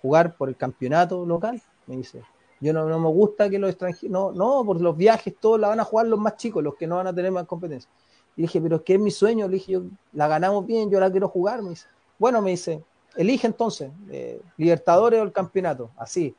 jugar 0.00 0.36
por 0.36 0.48
el 0.48 0.56
campeonato 0.56 1.24
local, 1.24 1.60
me 1.86 1.96
dice. 1.96 2.22
Yo 2.62 2.72
no, 2.72 2.88
no 2.88 3.00
me 3.00 3.08
gusta 3.08 3.50
que 3.50 3.58
los 3.58 3.70
extranjeros, 3.70 4.12
no, 4.12 4.30
no, 4.30 4.64
por 4.64 4.80
los 4.80 4.96
viajes, 4.96 5.34
todos 5.40 5.58
la 5.58 5.66
van 5.66 5.80
a 5.80 5.84
jugar 5.84 6.06
los 6.06 6.20
más 6.20 6.36
chicos, 6.36 6.62
los 6.62 6.76
que 6.76 6.86
no 6.86 6.94
van 6.94 7.08
a 7.08 7.12
tener 7.12 7.32
más 7.32 7.44
competencia. 7.44 7.90
Y 8.36 8.42
dije, 8.42 8.60
pero 8.60 8.76
es 8.76 8.82
que 8.82 8.94
es 8.94 9.00
mi 9.00 9.10
sueño, 9.10 9.48
le 9.48 9.54
dije, 9.54 9.72
yo, 9.72 9.82
la 10.12 10.28
ganamos 10.28 10.64
bien, 10.64 10.88
yo 10.88 11.00
la 11.00 11.10
quiero 11.10 11.28
jugar, 11.28 11.60
me 11.60 11.70
dice. 11.70 11.88
Bueno, 12.20 12.40
me 12.40 12.50
dice, 12.50 12.80
elige 13.16 13.48
entonces, 13.48 13.90
eh, 14.12 14.40
Libertadores 14.56 15.18
o 15.18 15.24
el 15.24 15.32
campeonato, 15.32 15.90
así. 15.96 16.36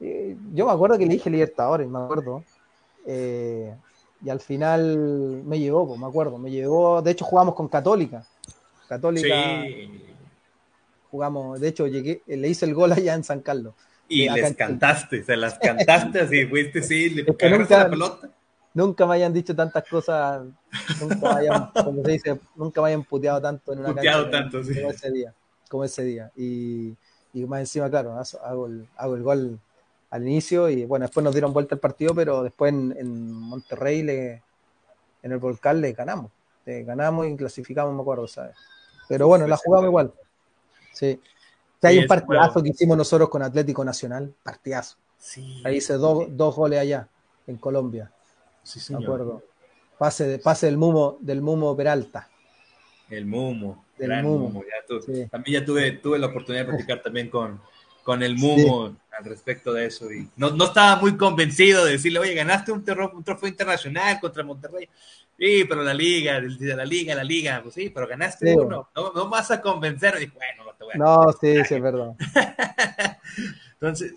Eh, 0.00 0.36
yo 0.52 0.66
me 0.66 0.72
acuerdo 0.72 0.98
que 0.98 1.04
elige 1.04 1.30
Libertadores, 1.30 1.88
me 1.88 2.00
acuerdo. 2.00 2.42
Eh, 3.06 3.72
y 4.20 4.30
al 4.30 4.40
final 4.40 5.44
me 5.44 5.60
llegó, 5.60 5.86
pues, 5.86 6.00
me 6.00 6.06
acuerdo, 6.06 6.38
me 6.38 6.50
llegó, 6.50 7.00
de 7.02 7.12
hecho 7.12 7.24
jugamos 7.24 7.54
con 7.54 7.68
Católica. 7.68 8.26
Católica. 8.88 9.62
Jugamos, 11.08 11.60
de 11.60 11.68
hecho 11.68 11.86
llegué, 11.86 12.20
le 12.26 12.48
hice 12.48 12.66
el 12.66 12.74
gol 12.74 12.90
allá 12.90 13.14
en 13.14 13.22
San 13.22 13.42
Carlos. 13.42 13.74
Y 14.08 14.28
les 14.28 14.56
cantaste, 14.56 15.22
se 15.22 15.36
las 15.36 15.54
cantaste 15.58 16.20
así, 16.20 16.46
fuiste 16.46 16.82
sí, 16.82 17.10
le 17.10 17.24
nunca, 17.24 17.78
la 17.78 17.90
pelota. 17.90 18.30
Nunca 18.74 19.06
me 19.06 19.14
hayan 19.16 19.32
dicho 19.32 19.54
tantas 19.54 19.84
cosas, 19.88 20.44
nunca 21.00 21.34
me 21.34 21.40
hayan, 21.40 21.70
como 21.72 22.02
se 22.04 22.10
dice, 22.12 22.40
nunca 22.56 22.80
me 22.80 22.88
hayan 22.88 23.04
puteado 23.04 23.40
tanto 23.40 23.72
en 23.72 23.80
una 23.80 23.94
puteado 23.94 24.30
tanto, 24.30 24.62
sí. 24.62 24.74
como 24.74 24.90
ese 24.90 25.10
día, 25.10 25.34
como 25.68 25.84
ese 25.84 26.04
día. 26.04 26.30
Y, 26.36 26.94
y 27.34 27.44
más 27.46 27.60
encima, 27.60 27.90
claro, 27.90 28.18
hago 28.42 28.66
el, 28.66 28.86
hago 28.96 29.16
el 29.16 29.22
gol 29.22 29.58
al 30.10 30.22
inicio 30.22 30.68
y 30.68 30.84
bueno, 30.84 31.04
después 31.04 31.22
nos 31.22 31.34
dieron 31.34 31.52
vuelta 31.52 31.74
el 31.74 31.80
partido, 31.80 32.14
pero 32.14 32.42
después 32.42 32.72
en, 32.72 33.32
Monterrey, 33.32 34.02
le, 34.02 34.42
en 35.22 35.32
el 35.32 35.38
Volcán, 35.38 35.80
le 35.80 35.92
ganamos. 35.92 36.30
Le 36.64 36.84
ganamos 36.84 37.26
y 37.26 37.36
clasificamos, 37.36 37.94
me 37.94 38.00
acuerdo, 38.00 38.26
¿sabes? 38.26 38.56
Pero 39.08 39.26
bueno, 39.26 39.46
la 39.46 39.56
jugamos 39.56 39.88
igual. 39.88 40.12
Sí. 40.92 41.20
Hay 41.82 41.98
un 41.98 42.06
partidazo 42.06 42.62
que 42.62 42.70
hicimos 42.70 42.96
nosotros 42.96 43.28
con 43.28 43.42
Atlético 43.42 43.84
Nacional, 43.84 44.34
partidazo. 44.42 44.96
Sí. 45.18 45.62
Ahí 45.64 45.76
hice 45.76 45.94
dos, 45.94 46.26
dos 46.30 46.54
goles 46.54 46.80
allá, 46.80 47.08
en 47.46 47.56
Colombia. 47.56 48.10
Sí, 48.62 48.80
señor. 48.80 49.00
Me 49.00 49.06
acuerdo. 49.06 49.42
Pase, 49.98 50.26
de, 50.26 50.38
pase 50.38 50.66
del 50.66 50.76
Mumo, 50.76 51.18
del 51.20 51.42
Mumo 51.42 51.76
Peralta. 51.76 52.28
El 53.10 53.26
Mumo. 53.26 53.84
Del 53.96 54.22
Mumo. 54.22 54.62
También 55.30 55.60
ya 55.60 55.64
tuve, 55.64 55.92
tuve 55.92 56.18
la 56.18 56.28
oportunidad 56.28 56.64
de 56.64 56.68
practicar 56.68 57.02
también 57.02 57.30
con, 57.30 57.60
con 58.04 58.22
el 58.22 58.36
Mumo 58.36 58.96
al 59.18 59.24
respecto 59.24 59.72
de 59.72 59.86
eso. 59.86 60.12
Y 60.12 60.28
no, 60.36 60.50
no, 60.50 60.66
estaba 60.66 61.00
muy 61.00 61.16
convencido 61.16 61.84
de 61.84 61.92
decirle, 61.92 62.20
oye, 62.20 62.34
ganaste 62.34 62.70
un, 62.70 62.84
un 63.14 63.24
trofeo 63.24 63.48
internacional 63.48 64.20
contra 64.20 64.44
Monterrey. 64.44 64.88
Sí, 65.38 65.64
pero 65.68 65.82
la 65.82 65.94
liga, 65.94 66.40
de 66.40 66.76
la 66.76 66.84
liga, 66.84 67.14
la 67.14 67.22
liga, 67.22 67.60
pues 67.62 67.74
sí, 67.74 67.90
pero 67.90 68.08
ganaste 68.08 68.56
uno. 68.56 68.90
No, 68.94 69.12
no 69.12 69.28
vas 69.28 69.50
a 69.50 69.60
convencer. 69.60 70.14
Y 70.20 70.26
bueno, 70.26 70.64
no 70.64 70.72
te 70.72 70.84
voy 70.84 70.94
a 70.94 70.96
No, 70.96 71.32
sí, 71.32 71.64
sí, 71.64 71.74
es 71.74 71.82
verdad. 71.82 72.14
Entonces, 73.74 74.14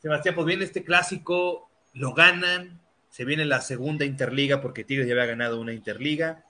Sebastián, 0.00 0.34
pues 0.34 0.46
viene 0.46 0.64
este 0.64 0.82
clásico, 0.82 1.68
lo 1.92 2.14
ganan, 2.14 2.80
se 3.10 3.26
viene 3.26 3.44
la 3.44 3.60
segunda 3.60 4.06
interliga 4.06 4.62
porque 4.62 4.84
Tigres 4.84 5.06
ya 5.06 5.12
había 5.12 5.26
ganado 5.26 5.60
una 5.60 5.74
interliga. 5.74 6.46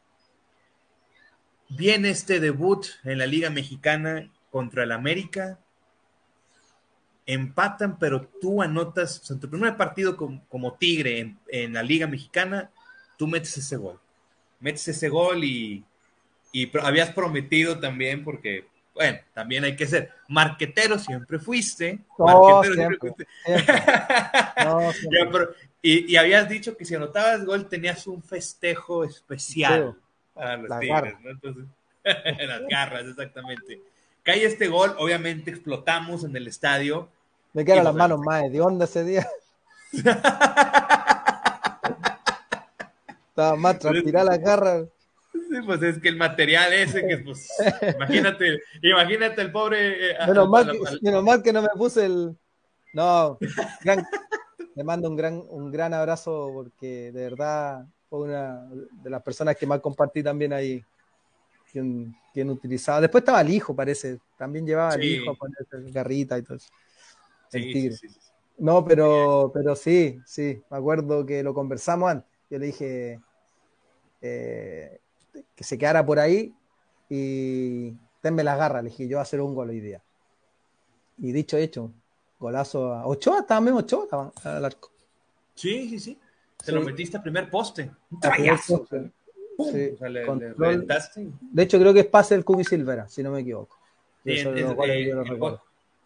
Viene 1.68 2.10
este 2.10 2.38
debut 2.38 2.86
en 3.02 3.18
la 3.18 3.26
Liga 3.26 3.50
Mexicana 3.50 4.30
contra 4.50 4.84
el 4.84 4.92
América 4.92 5.58
empatan, 7.26 7.98
pero 7.98 8.28
tú 8.40 8.62
anotas, 8.62 9.20
o 9.20 9.24
sea, 9.24 9.34
en 9.34 9.40
tu 9.40 9.48
primer 9.48 9.76
partido 9.76 10.16
como, 10.16 10.74
Tigre 10.74 11.36
en, 11.48 11.72
la 11.72 11.82
Liga 11.82 12.06
Mexicana, 12.06 12.70
tú 13.16 13.26
metes 13.26 13.56
ese 13.56 13.76
gol. 13.76 14.00
Metes 14.62 14.88
ese 14.88 15.10
gol 15.10 15.44
y, 15.44 15.84
habías 16.82 17.10
prometido 17.10 17.78
también, 17.78 18.24
porque, 18.24 18.64
bueno, 18.94 19.18
también 19.34 19.64
hay 19.64 19.76
que 19.76 19.86
ser 19.86 20.10
marquetero, 20.28 20.98
siempre 20.98 21.38
fuiste. 21.38 21.98
marquetero 22.16 22.74
siempre, 22.74 22.98
fuiste. 22.98 23.26
y, 25.82 26.16
habías 26.16 26.48
dicho 26.48 26.76
que 26.76 26.84
si 26.84 26.94
anotabas 26.94 27.44
gol 27.44 27.68
tenías 27.68 28.06
un 28.06 28.22
festejo 28.22 29.04
especial 29.04 29.96
para 30.32 30.56
los 30.56 30.80
Tigres, 30.80 31.14
¿no? 31.22 31.30
Entonces, 31.30 31.64
las 32.04 32.62
garras, 32.68 33.04
exactamente. 33.06 33.80
Cae 34.22 34.44
este 34.44 34.68
gol, 34.68 34.94
obviamente 34.98 35.50
explotamos 35.50 36.24
en 36.24 36.36
el 36.36 36.46
estadio. 36.46 37.08
Me 37.52 37.64
quedan 37.64 37.84
las 37.84 37.94
manos 37.94 38.20
más 38.20 38.50
de 38.50 38.60
onda 38.60 38.84
ese 38.84 39.04
día. 39.04 39.28
Estaba 43.32 43.56
más 43.56 43.78
transpirar 43.78 44.26
la 44.26 44.36
garra. 44.36 44.84
Sí, 45.32 45.62
pues 45.64 45.82
es 45.82 45.98
que 45.98 46.10
el 46.10 46.18
material 46.18 46.70
ese, 46.74 47.06
que 47.06 47.16
pues, 47.16 47.48
imagínate, 47.96 48.60
imagínate 48.82 49.40
el 49.40 49.50
pobre. 49.50 50.10
Eh, 50.10 50.16
menos, 50.26 50.50
mal 50.50 50.70
que, 50.70 50.78
menos, 51.00 51.24
mal 51.24 51.42
que, 51.42 51.50
no 51.50 51.62
me 51.62 51.68
puse 51.70 52.04
el. 52.04 52.36
No, 52.92 53.38
le 54.74 54.84
mando 54.84 55.08
un 55.08 55.16
gran, 55.16 55.42
un 55.48 55.70
gran 55.70 55.94
abrazo 55.94 56.50
porque 56.52 57.10
de 57.10 57.22
verdad 57.22 57.86
fue 58.10 58.20
una 58.20 58.68
de 59.02 59.08
las 59.08 59.22
personas 59.22 59.56
que 59.56 59.66
más 59.66 59.80
compartí 59.80 60.22
también 60.22 60.52
ahí 60.52 60.84
quien, 61.72 62.50
utilizaba. 62.50 63.00
Después 63.00 63.22
estaba 63.22 63.40
el 63.40 63.48
hijo, 63.48 63.74
parece. 63.74 64.18
También 64.36 64.66
llevaba 64.66 64.94
el 64.94 65.04
hijo 65.04 65.30
a 65.30 65.34
ponerse 65.34 65.90
garrita 65.90 66.36
y 66.36 66.42
todo 66.42 66.58
eso. 66.58 66.68
El 67.50 67.72
tigre. 67.72 67.96
no, 68.58 68.84
pero, 68.84 69.50
pero 69.54 69.74
sí, 69.74 70.20
sí. 70.26 70.62
Me 70.70 70.76
acuerdo 70.76 71.24
que 71.24 71.42
lo 71.42 71.54
conversamos 71.54 72.10
antes. 72.10 72.31
Yo 72.52 72.58
le 72.58 72.66
dije 72.66 73.18
eh, 74.20 75.00
que 75.56 75.64
se 75.64 75.78
quedara 75.78 76.04
por 76.04 76.18
ahí 76.18 76.54
y 77.08 77.94
tenme 78.20 78.44
las 78.44 78.58
garras. 78.58 78.84
Le 78.84 78.90
dije, 78.90 79.08
yo 79.08 79.16
voy 79.16 79.20
a 79.20 79.22
hacer 79.22 79.40
un 79.40 79.54
gol 79.54 79.70
hoy 79.70 79.80
día. 79.80 80.02
Y 81.16 81.32
dicho 81.32 81.56
hecho, 81.56 81.90
golazo 82.38 82.92
a 82.92 83.06
Ochoa, 83.06 83.40
estaba 83.40 83.62
mismo 83.62 83.78
Ochoa 83.78 84.30
al 84.44 84.66
arco. 84.66 84.90
Sí, 85.54 85.88
sí, 85.88 85.98
sí. 85.98 86.18
Se 86.62 86.72
lo 86.72 86.82
metiste 86.82 87.16
a 87.16 87.22
primer 87.22 87.48
poste. 87.48 87.90
Un 88.10 88.20
trayazo. 88.20 88.86
De 89.56 89.96
hecho, 91.62 91.78
creo 91.78 91.94
que 91.94 92.00
es 92.00 92.06
pase 92.06 92.34
del 92.34 92.44
Cubi 92.44 92.64
Silvera, 92.64 93.08
si 93.08 93.22
no 93.22 93.30
me 93.30 93.40
equivoco. 93.40 93.78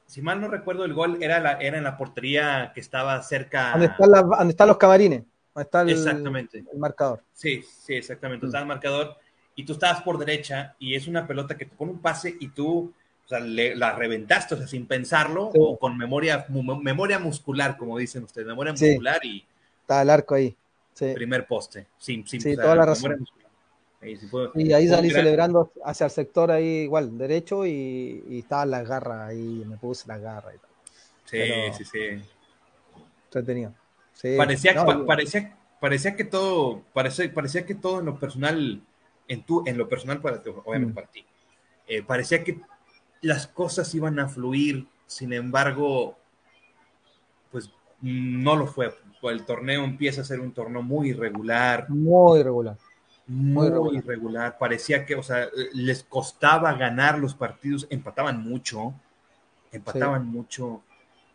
si 0.06 0.22
mal 0.22 0.40
no 0.40 0.46
recuerdo, 0.46 0.84
el 0.84 0.94
gol 0.94 1.20
era, 1.20 1.40
la, 1.40 1.54
era 1.54 1.76
en 1.76 1.82
la 1.82 1.96
portería 1.96 2.70
que 2.72 2.78
estaba 2.78 3.20
cerca. 3.24 3.72
¿Dónde, 3.72 4.50
están 4.50 4.68
los 4.68 4.76
camarines? 4.76 5.24
Está 5.64 5.82
el, 5.82 5.90
exactamente. 5.90 6.64
el 6.70 6.78
marcador? 6.78 7.22
Sí, 7.32 7.62
sí, 7.62 7.94
exactamente. 7.94 8.46
Mm. 8.46 8.48
Está 8.48 8.60
el 8.60 8.66
marcador 8.66 9.16
y 9.54 9.64
tú 9.64 9.72
estabas 9.72 10.02
por 10.02 10.18
derecha 10.18 10.76
y 10.78 10.94
es 10.94 11.08
una 11.08 11.26
pelota 11.26 11.56
que 11.56 11.64
te 11.64 11.74
pone 11.74 11.92
un 11.92 12.00
pase 12.00 12.36
y 12.38 12.48
tú 12.48 12.92
la 13.28 13.92
reventaste, 13.92 14.54
o 14.54 14.58
sea, 14.58 14.68
sin 14.68 14.86
pensarlo, 14.86 15.50
o 15.54 15.78
con 15.78 15.96
memoria, 15.98 16.46
memoria 16.48 17.18
muscular, 17.18 17.76
como 17.76 17.98
dicen 17.98 18.22
ustedes, 18.22 18.46
memoria 18.46 18.72
muscular 18.72 19.24
y. 19.24 19.44
Está 19.80 20.02
el 20.02 20.10
arco 20.10 20.34
ahí. 20.34 20.56
Primer 21.14 21.46
poste, 21.46 21.86
sin, 21.98 22.26
sin 22.26 22.40
sí, 22.40 22.54
toda 22.54 22.74
la 22.74 22.86
razón. 22.86 23.26
y 24.54 24.72
ahí 24.72 24.88
salí 24.88 25.10
celebrando 25.10 25.72
hacia 25.84 26.04
el 26.04 26.10
sector 26.10 26.50
ahí 26.50 26.82
igual, 26.82 27.18
derecho, 27.18 27.66
y, 27.66 28.24
y 28.28 28.38
estaban 28.40 28.70
las 28.70 28.88
garras 28.88 29.28
ahí, 29.28 29.64
me 29.66 29.76
puse 29.76 30.06
las 30.08 30.20
garras 30.20 30.54
y 30.54 30.58
tal. 30.58 30.70
Sí, 31.24 31.38
sí, 31.76 31.84
sí. 31.84 32.24
Entretenido. 33.26 33.74
Parecía, 34.36 34.84
parecía, 35.06 35.56
parecía 35.80 36.16
que 36.16 36.24
todo, 36.24 36.82
parecía, 36.92 37.32
parecía 37.32 37.66
que 37.66 37.74
todo 37.74 38.00
en 38.00 38.06
lo 38.06 38.18
personal, 38.18 38.80
en 39.28 39.42
tu, 39.42 39.62
en 39.66 39.78
lo 39.78 39.88
personal 39.88 40.20
para 40.20 40.42
obviamente 40.64 40.92
mm. 40.92 40.94
para 40.94 41.06
ti, 41.08 41.24
eh, 41.88 42.02
parecía 42.02 42.42
que 42.42 42.60
las 43.22 43.46
cosas 43.46 43.94
iban 43.94 44.18
a 44.18 44.28
fluir, 44.28 44.86
sin 45.06 45.32
embargo, 45.32 46.16
pues 47.50 47.70
no 48.00 48.56
lo 48.56 48.66
fue 48.66 48.92
el 49.30 49.44
torneo 49.44 49.84
empieza 49.84 50.20
a 50.20 50.24
ser 50.24 50.40
un 50.40 50.52
torneo 50.52 50.82
muy 50.82 51.10
irregular. 51.10 51.88
Muy 51.88 52.40
irregular. 52.40 52.76
Muy, 53.26 53.96
irregular. 53.96 54.56
Parecía 54.58 55.04
que, 55.04 55.16
o 55.16 55.22
sea, 55.22 55.48
les 55.72 56.04
costaba 56.04 56.72
ganar 56.74 57.18
los 57.18 57.34
partidos, 57.34 57.86
empataban 57.90 58.40
mucho, 58.40 58.94
empataban 59.72 60.26
mucho. 60.26 60.82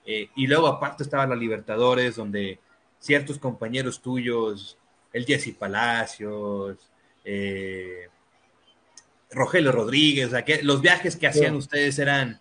Eh, 0.06 0.30
y 0.36 0.48
luego 0.48 0.68
aparte 0.68 1.04
estaba 1.04 1.28
la 1.28 1.36
Libertadores, 1.36 2.16
donde 2.16 2.60
ciertos 3.02 3.38
compañeros 3.38 4.02
tuyos 4.02 4.78
el 5.12 5.26
Jesse 5.26 5.54
Palacios, 5.54 6.78
eh, 7.26 8.08
Rogelio 9.30 9.74
Rodríguez, 9.74 10.28
o 10.28 10.32
sea, 10.32 10.46
que 10.46 10.64
los 10.64 10.82
viajes 10.82 11.18
que 11.18 11.28
hacían 11.28 11.56
ustedes 11.56 12.00
eran, 12.00 12.40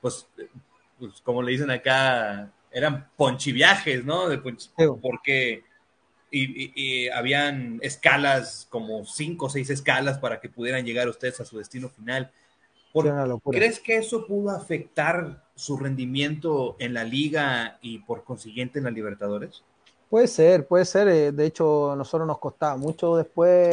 pues, 0.00 0.26
pues, 0.98 1.20
como 1.22 1.42
le 1.42 1.52
dicen 1.52 1.70
acá, 1.70 2.52
eran 2.72 3.08
ponchiviajes, 3.16 4.04
¿no? 4.04 4.28
De 4.28 4.38
Porque 5.00 5.64
y, 6.30 7.08
habían 7.08 7.78
escalas, 7.82 8.66
como 8.70 9.04
cinco 9.04 9.46
o 9.46 9.50
seis 9.50 9.70
escalas 9.70 10.18
para 10.18 10.40
que 10.40 10.48
pudieran 10.48 10.84
llegar 10.84 11.08
ustedes 11.08 11.40
a 11.40 11.44
su 11.44 11.58
destino 11.58 11.88
final. 11.88 12.30
¿Crees 13.50 13.78
que 13.78 13.96
eso 13.96 14.26
pudo 14.26 14.50
afectar 14.50 15.44
su 15.54 15.76
rendimiento 15.76 16.76
en 16.80 16.94
la 16.94 17.04
liga 17.04 17.78
y 17.82 17.98
por 17.98 18.24
consiguiente 18.24 18.78
en 18.78 18.84
la 18.84 18.90
Libertadores? 18.90 19.62
Puede 20.10 20.26
ser, 20.26 20.66
puede 20.66 20.84
ser. 20.84 21.08
Eh, 21.08 21.32
de 21.32 21.46
hecho, 21.46 21.92
a 21.92 21.96
nosotros 21.96 22.26
nos 22.26 22.38
costaba 22.38 22.76
mucho 22.76 23.16
después 23.16 23.70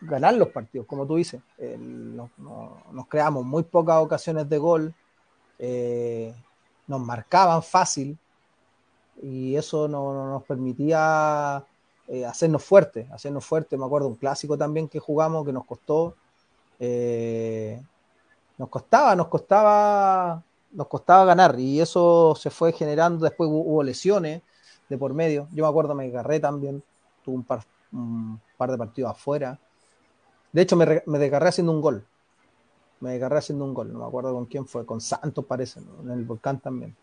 ganar 0.00 0.34
los 0.34 0.48
partidos, 0.48 0.86
como 0.86 1.06
tú 1.06 1.16
dices. 1.16 1.40
nos, 1.78 2.30
creamos 3.08 3.44
muy 3.44 3.62
pocas 3.62 3.98
ocasiones 4.02 4.48
de 4.48 4.58
gol, 4.58 4.94
eh, 5.58 6.34
nos 6.86 7.00
marcaban 7.00 7.62
fácil 7.62 8.18
y 9.22 9.56
eso 9.56 9.88
no, 9.88 10.30
nos 10.30 10.42
permitía 10.44 11.64
eh, 12.08 12.24
hacernos 12.24 12.64
fuertes, 12.64 13.10
hacernos 13.10 13.44
fuertes. 13.44 13.78
Me 13.78 13.84
acuerdo 13.84 14.08
un 14.08 14.16
clásico 14.16 14.56
también 14.56 14.88
que 14.88 15.00
jugamos 15.00 15.44
que 15.44 15.52
nos 15.52 15.64
costó, 15.64 16.14
eh, 16.78 17.82
nos 18.58 18.68
costaba, 18.68 19.16
nos 19.16 19.28
costaba, 19.28 20.42
nos 20.72 20.86
costaba 20.88 21.24
ganar 21.24 21.58
y 21.58 21.80
eso 21.80 22.34
se 22.36 22.50
fue 22.50 22.72
generando. 22.72 23.24
Después 23.24 23.48
hubo, 23.50 23.82
lesiones 23.82 24.42
de 24.88 24.98
por 24.98 25.14
medio. 25.14 25.48
Yo 25.52 25.64
me 25.64 25.68
acuerdo, 25.68 25.94
me 25.94 26.06
agarré 26.06 26.40
también, 26.40 26.82
tuve 27.24 27.36
un 27.36 27.44
par, 27.44 27.64
un 27.92 28.40
par 28.56 28.70
de 28.70 28.78
partidos 28.78 29.10
afuera 29.10 29.58
de 30.56 30.62
hecho, 30.62 30.74
me, 30.74 31.02
me 31.04 31.18
desgarré 31.18 31.48
haciendo 31.48 31.70
un 31.70 31.82
gol. 31.82 32.02
Me 33.00 33.10
desgarré 33.10 33.36
haciendo 33.36 33.66
un 33.66 33.74
gol. 33.74 33.92
No 33.92 33.98
me 33.98 34.06
acuerdo 34.06 34.32
con 34.32 34.46
quién 34.46 34.66
fue. 34.66 34.86
Con 34.86 35.02
Santos 35.02 35.44
parece, 35.44 35.80
en 36.02 36.10
el 36.10 36.24
Volcán 36.24 36.60
también. 36.60 36.96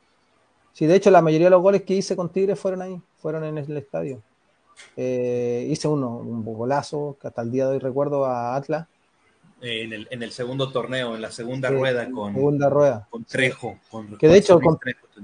Sí, 0.72 0.88
de 0.88 0.96
hecho, 0.96 1.12
la 1.12 1.22
mayoría 1.22 1.48
de 1.48 1.52
los 1.52 1.62
goles 1.62 1.84
que 1.84 1.94
hice 1.94 2.16
con 2.16 2.30
Tigres 2.30 2.60
fueron 2.60 2.82
ahí. 2.82 3.00
Fueron 3.18 3.44
en 3.44 3.60
el 3.60 3.78
estadio. 3.78 4.24
Eh, 4.98 5.68
hice 5.70 5.88
uno, 5.88 6.18
un 6.18 6.44
golazo, 6.44 7.16
que 7.22 7.28
hasta 7.28 7.44
el 7.44 7.52
día 7.52 7.68
de 7.68 7.74
hoy 7.74 7.78
recuerdo 7.78 8.26
a 8.26 8.56
Atlas. 8.56 8.88
En, 9.64 9.94
el, 9.94 10.08
en, 10.12 10.24
el, 10.24 10.32
segundo 10.32 10.72
torneo, 10.72 11.16
en 11.16 11.22
la 11.22 11.32
segunda 11.32 11.70
rueda 11.70 12.10
con, 12.12 12.34
segunda 12.34 12.70
rueda. 12.70 13.08
con 13.10 13.24
Trejo. 13.24 13.80
que 14.20 14.28
de 14.28 14.38
hecho, 14.38 14.60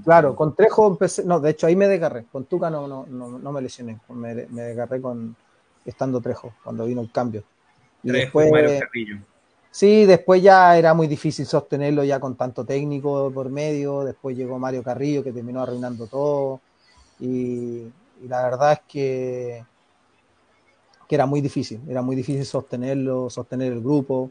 claro, 0.02 0.34
con 0.34 0.56
Trejo 0.56 0.88
empecé, 0.88 1.24
no, 1.24 1.38
de 1.40 1.50
hecho 1.50 1.66
ahí 1.66 1.76
me 1.76 1.86
desgarré, 1.86 2.24
con 2.32 2.46
Tuca 2.46 2.70
no, 2.70 2.86
no, 2.86 3.06
no, 3.06 3.52
me 3.52 3.60
lesioné, 3.60 4.00
me, 4.08 4.34
me 4.46 4.62
desgarré 4.62 5.00
con 5.00 5.36
estando 5.84 6.20
Trejo, 6.20 6.54
cuando 6.64 6.86
vino 6.86 7.00
el 7.00 7.12
cambio 7.12 7.44
después, 8.02 8.50
Sí, 9.72 10.04
después 10.04 10.42
ya 10.42 10.76
era 10.76 10.94
muy 10.94 11.06
difícil 11.06 11.46
sostenerlo 11.46 12.02
ya 12.02 12.18
con 12.18 12.34
tanto 12.34 12.64
técnico 12.64 13.30
por 13.32 13.50
medio. 13.50 14.02
Después 14.02 14.36
llegó 14.36 14.58
Mario 14.58 14.82
Carrillo 14.82 15.22
que 15.22 15.32
terminó 15.32 15.62
arruinando 15.62 16.08
todo. 16.08 16.60
Y, 17.20 17.86
la 18.26 18.42
verdad 18.42 18.72
es 18.72 18.80
que, 18.88 19.64
que 21.10 21.16
era 21.16 21.26
muy 21.26 21.40
difícil. 21.40 21.80
Era 21.88 22.02
muy 22.02 22.14
difícil 22.14 22.46
sostenerlo, 22.46 23.28
sostener 23.28 23.72
el 23.72 23.80
grupo. 23.80 24.30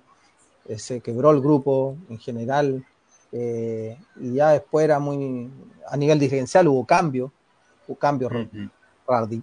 Eh, 0.65 0.79
se 0.79 1.01
quebró 1.01 1.31
el 1.31 1.41
grupo 1.41 1.97
en 2.09 2.17
general. 2.19 2.85
Eh, 3.33 3.97
y 4.15 4.35
ya 4.35 4.51
después 4.51 4.85
era 4.85 4.97
muy. 4.97 5.51
A 5.89 5.97
nivel 5.97 6.17
diferencial 6.17 6.69
hubo 6.69 6.85
cambios. 6.85 7.31
Hubo 7.85 7.97
cambios 7.97 8.31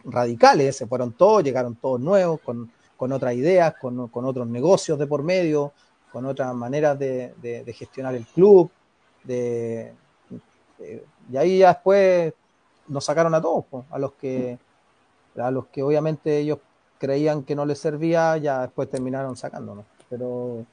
radicales. 0.04 0.76
Se 0.76 0.86
fueron 0.86 1.12
todos, 1.12 1.44
llegaron 1.44 1.76
todos 1.76 2.00
nuevos 2.00 2.40
con 2.40 2.70
con 2.96 3.12
otras 3.12 3.34
ideas, 3.34 3.74
con, 3.80 4.10
otros 4.12 4.46
negocios 4.46 4.98
de 4.98 5.06
por 5.06 5.22
medio, 5.22 5.72
con 6.10 6.24
otras 6.24 6.54
maneras 6.54 6.98
de, 6.98 7.74
gestionar 7.76 8.14
el 8.14 8.26
club. 8.26 8.70
De, 9.22 9.92
y 11.30 11.36
ahí 11.36 11.58
ya 11.58 11.74
después 11.74 12.32
nos 12.88 13.04
sacaron 13.04 13.34
a 13.34 13.40
todos, 13.40 13.64
a 13.90 13.98
los 13.98 14.12
que 14.14 14.58
a 15.36 15.50
los 15.50 15.66
que 15.66 15.82
obviamente 15.82 16.38
ellos 16.38 16.60
creían 16.98 17.42
que 17.42 17.54
no 17.54 17.64
les 17.66 17.78
servía, 17.78 18.36
ya 18.36 18.62
después 18.62 18.88
terminaron 18.90 19.36
sacándonos. 19.36 19.84
Pero, 20.08 20.64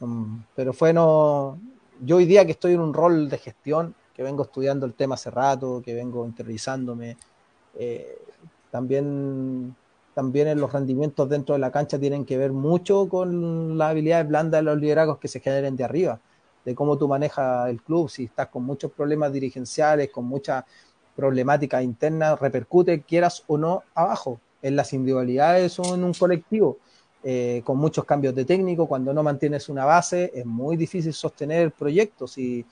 mm, 0.00 0.36
pero 0.54 0.72
fue 0.72 0.92
no. 0.92 1.58
Yo 2.00 2.16
hoy 2.16 2.26
día 2.26 2.44
que 2.44 2.52
estoy 2.52 2.74
en 2.74 2.80
un 2.80 2.94
rol 2.94 3.28
de 3.28 3.38
gestión, 3.38 3.94
que 4.14 4.22
vengo 4.22 4.44
estudiando 4.44 4.86
el 4.86 4.94
tema 4.94 5.14
hace 5.14 5.30
rato, 5.30 5.82
que 5.84 5.94
vengo 5.94 6.26
interiorizándome, 6.26 7.16
eh, 7.78 8.18
también 8.70 9.74
también 10.16 10.48
en 10.48 10.58
los 10.58 10.72
rendimientos 10.72 11.28
dentro 11.28 11.54
de 11.54 11.58
la 11.58 11.70
cancha 11.70 11.98
tienen 11.98 12.24
que 12.24 12.38
ver 12.38 12.50
mucho 12.50 13.06
con 13.06 13.76
las 13.76 13.90
habilidades 13.90 14.26
blandas 14.26 14.60
de 14.60 14.62
los 14.62 14.78
liderazgos 14.78 15.18
que 15.18 15.28
se 15.28 15.40
generen 15.40 15.76
de 15.76 15.84
arriba, 15.84 16.20
de 16.64 16.74
cómo 16.74 16.96
tú 16.96 17.06
manejas 17.06 17.68
el 17.68 17.82
club, 17.82 18.08
si 18.08 18.24
estás 18.24 18.48
con 18.48 18.64
muchos 18.64 18.90
problemas 18.92 19.30
dirigenciales, 19.30 20.08
con 20.10 20.24
muchas 20.24 20.64
problemáticas 21.14 21.82
internas, 21.82 22.40
repercute, 22.40 23.02
quieras 23.02 23.44
o 23.46 23.58
no, 23.58 23.82
abajo, 23.94 24.40
en 24.62 24.76
las 24.76 24.92
individualidades 24.92 25.78
o 25.78 25.94
en 25.94 26.04
un 26.04 26.12
colectivo. 26.14 26.78
Eh, 27.28 27.62
con 27.64 27.78
muchos 27.78 28.04
cambios 28.04 28.34
de 28.34 28.44
técnico, 28.44 28.86
cuando 28.86 29.12
no 29.12 29.22
mantienes 29.22 29.68
una 29.68 29.84
base, 29.84 30.30
es 30.32 30.46
muy 30.46 30.76
difícil 30.76 31.12
sostener 31.12 31.72
proyectos 31.72 32.38
y, 32.38 32.64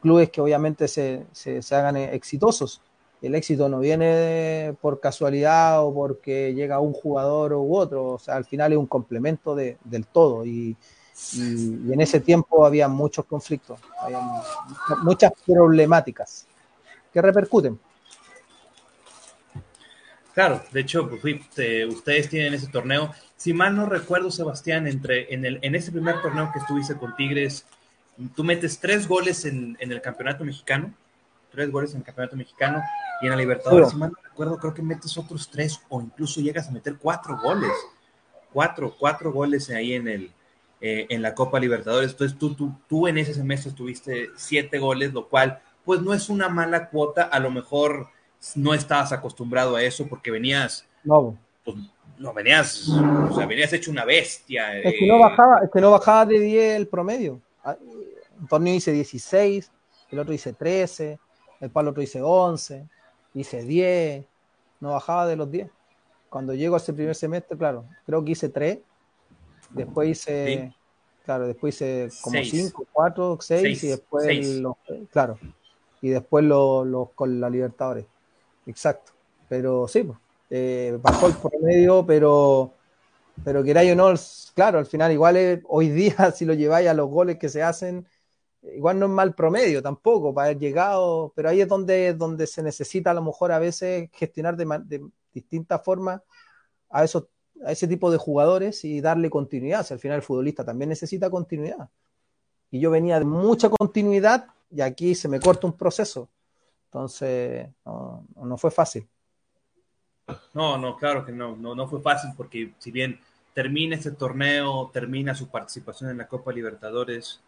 clubes 0.00 0.30
que 0.30 0.40
obviamente 0.40 0.86
se, 0.86 1.24
se 1.32 1.74
hagan 1.74 1.96
exitosos 1.96 2.82
el 3.22 3.34
éxito 3.34 3.68
no 3.68 3.80
viene 3.80 4.74
por 4.80 5.00
casualidad 5.00 5.84
o 5.84 5.92
porque 5.92 6.54
llega 6.54 6.80
un 6.80 6.92
jugador 6.92 7.52
u 7.52 7.76
otro, 7.76 8.12
o 8.12 8.18
sea, 8.18 8.36
al 8.36 8.44
final 8.44 8.72
es 8.72 8.78
un 8.78 8.86
complemento 8.86 9.54
de, 9.54 9.78
del 9.84 10.06
todo 10.06 10.44
y, 10.44 10.76
en 11.34 12.00
ese 12.00 12.20
tiempo 12.20 12.64
había 12.64 12.88
muchos 12.88 13.26
conflictos, 13.26 13.78
muchas 15.02 15.32
problemáticas 15.44 16.46
que 17.12 17.20
repercuten. 17.20 17.78
Claro, 20.40 20.62
de 20.72 20.80
hecho, 20.80 21.06
pues, 21.06 21.22
ustedes 21.22 22.30
tienen 22.30 22.54
ese 22.54 22.68
torneo. 22.68 23.12
Si 23.36 23.52
mal 23.52 23.76
no 23.76 23.84
recuerdo, 23.84 24.30
Sebastián, 24.30 24.86
entre, 24.86 25.34
en, 25.34 25.44
el, 25.44 25.58
en 25.60 25.74
ese 25.74 25.92
primer 25.92 26.22
torneo 26.22 26.50
que 26.50 26.60
estuviste 26.60 26.96
con 26.96 27.14
Tigres, 27.14 27.66
tú 28.34 28.42
metes 28.42 28.80
tres 28.80 29.06
goles 29.06 29.44
en, 29.44 29.76
en 29.80 29.92
el 29.92 30.00
campeonato 30.00 30.42
mexicano, 30.42 30.94
tres 31.52 31.70
goles 31.70 31.90
en 31.90 31.98
el 31.98 32.04
campeonato 32.04 32.36
mexicano 32.36 32.82
y 33.20 33.26
en 33.26 33.32
la 33.32 33.36
Libertadores, 33.36 33.90
si 33.90 33.96
mal 33.96 34.12
no 34.12 34.18
recuerdo, 34.30 34.56
creo 34.56 34.72
que 34.72 34.80
metes 34.80 35.18
otros 35.18 35.50
tres 35.50 35.78
o 35.90 36.00
incluso 36.00 36.40
llegas 36.40 36.68
a 36.68 36.70
meter 36.70 36.96
cuatro 36.96 37.38
goles. 37.38 37.72
Cuatro, 38.50 38.96
cuatro 38.98 39.32
goles 39.32 39.68
ahí 39.68 39.92
en 39.92 40.08
el 40.08 40.30
eh, 40.80 41.06
en 41.10 41.20
la 41.20 41.34
Copa 41.34 41.60
Libertadores. 41.60 42.12
Entonces 42.12 42.38
tú, 42.38 42.54
tú, 42.54 42.74
tú 42.88 43.06
en 43.06 43.18
ese 43.18 43.34
semestre 43.34 43.72
tuviste 43.72 44.30
siete 44.36 44.78
goles, 44.78 45.12
lo 45.12 45.28
cual 45.28 45.60
pues 45.84 46.00
no 46.00 46.14
es 46.14 46.30
una 46.30 46.48
mala 46.48 46.88
cuota. 46.88 47.24
A 47.24 47.38
lo 47.40 47.50
mejor 47.50 48.08
no 48.54 48.74
estabas 48.74 49.12
acostumbrado 49.12 49.76
a 49.76 49.82
eso 49.82 50.06
porque 50.06 50.30
venías... 50.30 50.86
No. 51.04 51.36
Pues, 51.64 51.76
no, 52.18 52.34
venías, 52.34 52.86
o 52.88 53.34
sea, 53.34 53.46
venías 53.46 53.72
hecho 53.72 53.90
una 53.90 54.04
bestia. 54.04 54.78
Es 54.78 54.94
que 54.98 55.06
no 55.06 55.16
eh. 55.16 55.20
bajaba, 55.20 55.60
es 55.64 55.70
que 55.70 55.80
no 55.80 55.90
bajaba 55.90 56.26
de 56.26 56.38
10 56.38 56.76
el 56.76 56.86
promedio. 56.86 57.40
Un 58.38 58.46
torneo 58.46 58.74
dice 58.74 58.92
16, 58.92 59.70
el 60.10 60.18
otro 60.18 60.32
dice 60.32 60.52
13, 60.52 61.18
el 61.60 61.70
palo 61.70 61.90
otro 61.90 62.02
dice 62.02 62.20
11 62.20 62.86
hice 63.34 63.62
10, 63.64 64.24
no 64.80 64.90
bajaba 64.92 65.26
de 65.26 65.36
los 65.36 65.50
10. 65.50 65.68
Cuando 66.28 66.54
llego 66.54 66.74
a 66.74 66.78
ese 66.78 66.92
primer 66.92 67.14
semestre, 67.14 67.56
claro, 67.56 67.84
creo 68.06 68.24
que 68.24 68.32
hice 68.32 68.48
3, 68.48 68.78
después 69.70 70.08
hice, 70.08 70.72
claro, 71.24 71.46
después 71.46 71.74
hice 71.74 72.08
como 72.22 72.42
5, 72.42 72.86
4, 72.92 73.38
6 73.40 73.84
y 73.84 73.88
después, 73.88 74.46
los, 74.60 74.76
claro, 75.10 75.38
y 76.00 76.10
después 76.10 76.44
los 76.44 77.10
con 77.14 77.40
la 77.40 77.50
Libertadores. 77.50 78.06
Exacto. 78.70 79.12
Pero 79.48 79.88
sí, 79.88 80.04
pues, 80.04 80.18
eh, 80.48 80.98
bajó 81.02 81.26
el 81.26 81.34
promedio, 81.34 82.06
pero, 82.06 82.72
pero 83.44 83.64
queráis 83.64 83.92
o 83.92 83.96
no, 83.96 84.14
claro, 84.54 84.78
al 84.78 84.86
final 84.86 85.12
igual 85.12 85.62
hoy 85.68 85.88
día 85.90 86.30
si 86.34 86.44
lo 86.44 86.54
lleváis 86.54 86.88
a 86.88 86.94
los 86.94 87.08
goles 87.08 87.38
que 87.38 87.48
se 87.48 87.62
hacen, 87.62 88.06
igual 88.62 88.98
no 88.98 89.06
es 89.06 89.12
mal 89.12 89.34
promedio 89.34 89.82
tampoco 89.82 90.32
para 90.32 90.46
haber 90.46 90.58
llegado, 90.58 91.32
pero 91.34 91.48
ahí 91.48 91.60
es 91.60 91.68
donde, 91.68 92.14
donde 92.14 92.46
se 92.46 92.62
necesita 92.62 93.10
a 93.10 93.14
lo 93.14 93.22
mejor 93.22 93.52
a 93.52 93.58
veces 93.58 94.08
gestionar 94.12 94.56
de, 94.56 95.00
distintas 95.32 95.82
formas 95.84 96.22
a, 96.90 97.04
esos, 97.04 97.24
a 97.64 97.72
ese 97.72 97.88
tipo 97.88 98.10
de 98.10 98.18
jugadores 98.18 98.84
y 98.84 99.00
darle 99.00 99.30
continuidad. 99.30 99.84
Si 99.84 99.94
al 99.94 100.00
final 100.00 100.16
el 100.16 100.22
futbolista 100.22 100.64
también 100.64 100.88
necesita 100.88 101.30
continuidad. 101.30 101.88
Y 102.70 102.80
yo 102.80 102.90
venía 102.90 103.18
de 103.18 103.24
mucha 103.24 103.68
continuidad 103.68 104.46
y 104.70 104.80
aquí 104.80 105.14
se 105.14 105.28
me 105.28 105.40
corta 105.40 105.66
un 105.66 105.76
proceso. 105.76 106.28
Entonces, 106.90 107.68
no, 107.84 108.26
no 108.34 108.58
fue 108.58 108.72
fácil. 108.72 109.08
No, 110.54 110.76
no, 110.76 110.96
claro 110.96 111.24
que 111.24 111.30
no, 111.30 111.56
no, 111.56 111.76
no 111.76 111.86
fue 111.86 112.02
fácil 112.02 112.30
porque 112.36 112.72
si 112.78 112.90
bien 112.90 113.20
termina 113.54 113.94
este 113.94 114.10
torneo, 114.10 114.90
termina 114.92 115.36
su 115.36 115.48
participación 115.48 116.10
en 116.10 116.18
la 116.18 116.26
Copa 116.26 116.52
Libertadores, 116.52 117.40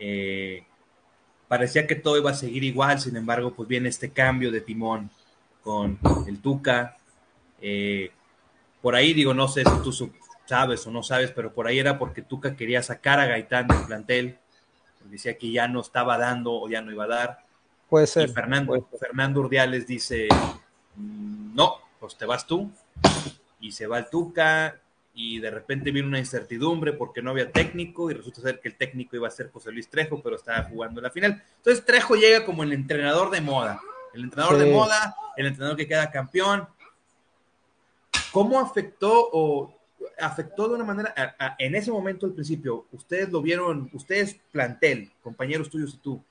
eh, 0.00 0.64
parecía 1.46 1.86
que 1.86 1.94
todo 1.94 2.18
iba 2.18 2.32
a 2.32 2.34
seguir 2.34 2.64
igual, 2.64 2.98
sin 2.98 3.16
embargo, 3.16 3.54
pues 3.54 3.68
viene 3.68 3.88
este 3.88 4.10
cambio 4.10 4.50
de 4.50 4.62
timón 4.62 5.10
con 5.62 6.00
el 6.26 6.40
Tuca. 6.40 6.96
Eh, 7.60 8.10
por 8.80 8.96
ahí 8.96 9.12
digo, 9.12 9.32
no 9.32 9.46
sé 9.46 9.62
si 9.62 9.82
tú 9.84 9.92
sabes 10.44 10.84
o 10.88 10.90
no 10.90 11.04
sabes, 11.04 11.30
pero 11.30 11.52
por 11.52 11.68
ahí 11.68 11.78
era 11.78 12.00
porque 12.00 12.22
Tuca 12.22 12.56
quería 12.56 12.82
sacar 12.82 13.20
a 13.20 13.26
Gaitán 13.26 13.68
del 13.68 13.86
plantel, 13.86 14.38
decía 15.04 15.38
que 15.38 15.52
ya 15.52 15.68
no 15.68 15.82
estaba 15.82 16.18
dando 16.18 16.52
o 16.52 16.68
ya 16.68 16.82
no 16.82 16.90
iba 16.90 17.04
a 17.04 17.08
dar. 17.08 17.51
Puede 17.92 18.06
ser. 18.06 18.30
Y 18.30 18.32
Fernando, 18.32 18.88
Fernando 18.98 19.40
Urdiales 19.40 19.86
dice, 19.86 20.26
mm, 20.96 21.54
no, 21.54 21.76
pues 22.00 22.16
te 22.16 22.24
vas 22.24 22.46
tú, 22.46 22.72
y 23.60 23.70
se 23.70 23.86
va 23.86 23.98
el 23.98 24.08
Tuca, 24.08 24.80
y 25.12 25.40
de 25.40 25.50
repente 25.50 25.90
viene 25.90 26.08
una 26.08 26.18
incertidumbre 26.18 26.94
porque 26.94 27.20
no 27.20 27.32
había 27.32 27.52
técnico 27.52 28.10
y 28.10 28.14
resulta 28.14 28.40
ser 28.40 28.60
que 28.60 28.68
el 28.68 28.76
técnico 28.76 29.14
iba 29.16 29.28
a 29.28 29.30
ser 29.30 29.50
José 29.50 29.72
Luis 29.72 29.90
Trejo, 29.90 30.22
pero 30.22 30.36
estaba 30.36 30.62
jugando 30.62 31.02
la 31.02 31.10
final. 31.10 31.42
Entonces 31.58 31.84
Trejo 31.84 32.14
llega 32.14 32.46
como 32.46 32.62
el 32.62 32.72
entrenador 32.72 33.30
de 33.30 33.42
moda, 33.42 33.78
el 34.14 34.24
entrenador 34.24 34.56
de 34.56 34.72
moda, 34.72 35.14
el 35.36 35.44
entrenador 35.48 35.76
que 35.76 35.86
queda 35.86 36.10
campeón. 36.10 36.66
¿Cómo 38.32 38.58
afectó 38.58 39.28
o 39.34 39.78
afectó 40.18 40.66
de 40.66 40.76
una 40.76 40.84
manera, 40.84 41.14
en 41.58 41.74
ese 41.74 41.92
momento 41.92 42.24
al 42.24 42.32
principio, 42.32 42.86
ustedes 42.90 43.28
lo 43.28 43.42
vieron, 43.42 43.90
ustedes 43.92 44.40
plantel, 44.50 45.12
compañeros 45.22 45.68
tuyos 45.68 45.92
y 45.92 45.98
tú, 45.98 46.24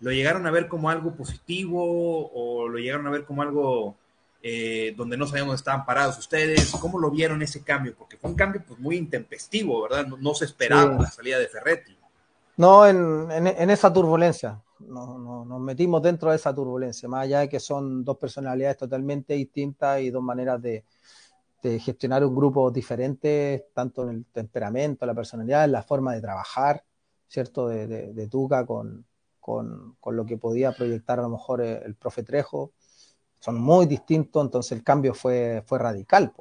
lo 0.00 0.12
llegaron 0.12 0.46
a 0.46 0.50
ver 0.50 0.68
como 0.68 0.90
algo 0.90 1.14
positivo 1.14 2.30
o 2.32 2.68
lo 2.68 2.78
llegaron 2.78 3.06
a 3.06 3.10
ver 3.10 3.24
como 3.24 3.42
algo 3.42 3.96
eh, 4.42 4.94
donde 4.96 5.16
no 5.16 5.26
sabíamos 5.26 5.48
dónde 5.48 5.60
estaban 5.60 5.84
parados 5.84 6.18
ustedes? 6.18 6.70
¿Cómo 6.80 6.98
lo 6.98 7.10
vieron 7.10 7.42
ese 7.42 7.62
cambio? 7.62 7.94
Porque 7.96 8.16
fue 8.16 8.30
un 8.30 8.36
cambio 8.36 8.62
pues, 8.66 8.78
muy 8.78 8.96
intempestivo, 8.96 9.82
¿verdad? 9.82 10.06
No, 10.06 10.34
se 10.34 10.44
esperaba 10.44 10.94
la 10.94 11.10
salida 11.10 11.38
de 11.38 11.48
Ferretti. 11.48 11.96
No, 12.56 12.86
en, 12.86 13.30
en, 13.30 13.70
esa 13.70 13.92
turbulencia, 13.92 14.60
no, 14.80 15.16
no, 15.16 15.44
nos 15.44 15.60
metimos 15.60 16.02
dentro 16.02 16.30
de 16.30 16.36
esa 16.36 16.52
turbulencia, 16.52 17.08
más 17.08 17.22
allá 17.22 17.40
de 17.40 17.48
que 17.48 17.60
son 17.60 18.04
dos 18.04 18.18
personalidades 18.18 18.76
totalmente 18.76 19.34
distintas 19.34 20.00
y 20.00 20.10
dos 20.10 20.24
maneras 20.24 20.60
de, 20.60 20.84
de 21.62 21.78
gestionar 21.78 22.24
un 22.24 22.34
grupo 22.34 22.70
diferente, 22.70 23.68
tanto 23.74 24.02
en 24.04 24.16
el 24.16 24.24
temperamento, 24.26 25.06
la 25.06 25.14
personalidad, 25.14 25.68
la 25.68 25.82
forma 25.82 26.14
de 26.14 26.20
trabajar, 26.20 26.84
¿cierto? 27.26 27.68
De, 27.68 27.86
de, 27.86 28.28
Tuca 28.28 28.64
con, 28.64 29.04
con, 29.56 30.16
lo 30.16 30.26
que 30.26 30.36
podía 30.36 30.72
proyectar 30.72 31.18
a 31.18 31.22
lo 31.22 31.30
mejor 31.30 31.60
el, 31.62 31.82
el 31.84 31.94
profe 31.94 32.22
Trejo 32.22 32.72
son 33.40 33.60
muy 33.60 33.86
distintos, 33.86 34.44
entonces 34.44 34.72
el 34.72 34.84
cambio 34.84 35.14
fue, 35.14 35.62
fue 35.66 35.78
radical. 35.78 36.32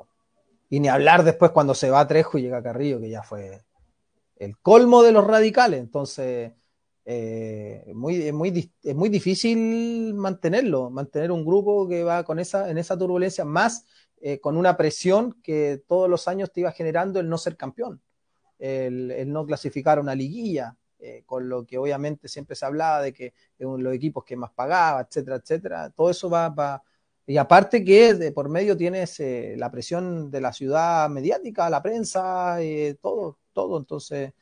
Y 0.70 0.80
ni 0.80 0.89
hablar 0.89 1.24
después 1.24 1.51
cuando 1.51 1.74
se 1.74 1.89
va 1.89 2.08
Trejo 2.08 2.38
y 2.38 2.43
llega 2.43 2.64
Carrillo, 2.64 2.99
que 2.99 3.10
ya 3.10 3.24
fue 3.24 3.64
el 4.36 4.58
colmo 4.58 5.03
de 5.03 5.12
los 5.12 5.26
radicales. 5.26 5.80
Entonces, 5.80 6.51
eh, 7.05 7.91
muy, 7.95 8.32
muy, 8.34 8.74
es 8.84 8.95
muy 8.95 9.10
difícil 9.10 10.14
mantenerlo, 10.14 10.89
mantener 10.89 11.32
un 11.32 11.45
grupo 11.45 11.88
que 11.88 12.03
va 12.03 12.24
con 12.24 12.39
esa, 12.39 12.70
en 12.70 12.78
esa 12.78 12.97
turbulencia, 12.97 13.45
más 13.45 13.86
eh, 14.20 14.39
con 14.39 14.58
una 14.58 14.76
presión 14.76 15.39
que 15.41 15.82
todos 15.88 16.10
los 16.10 16.28
años 16.28 16.51
te 16.51 16.62
iba 16.62 16.72
generando 16.72 17.20
el 17.20 17.30
no 17.30 17.38
ser 17.38 17.55
campeón, 17.55 18.01
el, 18.60 19.32
no 19.32 19.45
clasificar 19.45 19.99
a 19.99 20.01
una 20.01 20.16
liguilla, 20.16 20.76
eh, 20.99 21.21
con 21.27 21.47
lo 21.47 21.63
que 21.65 21.77
obviamente 21.77 22.27
siempre 22.27 22.55
se 22.55 22.65
hablaba 22.65 23.01
de 23.01 23.13
que 23.13 23.33
los 23.59 23.93
equipos 23.93 24.23
que 24.23 24.35
más 24.35 24.51
pagaba, 24.51 25.01
etcétera, 25.01 25.37
etcétera. 25.37 25.89
Todo 25.91 26.09
eso 26.09 26.29
va, 26.29 26.49
va 26.49 26.83
y 27.27 27.37
aparte 27.37 27.83
que 27.83 28.13
de 28.15 28.31
por 28.31 28.49
medio 28.49 28.75
tienes 28.75 29.19
eh, 29.19 29.55
la 29.57 29.69
presión 29.69 30.31
de 30.31 30.41
la 30.41 30.53
ciudad 30.53 31.09
mediática, 31.09 31.69
la 31.69 31.83
prensa, 31.83 32.61
eh, 32.61 32.97
todo, 33.01 33.37
todo. 33.53 33.77
Entonces, 33.77 34.33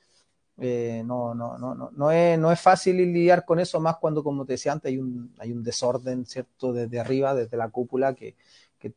no, 0.57 1.35
no, 1.35 1.57
no, 1.57 1.75
no, 1.75 1.91
no, 1.91 2.11
es, 2.11 2.39
no 2.39 2.51
es 2.51 2.61
fácil 2.61 2.95
lidiar 2.97 3.43
con 3.43 3.59
eso, 3.59 3.79
más 3.81 3.97
cuando, 3.97 4.23
como 4.23 4.45
te 4.45 4.53
decía 4.53 4.71
antes, 4.71 4.89
hay 4.89 4.97
un, 4.99 5.33
hay 5.39 5.51
un 5.51 5.63
desorden, 5.63 6.25
¿cierto? 6.25 6.71
Desde 6.71 6.99
arriba, 6.99 7.35
desde 7.35 7.57
la 7.57 7.69
cúpula, 7.69 8.13
que, 8.15 8.35
que 8.79 8.93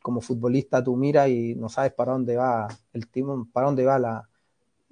como 0.00 0.20
futbolista 0.22 0.82
tú 0.82 0.96
miras 0.96 1.28
y 1.28 1.54
no 1.56 1.68
sabes 1.68 1.92
para 1.92 2.12
dónde 2.12 2.36
va 2.36 2.68
el 2.94 3.08
timón, 3.08 3.50
para 3.50 3.66
dónde 3.66 3.84
va 3.84 3.98
la, 3.98 4.28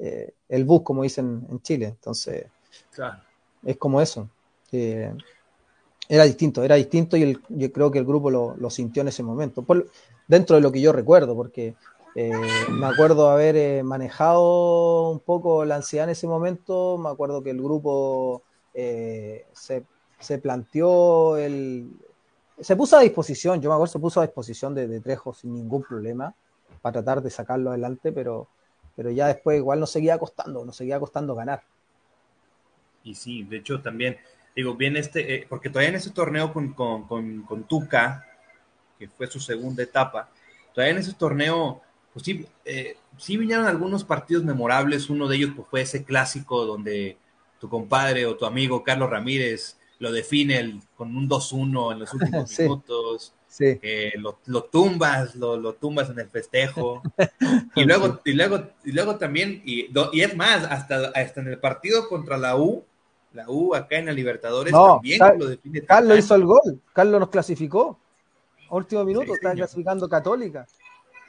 eh, 0.03 0.33
el 0.49 0.65
bus, 0.65 0.83
como 0.83 1.03
dicen 1.03 1.47
en 1.51 1.61
Chile. 1.61 1.87
Entonces, 1.87 2.47
es 3.65 3.77
como 3.77 4.01
eso. 4.01 4.29
Eh, 4.73 5.13
era 6.09 6.25
distinto, 6.25 6.65
era 6.65 6.77
distinto 6.77 7.17
y 7.17 7.39
yo 7.51 7.71
creo 7.71 7.91
que 7.91 7.99
el 7.99 8.07
grupo 8.07 8.31
lo, 8.31 8.71
sintió 8.71 9.03
en 9.03 9.09
ese 9.09 9.23
momento, 9.23 9.65
dentro 10.27 10.57
de 10.57 10.63
lo 10.63 10.73
que 10.73 10.81
yo 10.81 10.93
recuerdo, 10.93 11.37
porque 11.37 11.77
eh, 12.17 12.33
me 12.71 12.87
acuerdo 12.87 13.31
haber 13.31 13.85
manejado 13.85 15.11
un 15.11 15.21
poco 15.21 15.65
la 15.65 15.77
ansiedad 15.77 16.05
en 16.05 16.11
ese 16.11 16.27
momento, 16.27 16.99
me 16.99 17.11
acuerdo 17.11 17.43
que 17.43 17.51
el 17.51 17.63
grupo 17.63 18.43
se, 18.73 19.85
se, 20.19 20.39
planteó, 20.39 21.37
el, 21.37 21.93
se 22.59 22.75
puso 22.75 22.97
a 22.97 23.01
disposición, 23.03 23.61
yo 23.61 23.69
me 23.69 23.75
acuerdo, 23.75 23.93
se 23.93 23.99
puso 24.01 24.21
a 24.21 24.27
disposición 24.27 24.75
de, 24.75 24.89
de 24.89 25.01
Trejo 25.01 25.33
sin 25.33 25.55
ningún 25.55 25.83
problema 25.83 26.35
para 26.83 26.95
tratar 26.95 27.23
de 27.23 27.31
sacarlo 27.31 27.71
adelante, 27.71 28.11
pero 28.11 28.49
pero 28.97 29.11
ya 29.11 29.27
después 29.29 29.59
igual 29.59 29.81
nos 29.81 29.91
seguía 29.91 30.19
costando, 30.19 30.65
nos 30.65 30.77
seguía 30.77 31.01
costando 31.01 31.35
ganar. 31.35 31.63
Y 33.03 33.15
sí, 33.15 33.45
de 33.45 33.59
hecho 33.59 33.81
también, 33.81 34.19
digo, 34.55 34.75
bien 34.75 34.97
este, 34.97 35.35
eh, 35.35 35.47
porque 35.49 35.71
todavía 35.71 35.91
en 35.91 35.97
ese 35.97 36.11
torneo 36.11 36.53
con, 36.53 36.75
con, 36.75 37.43
con, 37.43 37.65
Tuca, 37.65 38.27
que 38.99 39.09
fue 39.09 39.27
su 39.27 39.41
segunda 39.41 39.83
etapa, 39.83 40.29
todavía 40.75 40.93
en 40.93 41.01
ese 41.01 41.15
torneo, 41.15 41.81
pues 42.13 42.25
sí, 42.25 42.47
eh, 42.65 42.97
sí 43.17 43.37
vinieron 43.37 43.67
algunos 43.67 44.05
partidos 44.05 44.45
memorables, 44.45 45.09
uno 45.09 45.29
de 45.29 45.37
ellos 45.37 45.53
pues, 45.57 45.69
fue 45.69 45.81
ese 45.83 46.05
clásico 46.05 46.67
donde 46.67 47.17
tu 47.59 47.69
compadre 47.69 48.27
o 48.27 48.37
tu 48.37 48.45
amigo 48.45 48.85
Carlos 48.85 49.11
Ramírez 49.11 49.80
lo 50.01 50.11
define 50.11 50.59
el, 50.59 50.81
con 50.97 51.17
un 51.17 51.29
2-1 51.29 51.93
en 51.93 51.99
los 52.01 52.13
últimos 52.13 52.59
minutos. 52.59 53.33
Sí. 53.47 53.81
lo, 54.47 54.65
tumbas, 54.65 55.35
lo, 55.35 55.75
tumbas 55.75 56.11
en 56.11 56.21
el 56.21 56.29
festejo. 56.29 57.03
y 57.75 57.85
luego, 57.85 58.21
y 58.25 58.33
luego, 58.33 58.63
y 58.85 58.93
luego 58.93 59.17
también, 59.17 59.63
y, 59.65 59.91
y 60.13 60.21
es 60.21 60.37
más, 60.37 60.65
hasta, 60.65 61.13
hasta 61.15 61.41
en 61.41 61.49
el 61.49 61.59
partido 61.59 62.09
contra 62.09 62.37
la 62.37 62.57
U, 62.57 62.85
la 63.33 63.49
U 63.49 63.75
acá 63.75 63.99
en 63.99 64.07
la 64.07 64.13
Libertadores 64.13 64.73
también 64.73 65.21
lo 65.39 65.47
define. 65.47 65.83
Carlos 65.83 66.19
hizo 66.19 66.35
el 66.35 66.45
gol, 66.45 66.81
Carlos 66.93 67.21
nos 67.21 67.29
clasificó. 67.29 67.99
Último 68.71 69.05
minuto, 69.05 69.35
está 69.35 69.53
clasificando 69.53 70.09
Católica. 70.09 70.67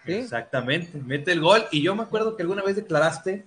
Exactamente, 0.06 1.00
mete 1.00 1.32
el 1.32 1.42
gol. 1.42 1.64
Y 1.72 1.82
yo 1.82 1.96
me 1.96 2.04
acuerdo 2.04 2.36
que 2.36 2.44
alguna 2.44 2.64
vez 2.64 2.76
declaraste, 2.76 3.46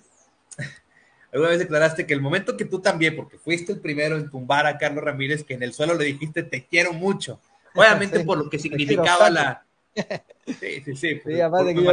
alguna 1.35 1.51
vez 1.51 1.59
declaraste 1.59 2.07
que 2.07 2.15
el 2.15 2.21
momento 2.21 2.57
que 2.57 2.65
tú 2.65 2.81
también, 2.81 3.17
porque 3.17 3.39
fuiste 3.39 3.73
el 3.73 3.81
primero 3.81 4.17
en 4.17 4.31
tumbar 4.31 4.67
a 4.67 4.79
Carlos 4.79 5.05
Ramírez, 5.05 5.45
que 5.45 5.55
en 5.55 5.63
el 5.63 5.73
suelo 5.75 5.95
le 5.95 6.05
dijiste 6.05 6.43
te 6.45 6.65
quiero 6.65 6.93
mucho. 6.93 7.41
Obviamente 7.75 8.21
por 8.25 8.39
lo 8.39 8.49
que 8.49 8.59
significaba 8.59 9.31
la. 9.31 9.67
Sí, 10.47 10.83
sí, 10.85 10.97
sí. 10.97 11.21
sí 11.25 11.41
además 11.41 11.65
de 11.65 11.75
que 11.75 11.83
yo 11.83 11.93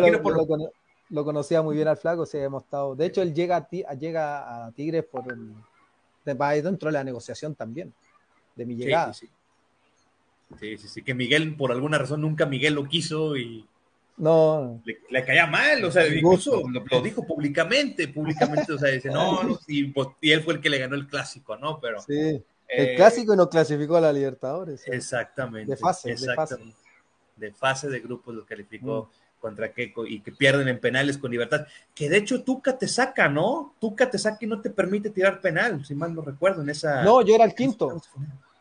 lo, 1.09 1.23
conocía 1.23 1.61
muy 1.61 1.75
bien 1.75 1.87
al 1.87 1.95
flaco, 1.95 2.25
sí, 2.25 2.37
hemos 2.37 2.63
estado. 2.63 2.95
De 2.95 3.05
hecho, 3.05 3.21
él 3.21 3.33
llega 3.33 3.55
a, 3.57 3.93
llega 3.93 4.65
a 4.65 4.71
Tigres 4.71 5.05
por 5.05 5.31
el, 5.31 5.53
de, 6.25 6.61
dentro 6.61 6.89
de 6.89 6.93
la 6.93 7.03
negociación 7.03 7.55
también, 7.55 7.93
de 8.55 8.65
mi 8.65 8.75
llegada. 8.75 9.13
Sí 9.13 9.29
sí, 10.59 10.77
sí, 10.77 10.87
sí, 10.87 11.01
que 11.03 11.13
Miguel, 11.13 11.55
por 11.55 11.71
alguna 11.71 11.97
razón, 11.97 12.21
nunca 12.21 12.45
Miguel 12.45 12.75
lo 12.75 12.87
quiso 12.87 13.37
y. 13.37 13.65
No. 14.21 14.81
Le, 15.09 15.25
caía 15.25 15.47
mal, 15.47 15.83
o 15.83 15.91
sea, 15.91 16.07
incluso 16.07 16.63
lo, 16.69 17.01
dijo 17.01 17.25
públicamente, 17.25 18.07
públicamente, 18.07 18.71
o 18.71 18.77
sea, 18.77 18.89
dice, 18.89 19.09
no, 19.09 19.43
no 19.43 19.59
pues, 19.93 20.09
y, 20.21 20.31
él 20.31 20.43
fue 20.43 20.53
el 20.53 20.61
que 20.61 20.69
le 20.69 20.77
ganó 20.77 20.95
el 20.95 21.07
clásico, 21.07 21.57
¿no? 21.57 21.79
Pero. 21.79 21.99
Sí 22.01 22.43
el 22.71 22.89
eh, 22.89 22.95
clásico 22.95 23.35
nos 23.35 23.49
clasificó 23.49 23.97
a 23.97 24.01
la 24.01 24.13
Libertadores. 24.13 24.87
Exactamente. 24.87 25.71
De 25.71 25.77
fase, 25.77 26.15
de 26.15 26.33
fase. 26.33 26.57
De 27.35 27.51
fase 27.51 27.89
de 27.89 27.99
grupos 27.99 28.33
lo 28.33 28.45
calificó 28.45 29.03
mm. 29.03 29.41
contra 29.41 29.73
Keco 29.73 30.05
y 30.07 30.21
que 30.21 30.31
pierden 30.31 30.69
en 30.69 30.79
penales 30.79 31.17
con 31.17 31.31
libertad. 31.31 31.67
Que 31.93 32.09
de 32.09 32.17
hecho 32.17 32.43
Tuca 32.43 32.77
te 32.77 32.87
saca, 32.87 33.27
¿no? 33.27 33.75
Tuca 33.79 34.09
te 34.09 34.17
saca 34.17 34.37
y 34.41 34.47
no 34.47 34.61
te 34.61 34.69
permite 34.69 35.09
tirar 35.09 35.41
penal, 35.41 35.85
si 35.85 35.95
mal 35.95 36.15
no 36.15 36.21
recuerdo, 36.21 36.61
en 36.61 36.69
esa. 36.69 37.03
No, 37.03 37.21
yo 37.21 37.35
era 37.35 37.43
el 37.43 37.53
quinto. 37.53 38.01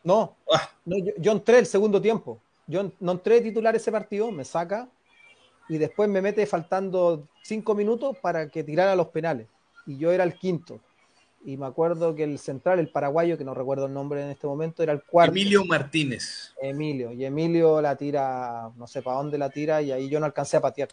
No, 0.03 0.35
ah. 0.53 0.69
yo, 0.85 1.31
entré 1.31 1.59
el 1.59 1.65
segundo 1.65 2.01
tiempo. 2.01 2.41
Yo 2.67 2.91
no 2.99 3.11
entré 3.13 3.39
titular 3.39 3.75
ese 3.75 3.91
partido, 3.91 4.29
me 4.31 4.43
saca 4.43 4.89
y 5.71 5.77
después 5.77 6.09
me 6.09 6.21
mete 6.21 6.45
faltando 6.45 7.29
cinco 7.43 7.73
minutos 7.75 8.17
para 8.21 8.49
que 8.49 8.61
tirara 8.61 8.93
los 8.93 9.07
penales. 9.07 9.47
Y 9.85 9.97
yo 9.97 10.11
era 10.11 10.25
el 10.25 10.33
quinto 10.33 10.81
y 11.45 11.55
me 11.55 11.65
acuerdo 11.65 12.13
que 12.13 12.25
el 12.25 12.39
central, 12.39 12.79
el 12.79 12.89
paraguayo, 12.89 13.37
que 13.37 13.45
no 13.45 13.53
recuerdo 13.53 13.85
el 13.85 13.93
nombre 13.93 14.21
en 14.21 14.31
este 14.31 14.47
momento, 14.47 14.83
era 14.83 14.91
el 14.91 15.01
cuarto. 15.01 15.31
Emilio 15.31 15.63
Martínez. 15.63 16.53
Emilio, 16.61 17.13
y 17.13 17.23
Emilio 17.23 17.81
la 17.81 17.95
tira, 17.95 18.69
no 18.75 18.85
sé 18.85 19.01
para 19.01 19.15
dónde 19.15 19.37
la 19.37 19.49
tira, 19.49 19.81
y 19.81 19.93
ahí 19.93 20.09
yo 20.09 20.19
no 20.19 20.25
alcancé 20.25 20.57
a 20.57 20.61
patear. 20.61 20.89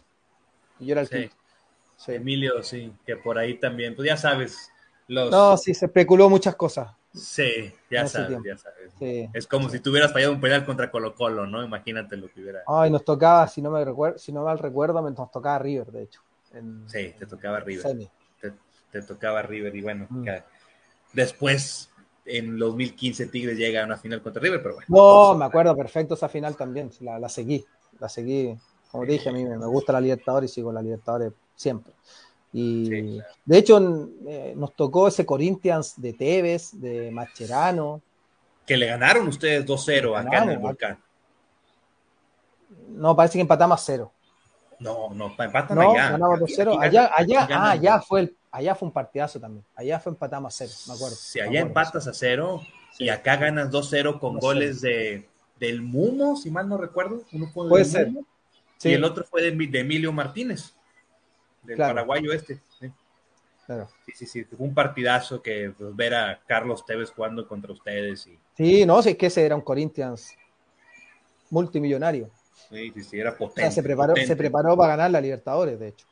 Y 0.79 0.85
yo 0.85 0.93
era 0.93 1.01
el 1.01 1.07
sí. 1.07 2.13
Emilio, 2.13 2.63
sí, 2.63 2.93
que 3.05 3.17
por 3.17 3.37
ahí 3.37 3.59
también, 3.59 3.97
pues 3.97 4.07
ya 4.07 4.15
sabes. 4.15 4.71
Los... 5.09 5.29
No, 5.29 5.57
sí, 5.57 5.73
se 5.73 5.87
especuló 5.87 6.29
muchas 6.29 6.55
cosas. 6.55 6.87
Sí, 7.13 7.73
ya 7.89 8.07
sabes, 8.07 8.39
ya 8.45 8.57
sabes. 8.57 9.29
Es 9.33 9.47
como 9.47 9.69
si 9.69 9.79
tuvieras 9.79 10.13
fallado 10.13 10.33
un 10.33 10.41
penal 10.41 10.65
contra 10.65 10.91
Colo 10.91 11.15
Colo, 11.15 11.47
¿no? 11.47 11.63
Imagínate 11.63 12.17
lo 12.17 12.29
que 12.29 12.41
hubiera. 12.41 12.61
Ay, 12.67 12.91
nos 12.91 13.03
tocaba, 13.03 13.47
si 13.47 13.61
no 13.61 13.71
me 13.71 13.83
recuerdo, 13.83 14.19
si 14.19 14.31
no 14.31 14.43
mal 14.43 14.59
recuerdo, 14.59 15.01
nos 15.01 15.31
tocaba 15.31 15.59
River, 15.59 15.87
de 15.87 16.03
hecho. 16.03 16.21
Sí, 16.87 17.13
te 17.17 17.25
tocaba 17.25 17.59
River 17.59 18.09
te 18.91 19.01
tocaba 19.01 19.41
River 19.41 19.75
y 19.75 19.81
bueno, 19.81 20.07
mm. 20.09 20.27
después 21.13 21.89
en 22.25 22.57
2015 22.57 23.27
Tigres 23.27 23.57
llega 23.57 23.81
a 23.81 23.85
una 23.85 23.97
final 23.97 24.21
contra 24.21 24.41
River, 24.41 24.61
pero 24.61 24.75
bueno. 24.75 24.87
No, 24.89 25.35
me 25.35 25.45
acuerdo 25.45 25.75
perfecto 25.75 26.13
esa 26.13 26.29
final 26.29 26.55
también, 26.55 26.91
la, 27.01 27.29
seguí, 27.29 27.65
la 27.99 28.09
seguí 28.09 28.55
Como 28.91 29.05
te 29.05 29.13
dije, 29.13 29.29
a 29.29 29.31
mí 29.31 29.45
me 29.45 29.65
gusta 29.65 29.93
la 29.93 30.01
Libertadores 30.01 30.51
y 30.51 30.53
sigo 30.55 30.71
la 30.71 30.81
Libertadores 30.81 31.33
siempre. 31.55 31.93
Y 32.51 33.21
de 33.45 33.57
hecho 33.57 34.09
eh, 34.27 34.53
nos 34.55 34.75
tocó 34.75 35.07
ese 35.07 35.25
Corinthians 35.25 35.93
de 35.97 36.13
Tevez, 36.13 36.79
de 36.79 37.11
Macherano. 37.11 38.01
Que 38.65 38.75
le 38.75 38.87
ganaron 38.87 39.27
ustedes 39.27 39.65
2-0 39.65 40.17
acá 40.17 40.43
en 40.43 40.49
el 40.51 40.57
Volcán. 40.57 40.99
No, 42.89 43.15
parece 43.15 43.37
que 43.37 43.41
empatamos 43.41 43.79
a 43.79 43.83
cero. 43.83 44.11
No, 44.79 45.09
no, 45.13 45.35
empatan 45.37 45.77
no, 45.77 45.91
allá. 45.91 46.11
Ganamos 46.11 46.39
2-0. 46.39 46.77
Allá, 46.79 47.11
allá, 47.15 47.47
ah, 47.51 47.71
allá 47.71 48.01
fue, 48.01 48.21
el, 48.21 48.37
allá 48.51 48.73
fue 48.75 48.87
un 48.87 48.93
partidazo 48.93 49.39
también. 49.39 49.63
Allá 49.75 49.99
fue 49.99 50.11
empatamos 50.11 50.53
a 50.53 50.57
cero, 50.57 50.71
me 50.87 50.93
acuerdo. 50.93 51.15
Si 51.15 51.39
allá 51.39 51.59
empatas 51.59 52.07
a 52.07 52.13
cero 52.13 52.61
y 52.97 53.09
acá 53.09 53.35
ganas 53.35 53.69
2-0 53.69 54.19
con 54.19 54.39
goles 54.39 54.81
de, 54.81 55.27
del 55.59 55.81
Mumo, 55.81 56.35
si 56.35 56.49
mal 56.49 56.67
no 56.67 56.77
recuerdo. 56.77 57.23
Uno 57.31 57.51
Puede 57.53 57.85
ser. 57.85 58.09
Y 58.81 58.93
el 58.93 59.03
otro 59.03 59.23
fue 59.25 59.41
de, 59.41 59.51
de 59.51 59.79
Emilio 59.79 60.11
Martínez 60.13 60.73
del 61.69 61.77
paraguayo 61.77 62.33
este. 62.33 62.59
¿sí? 62.79 62.91
Claro. 63.65 63.87
Sí, 64.05 64.11
sí, 64.15 64.25
sí, 64.25 64.43
fue 64.43 64.65
un 64.65 64.73
partidazo 64.73 65.41
que 65.41 65.71
pues, 65.77 65.95
ver 65.95 66.15
a 66.15 66.41
Carlos 66.47 66.85
Tevez 66.85 67.11
jugando 67.11 67.47
contra 67.47 67.71
ustedes. 67.71 68.25
Y... 68.27 68.39
Sí, 68.57 68.85
no, 68.85 69.01
sí, 69.01 69.09
es 69.09 69.17
que 69.17 69.27
ese 69.27 69.45
era 69.45 69.55
un 69.55 69.61
Corinthians 69.61 70.35
multimillonario. 71.51 72.29
Sí, 72.69 72.91
sí, 72.95 73.03
sí, 73.03 73.19
era 73.19 73.35
potente. 73.37 73.71
se, 73.71 73.83
preparó, 73.83 74.15
se 74.15 74.35
preparó 74.35 74.75
para 74.75 74.95
ganar 74.95 75.11
la 75.11 75.21
Libertadores, 75.21 75.79
de 75.79 75.89
hecho. 75.89 76.05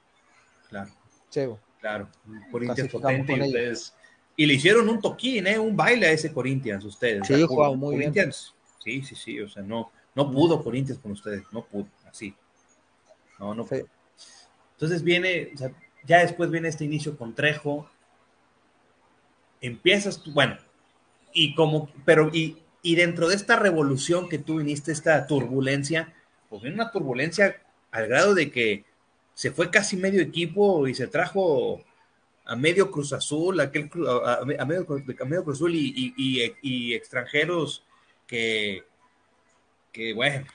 Claro. 0.70 0.92
Chego. 1.30 1.60
Claro, 1.82 2.08
un 2.28 2.52
Corinthians 2.52 2.92
potente 2.92 3.34
y 3.34 3.42
ustedes... 3.42 3.94
Y 4.36 4.46
le 4.46 4.54
hicieron 4.54 4.88
un 4.88 5.02
toquín, 5.02 5.48
¿eh? 5.48 5.58
un 5.58 5.76
baile 5.76 6.06
a 6.06 6.12
ese 6.12 6.32
Corinthians, 6.32 6.86
ustedes. 6.86 7.26
Sí, 7.26 7.42
jugado 7.44 7.76
muy 7.76 7.98
bien. 7.98 8.14
Sí, 8.78 9.02
sí, 9.02 9.16
sí, 9.16 9.42
o 9.42 9.50
sea, 9.50 9.64
no, 9.64 9.92
no 10.14 10.32
pudo 10.32 10.64
Corinthians 10.64 11.02
con 11.02 11.14
ustedes, 11.14 11.42
no 11.52 11.66
pudo, 11.66 11.88
así. 12.08 12.36
No, 13.40 13.56
no 13.56 13.66
pudo. 13.66 13.88
Entonces 14.78 15.02
viene, 15.02 15.54
ya 16.06 16.20
después 16.20 16.52
viene 16.52 16.68
este 16.68 16.86
inicio 16.86 17.18
con 17.18 17.34
Trejo. 17.34 17.90
Empiezas 19.60 20.22
tú, 20.22 20.32
bueno, 20.32 20.56
y 21.34 21.56
como, 21.56 21.90
pero, 22.06 22.30
y, 22.32 22.58
y 22.84 22.96
dentro 22.96 23.28
de 23.28 23.36
esta 23.36 23.56
revolución 23.56 24.30
que 24.30 24.38
tú 24.38 24.58
viniste, 24.58 24.92
esta 24.92 25.26
turbulencia, 25.26 26.14
pues 26.48 26.62
viene 26.62 26.76
una 26.76 26.92
turbulencia 26.92 27.60
al 27.90 28.08
grado 28.08 28.36
de 28.36 28.52
que 28.52 28.86
se 29.34 29.52
fue 29.52 29.72
casi 29.72 29.98
medio 29.98 30.22
equipo 30.22 30.88
y 30.88 30.94
se 30.94 31.08
trajo 31.08 31.84
a 32.46 32.56
medio 32.56 32.92
Cruz 32.92 33.14
Azul, 33.14 33.60
aquel, 33.60 33.90
a, 34.24 34.66
medio, 34.66 34.86
Cruz 34.86 35.58
Azul 35.58 35.76
y, 35.76 36.14
y, 36.62 36.94
extranjeros 36.94 37.84
que, 38.26 38.84
que, 39.92 40.14
bueno, 40.14 40.46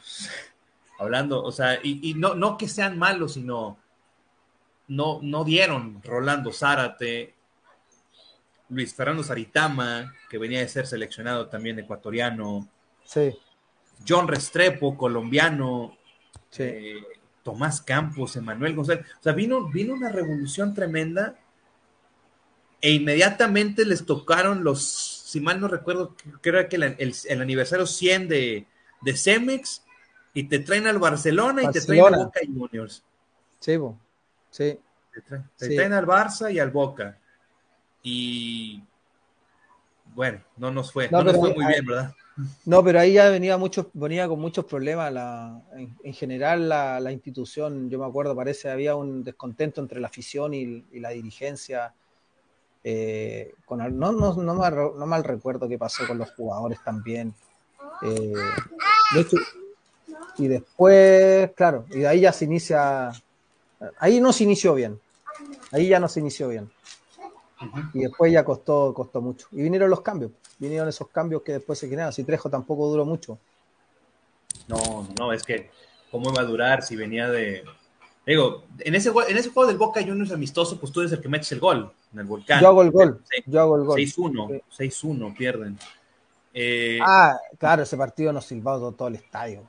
hablando, 0.98 1.42
o 1.42 1.52
sea, 1.52 1.80
y, 1.82 2.14
no, 2.14 2.34
no 2.34 2.56
que 2.56 2.68
sean 2.68 2.98
malos, 2.98 3.34
sino 3.34 3.81
no, 4.92 5.20
no 5.22 5.42
dieron 5.42 6.02
Rolando 6.04 6.52
Zárate, 6.52 7.34
Luis 8.68 8.94
Fernando 8.94 9.22
Saritama, 9.22 10.14
que 10.28 10.36
venía 10.36 10.60
de 10.60 10.68
ser 10.68 10.86
seleccionado 10.86 11.48
también 11.48 11.78
ecuatoriano. 11.78 12.68
Sí. 13.04 13.34
John 14.06 14.28
Restrepo, 14.28 14.96
colombiano. 14.96 15.96
Eh, 16.58 17.02
Tomás 17.42 17.80
Campos, 17.80 18.36
Emanuel 18.36 18.76
González. 18.76 19.06
O 19.18 19.22
sea, 19.22 19.32
vino, 19.32 19.68
vino 19.68 19.94
una 19.94 20.10
revolución 20.10 20.74
tremenda 20.74 21.36
e 22.80 22.90
inmediatamente 22.92 23.84
les 23.86 24.04
tocaron 24.04 24.62
los, 24.62 24.82
si 24.84 25.40
mal 25.40 25.60
no 25.60 25.68
recuerdo, 25.68 26.14
creo 26.40 26.68
que 26.68 26.76
el, 26.76 27.40
aniversario 27.40 27.86
100 27.86 28.28
de, 28.28 28.66
de 29.00 29.16
Cemex 29.16 29.82
y 30.34 30.44
te 30.44 30.58
traen 30.58 30.86
al 30.86 30.98
Barcelona, 30.98 31.62
y 31.62 31.70
te 31.70 31.80
traen 31.80 32.14
a 32.14 32.24
Boca 32.24 32.40
Juniors. 32.46 33.02
Sí, 33.58 33.78
Sí. 34.52 34.78
Te, 35.58 35.68
traen, 35.76 35.94
al 35.94 36.06
Barça 36.06 36.52
y 36.52 36.58
al 36.58 36.70
Boca. 36.70 37.18
Y 38.02 38.82
bueno, 40.14 40.40
no 40.58 40.70
nos 40.70 40.92
fue, 40.92 41.08
no, 41.10 41.24
nos 41.24 41.36
fue 41.36 41.54
muy 41.54 41.66
bien, 41.66 41.86
¿verdad? 41.86 42.14
No, 42.66 42.84
pero 42.84 43.00
ahí 43.00 43.14
ya 43.14 43.28
venía 43.30 43.58
venía 43.94 44.28
con 44.28 44.40
muchos 44.40 44.66
problemas. 44.66 45.12
La, 45.12 45.62
en, 45.74 46.12
general, 46.12 46.68
la, 46.68 47.12
institución, 47.12 47.88
yo 47.88 47.98
me 47.98 48.06
acuerdo, 48.06 48.36
parece 48.36 48.70
había 48.70 48.94
un 48.94 49.24
descontento 49.24 49.80
entre 49.80 50.00
la 50.00 50.08
afición 50.08 50.52
y, 50.54 50.84
la 51.00 51.10
dirigencia. 51.10 51.94
Eh, 52.84 53.54
con, 53.64 53.78
no, 53.78 54.12
no, 54.12 54.34
no, 54.34 54.54
mal, 54.54 54.74
no, 54.74 55.06
mal, 55.06 55.24
recuerdo 55.24 55.68
qué 55.68 55.78
pasó 55.78 56.06
con 56.06 56.18
los 56.18 56.30
jugadores 56.32 56.78
también. 56.84 57.34
Eh, 58.02 58.32
y 60.36 60.48
después, 60.48 61.52
claro, 61.52 61.86
y 61.90 62.00
de 62.00 62.08
ahí 62.08 62.20
ya 62.20 62.32
se 62.32 62.44
inicia 62.44 63.12
Ahí 63.98 64.20
no 64.20 64.32
se 64.32 64.44
inició 64.44 64.74
bien. 64.74 65.00
Ahí 65.70 65.88
ya 65.88 65.98
no 65.98 66.08
se 66.08 66.20
inició 66.20 66.48
bien. 66.48 66.70
Y 67.94 68.00
después 68.00 68.32
ya 68.32 68.44
costó, 68.44 68.92
costó 68.94 69.20
mucho. 69.20 69.46
Y 69.52 69.62
vinieron 69.62 69.90
los 69.90 70.00
cambios. 70.00 70.32
Vinieron 70.58 70.88
esos 70.88 71.08
cambios 71.08 71.42
que 71.42 71.52
después 71.52 71.78
se 71.78 71.88
generaron. 71.88 72.12
Si 72.12 72.24
Trejo 72.24 72.50
tampoco 72.50 72.88
duró 72.88 73.04
mucho. 73.04 73.38
No, 74.68 75.06
no, 75.18 75.32
es 75.32 75.42
que 75.42 75.70
cómo 76.10 76.30
iba 76.30 76.42
a 76.42 76.44
durar 76.44 76.82
si 76.82 76.96
venía 76.96 77.28
de. 77.28 77.64
Digo, 78.24 78.64
en 78.78 78.94
ese, 78.94 79.10
en 79.28 79.36
ese 79.36 79.50
juego 79.50 79.68
del 79.68 79.78
Boca 79.78 80.00
Juniors 80.00 80.30
amistoso, 80.30 80.78
pues 80.78 80.92
tú 80.92 81.00
eres 81.00 81.12
el 81.12 81.20
que 81.20 81.28
metes 81.28 81.50
el 81.52 81.58
gol 81.58 81.92
en 82.12 82.18
el 82.20 82.26
volcán. 82.26 82.60
Yo 82.60 82.68
hago 82.68 82.82
el 82.82 82.90
gol. 82.92 83.20
Yo 83.46 83.60
hago 83.60 83.76
el 83.76 83.84
gol. 83.84 83.98
6-1, 83.98 84.62
6-1 84.78 85.36
pierden. 85.36 85.78
Eh, 86.54 86.98
ah, 87.02 87.36
claro, 87.58 87.82
ese 87.82 87.96
partido 87.96 88.32
nos 88.32 88.44
silbado 88.44 88.78
todo, 88.78 88.92
todo 88.92 89.08
el 89.08 89.16
estadio. 89.16 89.68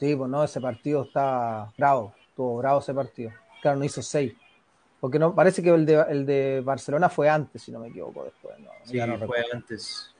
Sí, 0.00 0.16
pues 0.16 0.30
no, 0.30 0.44
ese 0.44 0.60
partido 0.60 1.02
está 1.02 1.72
bravo. 1.76 2.14
Estuvo 2.34 2.56
bravo 2.56 2.80
ese 2.80 2.92
partido. 2.92 3.30
Claro, 3.62 3.78
no 3.78 3.84
hizo 3.84 4.02
seis. 4.02 4.34
Porque 4.98 5.20
no, 5.20 5.32
parece 5.36 5.62
que 5.62 5.68
el 5.68 5.86
de, 5.86 6.04
el 6.08 6.26
de 6.26 6.62
Barcelona 6.64 7.08
fue 7.08 7.28
antes, 7.28 7.62
si 7.62 7.70
no 7.70 7.78
me 7.78 7.90
equivoco, 7.90 8.24
después. 8.24 8.56
sí, 8.82 8.98
fue 9.24 9.44
antes. 9.52 10.12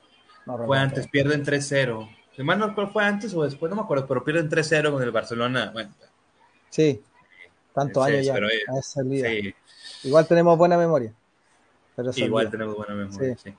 fue 0.45 0.79
antes, 0.79 1.09
pierden 1.09 1.43
3-0. 1.43 2.09
Si 2.33 2.41
mal 2.41 2.57
no 2.57 2.73
fue 2.87 3.03
antes 3.03 3.33
o 3.33 3.43
después, 3.43 3.69
no 3.69 3.75
me 3.75 3.81
acuerdo, 3.81 4.07
pero 4.07 4.23
pierden 4.23 4.49
3-0 4.49 4.93
con 4.93 5.03
el 5.03 5.11
Barcelona. 5.11 5.71
Bueno, 5.73 5.91
sí, 6.69 7.03
tantos 7.73 8.01
años 8.05 8.25
ya. 8.25 8.37
sí. 8.81 9.53
Igual 10.05 10.25
tenemos 10.25 10.57
buena 10.57 10.77
memoria. 10.77 11.13
Pero 11.97 12.11
Igual 12.15 12.49
tenemos 12.49 12.77
buena 12.77 12.93
memoria, 12.93 13.35
sí. 13.35 13.53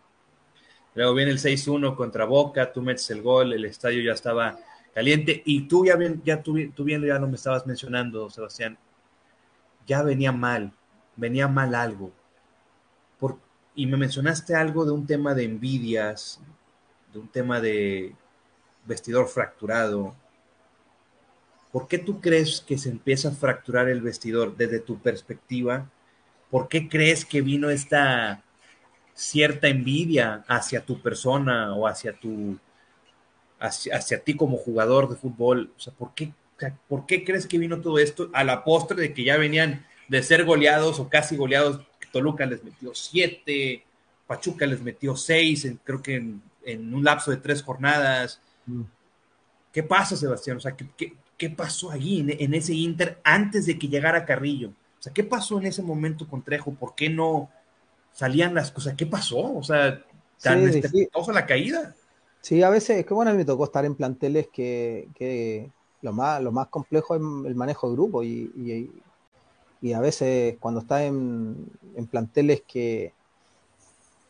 Luego 0.95 1.13
viene 1.13 1.33
el 1.33 1.39
6-1 1.39 1.95
contra 1.95 2.25
Boca, 2.25 2.73
tú 2.73 2.81
metes 2.81 3.11
el 3.11 3.21
gol, 3.21 3.53
el 3.53 3.67
estadio 3.67 4.03
ya 4.03 4.13
estaba 4.13 4.59
caliente. 4.97 5.43
Y 5.45 5.69
tú 5.69 5.85
ya, 5.85 5.95
bien, 5.95 6.23
ya 6.25 6.43
tú, 6.43 6.55
viendo, 6.55 7.07
ya 7.07 7.19
no 7.19 7.29
me 7.29 7.37
estabas 7.37 7.67
mencionando, 7.67 8.31
Sebastián, 8.31 8.79
ya 9.87 10.03
venía 10.03 10.33
mal, 10.33 10.73
venía 11.17 11.47
mal 11.49 11.75
algo. 11.75 12.11
Por, 13.21 13.39
y 13.75 13.85
me 13.85 13.99
mencionaste 13.99 14.55
algo 14.55 14.87
de 14.87 14.93
un 14.93 15.07
tema 15.07 15.35
de 15.35 15.45
envidias, 15.45 16.41
de 17.13 17.19
un 17.19 17.29
tema 17.29 17.61
de 17.61 18.15
vestidor 18.87 19.29
fracturado. 19.29 20.15
¿Por 21.73 21.89
qué 21.89 21.99
tú 21.99 22.19
crees 22.19 22.63
que 22.67 22.79
se 22.79 22.89
empieza 22.89 23.29
a 23.29 23.33
fracturar 23.33 23.91
el 23.91 24.01
vestidor 24.01 24.57
desde 24.57 24.81
tu 24.81 24.99
perspectiva? 24.99 25.91
¿Por 26.51 26.69
qué 26.69 26.89
crees 26.89 27.27
que 27.27 27.43
vino 27.43 27.69
esta 27.69 28.43
cierta 29.13 29.69
envidia 29.69 30.43
hacia 30.49 30.81
tu 30.81 31.03
persona 31.03 31.75
o 31.75 31.87
hacia 31.87 32.15
tu 32.15 32.59
hacia, 33.59 34.23
ti 34.23 34.35
como 34.35 34.57
jugador 34.57 35.09
de 35.09 35.17
fútbol? 35.17 35.73
O 35.77 35.81
sea, 35.81 35.93
¿por 35.93 36.15
qué, 36.15 36.33
¿por 36.89 37.07
qué 37.07 37.25
crees 37.25 37.47
que 37.47 37.59
vino 37.59 37.81
todo 37.81 37.99
esto 37.99 38.31
a 38.33 38.45
la 38.45 38.65
postre 38.65 39.01
de 39.01 39.15
que 39.15 39.25
ya 39.25 39.37
venían 39.37 39.87
de 40.09 40.23
ser 40.23 40.45
goleados 40.45 41.01
o 41.01 41.09
casi 41.09 41.37
goleados? 41.37 41.81
Toluca 42.17 42.47
les 42.47 42.65
metió 42.65 42.95
siete, 42.95 43.85
Pachuca 44.27 44.67
les 44.67 44.81
metió 44.81 45.17
seis, 45.17 45.71
creo 45.85 46.03
que 46.03 46.17
en, 46.17 46.95
un 46.95 47.05
lapso 47.05 47.31
de 47.31 47.37
tres 47.37 47.63
jornadas. 47.63 48.41
Mm. 48.65 48.83
¿Qué 49.71 49.83
pasa, 49.83 50.17
Sebastián? 50.17 50.57
O 50.57 50.61
sea, 50.61 50.75
¿qué, 50.75 51.13
qué, 51.37 51.51
pasó 51.51 51.91
allí 51.91 52.25
en, 52.27 52.55
ese 52.55 52.73
Inter 52.73 53.21
antes 53.23 53.67
de 53.67 53.79
que 53.79 53.89
llegara 53.89 54.25
Carrillo? 54.25 54.71
O 54.71 55.03
sea, 55.03 55.13
¿qué 55.13 55.23
pasó 55.23 55.59
en 55.59 55.67
ese 55.67 55.83
momento 55.83 56.27
con 56.27 56.43
Trejo? 56.43 56.73
¿Por 56.73 56.95
qué 56.95 57.11
no 57.11 57.51
salían 58.13 58.55
las 58.55 58.71
cosas? 58.71 58.95
¿Qué 58.95 59.05
pasó? 59.05 59.55
O 59.55 59.63
sea, 59.63 60.03
tan 60.43 60.73
sí, 60.73 61.09
la 61.33 61.47
caída. 61.47 61.95
Sí, 62.47 62.63
a 62.63 62.71
veces, 62.71 62.99
es 62.99 63.07
que 63.07 63.13
bueno, 63.13 63.33
a 63.33 63.35
mí 63.35 63.39
me 63.39 63.45
tocó 63.45 63.65
estar 63.65 63.85
en 63.85 63.97
planteles 63.97 64.47
que, 64.53 65.69
lo, 66.01 66.13
más, 66.13 66.41
lo 66.41 66.53
más 66.53 66.69
complejo 66.69 67.17
es 67.17 67.21
el 67.21 67.57
manejo 67.57 67.89
de 67.89 67.95
grupo 67.97 68.23
y, 68.23 69.03
a 69.93 69.99
veces 69.99 70.57
cuando 70.61 70.79
estás 70.79 71.03
en, 71.03 71.69
planteles 72.09 72.63
que, 72.63 73.13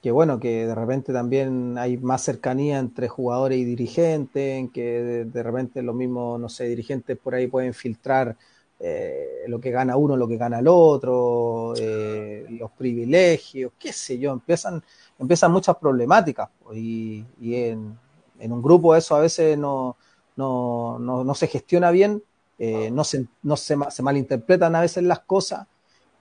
que, 0.01 0.11
bueno, 0.11 0.41
que 0.41 0.67
de 0.67 0.75
repente 0.75 1.13
también 1.13 1.77
hay 1.77 1.99
más 1.99 2.23
cercanía 2.23 2.79
entre 2.79 3.07
jugadores 3.07 3.59
y 3.59 3.67
dirigentes, 3.67 4.61
en 4.61 4.71
que 4.71 5.27
de, 5.31 5.43
repente 5.43 5.83
los 5.83 5.95
mismos, 5.95 6.41
no 6.41 6.49
sé, 6.49 6.65
dirigentes 6.69 7.19
por 7.19 7.35
ahí 7.35 7.49
pueden 7.49 7.75
filtrar 7.75 8.35
eh, 8.81 9.45
lo 9.47 9.61
que 9.61 9.71
gana 9.71 9.99
uno, 9.99 10.17
lo 10.17 10.27
que 10.27 10.39
gana 10.39 10.61
el 10.61 10.69
otro, 10.69 11.75
eh, 11.77 12.47
los 12.49 12.71
privilegios, 12.71 13.73
qué 13.79 13.93
sé 13.93 14.19
yo, 14.19 14.33
empiezan, 14.33 14.83
empiezan 15.19 15.53
muchas 15.53 15.77
problemáticas 15.77 16.49
pues, 16.65 16.79
y, 16.79 17.23
y 17.39 17.57
en, 17.57 18.06
en 18.39 18.53
un 18.53 18.63
grupo 18.63 18.95
eso 18.95 19.15
a 19.15 19.21
veces 19.21 19.57
no, 19.59 19.97
no, 20.37 20.99
no, 20.99 21.35
se 21.35 21.47
gestiona 21.47 21.91
bien 21.91 22.23
eh, 22.59 22.91
no, 22.91 23.05
se, 23.05 23.27
no 23.43 23.57
se, 23.57 23.77
se, 23.91 24.03
malinterpretan 24.03 24.75
a 24.75 24.81
veces 24.81 25.05
las 25.05 25.21
cosas 25.21 25.67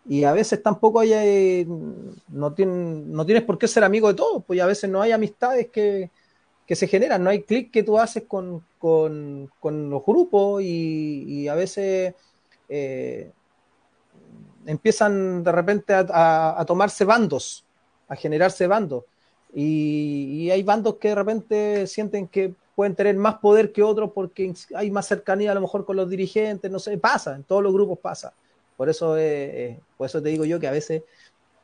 y 0.07 0.23
a 0.23 0.33
veces 0.33 0.61
tampoco 0.61 0.99
hay, 0.99 1.13
eh, 1.13 1.67
no, 2.27 2.53
tienen, 2.53 3.11
no 3.11 3.25
tienes 3.25 3.43
por 3.43 3.57
qué 3.57 3.67
ser 3.67 3.83
amigo 3.83 4.07
de 4.07 4.13
todos, 4.13 4.43
pues 4.45 4.61
a 4.61 4.67
veces 4.67 4.89
no 4.89 5.01
hay 5.01 5.11
amistades 5.11 5.69
que, 5.69 6.11
que 6.65 6.75
se 6.75 6.87
generan, 6.87 7.23
no 7.23 7.29
hay 7.29 7.41
clic 7.41 7.71
que 7.71 7.83
tú 7.83 7.97
haces 7.97 8.23
con, 8.27 8.63
con, 8.77 9.49
con 9.59 9.89
los 9.89 10.05
grupos 10.05 10.61
y, 10.61 11.23
y 11.27 11.47
a 11.47 11.55
veces 11.55 12.13
eh, 12.69 13.31
empiezan 14.65 15.43
de 15.43 15.51
repente 15.51 15.93
a, 15.93 16.59
a, 16.59 16.65
tomarse 16.65 17.05
bandos, 17.05 17.65
a 18.07 18.15
generarse 18.15 18.67
bandos. 18.67 19.03
Y, 19.57 20.49
hay 20.51 20.63
bandos 20.63 20.95
que 20.95 21.09
de 21.09 21.15
repente 21.15 21.87
sienten 21.87 22.27
que 22.27 22.53
pueden 22.75 22.93
tener 22.93 23.15
más 23.15 23.35
poder 23.35 23.71
que 23.71 23.81
otros 23.81 24.11
porque 24.13 24.53
hay 24.75 24.91
más 24.91 25.07
cercanía 25.07 25.51
a 25.51 25.55
lo 25.55 25.61
mejor 25.61 25.85
con 25.85 25.95
los 25.95 26.09
dirigentes, 26.09 26.69
no 26.69 26.77
sé, 26.77 26.97
pasa, 26.97 27.35
en 27.35 27.43
todos 27.43 27.63
los 27.63 27.71
grupos 27.73 27.97
pasa. 27.99 28.33
Por 28.75 28.89
eso, 28.89 29.17
eh, 29.17 29.79
por 29.97 30.07
eso 30.07 30.21
te 30.21 30.29
digo 30.29 30.43
yo 30.43 30.59
que 30.59 30.67
a 30.67 30.71
veces 30.71 31.03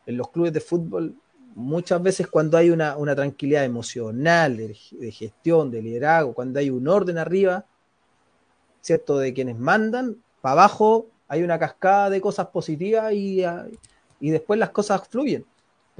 en 0.05 0.17
los 0.17 0.29
clubes 0.29 0.53
de 0.53 0.61
fútbol, 0.61 1.13
muchas 1.53 2.01
veces 2.01 2.27
cuando 2.27 2.57
hay 2.57 2.69
una, 2.69 2.95
una 2.95 3.13
tranquilidad 3.13 3.65
emocional, 3.65 4.55
de, 4.55 4.77
de, 4.91 5.11
gestión, 5.11 5.69
de 5.69 5.81
liderazgo, 5.81 6.33
cuando 6.33 6.59
hay 6.59 6.69
un 6.69 6.87
orden 6.87 7.17
arriba, 7.17 7.65
¿cierto? 8.79 9.19
De 9.19 9.33
quienes 9.33 9.59
mandan, 9.59 10.15
para 10.39 10.53
abajo 10.53 11.07
hay 11.27 11.43
una 11.43 11.59
cascada 11.59 12.09
de 12.09 12.21
cosas 12.21 12.47
positivas 12.47 13.11
y, 13.13 13.43
y 14.21 14.29
después 14.29 14.59
las 14.59 14.69
cosas 14.69 15.07
fluyen. 15.09 15.45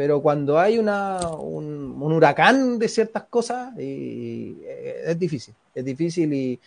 Pero 0.01 0.19
cuando 0.19 0.57
hay 0.57 0.79
una, 0.79 1.19
un, 1.29 2.01
huracán 2.01 2.79
de 2.79 2.87
ciertas 2.87 3.25
cosas, 3.25 3.77
y, 3.77 3.83
y 3.83 4.61
es 5.05 5.19
difícil, 5.19 5.53
es 5.75 5.85
difícil 5.85 6.33
y, 6.33 6.59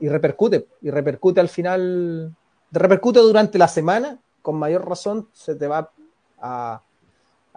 repercute, 0.00 0.66
y 0.82 0.90
repercute 0.90 1.38
al 1.38 1.48
final, 1.48 2.34
repercute 2.72 3.20
durante 3.20 3.58
la 3.58 3.68
semana, 3.68 4.18
con 4.42 4.56
mayor 4.56 4.88
razón 4.88 5.28
se 5.32 5.54
te 5.54 5.68
va 5.68 5.92
a, 6.40 6.82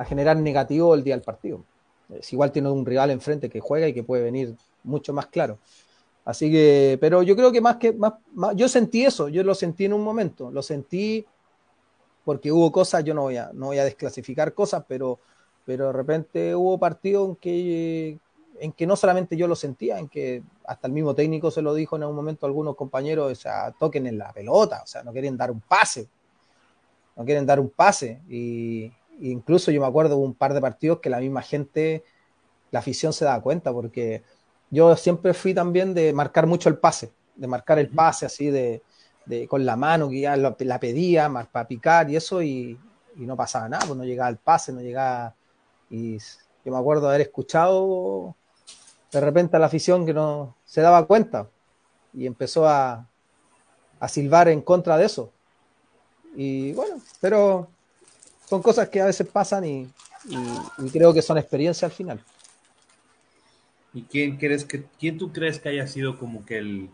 generar 0.06 0.38
negativo 0.38 0.94
el 0.94 1.04
día 1.04 1.16
del 1.16 1.24
partido. 1.24 1.64
Es 2.14 2.32
igual 2.32 2.52
tiene 2.52 2.70
un 2.70 2.86
rival 2.86 3.10
enfrente 3.10 3.50
que 3.50 3.60
juega 3.60 3.88
y 3.88 3.94
que 3.96 4.04
puede 4.04 4.22
venir 4.22 4.56
mucho 4.84 5.14
más 5.14 5.26
claro. 5.26 5.58
Así 6.26 6.52
que, 6.52 7.00
pero 7.02 7.24
yo 7.24 7.36
creo 7.36 7.52
que 7.52 7.60
más 7.60 7.78
que, 7.78 7.92
más, 7.92 8.14
yo 8.56 8.70
sentí 8.70 9.04
eso, 9.04 9.30
yo 9.30 9.44
lo 9.44 9.56
sentí 9.56 9.86
en 9.86 9.94
un 9.94 10.04
momento, 10.04 10.52
lo 10.52 10.62
sentí 10.62 11.26
porque 12.24 12.52
hubo 12.52 12.72
cosas, 12.72 13.04
yo 13.04 13.14
no 13.14 13.24
voy 13.24 13.38
a, 13.38 13.52
no 13.54 13.68
voy 13.68 13.80
a 13.80 13.86
desclasificar 13.86 14.54
cosas, 14.54 14.86
pero, 14.88 15.20
pero 15.66 15.88
de 15.88 15.94
repente 15.94 16.56
hubo 16.56 16.78
partidos 16.78 17.30
en 17.30 17.36
que, 17.36 18.20
en 18.60 18.72
que 18.72 18.88
no 18.88 18.96
solamente 18.96 19.36
yo 19.36 19.48
lo 19.48 19.56
sentía, 19.56 20.00
en 20.00 20.08
que 20.08 20.44
hasta 20.66 20.88
el 20.88 20.94
mismo 20.94 21.14
técnico 21.14 21.52
se 21.52 21.62
lo 21.62 21.74
dijo 21.74 21.96
en 21.96 22.04
un 22.04 22.16
momento 22.16 22.46
a 22.46 22.50
algunos 22.50 22.76
compañeros, 22.76 23.32
o 23.32 23.36
sea, 23.36 23.72
toquen 23.78 24.08
en 24.08 24.18
la 24.18 24.32
pelota, 24.32 24.82
o 24.84 24.88
sea, 24.88 25.04
no 25.04 25.12
quieren 25.12 25.36
dar 25.36 25.52
un 25.52 25.60
pase, 25.60 26.08
no 27.16 27.26
quieren 27.26 27.46
dar 27.46 27.60
un 27.60 27.70
pase, 27.70 28.22
y, 28.30 28.92
y 29.20 29.32
incluso 29.32 29.72
yo 29.72 29.82
me 29.82 29.88
acuerdo 29.88 30.16
de 30.16 30.22
un 30.22 30.34
par 30.34 30.54
de 30.54 30.62
partidos 30.62 31.00
que 31.00 31.10
la 31.10 31.20
misma 31.20 31.42
gente, 31.42 32.04
la 32.72 32.80
afición 32.80 33.12
se 33.12 33.26
daba 33.26 33.42
cuenta, 33.42 33.74
porque 33.74 34.24
yo 34.72 34.96
siempre 34.96 35.34
fui 35.34 35.54
también 35.54 35.94
de 35.94 36.14
marcar 36.14 36.48
mucho 36.48 36.70
el 36.70 36.78
pase, 36.78 37.12
de 37.36 37.48
marcar 37.48 37.80
el 37.80 37.90
pase 37.90 38.26
así 38.26 38.50
de, 38.50 38.82
con 39.48 39.66
la 39.66 39.76
mano, 39.76 40.10
que 40.10 40.22
ya 40.22 40.36
la, 40.36 40.80
pedía 40.80 41.32
para 41.52 41.68
picar 41.68 42.10
y 42.10 42.16
eso, 42.16 42.42
y, 42.42 42.80
no 43.16 43.36
pasaba 43.36 43.70
nada, 43.70 43.86
pues 43.86 43.98
no 43.98 44.04
llegaba 44.04 44.30
el 44.30 44.38
pase, 44.38 44.74
no 44.74 44.82
llegaba. 44.82 45.36
Y 45.90 46.18
yo 46.18 46.72
me 46.72 46.78
acuerdo 46.78 47.08
haber 47.08 47.22
escuchado 47.22 48.36
de 49.12 49.22
repente 49.22 49.56
a 49.56 49.60
la 49.60 49.68
afición 49.68 50.06
que 50.06 50.14
no 50.14 50.56
se 50.66 50.82
daba 50.82 51.06
cuenta 51.06 51.48
y 52.14 52.26
empezó 52.26 52.68
a, 52.68 53.08
a 54.00 54.08
silbar 54.08 54.48
en 54.48 54.62
contra 54.62 54.98
de 54.98 55.06
eso. 55.06 55.32
Y 56.36 56.74
bueno, 56.74 57.00
pero 57.22 57.70
son 58.50 58.62
cosas 58.62 58.90
que 58.90 59.02
a 59.02 59.06
veces 59.06 59.28
pasan 59.28 59.66
y, 59.66 59.90
creo 60.92 61.14
que 61.14 61.22
son 61.22 61.38
experiencias 61.38 61.84
al 61.84 61.96
final. 61.96 62.24
¿Y 63.94 64.04
quién 64.04 64.38
crees 64.38 64.66
que, 64.66 64.86
quién 65.00 65.18
tú 65.18 65.32
crees 65.32 65.60
que 65.60 65.70
haya 65.70 65.88
sido 65.88 66.18
como 66.18 66.46
que 66.46 66.58
el, 66.58 66.90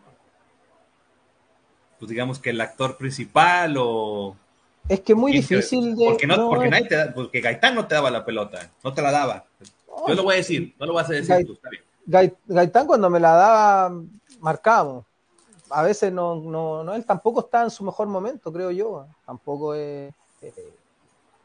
pues 2.00 2.10
digamos 2.10 2.40
que 2.40 2.52
el 2.52 2.62
actor 2.62 2.98
principal 2.98 3.76
o 3.78 4.36
es 4.90 5.02
que 5.02 5.14
muy 5.14 5.32
difícil 5.32 5.96
de 5.96 6.06
porque 6.06 6.26
no, 6.26 6.36
no 6.36 6.50
porque 6.50 6.68
nadie 6.68 6.88
te 6.88 6.96
da, 6.96 7.14
porque 7.14 7.42
Gaitán 7.42 7.76
no 7.76 7.88
te 7.88 7.94
daba 7.94 8.10
la 8.10 8.26
pelota, 8.26 8.72
no 8.84 8.92
te 8.92 9.04
la 9.04 9.12
daba. 9.12 9.46
Yo 10.08 10.16
lo 10.16 10.24
voy 10.24 10.34
a 10.34 10.38
decir, 10.38 10.76
no 10.80 10.88
lo 10.88 10.94
vas 10.94 11.10
a 11.10 11.14
decir 11.14 11.30
Gait, 11.30 11.46
tú, 11.46 11.54
está 11.54 11.70
bien. 11.70 12.34
Gaitán 12.48 12.88
cuando 12.88 13.08
me 13.10 13.20
la 13.20 13.34
daba 13.34 14.02
marcamos. 14.40 15.06
A 15.70 15.84
veces 15.84 16.12
no, 16.12 16.36
no, 16.38 16.84
no, 16.84 16.96
él 16.96 17.06
tampoco 17.06 17.42
está 17.42 17.62
en 17.62 17.70
su 17.70 17.84
mejor 17.84 18.08
momento, 18.08 18.52
creo 18.52 18.72
yo. 18.72 19.06
Tampoco 19.28 19.76
es, 19.76 20.12
eh, 20.42 20.74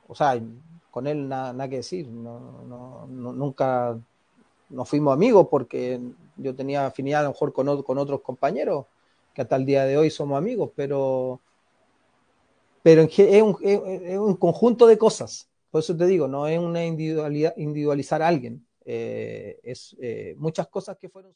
o 0.09 0.14
sea, 0.14 0.40
con 0.90 1.07
él 1.07 1.28
nada, 1.28 1.52
nada 1.52 1.68
que 1.68 1.76
decir. 1.76 2.09
No, 2.09 2.40
no, 2.66 3.07
no, 3.07 3.32
nunca 3.34 3.94
nos 4.70 4.88
fuimos 4.88 5.12
amigos 5.12 5.48
porque 5.50 6.00
yo 6.36 6.55
tenía 6.55 6.86
afinidad 6.86 7.20
a 7.20 7.24
lo 7.24 7.30
mejor 7.30 7.52
con, 7.52 7.82
con 7.82 7.98
otros 7.98 8.22
compañeros 8.22 8.86
que 9.35 9.43
hasta 9.43 9.57
el 9.57 9.66
día 9.66 9.85
de 9.85 9.97
hoy 9.97 10.11
somos 10.11 10.39
amigos, 10.39 10.70
pero, 10.74 11.41
pero 12.82 13.03
es, 13.03 13.43
un, 13.43 14.37
conjunto 14.37 14.87
de 14.87 14.97
cosas. 14.97 15.51
Por 15.70 15.80
eso 15.80 15.97
te 15.97 16.07
digo, 16.07 16.28
no 16.28 16.47
es 16.47 16.59
una 16.59 16.85
individualidad, 16.85 17.55
individualizar 17.57 18.22
a 18.22 18.28
alguien, 18.28 18.64
eh, 18.85 19.59
es 19.62 19.97
eh, 20.01 20.35
muchas 20.39 20.68
cosas 20.68 20.97
que 20.97 21.09
fueron. 21.09 21.35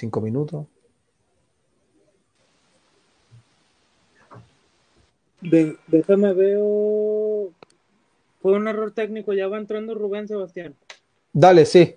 Cinco 0.00 0.20
minutos. 0.20 0.66
De, 5.40 5.76
déjame 5.86 6.32
veo. 6.32 7.52
Fue 8.42 8.52
un 8.52 8.68
error 8.68 8.92
técnico, 8.92 9.32
ya 9.32 9.48
va 9.48 9.58
entrando 9.58 9.94
Rubén 9.94 10.26
Sebastián. 10.26 10.74
Dale, 11.32 11.66
sí. 11.66 11.96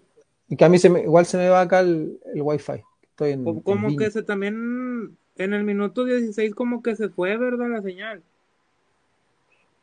Y 0.49 0.58
que 0.58 0.66
a 0.66 0.70
mí 0.70 0.78
se 0.78 0.89
me, 0.89 1.01
igual 1.01 1.26
se 1.26 1.38
me 1.38 1.47
va 1.49 1.62
acá 1.62 1.80
el, 1.80 2.20
el 2.34 2.41
wifi. 2.41 2.84
Estoy 3.04 3.32
en, 3.32 3.62
como 3.62 3.89
en 3.89 3.97
que 3.97 4.12
se 4.12 4.24
también 4.24 5.18
en 5.38 5.54
el 5.54 5.64
minuto 5.64 6.04
16 6.04 6.54
como 6.54 6.84
que 6.84 6.95
se 6.95 7.10
fue, 7.10 7.38
¿verdad? 7.38 7.70
La 7.70 7.82
señal. 7.82 8.22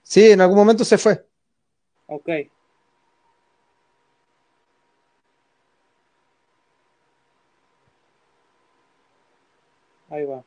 Sí, 0.03 0.31
en 0.31 0.41
algún 0.41 0.57
momento 0.57 0.85
se 0.85 0.99
fue. 0.99 1.25
Ok. 2.07 2.29
Ahí 10.11 10.25
va. 10.25 10.45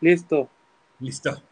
Listo. 0.00 0.48
Listo. 1.00 1.42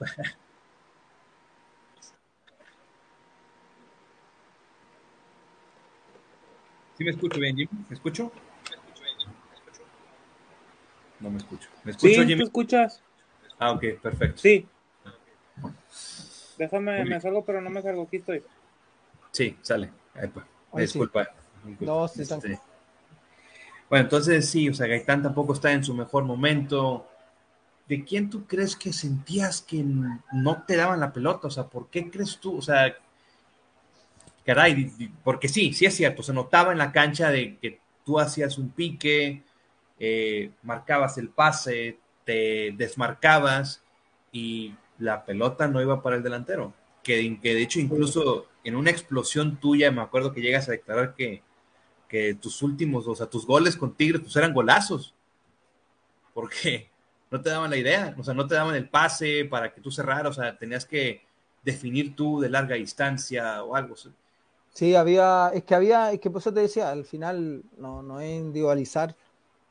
¿Sí 6.97 7.05
me 7.05 7.11
escucho 7.11 7.39
bien, 7.39 7.55
Jimmy? 7.55 7.69
¿Me 7.89 7.95
escucho? 7.95 8.33
No 11.21 11.31
me 11.31 11.37
escucho. 11.37 11.69
¿Me 11.85 11.91
escucho, 11.91 12.15
sí, 12.15 12.27
Jimmy? 12.27 12.37
¿te 12.37 12.45
escuchas? 12.45 13.03
Ah, 13.59 13.73
ok, 13.73 13.85
perfecto. 14.03 14.39
Sí. 14.39 14.67
Déjame, 16.59 17.05
me 17.05 17.21
salgo, 17.21 17.45
pero 17.45 17.61
no 17.61 17.71
me 17.71 17.83
salgo, 17.83 18.03
aquí 18.03 18.17
estoy. 18.17 18.43
Sí, 19.31 19.57
sale. 19.63 19.91
Epa. 20.15 20.47
Disculpa. 20.75 21.25
Sí. 21.65 21.77
No, 21.81 22.09
sí, 22.09 22.23
este... 22.23 22.61
Bueno, 23.89 24.05
entonces 24.05 24.49
sí, 24.49 24.69
o 24.69 24.75
sea, 24.75 24.87
Gaitán 24.87 25.23
tampoco 25.23 25.53
está 25.53 25.73
en 25.73 25.85
su 25.85 25.95
mejor 25.95 26.25
momento. 26.25 27.07
¿de 27.89 28.05
quién 28.05 28.31
tú 28.31 28.47
crees 28.47 28.77
que 28.77 28.93
sentías 28.93 29.63
que 29.63 29.85
no 30.33 30.63
te 30.67 30.77
daban 30.77 31.01
la 31.01 31.13
pelota? 31.13 31.49
O 31.49 31.51
sea, 31.51 31.65
¿por 31.65 31.89
qué 31.89 32.11
crees 32.11 32.39
tú? 32.39 32.59
O 32.59 32.63
sea, 32.63 32.97
caray, 34.45 34.91
porque 35.23 35.49
sí, 35.49 35.73
sí 35.73 35.87
es 35.87 35.95
cierto, 35.95 36.23
se 36.23 36.33
notaba 36.33 36.73
en 36.73 36.79
la 36.79 36.93
cancha 36.93 37.31
de 37.31 37.57
que 37.59 37.81
tú 38.05 38.19
hacías 38.19 38.59
un 38.59 38.71
pique, 38.71 39.43
eh, 39.99 40.51
marcabas 40.63 41.19
el 41.19 41.29
pase, 41.29 41.99
te 42.27 42.75
desmarcabas 42.77 43.81
y 44.33 44.75
la 44.99 45.25
pelota 45.25 45.69
no 45.69 45.81
iba 45.81 46.03
para 46.03 46.17
el 46.17 46.23
delantero. 46.23 46.75
Que, 47.03 47.39
que 47.41 47.55
de 47.55 47.63
hecho 47.63 47.81
incluso 47.81 48.49
en 48.65 48.75
una 48.75 48.91
explosión 48.91 49.57
tuya 49.57 49.91
me 49.93 50.03
acuerdo 50.03 50.33
que 50.33 50.43
llegas 50.43 50.69
a 50.69 50.73
declarar 50.73 51.15
que, 51.15 51.41
que 52.09 52.35
tus 52.35 52.61
últimos, 52.63 53.07
o 53.07 53.15
sea, 53.15 53.27
tus 53.27 53.47
goles 53.47 53.77
con 53.77 53.95
Tigres 53.95 54.21
pues 54.21 54.37
eran 54.37 54.53
golazos. 54.53 55.15
Porque 56.35 56.91
no 57.31 57.41
te 57.41 57.49
daban 57.49 57.71
la 57.71 57.77
idea, 57.77 58.15
o 58.19 58.25
sea, 58.25 58.35
no 58.35 58.47
te 58.47 58.57
daban 58.57 58.75
el 58.75 58.89
pase 58.89 59.47
para 59.47 59.73
que 59.73 59.81
tú 59.81 59.91
cerraras, 59.91 60.37
o 60.37 60.43
sea, 60.43 60.59
tenías 60.59 60.85
que 60.85 61.23
definir 61.63 62.15
tú 62.15 62.41
de 62.41 62.51
larga 62.51 62.75
distancia 62.75 63.63
o 63.63 63.75
algo. 63.75 63.95
Sí, 64.73 64.95
había, 64.95 65.51
es 65.55 65.65
que 65.65 65.75
había, 65.75 66.13
es 66.13 66.21
que 66.21 66.31
por 66.31 66.41
eso 66.41 66.53
te 66.53 66.61
decía, 66.61 66.91
al 66.91 67.05
final 67.05 67.63
no, 67.79 68.03
no 68.03 68.21
es 68.21 68.41
individualizar, 68.41 69.17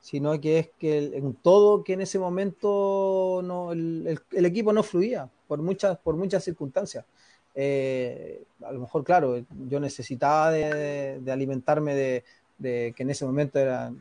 sino 0.05 0.39
que 0.39 0.59
es 0.59 0.69
que 0.77 1.17
en 1.17 1.33
todo 1.33 1.83
que 1.83 1.93
en 1.93 2.01
ese 2.01 2.19
momento 2.19 3.41
no, 3.43 3.71
el, 3.71 4.19
el, 4.33 4.45
equipo 4.45 4.71
no 4.71 4.83
fluía 4.83 5.27
por 5.47 5.63
muchas, 5.63 5.97
por 5.97 6.15
muchas 6.15 6.43
circunstancias. 6.43 7.03
Eh, 7.55 8.43
a 8.63 8.71
lo 8.71 8.81
mejor, 8.81 9.03
claro, 9.03 9.43
yo 9.67 9.79
necesitaba 9.79 10.51
de, 10.51 11.19
de 11.21 11.31
alimentarme 11.31 11.95
de, 11.95 12.23
que 12.95 13.01
en 13.01 13.09
ese 13.09 13.25
momento 13.25 13.57
era 13.57 13.91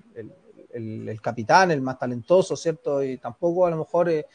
el, 0.75 1.09
el, 1.09 1.21
capitán, 1.23 1.71
el 1.71 1.81
más 1.81 1.99
talentoso, 1.99 2.55
¿cierto? 2.55 3.03
Y 3.03 3.17
tampoco 3.17 3.65
a 3.65 3.71
lo 3.71 3.79
mejor 3.79 4.11
eh, 4.11 4.27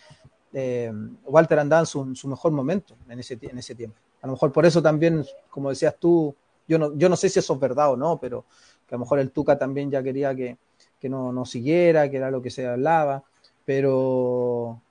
eh, 0.54 0.92
Walter 1.26 1.60
andaba 1.60 1.82
en 1.82 1.86
su, 1.86 2.16
su, 2.16 2.28
mejor 2.28 2.52
momento 2.52 2.96
en 3.08 3.20
ese, 3.20 3.38
en 3.44 3.60
ese 3.60 3.76
tiempo. 3.76 4.00
A 4.24 4.26
lo 4.26 4.34
mejor 4.34 4.52
por 4.52 4.66
eso 4.66 4.82
también, 4.82 5.24
como 5.52 5.70
decías 5.70 5.96
tú, 6.00 6.36
yo 6.68 6.80
no, 6.80 6.98
yo 6.98 7.10
no 7.10 7.16
sé 7.16 7.30
si 7.30 7.38
eso 7.38 7.54
es 7.54 7.60
verdad 7.60 7.92
o 7.92 7.96
no, 7.96 8.20
pero 8.20 8.46
que 8.88 8.96
a 8.96 8.98
lo 8.98 9.02
mejor 9.02 9.20
el 9.20 9.30
Tuca 9.30 9.56
también 9.60 9.92
ya 9.92 10.02
quería 10.02 10.34
que, 10.34 10.58
que 11.00 11.10
no, 11.10 11.32
no 11.32 11.46
siguiera, 11.46 12.10
que 12.10 12.18
era 12.18 12.32
lo 12.32 12.42
que 12.42 12.50
se 12.50 12.68
hablaba, 12.68 13.24
pero, 13.66 14.82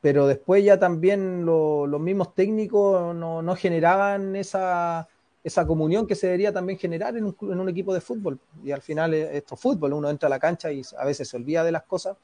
pero 0.00 0.26
después 0.26 0.64
ya 0.64 0.78
también 0.78 1.44
lo, 1.44 1.86
los 1.86 2.00
mismos 2.00 2.34
técnicos 2.34 3.14
no, 3.14 3.42
no 3.42 3.56
generaban 3.56 4.36
esa, 4.36 5.08
esa 5.42 5.66
comunión 5.66 6.06
que 6.06 6.14
se 6.14 6.26
debería 6.26 6.52
también 6.52 6.78
generar 6.78 7.16
en 7.16 7.24
un, 7.24 7.36
en 7.40 7.60
un, 7.60 7.68
equipo 7.68 7.92
de 7.92 8.00
fútbol. 8.00 8.38
Y 8.62 8.70
al 8.70 8.82
final 8.82 9.14
esto 9.14 9.54
es 9.54 9.60
fútbol, 9.60 9.92
uno 9.94 10.08
entra 10.08 10.28
a 10.28 10.30
la 10.30 10.38
cancha 10.38 10.70
y 10.70 10.82
a 10.98 11.04
veces 11.04 11.28
se 11.28 11.36
olvida 11.36 11.64
de 11.64 11.72
las 11.72 11.82
cosas, 11.84 12.16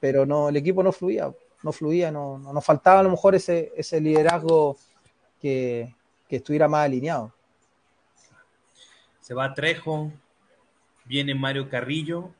pero 0.00 0.24
no, 0.24 0.48
el 0.48 0.56
equipo 0.56 0.82
no 0.82 0.92
fluía, 0.92 1.32
no 1.62 1.72
fluía, 1.72 2.12
no, 2.12 2.38
no 2.38 2.52
nos 2.52 2.64
faltaba 2.64 3.00
a 3.00 3.02
lo 3.02 3.10
mejor 3.10 3.34
ese, 3.34 3.72
ese 3.76 4.00
liderazgo 4.00 4.76
que, 5.40 5.94
que 6.28 6.36
estuviera 6.36 6.68
más 6.68 6.84
alineado. 6.84 7.32
Se 9.20 9.34
va 9.34 9.54
Trejo, 9.54 10.12
viene 11.06 11.34
Mario 11.34 11.68
Carrillo, 11.68 12.30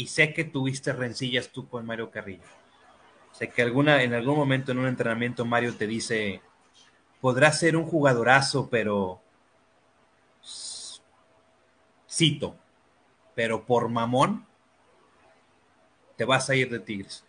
y 0.00 0.06
sé 0.06 0.32
que 0.32 0.44
tuviste 0.44 0.94
rencillas 0.94 1.50
tú 1.50 1.68
con 1.68 1.84
Mario 1.84 2.10
Carrillo. 2.10 2.40
Sé 3.32 3.50
que 3.50 3.60
alguna, 3.60 4.02
en 4.02 4.14
algún 4.14 4.34
momento 4.34 4.72
en 4.72 4.78
un 4.78 4.86
entrenamiento 4.86 5.44
Mario 5.44 5.74
te 5.76 5.86
dice, 5.86 6.40
podrá 7.20 7.52
ser 7.52 7.76
un 7.76 7.84
jugadorazo, 7.84 8.68
pero 8.70 9.20
cito, 12.10 12.56
pero 13.34 13.66
por 13.66 13.90
mamón 13.90 14.46
te 16.16 16.24
vas 16.24 16.48
a 16.48 16.54
ir 16.54 16.70
de 16.70 16.80
Tigres. 16.80 17.22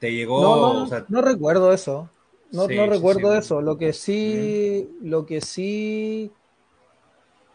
Te 0.00 0.12
llegó. 0.12 0.42
No, 0.42 0.56
no, 0.56 0.82
o 0.82 0.86
sea, 0.88 1.04
no 1.08 1.22
recuerdo 1.22 1.72
eso. 1.72 2.10
No, 2.50 2.66
sí, 2.66 2.74
no 2.74 2.86
recuerdo 2.86 3.30
sí, 3.30 3.34
sí. 3.34 3.38
eso. 3.38 3.62
Lo 3.62 3.78
que 3.78 3.92
sí, 3.92 4.90
lo 5.02 5.24
que 5.24 5.40
sí. 5.40 6.32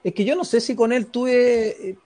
Es 0.05 0.13
que 0.13 0.24
yo 0.24 0.38
no 0.38 0.45
sé 0.45 0.61
si 0.61 0.74
con 0.74 0.93
él 0.93 1.07
tuve 1.07 1.89
eh, 1.89 1.97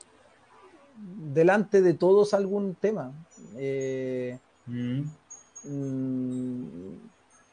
delante 1.33 1.81
de 1.81 1.93
todos 1.93 2.33
algún 2.33 2.75
tema. 2.75 3.11
Eh, 3.55 4.37
mm. 4.65 5.01
Mm, 5.65 6.63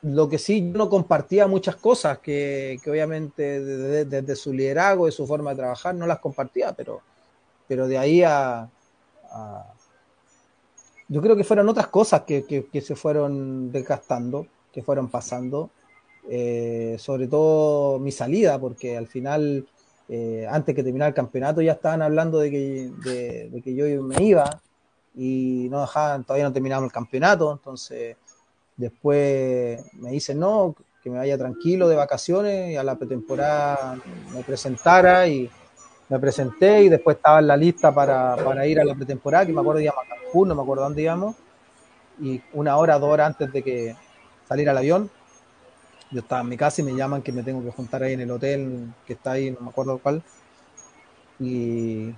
lo 0.02 0.28
que 0.28 0.38
sí, 0.38 0.70
yo 0.72 0.78
no 0.78 0.88
compartía 0.88 1.46
muchas 1.46 1.76
cosas 1.76 2.18
que, 2.18 2.80
que 2.82 2.90
obviamente 2.90 3.62
desde, 3.62 4.04
desde, 4.06 4.36
su 4.36 4.52
liderazgo 4.52 5.06
y 5.06 5.12
su 5.12 5.26
forma 5.26 5.50
de 5.50 5.56
trabajar 5.56 5.94
no 5.94 6.06
las 6.06 6.20
compartía, 6.20 6.72
pero, 6.72 7.02
pero 7.68 7.86
de 7.86 7.98
ahí 7.98 8.22
a, 8.22 8.68
a 9.30 9.74
Yo 11.08 11.20
creo 11.20 11.36
que 11.36 11.44
fueron 11.44 11.68
otras 11.68 11.88
cosas 11.88 12.22
que, 12.22 12.44
que, 12.44 12.66
que 12.66 12.80
se 12.80 12.96
fueron 12.96 13.70
desgastando, 13.70 14.46
que 14.72 14.82
fueron 14.82 15.08
pasando, 15.08 15.70
eh, 16.28 16.96
sobre 16.98 17.26
todo 17.26 17.98
mi 17.98 18.12
salida, 18.12 18.58
porque 18.58 18.96
al 18.96 19.06
final, 19.06 19.66
eh, 20.10 20.46
antes 20.50 20.74
que 20.74 20.82
terminar 20.82 21.08
el 21.08 21.14
campeonato, 21.14 21.62
ya 21.62 21.72
estaban 21.72 22.02
hablando 22.02 22.38
de 22.38 22.50
que, 22.50 22.90
de, 23.04 23.62
que 23.62 23.74
yo 23.74 24.02
me 24.02 24.22
iba 24.22 24.60
y 25.14 25.68
no 25.70 25.80
dejaban, 25.80 26.24
todavía 26.24 26.44
no 26.44 26.52
terminamos 26.52 26.84
el 26.84 26.92
campeonato, 26.92 27.52
entonces 27.52 28.16
Después 28.80 29.78
me 29.92 30.10
dicen, 30.10 30.40
no, 30.40 30.74
que 31.02 31.10
me 31.10 31.18
vaya 31.18 31.36
tranquilo 31.36 31.86
de 31.86 31.96
vacaciones 31.96 32.70
y 32.70 32.76
a 32.76 32.82
la 32.82 32.96
pretemporada 32.96 33.98
me 34.32 34.42
presentara 34.42 35.28
y 35.28 35.50
me 36.08 36.18
presenté 36.18 36.84
y 36.84 36.88
después 36.88 37.18
estaba 37.18 37.40
en 37.40 37.46
la 37.46 37.58
lista 37.58 37.92
para, 37.92 38.36
para 38.36 38.66
ir 38.66 38.80
a 38.80 38.84
la 38.84 38.94
pretemporada, 38.94 39.44
que 39.44 39.52
me 39.52 39.60
acuerdo 39.60 39.82
íbamos 39.82 40.02
a 40.02 40.08
Cancún, 40.08 40.48
no 40.48 40.54
me 40.54 40.62
acuerdo 40.62 40.84
dónde 40.84 41.02
íbamos, 41.02 41.36
y 42.18 42.40
una 42.54 42.78
hora, 42.78 42.98
dos 42.98 43.10
horas 43.10 43.26
antes 43.26 43.52
de 43.52 43.62
que 43.62 43.94
saliera 44.48 44.72
el 44.72 44.78
avión, 44.78 45.10
yo 46.10 46.20
estaba 46.20 46.42
en 46.42 46.48
mi 46.48 46.56
casa 46.56 46.80
y 46.80 46.84
me 46.84 46.94
llaman 46.94 47.22
que 47.22 47.32
me 47.32 47.42
tengo 47.42 47.62
que 47.62 47.70
juntar 47.70 48.02
ahí 48.02 48.14
en 48.14 48.20
el 48.20 48.30
hotel 48.30 48.92
que 49.06 49.12
está 49.12 49.32
ahí, 49.32 49.50
no 49.50 49.60
me 49.60 49.70
acuerdo 49.70 49.98
cuál, 49.98 50.22
y, 51.38 52.14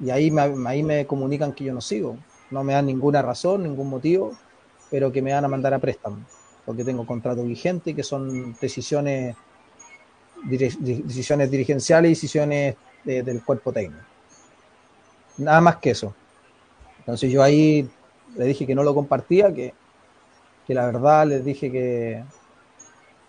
y 0.00 0.10
ahí, 0.10 0.30
me, 0.30 0.42
ahí 0.66 0.82
me 0.82 1.06
comunican 1.06 1.52
que 1.52 1.64
yo 1.64 1.74
no 1.74 1.80
sigo, 1.80 2.16
no 2.50 2.64
me 2.64 2.72
dan 2.72 2.86
ninguna 2.86 3.22
razón, 3.22 3.64
ningún 3.64 3.90
motivo, 3.90 4.32
pero 4.90 5.12
que 5.12 5.22
me 5.22 5.32
van 5.32 5.44
a 5.44 5.48
mandar 5.48 5.74
a 5.74 5.78
préstamo, 5.78 6.18
porque 6.64 6.84
tengo 6.84 7.06
contrato 7.06 7.42
vigente 7.44 7.90
y 7.90 7.94
que 7.94 8.02
son 8.02 8.56
decisiones, 8.60 9.36
decisiones 10.44 11.50
dirigenciales 11.50 12.10
y 12.10 12.14
decisiones 12.14 12.76
de, 13.04 13.22
del 13.22 13.42
cuerpo 13.42 13.72
técnico. 13.72 14.02
Nada 15.38 15.60
más 15.60 15.76
que 15.76 15.90
eso. 15.90 16.14
Entonces 16.98 17.30
yo 17.32 17.42
ahí 17.42 17.88
le 18.36 18.44
dije 18.44 18.66
que 18.66 18.74
no 18.74 18.82
lo 18.82 18.94
compartía, 18.94 19.52
que, 19.52 19.74
que 20.66 20.74
la 20.74 20.86
verdad 20.86 21.26
les 21.26 21.44
dije 21.44 21.70
que 21.70 22.22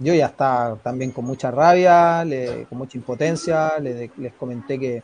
yo 0.03 0.13
ya 0.13 0.27
estaba 0.27 0.75
también 0.77 1.11
con 1.11 1.25
mucha 1.25 1.49
rabia, 1.49 2.25
con 2.69 2.77
mucha 2.77 2.97
impotencia, 2.97 3.79
les, 3.79 4.11
comenté 4.37 4.79
que 4.79 5.01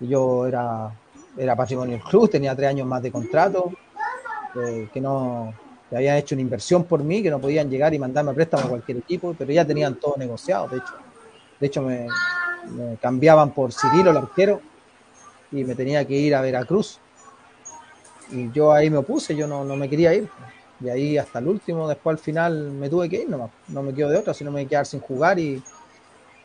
yo 0.00 0.46
era, 0.46 0.90
era 1.36 1.56
patrimonio 1.56 1.96
del 1.96 2.04
club, 2.04 2.28
tenía 2.28 2.54
tres 2.54 2.68
años 2.70 2.86
más 2.86 3.02
de 3.02 3.12
contrato, 3.12 3.72
eh, 4.56 4.88
que 4.92 5.00
no, 5.00 5.54
que 5.88 5.96
habían 5.96 6.16
hecho 6.16 6.34
una 6.34 6.42
inversión 6.42 6.84
por 6.84 7.02
mí, 7.02 7.22
que 7.22 7.30
no 7.30 7.40
podían 7.40 7.70
llegar 7.70 7.94
y 7.94 7.98
mandarme 7.98 8.32
a 8.32 8.34
préstamo 8.34 8.64
a 8.64 8.68
cualquier 8.68 8.98
equipo, 8.98 9.34
pero 9.38 9.52
ya 9.52 9.64
tenían 9.64 9.94
todo 9.96 10.16
negociado, 10.16 10.68
de 10.68 10.78
hecho. 10.78 10.94
De 11.60 11.66
hecho, 11.66 11.82
me, 11.82 12.08
me 12.76 12.96
cambiaban 12.98 13.50
por 13.52 13.72
Cirilo, 13.72 14.10
el 14.10 14.16
arquero, 14.18 14.60
y 15.50 15.64
me 15.64 15.74
tenía 15.74 16.06
que 16.06 16.14
ir 16.14 16.34
a 16.34 16.40
Veracruz. 16.40 17.00
Y 18.30 18.50
yo 18.52 18.72
ahí 18.72 18.90
me 18.90 18.98
opuse, 18.98 19.34
yo 19.34 19.46
no, 19.46 19.64
no 19.64 19.76
me 19.76 19.88
quería 19.88 20.14
ir. 20.14 20.28
Y 20.80 20.88
ahí 20.88 21.18
hasta 21.18 21.40
el 21.40 21.48
último, 21.48 21.88
después 21.88 22.18
al 22.18 22.22
final 22.22 22.70
me 22.70 22.88
tuve 22.88 23.08
que 23.08 23.22
ir, 23.22 23.28
no, 23.28 23.50
no 23.68 23.82
me 23.82 23.92
quedo 23.92 24.10
de 24.10 24.18
otra, 24.18 24.32
sino 24.32 24.50
me 24.50 24.60
voy 24.60 24.66
a 24.66 24.68
quedar 24.68 24.86
sin 24.86 25.00
jugar 25.00 25.38
y, 25.38 25.62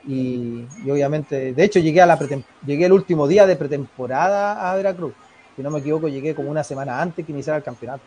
y, 0.07 0.68
y, 0.84 0.91
obviamente, 0.91 1.53
de 1.53 1.64
hecho 1.64 1.80
llegué 1.80 2.01
a 2.01 2.05
la 2.05 2.18
llegué 2.65 2.85
el 2.85 2.93
último 2.93 3.27
día 3.27 3.45
de 3.45 3.55
pretemporada 3.55 4.72
a 4.72 4.76
Veracruz. 4.76 5.14
Si 5.55 5.61
no 5.61 5.69
me 5.69 5.80
equivoco, 5.80 6.07
llegué 6.07 6.34
como 6.34 6.49
una 6.49 6.64
semana 6.64 6.99
antes 6.99 7.26
que 7.26 7.31
iniciara 7.31 7.57
el 7.57 7.64
campeonato 7.64 8.03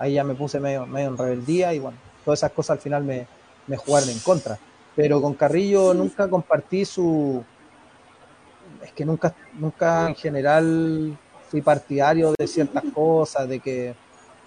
ahí 0.00 0.14
ya 0.14 0.24
me 0.24 0.34
puse 0.34 0.58
medio, 0.58 0.86
medio 0.86 1.08
en 1.08 1.18
rebeldía 1.18 1.74
y 1.74 1.78
bueno, 1.78 1.98
todas 2.24 2.40
esas 2.40 2.52
cosas 2.52 2.78
al 2.78 2.78
final 2.80 3.04
me, 3.04 3.26
me 3.66 3.76
jugaron 3.76 4.08
en 4.08 4.18
contra. 4.18 4.58
Pero 4.96 5.20
con 5.20 5.34
Carrillo 5.34 5.94
nunca 5.94 6.28
compartí 6.28 6.84
su... 6.84 7.44
Es 8.82 8.92
que 8.92 9.04
nunca, 9.04 9.34
nunca 9.52 10.08
en 10.08 10.14
general 10.14 11.16
fui 11.48 11.60
partidario 11.60 12.32
de 12.36 12.46
ciertas 12.46 12.82
cosas, 12.94 13.46
de 13.46 13.60
que, 13.60 13.94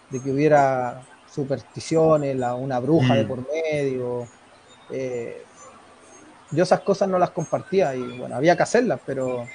de 0.10 0.20
que 0.20 0.32
hubiera 0.32 1.02
supersticiones, 1.34 2.36
la, 2.36 2.56
una 2.56 2.80
bruja 2.80 3.14
mm. 3.14 3.18
de 3.18 3.26
por 3.26 3.40
medio. 3.52 4.28
Eh, 4.90 5.44
yo 6.52 6.64
esas 6.64 6.82
cosas 6.82 7.10
no 7.10 7.18
las 7.18 7.32
compartía 7.32 7.96
y 7.96 8.18
bueno, 8.18 8.36
había 8.36 8.56
que 8.56 8.64
hacerlas, 8.64 9.00
pero 9.06 9.48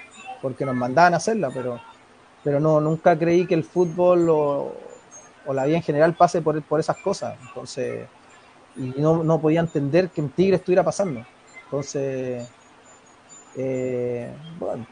porque 0.42 0.64
nos 0.64 0.74
mandaban 0.74 1.14
a 1.14 1.18
hacerlas, 1.18 1.52
pero, 1.54 1.80
pero 2.42 2.58
no, 2.58 2.80
nunca 2.80 3.16
creí 3.16 3.46
que 3.46 3.54
el 3.54 3.64
fútbol 3.64 4.28
o, 4.28 4.74
o 5.46 5.54
la 5.54 5.64
vida 5.64 5.76
en 5.76 5.82
general 5.82 6.14
pase 6.14 6.42
por, 6.42 6.60
por 6.62 6.80
esas 6.80 6.96
cosas. 6.98 7.36
Entonces, 7.46 8.06
y 8.76 8.94
no, 9.00 9.22
no 9.22 9.40
podía 9.40 9.60
entender 9.60 10.10
que 10.10 10.20
en 10.20 10.30
Tigre 10.30 10.56
estuviera 10.56 10.82
pasando. 10.82 11.24
Entonces, 11.64 12.48
eh, 13.56 14.30
bueno, 14.58 14.86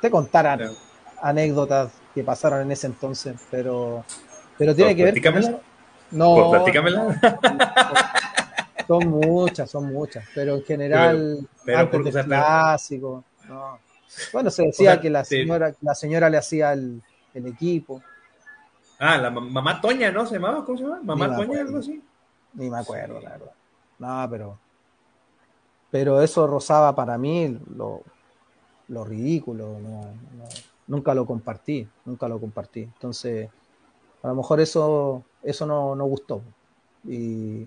te 0.00 0.10
contarán 0.10 0.72
anécdotas 1.20 1.92
que 2.14 2.22
pasaron 2.22 2.62
en 2.62 2.72
ese 2.72 2.86
entonces, 2.86 3.34
pero, 3.50 4.04
pero 4.56 4.74
tiene 4.74 4.94
que 4.94 5.04
ver 5.04 5.22
con... 5.22 5.67
No, 6.10 6.50
platícamela. 6.50 7.20
Son 8.88 9.06
muchas, 9.06 9.70
son 9.70 9.92
muchas, 9.92 10.24
pero 10.34 10.54
en 10.54 10.64
general, 10.64 11.46
pero, 11.62 11.78
antes 11.78 12.14
del 12.14 12.24
clásico, 12.24 13.22
no. 13.46 13.78
Bueno, 14.32 14.50
se 14.50 14.62
decía 14.62 14.98
que 14.98 15.10
la 15.10 15.24
señora, 15.24 15.74
la 15.82 15.94
señora 15.94 16.30
le 16.30 16.38
hacía 16.38 16.72
el, 16.72 17.02
equipo. 17.34 18.02
Ah, 18.98 19.18
la 19.18 19.30
mamá 19.30 19.78
Toña, 19.82 20.10
¿no? 20.10 20.24
¿Se 20.24 20.36
llamaba? 20.36 20.64
¿Cómo 20.64 20.78
se 20.78 20.84
llama? 20.84 21.00
¿Mamá 21.02 21.36
Toña, 21.36 21.60
algo 21.60 21.78
así? 21.78 22.02
Ni 22.54 22.70
me 22.70 22.78
acuerdo, 22.78 23.20
la 23.20 23.30
verdad. 23.30 23.52
No, 23.98 24.28
pero. 24.30 24.58
Pero 25.90 26.22
eso 26.22 26.46
rozaba 26.46 26.94
para 26.94 27.18
mí 27.18 27.60
lo, 27.76 28.02
lo 28.88 29.04
ridículo. 29.04 29.78
nunca 30.86 31.12
lo 31.12 31.26
compartí, 31.26 31.86
nunca 32.06 32.26
lo 32.26 32.40
compartí. 32.40 32.84
Entonces, 32.84 33.50
a 34.22 34.28
lo 34.28 34.34
mejor 34.34 34.60
eso, 34.60 35.24
eso 35.42 35.66
no, 35.66 35.94
no 35.94 36.04
gustó. 36.06 36.42
Y, 37.04 37.66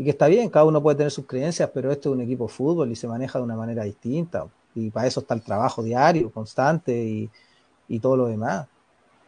y 0.00 0.04
que 0.04 0.10
está 0.10 0.28
bien, 0.28 0.48
cada 0.48 0.64
uno 0.64 0.82
puede 0.82 0.96
tener 0.96 1.10
sus 1.10 1.26
creencias, 1.26 1.68
pero 1.74 1.92
esto 1.92 2.08
es 2.08 2.14
un 2.14 2.22
equipo 2.22 2.46
de 2.46 2.52
fútbol 2.52 2.90
y 2.90 2.96
se 2.96 3.06
maneja 3.06 3.38
de 3.38 3.44
una 3.44 3.54
manera 3.54 3.84
distinta. 3.84 4.46
Y 4.74 4.90
para 4.90 5.06
eso 5.06 5.20
está 5.20 5.34
el 5.34 5.42
trabajo 5.42 5.82
diario, 5.82 6.30
constante 6.30 7.28
y, 7.86 7.98
todo 8.00 8.16
lo 8.16 8.26
demás. 8.28 8.66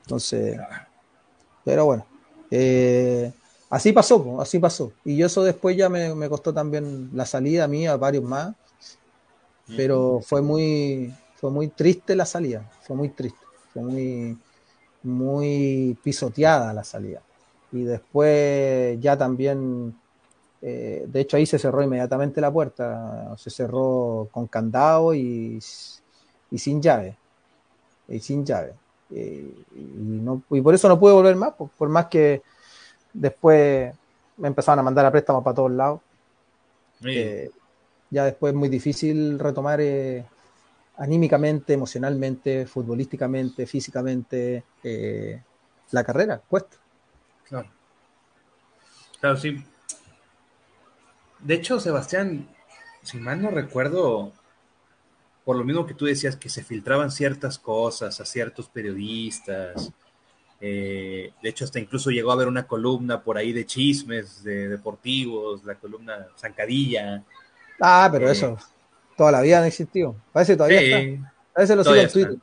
Entonces, 0.02 0.58
pero 1.62 1.84
bueno, 1.84 2.06
eh, 2.50 3.30
así 3.68 3.92
pasó, 3.92 4.40
así 4.40 4.58
pasó. 4.58 4.92
Y 5.04 5.16
yo 5.16 5.26
eso 5.26 5.44
después 5.44 5.76
ya 5.76 5.90
me, 5.90 6.28
costó 6.30 6.54
también 6.54 7.10
la 7.12 7.26
salida 7.26 7.68
mía, 7.68 7.96
varios 7.96 8.24
más. 8.24 8.54
Pero 9.76 10.20
fue 10.24 10.40
muy, 10.40 11.14
fue 11.36 11.50
muy 11.50 11.68
triste 11.68 12.16
la 12.16 12.24
salida, 12.24 12.70
fue 12.80 12.96
muy 12.96 13.10
triste, 13.10 13.44
fue 13.72 13.82
muy, 13.82 14.38
muy 15.02 15.96
pisoteada 16.02 16.72
la 16.72 16.84
salida. 16.84 17.20
Y 17.72 17.84
después 17.84 19.00
ya 19.00 19.16
también 19.16 19.94
eh, 20.64 21.04
de 21.08 21.20
hecho, 21.20 21.36
ahí 21.36 21.44
se 21.44 21.58
cerró 21.58 21.82
inmediatamente 21.82 22.40
la 22.40 22.52
puerta, 22.52 23.34
se 23.36 23.50
cerró 23.50 24.28
con 24.30 24.46
candado 24.46 25.12
y, 25.12 25.58
sin 25.60 26.80
llave. 26.80 27.16
Y 28.08 28.20
sin 28.20 28.46
llave. 28.46 28.74
Y, 29.10 30.60
por 30.62 30.72
eso 30.72 30.88
no 30.88 31.00
pude 31.00 31.12
volver 31.12 31.34
más, 31.34 31.52
por, 31.54 31.88
más 31.88 32.06
que 32.06 32.42
después 33.12 33.92
me 34.36 34.48
empezaron 34.48 34.78
a 34.78 34.82
mandar 34.82 35.04
a 35.04 35.10
préstamo 35.10 35.42
para 35.42 35.56
todos 35.56 35.72
lados. 35.72 36.00
Eh, 37.04 37.50
ya 38.10 38.24
después 38.24 38.52
es 38.52 38.58
muy 38.58 38.68
difícil 38.68 39.40
retomar 39.40 39.80
eh, 39.80 40.24
anímicamente, 40.96 41.72
emocionalmente, 41.72 42.66
futbolísticamente, 42.66 43.66
físicamente 43.66 44.64
la 45.90 46.04
carrera, 46.04 46.40
cuesta. 46.48 46.76
Claro. 47.44 47.68
Claro, 49.20 49.36
sí, 49.36 49.64
de 51.42 51.54
hecho, 51.54 51.80
Sebastián, 51.80 52.48
si 53.02 53.18
mal 53.18 53.42
no 53.42 53.50
recuerdo, 53.50 54.32
por 55.44 55.56
lo 55.56 55.64
mismo 55.64 55.86
que 55.86 55.94
tú 55.94 56.04
decías, 56.04 56.36
que 56.36 56.48
se 56.48 56.62
filtraban 56.62 57.10
ciertas 57.10 57.58
cosas 57.58 58.20
a 58.20 58.24
ciertos 58.24 58.68
periodistas. 58.68 59.92
Eh, 60.60 61.32
de 61.42 61.48
hecho, 61.48 61.64
hasta 61.64 61.80
incluso 61.80 62.10
llegó 62.10 62.30
a 62.30 62.34
haber 62.34 62.46
una 62.46 62.66
columna 62.68 63.22
por 63.22 63.36
ahí 63.36 63.52
de 63.52 63.66
chismes 63.66 64.44
de 64.44 64.68
deportivos, 64.68 65.64
la 65.64 65.74
columna 65.74 66.28
Zancadilla. 66.38 67.24
Ah, 67.80 68.08
pero 68.12 68.28
eh, 68.28 68.32
eso 68.32 68.56
toda 69.16 69.32
la 69.32 69.40
vida 69.40 69.60
no 69.60 69.66
existió. 69.66 70.16
Parece 70.32 70.56
todavía 70.56 70.80
está. 70.80 71.32
A 71.54 71.60
veces 71.60 71.76
lo 71.76 71.84
sigo 71.84 71.96
en 71.96 72.10
Twitter. 72.10 72.36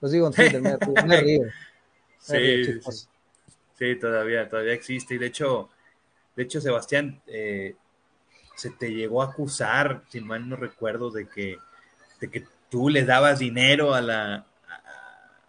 Lo 0.00 0.08
sigo 0.08 0.26
en 0.26 0.32
Twitter, 0.32 0.62
me, 0.62 1.20
río. 1.20 1.42
sí, 2.18 2.80
sí, 3.78 3.96
todavía, 3.96 4.48
todavía 4.48 4.74
existe. 4.74 5.14
Y 5.14 5.18
de 5.18 5.26
hecho, 5.26 5.70
de 6.36 6.42
hecho, 6.42 6.60
Sebastián, 6.60 7.20
eh, 7.26 7.74
se 8.56 8.70
te 8.70 8.92
llegó 8.92 9.22
a 9.22 9.26
acusar, 9.26 10.02
si 10.08 10.20
mal 10.20 10.48
no 10.48 10.56
recuerdo, 10.56 11.10
de 11.10 11.28
que, 11.28 11.58
de 12.20 12.30
que 12.30 12.44
tú 12.70 12.88
le 12.88 13.04
dabas 13.04 13.38
dinero 13.38 13.94
a 13.94 14.00
la, 14.00 14.46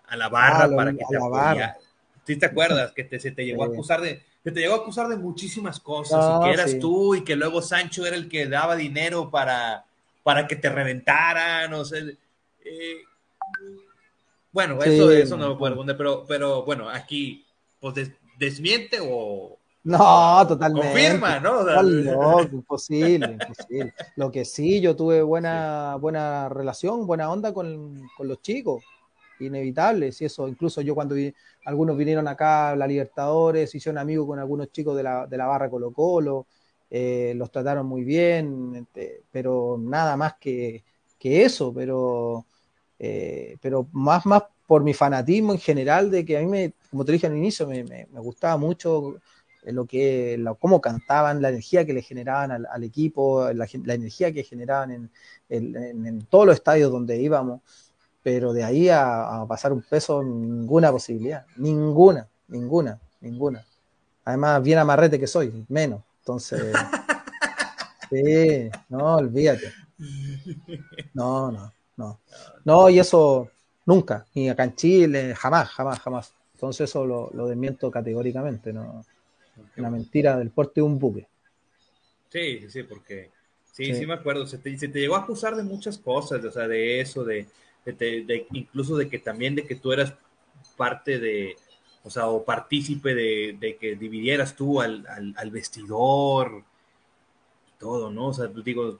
a, 0.07 0.15
la 0.15 0.29
barra 0.29 0.65
ah, 0.65 0.75
para 0.75 0.91
que 0.91 1.03
te 1.09 1.17
apoyara. 1.17 1.77
¿Sí 2.25 2.35
te 2.35 2.45
acuerdas? 2.45 2.91
Que 2.93 3.03
te, 3.03 3.19
se 3.19 3.31
te 3.31 3.45
llegó 3.45 3.63
a 3.63 3.67
acusar 3.73 4.01
de, 4.01 4.23
que 4.43 4.51
te 4.51 4.61
llegó 4.61 4.75
a 4.75 4.77
acusar 4.77 5.07
de 5.07 5.17
muchísimas 5.17 5.79
cosas, 5.79 6.23
y 6.23 6.45
que 6.45 6.53
eras 6.53 6.79
tú, 6.79 7.15
y 7.15 7.23
que 7.23 7.35
luego 7.35 7.61
Sancho 7.61 8.05
era 8.05 8.15
el 8.15 8.29
que 8.29 8.47
daba 8.47 8.77
dinero 8.77 9.29
para, 9.29 9.86
para 10.27 10.45
que 10.45 10.57
te 10.57 10.67
reventaran, 10.67 11.73
o 11.73 11.85
sea, 11.85 12.01
eh, 12.01 12.97
bueno, 14.51 14.77
eso, 14.83 15.09
eso 15.09 15.37
no 15.37 15.47
lo 15.47 15.57
puedo 15.57 15.69
responder, 15.69 15.95
pero, 15.95 16.25
pero 16.27 16.65
bueno, 16.65 16.89
aquí, 16.89 17.45
pues 17.79 18.11
desmiente 18.37 18.97
o, 19.01 19.57
no, 19.85 20.45
totalmente. 20.45 20.85
Confirma, 20.85 21.39
¿no? 21.39 21.63
no, 21.81 22.41
imposible, 22.41 23.37
imposible. 23.39 23.93
Lo 24.17 24.29
que 24.29 24.43
sí, 24.43 24.81
yo 24.81 24.97
tuve 24.97 25.21
buena, 25.21 25.95
buena 25.95 26.49
relación, 26.49 27.07
buena 27.07 27.31
onda 27.31 27.53
con, 27.53 28.01
los 28.19 28.41
chicos, 28.41 28.83
inevitable. 29.39 30.11
Si 30.11 30.25
eso, 30.25 30.49
incluso 30.49 30.81
yo 30.81 30.93
cuando 30.93 31.15
vi, 31.15 31.33
algunos 31.63 31.95
vinieron 31.95 32.27
acá 32.27 32.71
a 32.71 32.75
la 32.75 32.85
Libertadores, 32.85 33.73
hicieron 33.73 33.97
amigos 33.97 34.27
con 34.27 34.39
algunos 34.39 34.73
chicos 34.73 34.97
de 34.97 35.03
la, 35.03 35.25
de 35.25 35.37
la 35.37 35.45
barra 35.45 35.69
Colo 35.69 35.93
Colo, 35.93 36.47
eh, 36.89 37.33
los 37.35 37.51
trataron 37.51 37.85
muy 37.85 38.03
bien, 38.03 38.75
este, 38.75 39.23
pero 39.31 39.77
nada 39.79 40.17
más 40.17 40.35
que, 40.39 40.83
eso, 41.19 41.73
pero, 41.73 42.45
eh, 42.99 43.57
pero 43.61 43.87
más, 43.91 44.25
más 44.25 44.43
por 44.65 44.83
mi 44.83 44.93
fanatismo 44.93 45.51
en 45.51 45.59
general, 45.59 46.09
de 46.09 46.23
que 46.23 46.37
a 46.37 46.39
mí, 46.39 46.47
me, 46.47 46.73
como 46.89 47.03
te 47.03 47.11
dije 47.11 47.27
al 47.27 47.35
inicio, 47.35 47.67
me, 47.67 47.83
me 47.83 48.19
gustaba 48.21 48.55
mucho 48.55 49.19
lo 49.71 49.85
que, 49.85 50.43
cómo 50.59 50.81
cantaban, 50.81 51.41
la 51.41 51.49
energía 51.49 51.85
que 51.85 51.93
le 51.93 52.01
generaban 52.01 52.51
al, 52.51 52.83
equipo, 52.83 53.51
la, 53.53 53.67
energía 53.93 54.31
que 54.31 54.43
generaban 54.43 55.09
en, 55.49 56.25
todos 56.29 56.45
los 56.45 56.55
estadios 56.55 56.91
donde 56.91 57.19
íbamos, 57.21 57.61
pero 58.23 58.53
de 58.53 58.63
ahí 58.63 58.89
a, 58.89 59.45
pasar 59.47 59.73
un 59.73 59.81
peso, 59.81 60.23
ninguna 60.23 60.91
posibilidad, 60.91 61.45
ninguna, 61.57 62.27
ninguna, 62.47 62.99
ninguna. 63.21 63.65
Además, 64.25 64.61
bien 64.61 64.79
amarrete 64.79 65.19
que 65.19 65.27
soy, 65.27 65.65
menos. 65.69 66.01
Entonces, 66.27 66.75
sí, 68.09 68.69
no, 68.89 69.15
olvídate. 69.15 69.71
No, 71.13 71.49
no, 71.49 71.73
no. 71.95 72.19
No, 72.65 72.89
y 72.89 72.99
eso 72.99 73.49
nunca, 73.85 74.25
ni 74.35 74.49
acá 74.49 74.65
en 74.65 74.75
Chile, 74.75 75.33
jamás, 75.35 75.69
jamás, 75.69 75.99
jamás. 76.01 76.33
Entonces 76.53 76.89
eso 76.89 77.05
lo, 77.05 77.31
lo 77.33 77.47
desmiento 77.47 77.89
categóricamente, 77.89 78.73
no, 78.73 79.05
una 79.77 79.89
mentira 79.89 80.35
del 80.35 80.49
porte 80.49 80.81
de 80.81 80.81
un 80.81 80.99
buque. 80.99 81.29
Sí, 82.27 82.69
sí, 82.69 82.83
porque 82.83 83.31
sí, 83.71 83.95
sí, 83.95 84.05
me 84.05 84.15
acuerdo. 84.15 84.45
Se 84.45 84.57
te, 84.57 84.75
llegó 84.75 85.15
a 85.15 85.19
acusar 85.19 85.55
de 85.55 85.63
muchas 85.63 85.97
cosas, 85.97 86.43
o 86.43 86.51
sea, 86.51 86.67
de 86.67 86.99
eso, 86.99 87.23
de, 87.23 87.47
incluso 88.51 88.97
de 88.97 89.07
que 89.07 89.19
también 89.19 89.55
de 89.55 89.65
que 89.65 89.75
tú 89.75 89.93
eras 89.93 90.13
parte 90.75 91.19
de, 91.19 91.55
o 92.07 92.09
sea, 92.09 92.27
o 92.27 92.43
partícipe 92.43 93.13
de, 93.13 93.77
que 93.79 93.97
dividieras 93.97 94.55
tú 94.55 94.79
al, 94.79 95.51
vestidor, 95.51 96.63
todo, 97.77 98.09
¿no? 98.09 98.27
O 98.27 98.33
sea, 98.33 98.47
digo, 98.47 98.97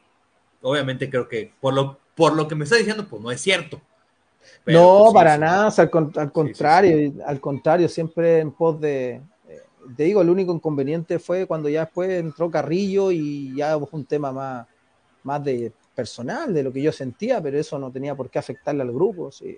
obviamente 0.62 1.10
creo 1.10 1.28
que 1.30 1.54
por 1.62 1.74
lo, 1.74 1.98
por 2.16 2.36
lo 2.36 2.50
que 2.50 2.56
me 2.56 2.66
está 2.66 2.76
diciendo, 2.76 3.08
pues 3.10 3.22
no 3.22 3.32
es 3.32 3.40
cierto. 3.40 3.82
no, 4.66 5.04
pues, 5.04 5.14
para 5.14 5.38
nada, 5.38 5.74
al, 5.78 6.32
contrario, 6.34 7.14
al 7.26 7.40
contrario, 7.40 7.88
siempre 7.88 8.40
en 8.40 8.52
pos 8.52 8.80
de, 8.82 9.22
te 9.96 10.04
digo, 10.04 10.22
el 10.22 10.30
único 10.30 10.54
inconveniente 10.54 11.18
fue 11.18 11.46
cuando 11.46 11.70
ya 11.70 11.86
después 11.86 12.10
entró 12.10 12.52
Carrillo 12.52 13.10
y 13.10 13.56
ya 13.56 13.80
fue 13.80 14.00
un 14.00 14.06
tema 14.06 14.34
más, 14.34 14.68
más 15.24 15.42
de 15.46 15.72
personal, 15.96 16.54
de 16.54 16.62
lo 16.62 16.74
que 16.74 16.82
yo 16.82 16.92
sentía, 16.92 17.42
pero 17.42 17.58
eso 17.58 17.80
no 17.80 17.90
tenía 17.90 18.16
por 18.16 18.30
qué 18.30 18.38
afectarle 18.38 18.82
al 18.82 18.92
grupo. 18.92 19.32
Sí. 19.32 19.58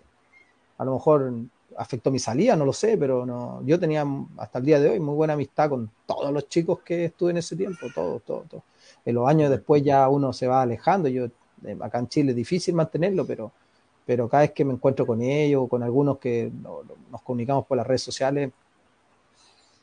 A 0.78 0.86
lo 0.86 0.94
mejor 0.94 1.34
afectó 1.78 2.12
mi 2.12 2.20
salida, 2.20 2.56
no 2.56 2.66
lo 2.66 2.74
sé, 2.74 2.98
pero 2.98 3.26
no, 3.26 3.62
yo 3.66 3.80
tenía 3.80 4.06
hasta 4.38 4.60
el 4.60 4.66
día 4.66 4.80
de 4.80 4.90
hoy 4.90 5.00
muy 5.00 5.16
buena 5.16 5.34
amistad 5.34 5.70
con 5.70 5.90
todos 6.06 6.32
los 6.32 6.48
chicos 6.50 6.80
que 6.80 7.06
estuve 7.06 7.32
en 7.32 7.38
ese 7.38 7.56
tiempo, 7.56 7.88
todos, 7.94 8.24
todos, 8.24 8.48
todos. 8.48 8.64
En 9.06 9.16
los 9.16 9.28
años 9.28 9.50
después 9.50 9.84
ya 9.84 10.08
uno 10.10 10.34
se 10.34 10.48
va 10.48 10.62
alejando, 10.62 11.08
yo 11.10 11.26
eh, 11.66 11.78
acá 11.82 12.00
en 12.00 12.08
Chile 12.08 12.32
es 12.32 12.36
difícil 12.36 12.76
mantenerlo, 12.76 13.26
pero, 13.26 13.52
pero 14.06 14.28
cada 14.28 14.42
vez 14.42 14.52
que 14.52 14.66
me 14.66 14.74
encuentro 14.74 15.06
con 15.06 15.22
ellos, 15.22 15.68
con 15.70 15.84
algunos 15.84 16.18
que 16.18 16.52
nos 17.12 17.22
comunicamos 17.22 17.66
por 17.66 17.78
las 17.78 17.88
redes 17.88 18.02
sociales, 18.02 18.52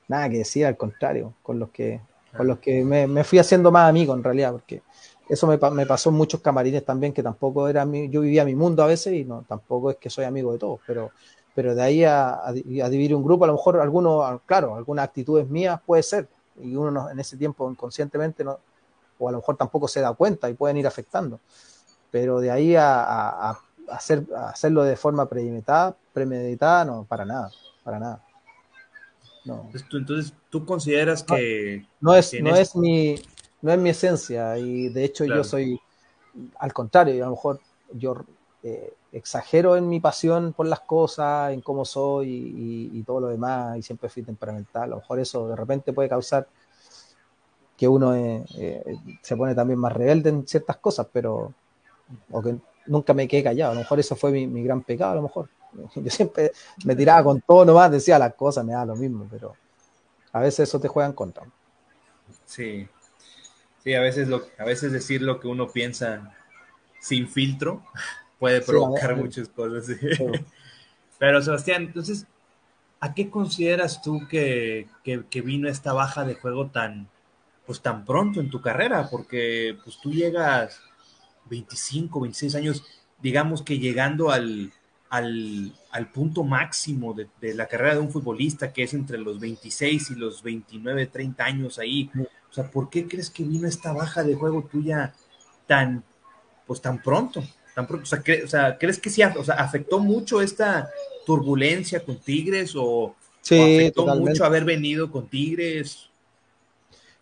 nada 0.08 0.28
que 0.28 0.38
decir, 0.38 0.66
al 0.66 0.76
contrario, 0.76 1.34
con 1.42 1.58
los 1.58 1.70
que, 1.70 2.00
con 2.36 2.46
los 2.46 2.58
que 2.58 2.84
me, 2.84 3.24
fui 3.24 3.38
haciendo 3.38 3.70
más 3.70 3.88
amigo 3.88 4.14
en 4.14 4.22
realidad, 4.22 4.52
porque 4.52 4.82
eso 5.28 5.46
me, 5.46 5.58
pasó 5.58 6.10
en 6.10 6.16
muchos 6.16 6.40
camarines 6.40 6.84
también, 6.84 7.12
que 7.12 7.22
tampoco 7.22 7.68
era 7.68 7.84
mi, 7.84 8.08
yo 8.08 8.20
vivía 8.20 8.44
mi 8.44 8.54
mundo 8.54 8.82
a 8.82 8.86
veces 8.86 9.14
y 9.14 9.24
no, 9.24 9.44
tampoco 9.48 9.90
es 9.90 9.96
que 9.96 10.10
soy 10.10 10.24
amigo 10.24 10.52
de 10.52 10.58
todos, 10.58 10.80
pero, 10.86 11.10
pero 11.56 11.74
de 11.74 11.82
ahí 11.82 12.04
a, 12.04 12.52
dividir 12.52 13.14
un 13.14 13.24
grupo, 13.24 13.44
a 13.44 13.46
lo 13.46 13.54
mejor 13.54 13.80
algunos, 13.80 14.42
claro, 14.44 14.76
algunas 14.76 15.06
actitudes 15.06 15.48
mías 15.48 15.80
puede 15.86 16.02
ser, 16.02 16.28
y 16.62 16.76
uno 16.76 17.08
en 17.08 17.18
ese 17.18 17.38
tiempo 17.38 17.70
inconscientemente 17.70 18.44
no, 18.44 18.58
o 19.18 19.26
a 19.26 19.32
lo 19.32 19.38
mejor 19.38 19.56
tampoco 19.56 19.88
se 19.88 20.02
da 20.02 20.12
cuenta 20.12 20.50
y 20.50 20.54
pueden 20.54 20.76
ir 20.76 20.86
afectando, 20.86 21.40
pero 22.10 22.40
de 22.40 22.50
ahí 22.50 22.76
a, 22.76 23.58
hacer, 23.88 24.26
hacerlo 24.36 24.84
de 24.84 24.96
forma 24.96 25.30
premeditada, 25.30 25.96
premeditada, 26.12 26.84
no, 26.84 27.04
para 27.04 27.24
nada, 27.24 27.50
para 27.82 27.98
nada. 28.00 28.22
No. 29.46 29.70
Entonces, 29.72 30.34
¿tú 30.50 30.66
consideras 30.66 31.22
que... 31.22 31.86
No, 32.02 32.14
es, 32.14 32.34
no 32.42 32.54
es, 32.54 32.76
mi, 32.76 33.14
no 33.62 33.72
es 33.72 33.78
mi 33.78 33.88
esencia 33.88 34.58
y 34.58 34.90
de 34.90 35.04
hecho 35.04 35.24
yo 35.24 35.42
soy, 35.42 35.80
al 36.58 36.74
contrario, 36.74 37.14
a 37.24 37.28
lo 37.28 37.34
mejor 37.34 37.60
yo 37.94 38.26
eh, 38.62 38.92
exagero 39.16 39.76
en 39.76 39.88
mi 39.88 39.98
pasión 39.98 40.52
por 40.52 40.66
las 40.66 40.80
cosas, 40.80 41.52
en 41.52 41.60
cómo 41.62 41.84
soy 41.84 42.90
y, 42.92 43.02
todo 43.02 43.20
lo 43.20 43.28
demás 43.28 43.78
y 43.78 43.82
siempre 43.82 44.08
fui 44.08 44.22
temperamental. 44.22 44.84
A 44.84 44.86
lo 44.86 44.96
mejor 44.96 45.20
eso 45.20 45.48
de 45.48 45.56
repente 45.56 45.92
puede 45.92 46.08
causar 46.08 46.46
que 47.76 47.88
uno 47.88 48.14
eh, 48.14 48.44
eh, 48.58 48.96
se 49.22 49.36
pone 49.36 49.54
también 49.54 49.78
más 49.78 49.92
rebelde 49.92 50.30
en 50.30 50.46
ciertas 50.46 50.76
cosas, 50.78 51.06
pero 51.12 51.52
o 52.30 52.42
que 52.42 52.56
nunca 52.86 53.14
me 53.14 53.28
quedé 53.28 53.42
callado. 53.42 53.72
A 53.72 53.74
lo 53.74 53.80
mejor 53.80 54.00
eso 54.00 54.16
fue 54.16 54.30
mi, 54.32 54.62
gran 54.62 54.82
pecado, 54.82 55.12
a 55.12 55.16
lo 55.16 55.22
mejor. 55.22 55.48
Yo 55.94 56.10
siempre 56.10 56.52
me 56.84 56.94
tiraba 56.94 57.24
con 57.24 57.40
todo 57.40 57.64
nomás, 57.64 57.90
decía 57.90 58.18
las 58.18 58.34
cosas, 58.34 58.64
me 58.64 58.72
da 58.72 58.84
lo 58.84 58.96
mismo, 58.96 59.26
pero 59.30 59.54
a 60.32 60.40
veces 60.40 60.68
eso 60.68 60.80
te 60.80 60.88
juega 60.88 61.08
en 61.08 61.14
contra. 61.14 61.44
Sí, 62.44 62.88
sí, 63.82 63.94
a 63.94 64.00
veces, 64.00 64.28
lo, 64.28 64.42
a 64.58 64.64
veces 64.64 64.92
decir 64.92 65.22
lo 65.22 65.38
que 65.38 65.48
uno 65.48 65.68
piensa 65.68 66.34
sin 67.00 67.28
filtro 67.28 67.82
puede 68.38 68.60
provocar 68.60 69.16
muchas 69.16 69.48
cosas. 69.48 69.96
Pero 71.18 71.42
Sebastián, 71.42 71.84
entonces, 71.84 72.26
¿a 73.00 73.14
qué 73.14 73.30
consideras 73.30 74.02
tú 74.02 74.26
que, 74.28 74.88
que, 75.02 75.40
vino 75.40 75.68
esta 75.68 75.92
baja 75.92 76.24
de 76.24 76.34
juego 76.34 76.66
tan, 76.66 77.08
pues, 77.64 77.80
tan 77.80 78.04
pronto 78.04 78.40
en 78.40 78.50
tu 78.50 78.60
carrera? 78.60 79.08
Porque 79.10 79.78
pues 79.82 79.98
tú 80.00 80.12
llegas 80.12 80.80
25, 81.48 82.20
26 82.20 82.54
años, 82.54 82.84
digamos 83.22 83.62
que 83.62 83.78
llegando 83.78 84.30
al, 84.30 84.72
al, 85.10 86.10
punto 86.12 86.44
máximo 86.44 87.14
de, 87.14 87.54
la 87.54 87.66
carrera 87.66 87.94
de 87.94 88.00
un 88.00 88.10
futbolista, 88.10 88.72
que 88.72 88.82
es 88.82 88.94
entre 88.94 89.18
los 89.18 89.40
26 89.40 90.10
y 90.10 90.14
los 90.16 90.42
29, 90.42 91.06
30 91.06 91.44
años 91.44 91.78
ahí. 91.78 92.10
O 92.50 92.52
sea, 92.52 92.70
¿por 92.70 92.90
qué 92.90 93.06
crees 93.06 93.30
que 93.30 93.44
vino 93.44 93.68
esta 93.68 93.92
baja 93.92 94.22
de 94.22 94.34
juego 94.34 94.62
tuya 94.70 95.14
tan, 95.66 96.04
pues 96.66 96.80
tan 96.80 97.02
pronto? 97.02 97.42
Tan 97.76 97.86
pronto? 97.86 98.04
O, 98.04 98.48
sea, 98.48 98.78
¿crees 98.78 98.98
que 98.98 99.10
sí 99.10 99.22
o 99.22 99.44
sea, 99.44 99.56
afectó 99.56 99.98
mucho 99.98 100.40
esta 100.40 100.88
turbulencia 101.26 102.02
con 102.02 102.16
Tigres 102.16 102.72
o, 102.74 103.14
afectó 103.42 104.06
mucho 104.16 104.46
haber 104.46 104.64
venido 104.64 105.12
con 105.12 105.28
Tigres? 105.28 106.08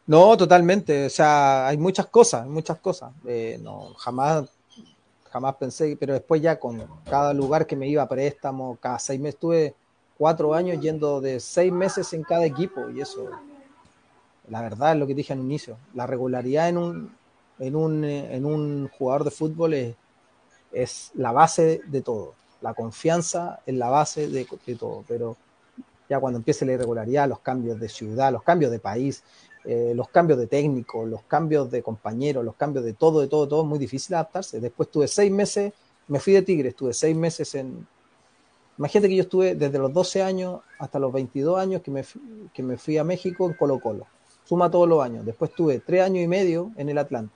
No, 0.07 0.37
totalmente. 0.37 1.07
O 1.07 1.11
sea, 1.11 1.67
hay 1.67 1.77
muchas 1.77 2.07
cosas, 2.07 2.47
muchas 2.47 2.79
cosas. 2.79 3.11
Eh, 3.27 3.59
no, 3.61 3.95
jamás 3.95 4.45
jamás 5.33 5.57
pensé, 5.57 5.97
pero 5.99 6.13
después 6.13 6.41
ya 6.41 6.61
con 6.61 6.87
cada 7.11 7.35
lugar 7.35 7.67
que 7.67 7.75
me 7.75 7.89
iba 7.89 8.05
a 8.05 8.09
préstamo, 8.09 8.79
cada 8.81 9.01
seis 9.01 9.19
meses, 9.19 9.35
estuve 9.35 9.75
cuatro 10.17 10.55
años 10.55 10.81
yendo 10.81 11.21
de 11.21 11.41
seis 11.41 11.73
meses 11.73 12.13
en 12.13 12.23
cada 12.23 12.47
equipo 12.47 12.89
y 12.91 13.01
eso, 13.01 13.29
la 14.49 14.63
verdad 14.63 14.93
es 14.93 14.99
lo 15.01 15.09
que 15.09 15.17
dije 15.17 15.33
al 15.33 15.41
inicio, 15.41 15.77
la 15.95 16.07
regularidad 16.07 16.69
en 16.69 16.79
un, 16.79 17.17
en 17.59 17.75
un, 17.75 18.05
en 18.05 18.47
un 18.47 18.89
jugador 18.97 19.25
de 19.25 19.33
fútbol 19.33 19.75
es, 19.75 19.97
es 20.75 21.11
la 21.15 21.33
base 21.33 21.81
de 21.87 22.03
todo, 22.03 22.35
la 22.65 22.73
confianza 22.73 23.61
es 23.67 23.75
la 23.75 23.91
base 23.91 24.29
de, 24.29 24.47
todo, 24.79 25.05
pero 25.07 25.37
ya 26.09 26.19
cuando 26.19 26.39
empiece 26.39 26.65
la 26.65 26.73
irregularidad, 26.73 27.29
los 27.29 27.41
cambios 27.41 27.79
de 27.79 27.91
ciudad, 27.91 28.33
los 28.33 28.43
cambios 28.43 28.71
de 28.71 28.79
país, 28.79 29.23
eh, 29.65 29.93
los 29.95 30.09
cambios 30.09 30.39
de 30.39 30.47
técnico, 30.47 31.05
los 31.05 31.23
cambios 31.25 31.71
de 31.71 31.83
compañeros, 31.83 32.45
los 32.45 32.55
cambios 32.55 32.85
de 32.85 32.95
todo, 32.95 33.21
de 33.21 33.29
todo, 33.29 33.47
todo, 33.49 33.65
muy 33.65 33.79
difícil 33.79 34.15
adaptarse. 34.15 34.61
Después 34.61 34.91
tuve 34.91 35.09
seis 35.09 35.31
meses, 35.31 35.75
me 36.09 36.21
fui 36.21 36.33
de 36.33 36.41
Tigre, 36.43 36.71
estuve 36.71 36.95
seis 36.95 37.15
meses 37.15 37.55
en... 37.55 37.87
Imagínate 38.79 39.09
que 39.09 39.17
yo 39.17 39.23
estuve 39.23 39.55
desde 39.55 39.79
los 39.79 39.93
12 39.93 40.23
años 40.23 40.61
hasta 40.79 40.99
los 40.99 41.13
22 41.13 41.59
años 41.59 41.83
que 41.83 41.91
me, 41.91 42.03
que 42.53 42.63
me 42.63 42.77
fui 42.77 42.97
a 42.99 43.05
México 43.05 43.47
en 43.47 43.55
Colo 43.55 43.79
Colo. 43.79 44.07
Suma 44.45 44.71
todos 44.71 44.89
los 44.89 45.03
años. 45.03 45.25
Después 45.25 45.53
tuve 45.55 45.81
tres 45.81 46.03
años 46.03 46.25
y 46.25 46.29
medio 46.29 46.73
en 46.77 46.89
el 46.89 46.99
Atlanta. 46.99 47.35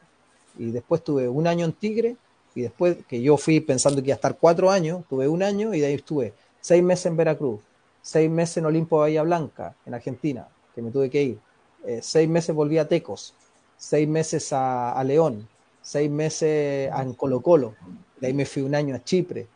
Y 0.59 0.71
después 0.71 1.05
tuve 1.05 1.29
un 1.29 1.47
año 1.47 1.65
en 1.65 1.73
Tigre. 1.75 2.17
Y 2.55 2.63
después 2.63 2.97
que 3.07 3.21
yo 3.23 3.37
fui 3.37 3.61
pensando 3.61 4.01
que 4.01 4.09
iba 4.09 4.15
a 4.15 4.17
estar 4.17 4.37
cuatro 4.37 4.71
años, 4.71 5.05
tuve 5.09 5.29
un 5.29 5.43
año 5.43 5.75
y 5.75 5.81
de 5.81 5.87
ahí 5.87 5.95
estuve 5.95 6.35
seis 6.61 6.83
meses 6.83 7.07
en 7.07 7.17
Veracruz, 7.17 7.61
seis 8.03 8.31
meses 8.31 8.59
en 8.59 8.67
Olimpo 8.67 8.99
Bahía 8.99 9.23
Blanca, 9.23 9.75
en 9.87 9.95
Argentina, 9.95 10.49
que 10.75 10.83
me 10.83 10.91
tuve 10.91 11.11
que 11.11 11.23
ir 11.23 11.39
eh, 11.85 12.01
seis 12.03 12.29
meses 12.29 12.55
volví 12.55 12.79
a 12.79 12.89
Tecos, 12.89 13.35
seis 13.77 14.09
meses 14.09 14.53
a, 14.53 15.03
León, 15.05 15.49
seis 15.81 16.11
meses 16.11 16.91
a, 16.93 17.05
Colo 17.17 17.41
Colo, 17.41 17.75
de 18.21 18.27
ahí 18.27 18.35
me 18.35 18.45
fui 18.45 18.63
un 18.63 18.75
año 18.75 18.95
a 18.95 19.03
Chipre 19.03 19.47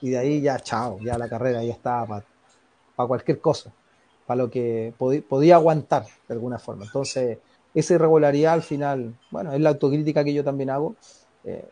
y 0.00 0.10
de 0.10 0.18
ahí 0.18 0.40
ya, 0.40 0.58
chao, 0.58 0.98
ya 1.00 1.16
la 1.16 1.28
carrera 1.28 1.62
ya 1.62 1.72
estaba 1.72 2.24
para 2.96 3.06
cualquier 3.06 3.40
cosa, 3.40 3.72
para 4.26 4.42
lo 4.42 4.50
que 4.50 4.92
podía 4.98 5.54
aguantar 5.54 6.06
de 6.26 6.34
alguna 6.34 6.58
forma. 6.58 6.84
Entonces, 6.84 7.38
esa 7.74 7.94
irregularidad 7.94 8.54
al 8.54 8.62
final, 8.62 9.14
bueno, 9.30 9.52
es 9.52 9.60
la 9.60 9.70
autocrítica 9.70 10.24
que 10.24 10.34
yo 10.34 10.44
también 10.44 10.70
hago. 10.70 10.96
Eh, 11.44 11.64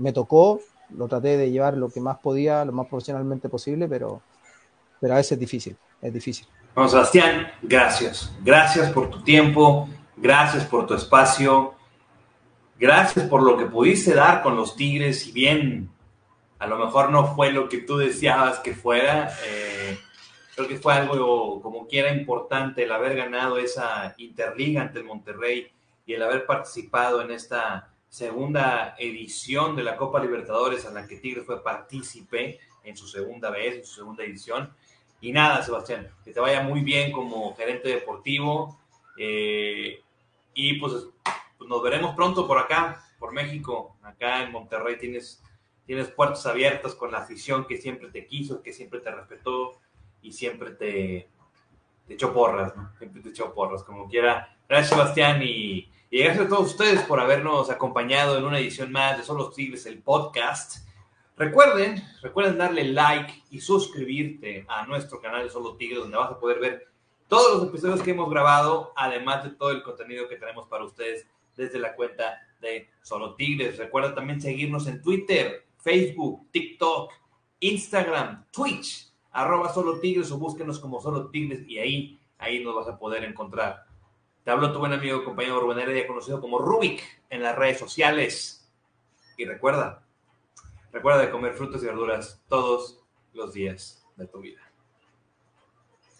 me 0.00 0.12
tocó, 0.12 0.60
lo 0.96 1.08
traté 1.08 1.36
de 1.36 1.50
llevar 1.50 1.76
lo 1.76 1.90
que 1.90 2.00
más 2.00 2.18
podía, 2.18 2.64
lo 2.64 2.72
más 2.72 2.86
profesionalmente 2.86 3.48
posible, 3.48 3.86
pero, 3.86 4.22
pero 5.00 5.14
a 5.14 5.16
veces 5.18 5.32
es 5.32 5.38
difícil, 5.38 5.76
es 6.00 6.12
difícil. 6.12 6.46
Bueno, 6.74 6.88
Sebastián, 6.88 7.52
gracias. 7.62 8.32
Gracias 8.42 8.90
por 8.92 9.10
tu 9.10 9.22
tiempo, 9.22 9.88
gracias 10.16 10.64
por 10.64 10.86
tu 10.86 10.94
espacio, 10.94 11.74
gracias 12.78 13.26
por 13.26 13.42
lo 13.42 13.56
que 13.56 13.66
pudiste 13.66 14.14
dar 14.14 14.42
con 14.42 14.56
los 14.56 14.74
Tigres, 14.74 15.22
si 15.22 15.32
bien 15.32 15.90
a 16.58 16.66
lo 16.66 16.78
mejor 16.78 17.10
no 17.10 17.34
fue 17.34 17.52
lo 17.52 17.68
que 17.68 17.78
tú 17.78 17.96
deseabas 17.96 18.60
que 18.60 18.74
fuera, 18.74 19.30
eh, 19.46 19.98
creo 20.54 20.68
que 20.68 20.76
fue 20.76 20.94
algo 20.94 21.60
como 21.62 21.86
quiera 21.86 22.12
importante 22.12 22.84
el 22.84 22.92
haber 22.92 23.16
ganado 23.16 23.58
esa 23.58 24.14
Interliga 24.18 24.82
ante 24.82 24.98
el 24.98 25.04
Monterrey 25.04 25.70
y 26.06 26.14
el 26.14 26.22
haber 26.22 26.46
participado 26.46 27.22
en 27.22 27.30
esta 27.30 27.90
segunda 28.10 28.96
edición 28.98 29.76
de 29.76 29.84
la 29.84 29.96
Copa 29.96 30.20
Libertadores 30.20 30.84
en 30.84 30.94
la 30.94 31.06
que 31.06 31.16
Tigres 31.16 31.46
fue 31.46 31.62
partícipe 31.62 32.58
en 32.82 32.96
su 32.96 33.06
segunda 33.06 33.50
vez, 33.50 33.76
en 33.76 33.84
su 33.84 33.94
segunda 33.94 34.24
edición. 34.24 34.74
Y 35.20 35.32
nada, 35.32 35.62
Sebastián, 35.62 36.10
que 36.24 36.32
te 36.32 36.40
vaya 36.40 36.62
muy 36.62 36.80
bien 36.80 37.12
como 37.12 37.54
gerente 37.54 37.88
deportivo. 37.88 38.80
Eh, 39.16 40.02
y 40.54 40.74
pues, 40.80 41.06
pues, 41.56 41.70
nos 41.70 41.82
veremos 41.82 42.16
pronto 42.16 42.48
por 42.48 42.58
acá, 42.58 43.04
por 43.18 43.32
México. 43.32 43.96
Acá 44.02 44.42
en 44.42 44.50
Monterrey 44.50 44.98
tienes, 44.98 45.40
tienes 45.86 46.08
puertas 46.08 46.44
abiertas 46.46 46.96
con 46.96 47.12
la 47.12 47.18
afición 47.18 47.64
que 47.66 47.76
siempre 47.76 48.10
te 48.10 48.26
quiso, 48.26 48.60
que 48.60 48.72
siempre 48.72 48.98
te 49.00 49.12
respetó 49.12 49.78
y 50.20 50.32
siempre 50.32 50.72
te, 50.72 51.28
te 52.08 52.14
echó 52.14 52.34
porras, 52.34 52.74
¿no? 52.76 52.90
Siempre 52.98 53.22
te 53.22 53.28
echó 53.28 53.54
porras, 53.54 53.84
como 53.84 54.08
quiera. 54.08 54.56
Gracias, 54.68 54.90
Sebastián, 54.90 55.42
y, 55.44 55.88
y 56.12 56.24
gracias 56.24 56.46
a 56.46 56.48
todos 56.48 56.72
ustedes 56.72 57.02
por 57.02 57.20
habernos 57.20 57.70
acompañado 57.70 58.36
en 58.36 58.44
una 58.44 58.58
edición 58.58 58.90
más 58.90 59.16
de 59.16 59.22
Solo 59.22 59.50
Tigres, 59.50 59.86
el 59.86 60.02
podcast. 60.02 60.84
Recuerden, 61.36 62.02
recuerden 62.20 62.58
darle 62.58 62.82
like 62.82 63.44
y 63.50 63.60
suscribirte 63.60 64.66
a 64.68 64.84
nuestro 64.86 65.20
canal 65.20 65.44
de 65.44 65.50
Solo 65.50 65.76
Tigres, 65.76 66.00
donde 66.00 66.16
vas 66.16 66.32
a 66.32 66.40
poder 66.40 66.58
ver 66.58 66.88
todos 67.28 67.54
los 67.54 67.68
episodios 67.68 68.02
que 68.02 68.10
hemos 68.10 68.28
grabado, 68.28 68.92
además 68.96 69.44
de 69.44 69.50
todo 69.50 69.70
el 69.70 69.84
contenido 69.84 70.28
que 70.28 70.34
tenemos 70.34 70.66
para 70.66 70.84
ustedes 70.84 71.28
desde 71.56 71.78
la 71.78 71.94
cuenta 71.94 72.40
de 72.60 72.90
Solo 73.02 73.36
Tigres. 73.36 73.78
Recuerda 73.78 74.12
también 74.12 74.40
seguirnos 74.40 74.88
en 74.88 75.00
Twitter, 75.00 75.64
Facebook, 75.78 76.50
TikTok, 76.50 77.12
Instagram, 77.60 78.46
Twitch, 78.50 79.12
arroba 79.30 79.72
Solo 79.72 80.00
Tigres 80.00 80.32
o 80.32 80.38
búsquenos 80.38 80.80
como 80.80 81.00
Solo 81.00 81.30
Tigres 81.30 81.64
y 81.68 81.78
ahí, 81.78 82.20
ahí 82.36 82.64
nos 82.64 82.74
vas 82.74 82.88
a 82.88 82.98
poder 82.98 83.22
encontrar. 83.22 83.89
Te 84.44 84.50
hablo 84.50 84.72
tu 84.72 84.78
buen 84.78 84.92
amigo, 84.92 85.24
compañero 85.24 85.60
Rubén 85.60 85.80
Heredia, 85.80 86.06
conocido 86.06 86.40
como 86.40 86.58
Rubik 86.58 87.02
en 87.28 87.42
las 87.42 87.56
redes 87.56 87.78
sociales. 87.78 88.68
Y 89.36 89.44
recuerda, 89.44 90.02
Recuerda 90.92 91.20
de 91.22 91.30
comer 91.30 91.54
frutas 91.54 91.82
y 91.82 91.86
verduras 91.86 92.40
todos 92.48 93.00
los 93.32 93.52
días 93.52 94.04
de 94.16 94.26
tu 94.26 94.40
vida. 94.40 94.60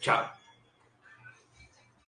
Chao. 0.00 0.39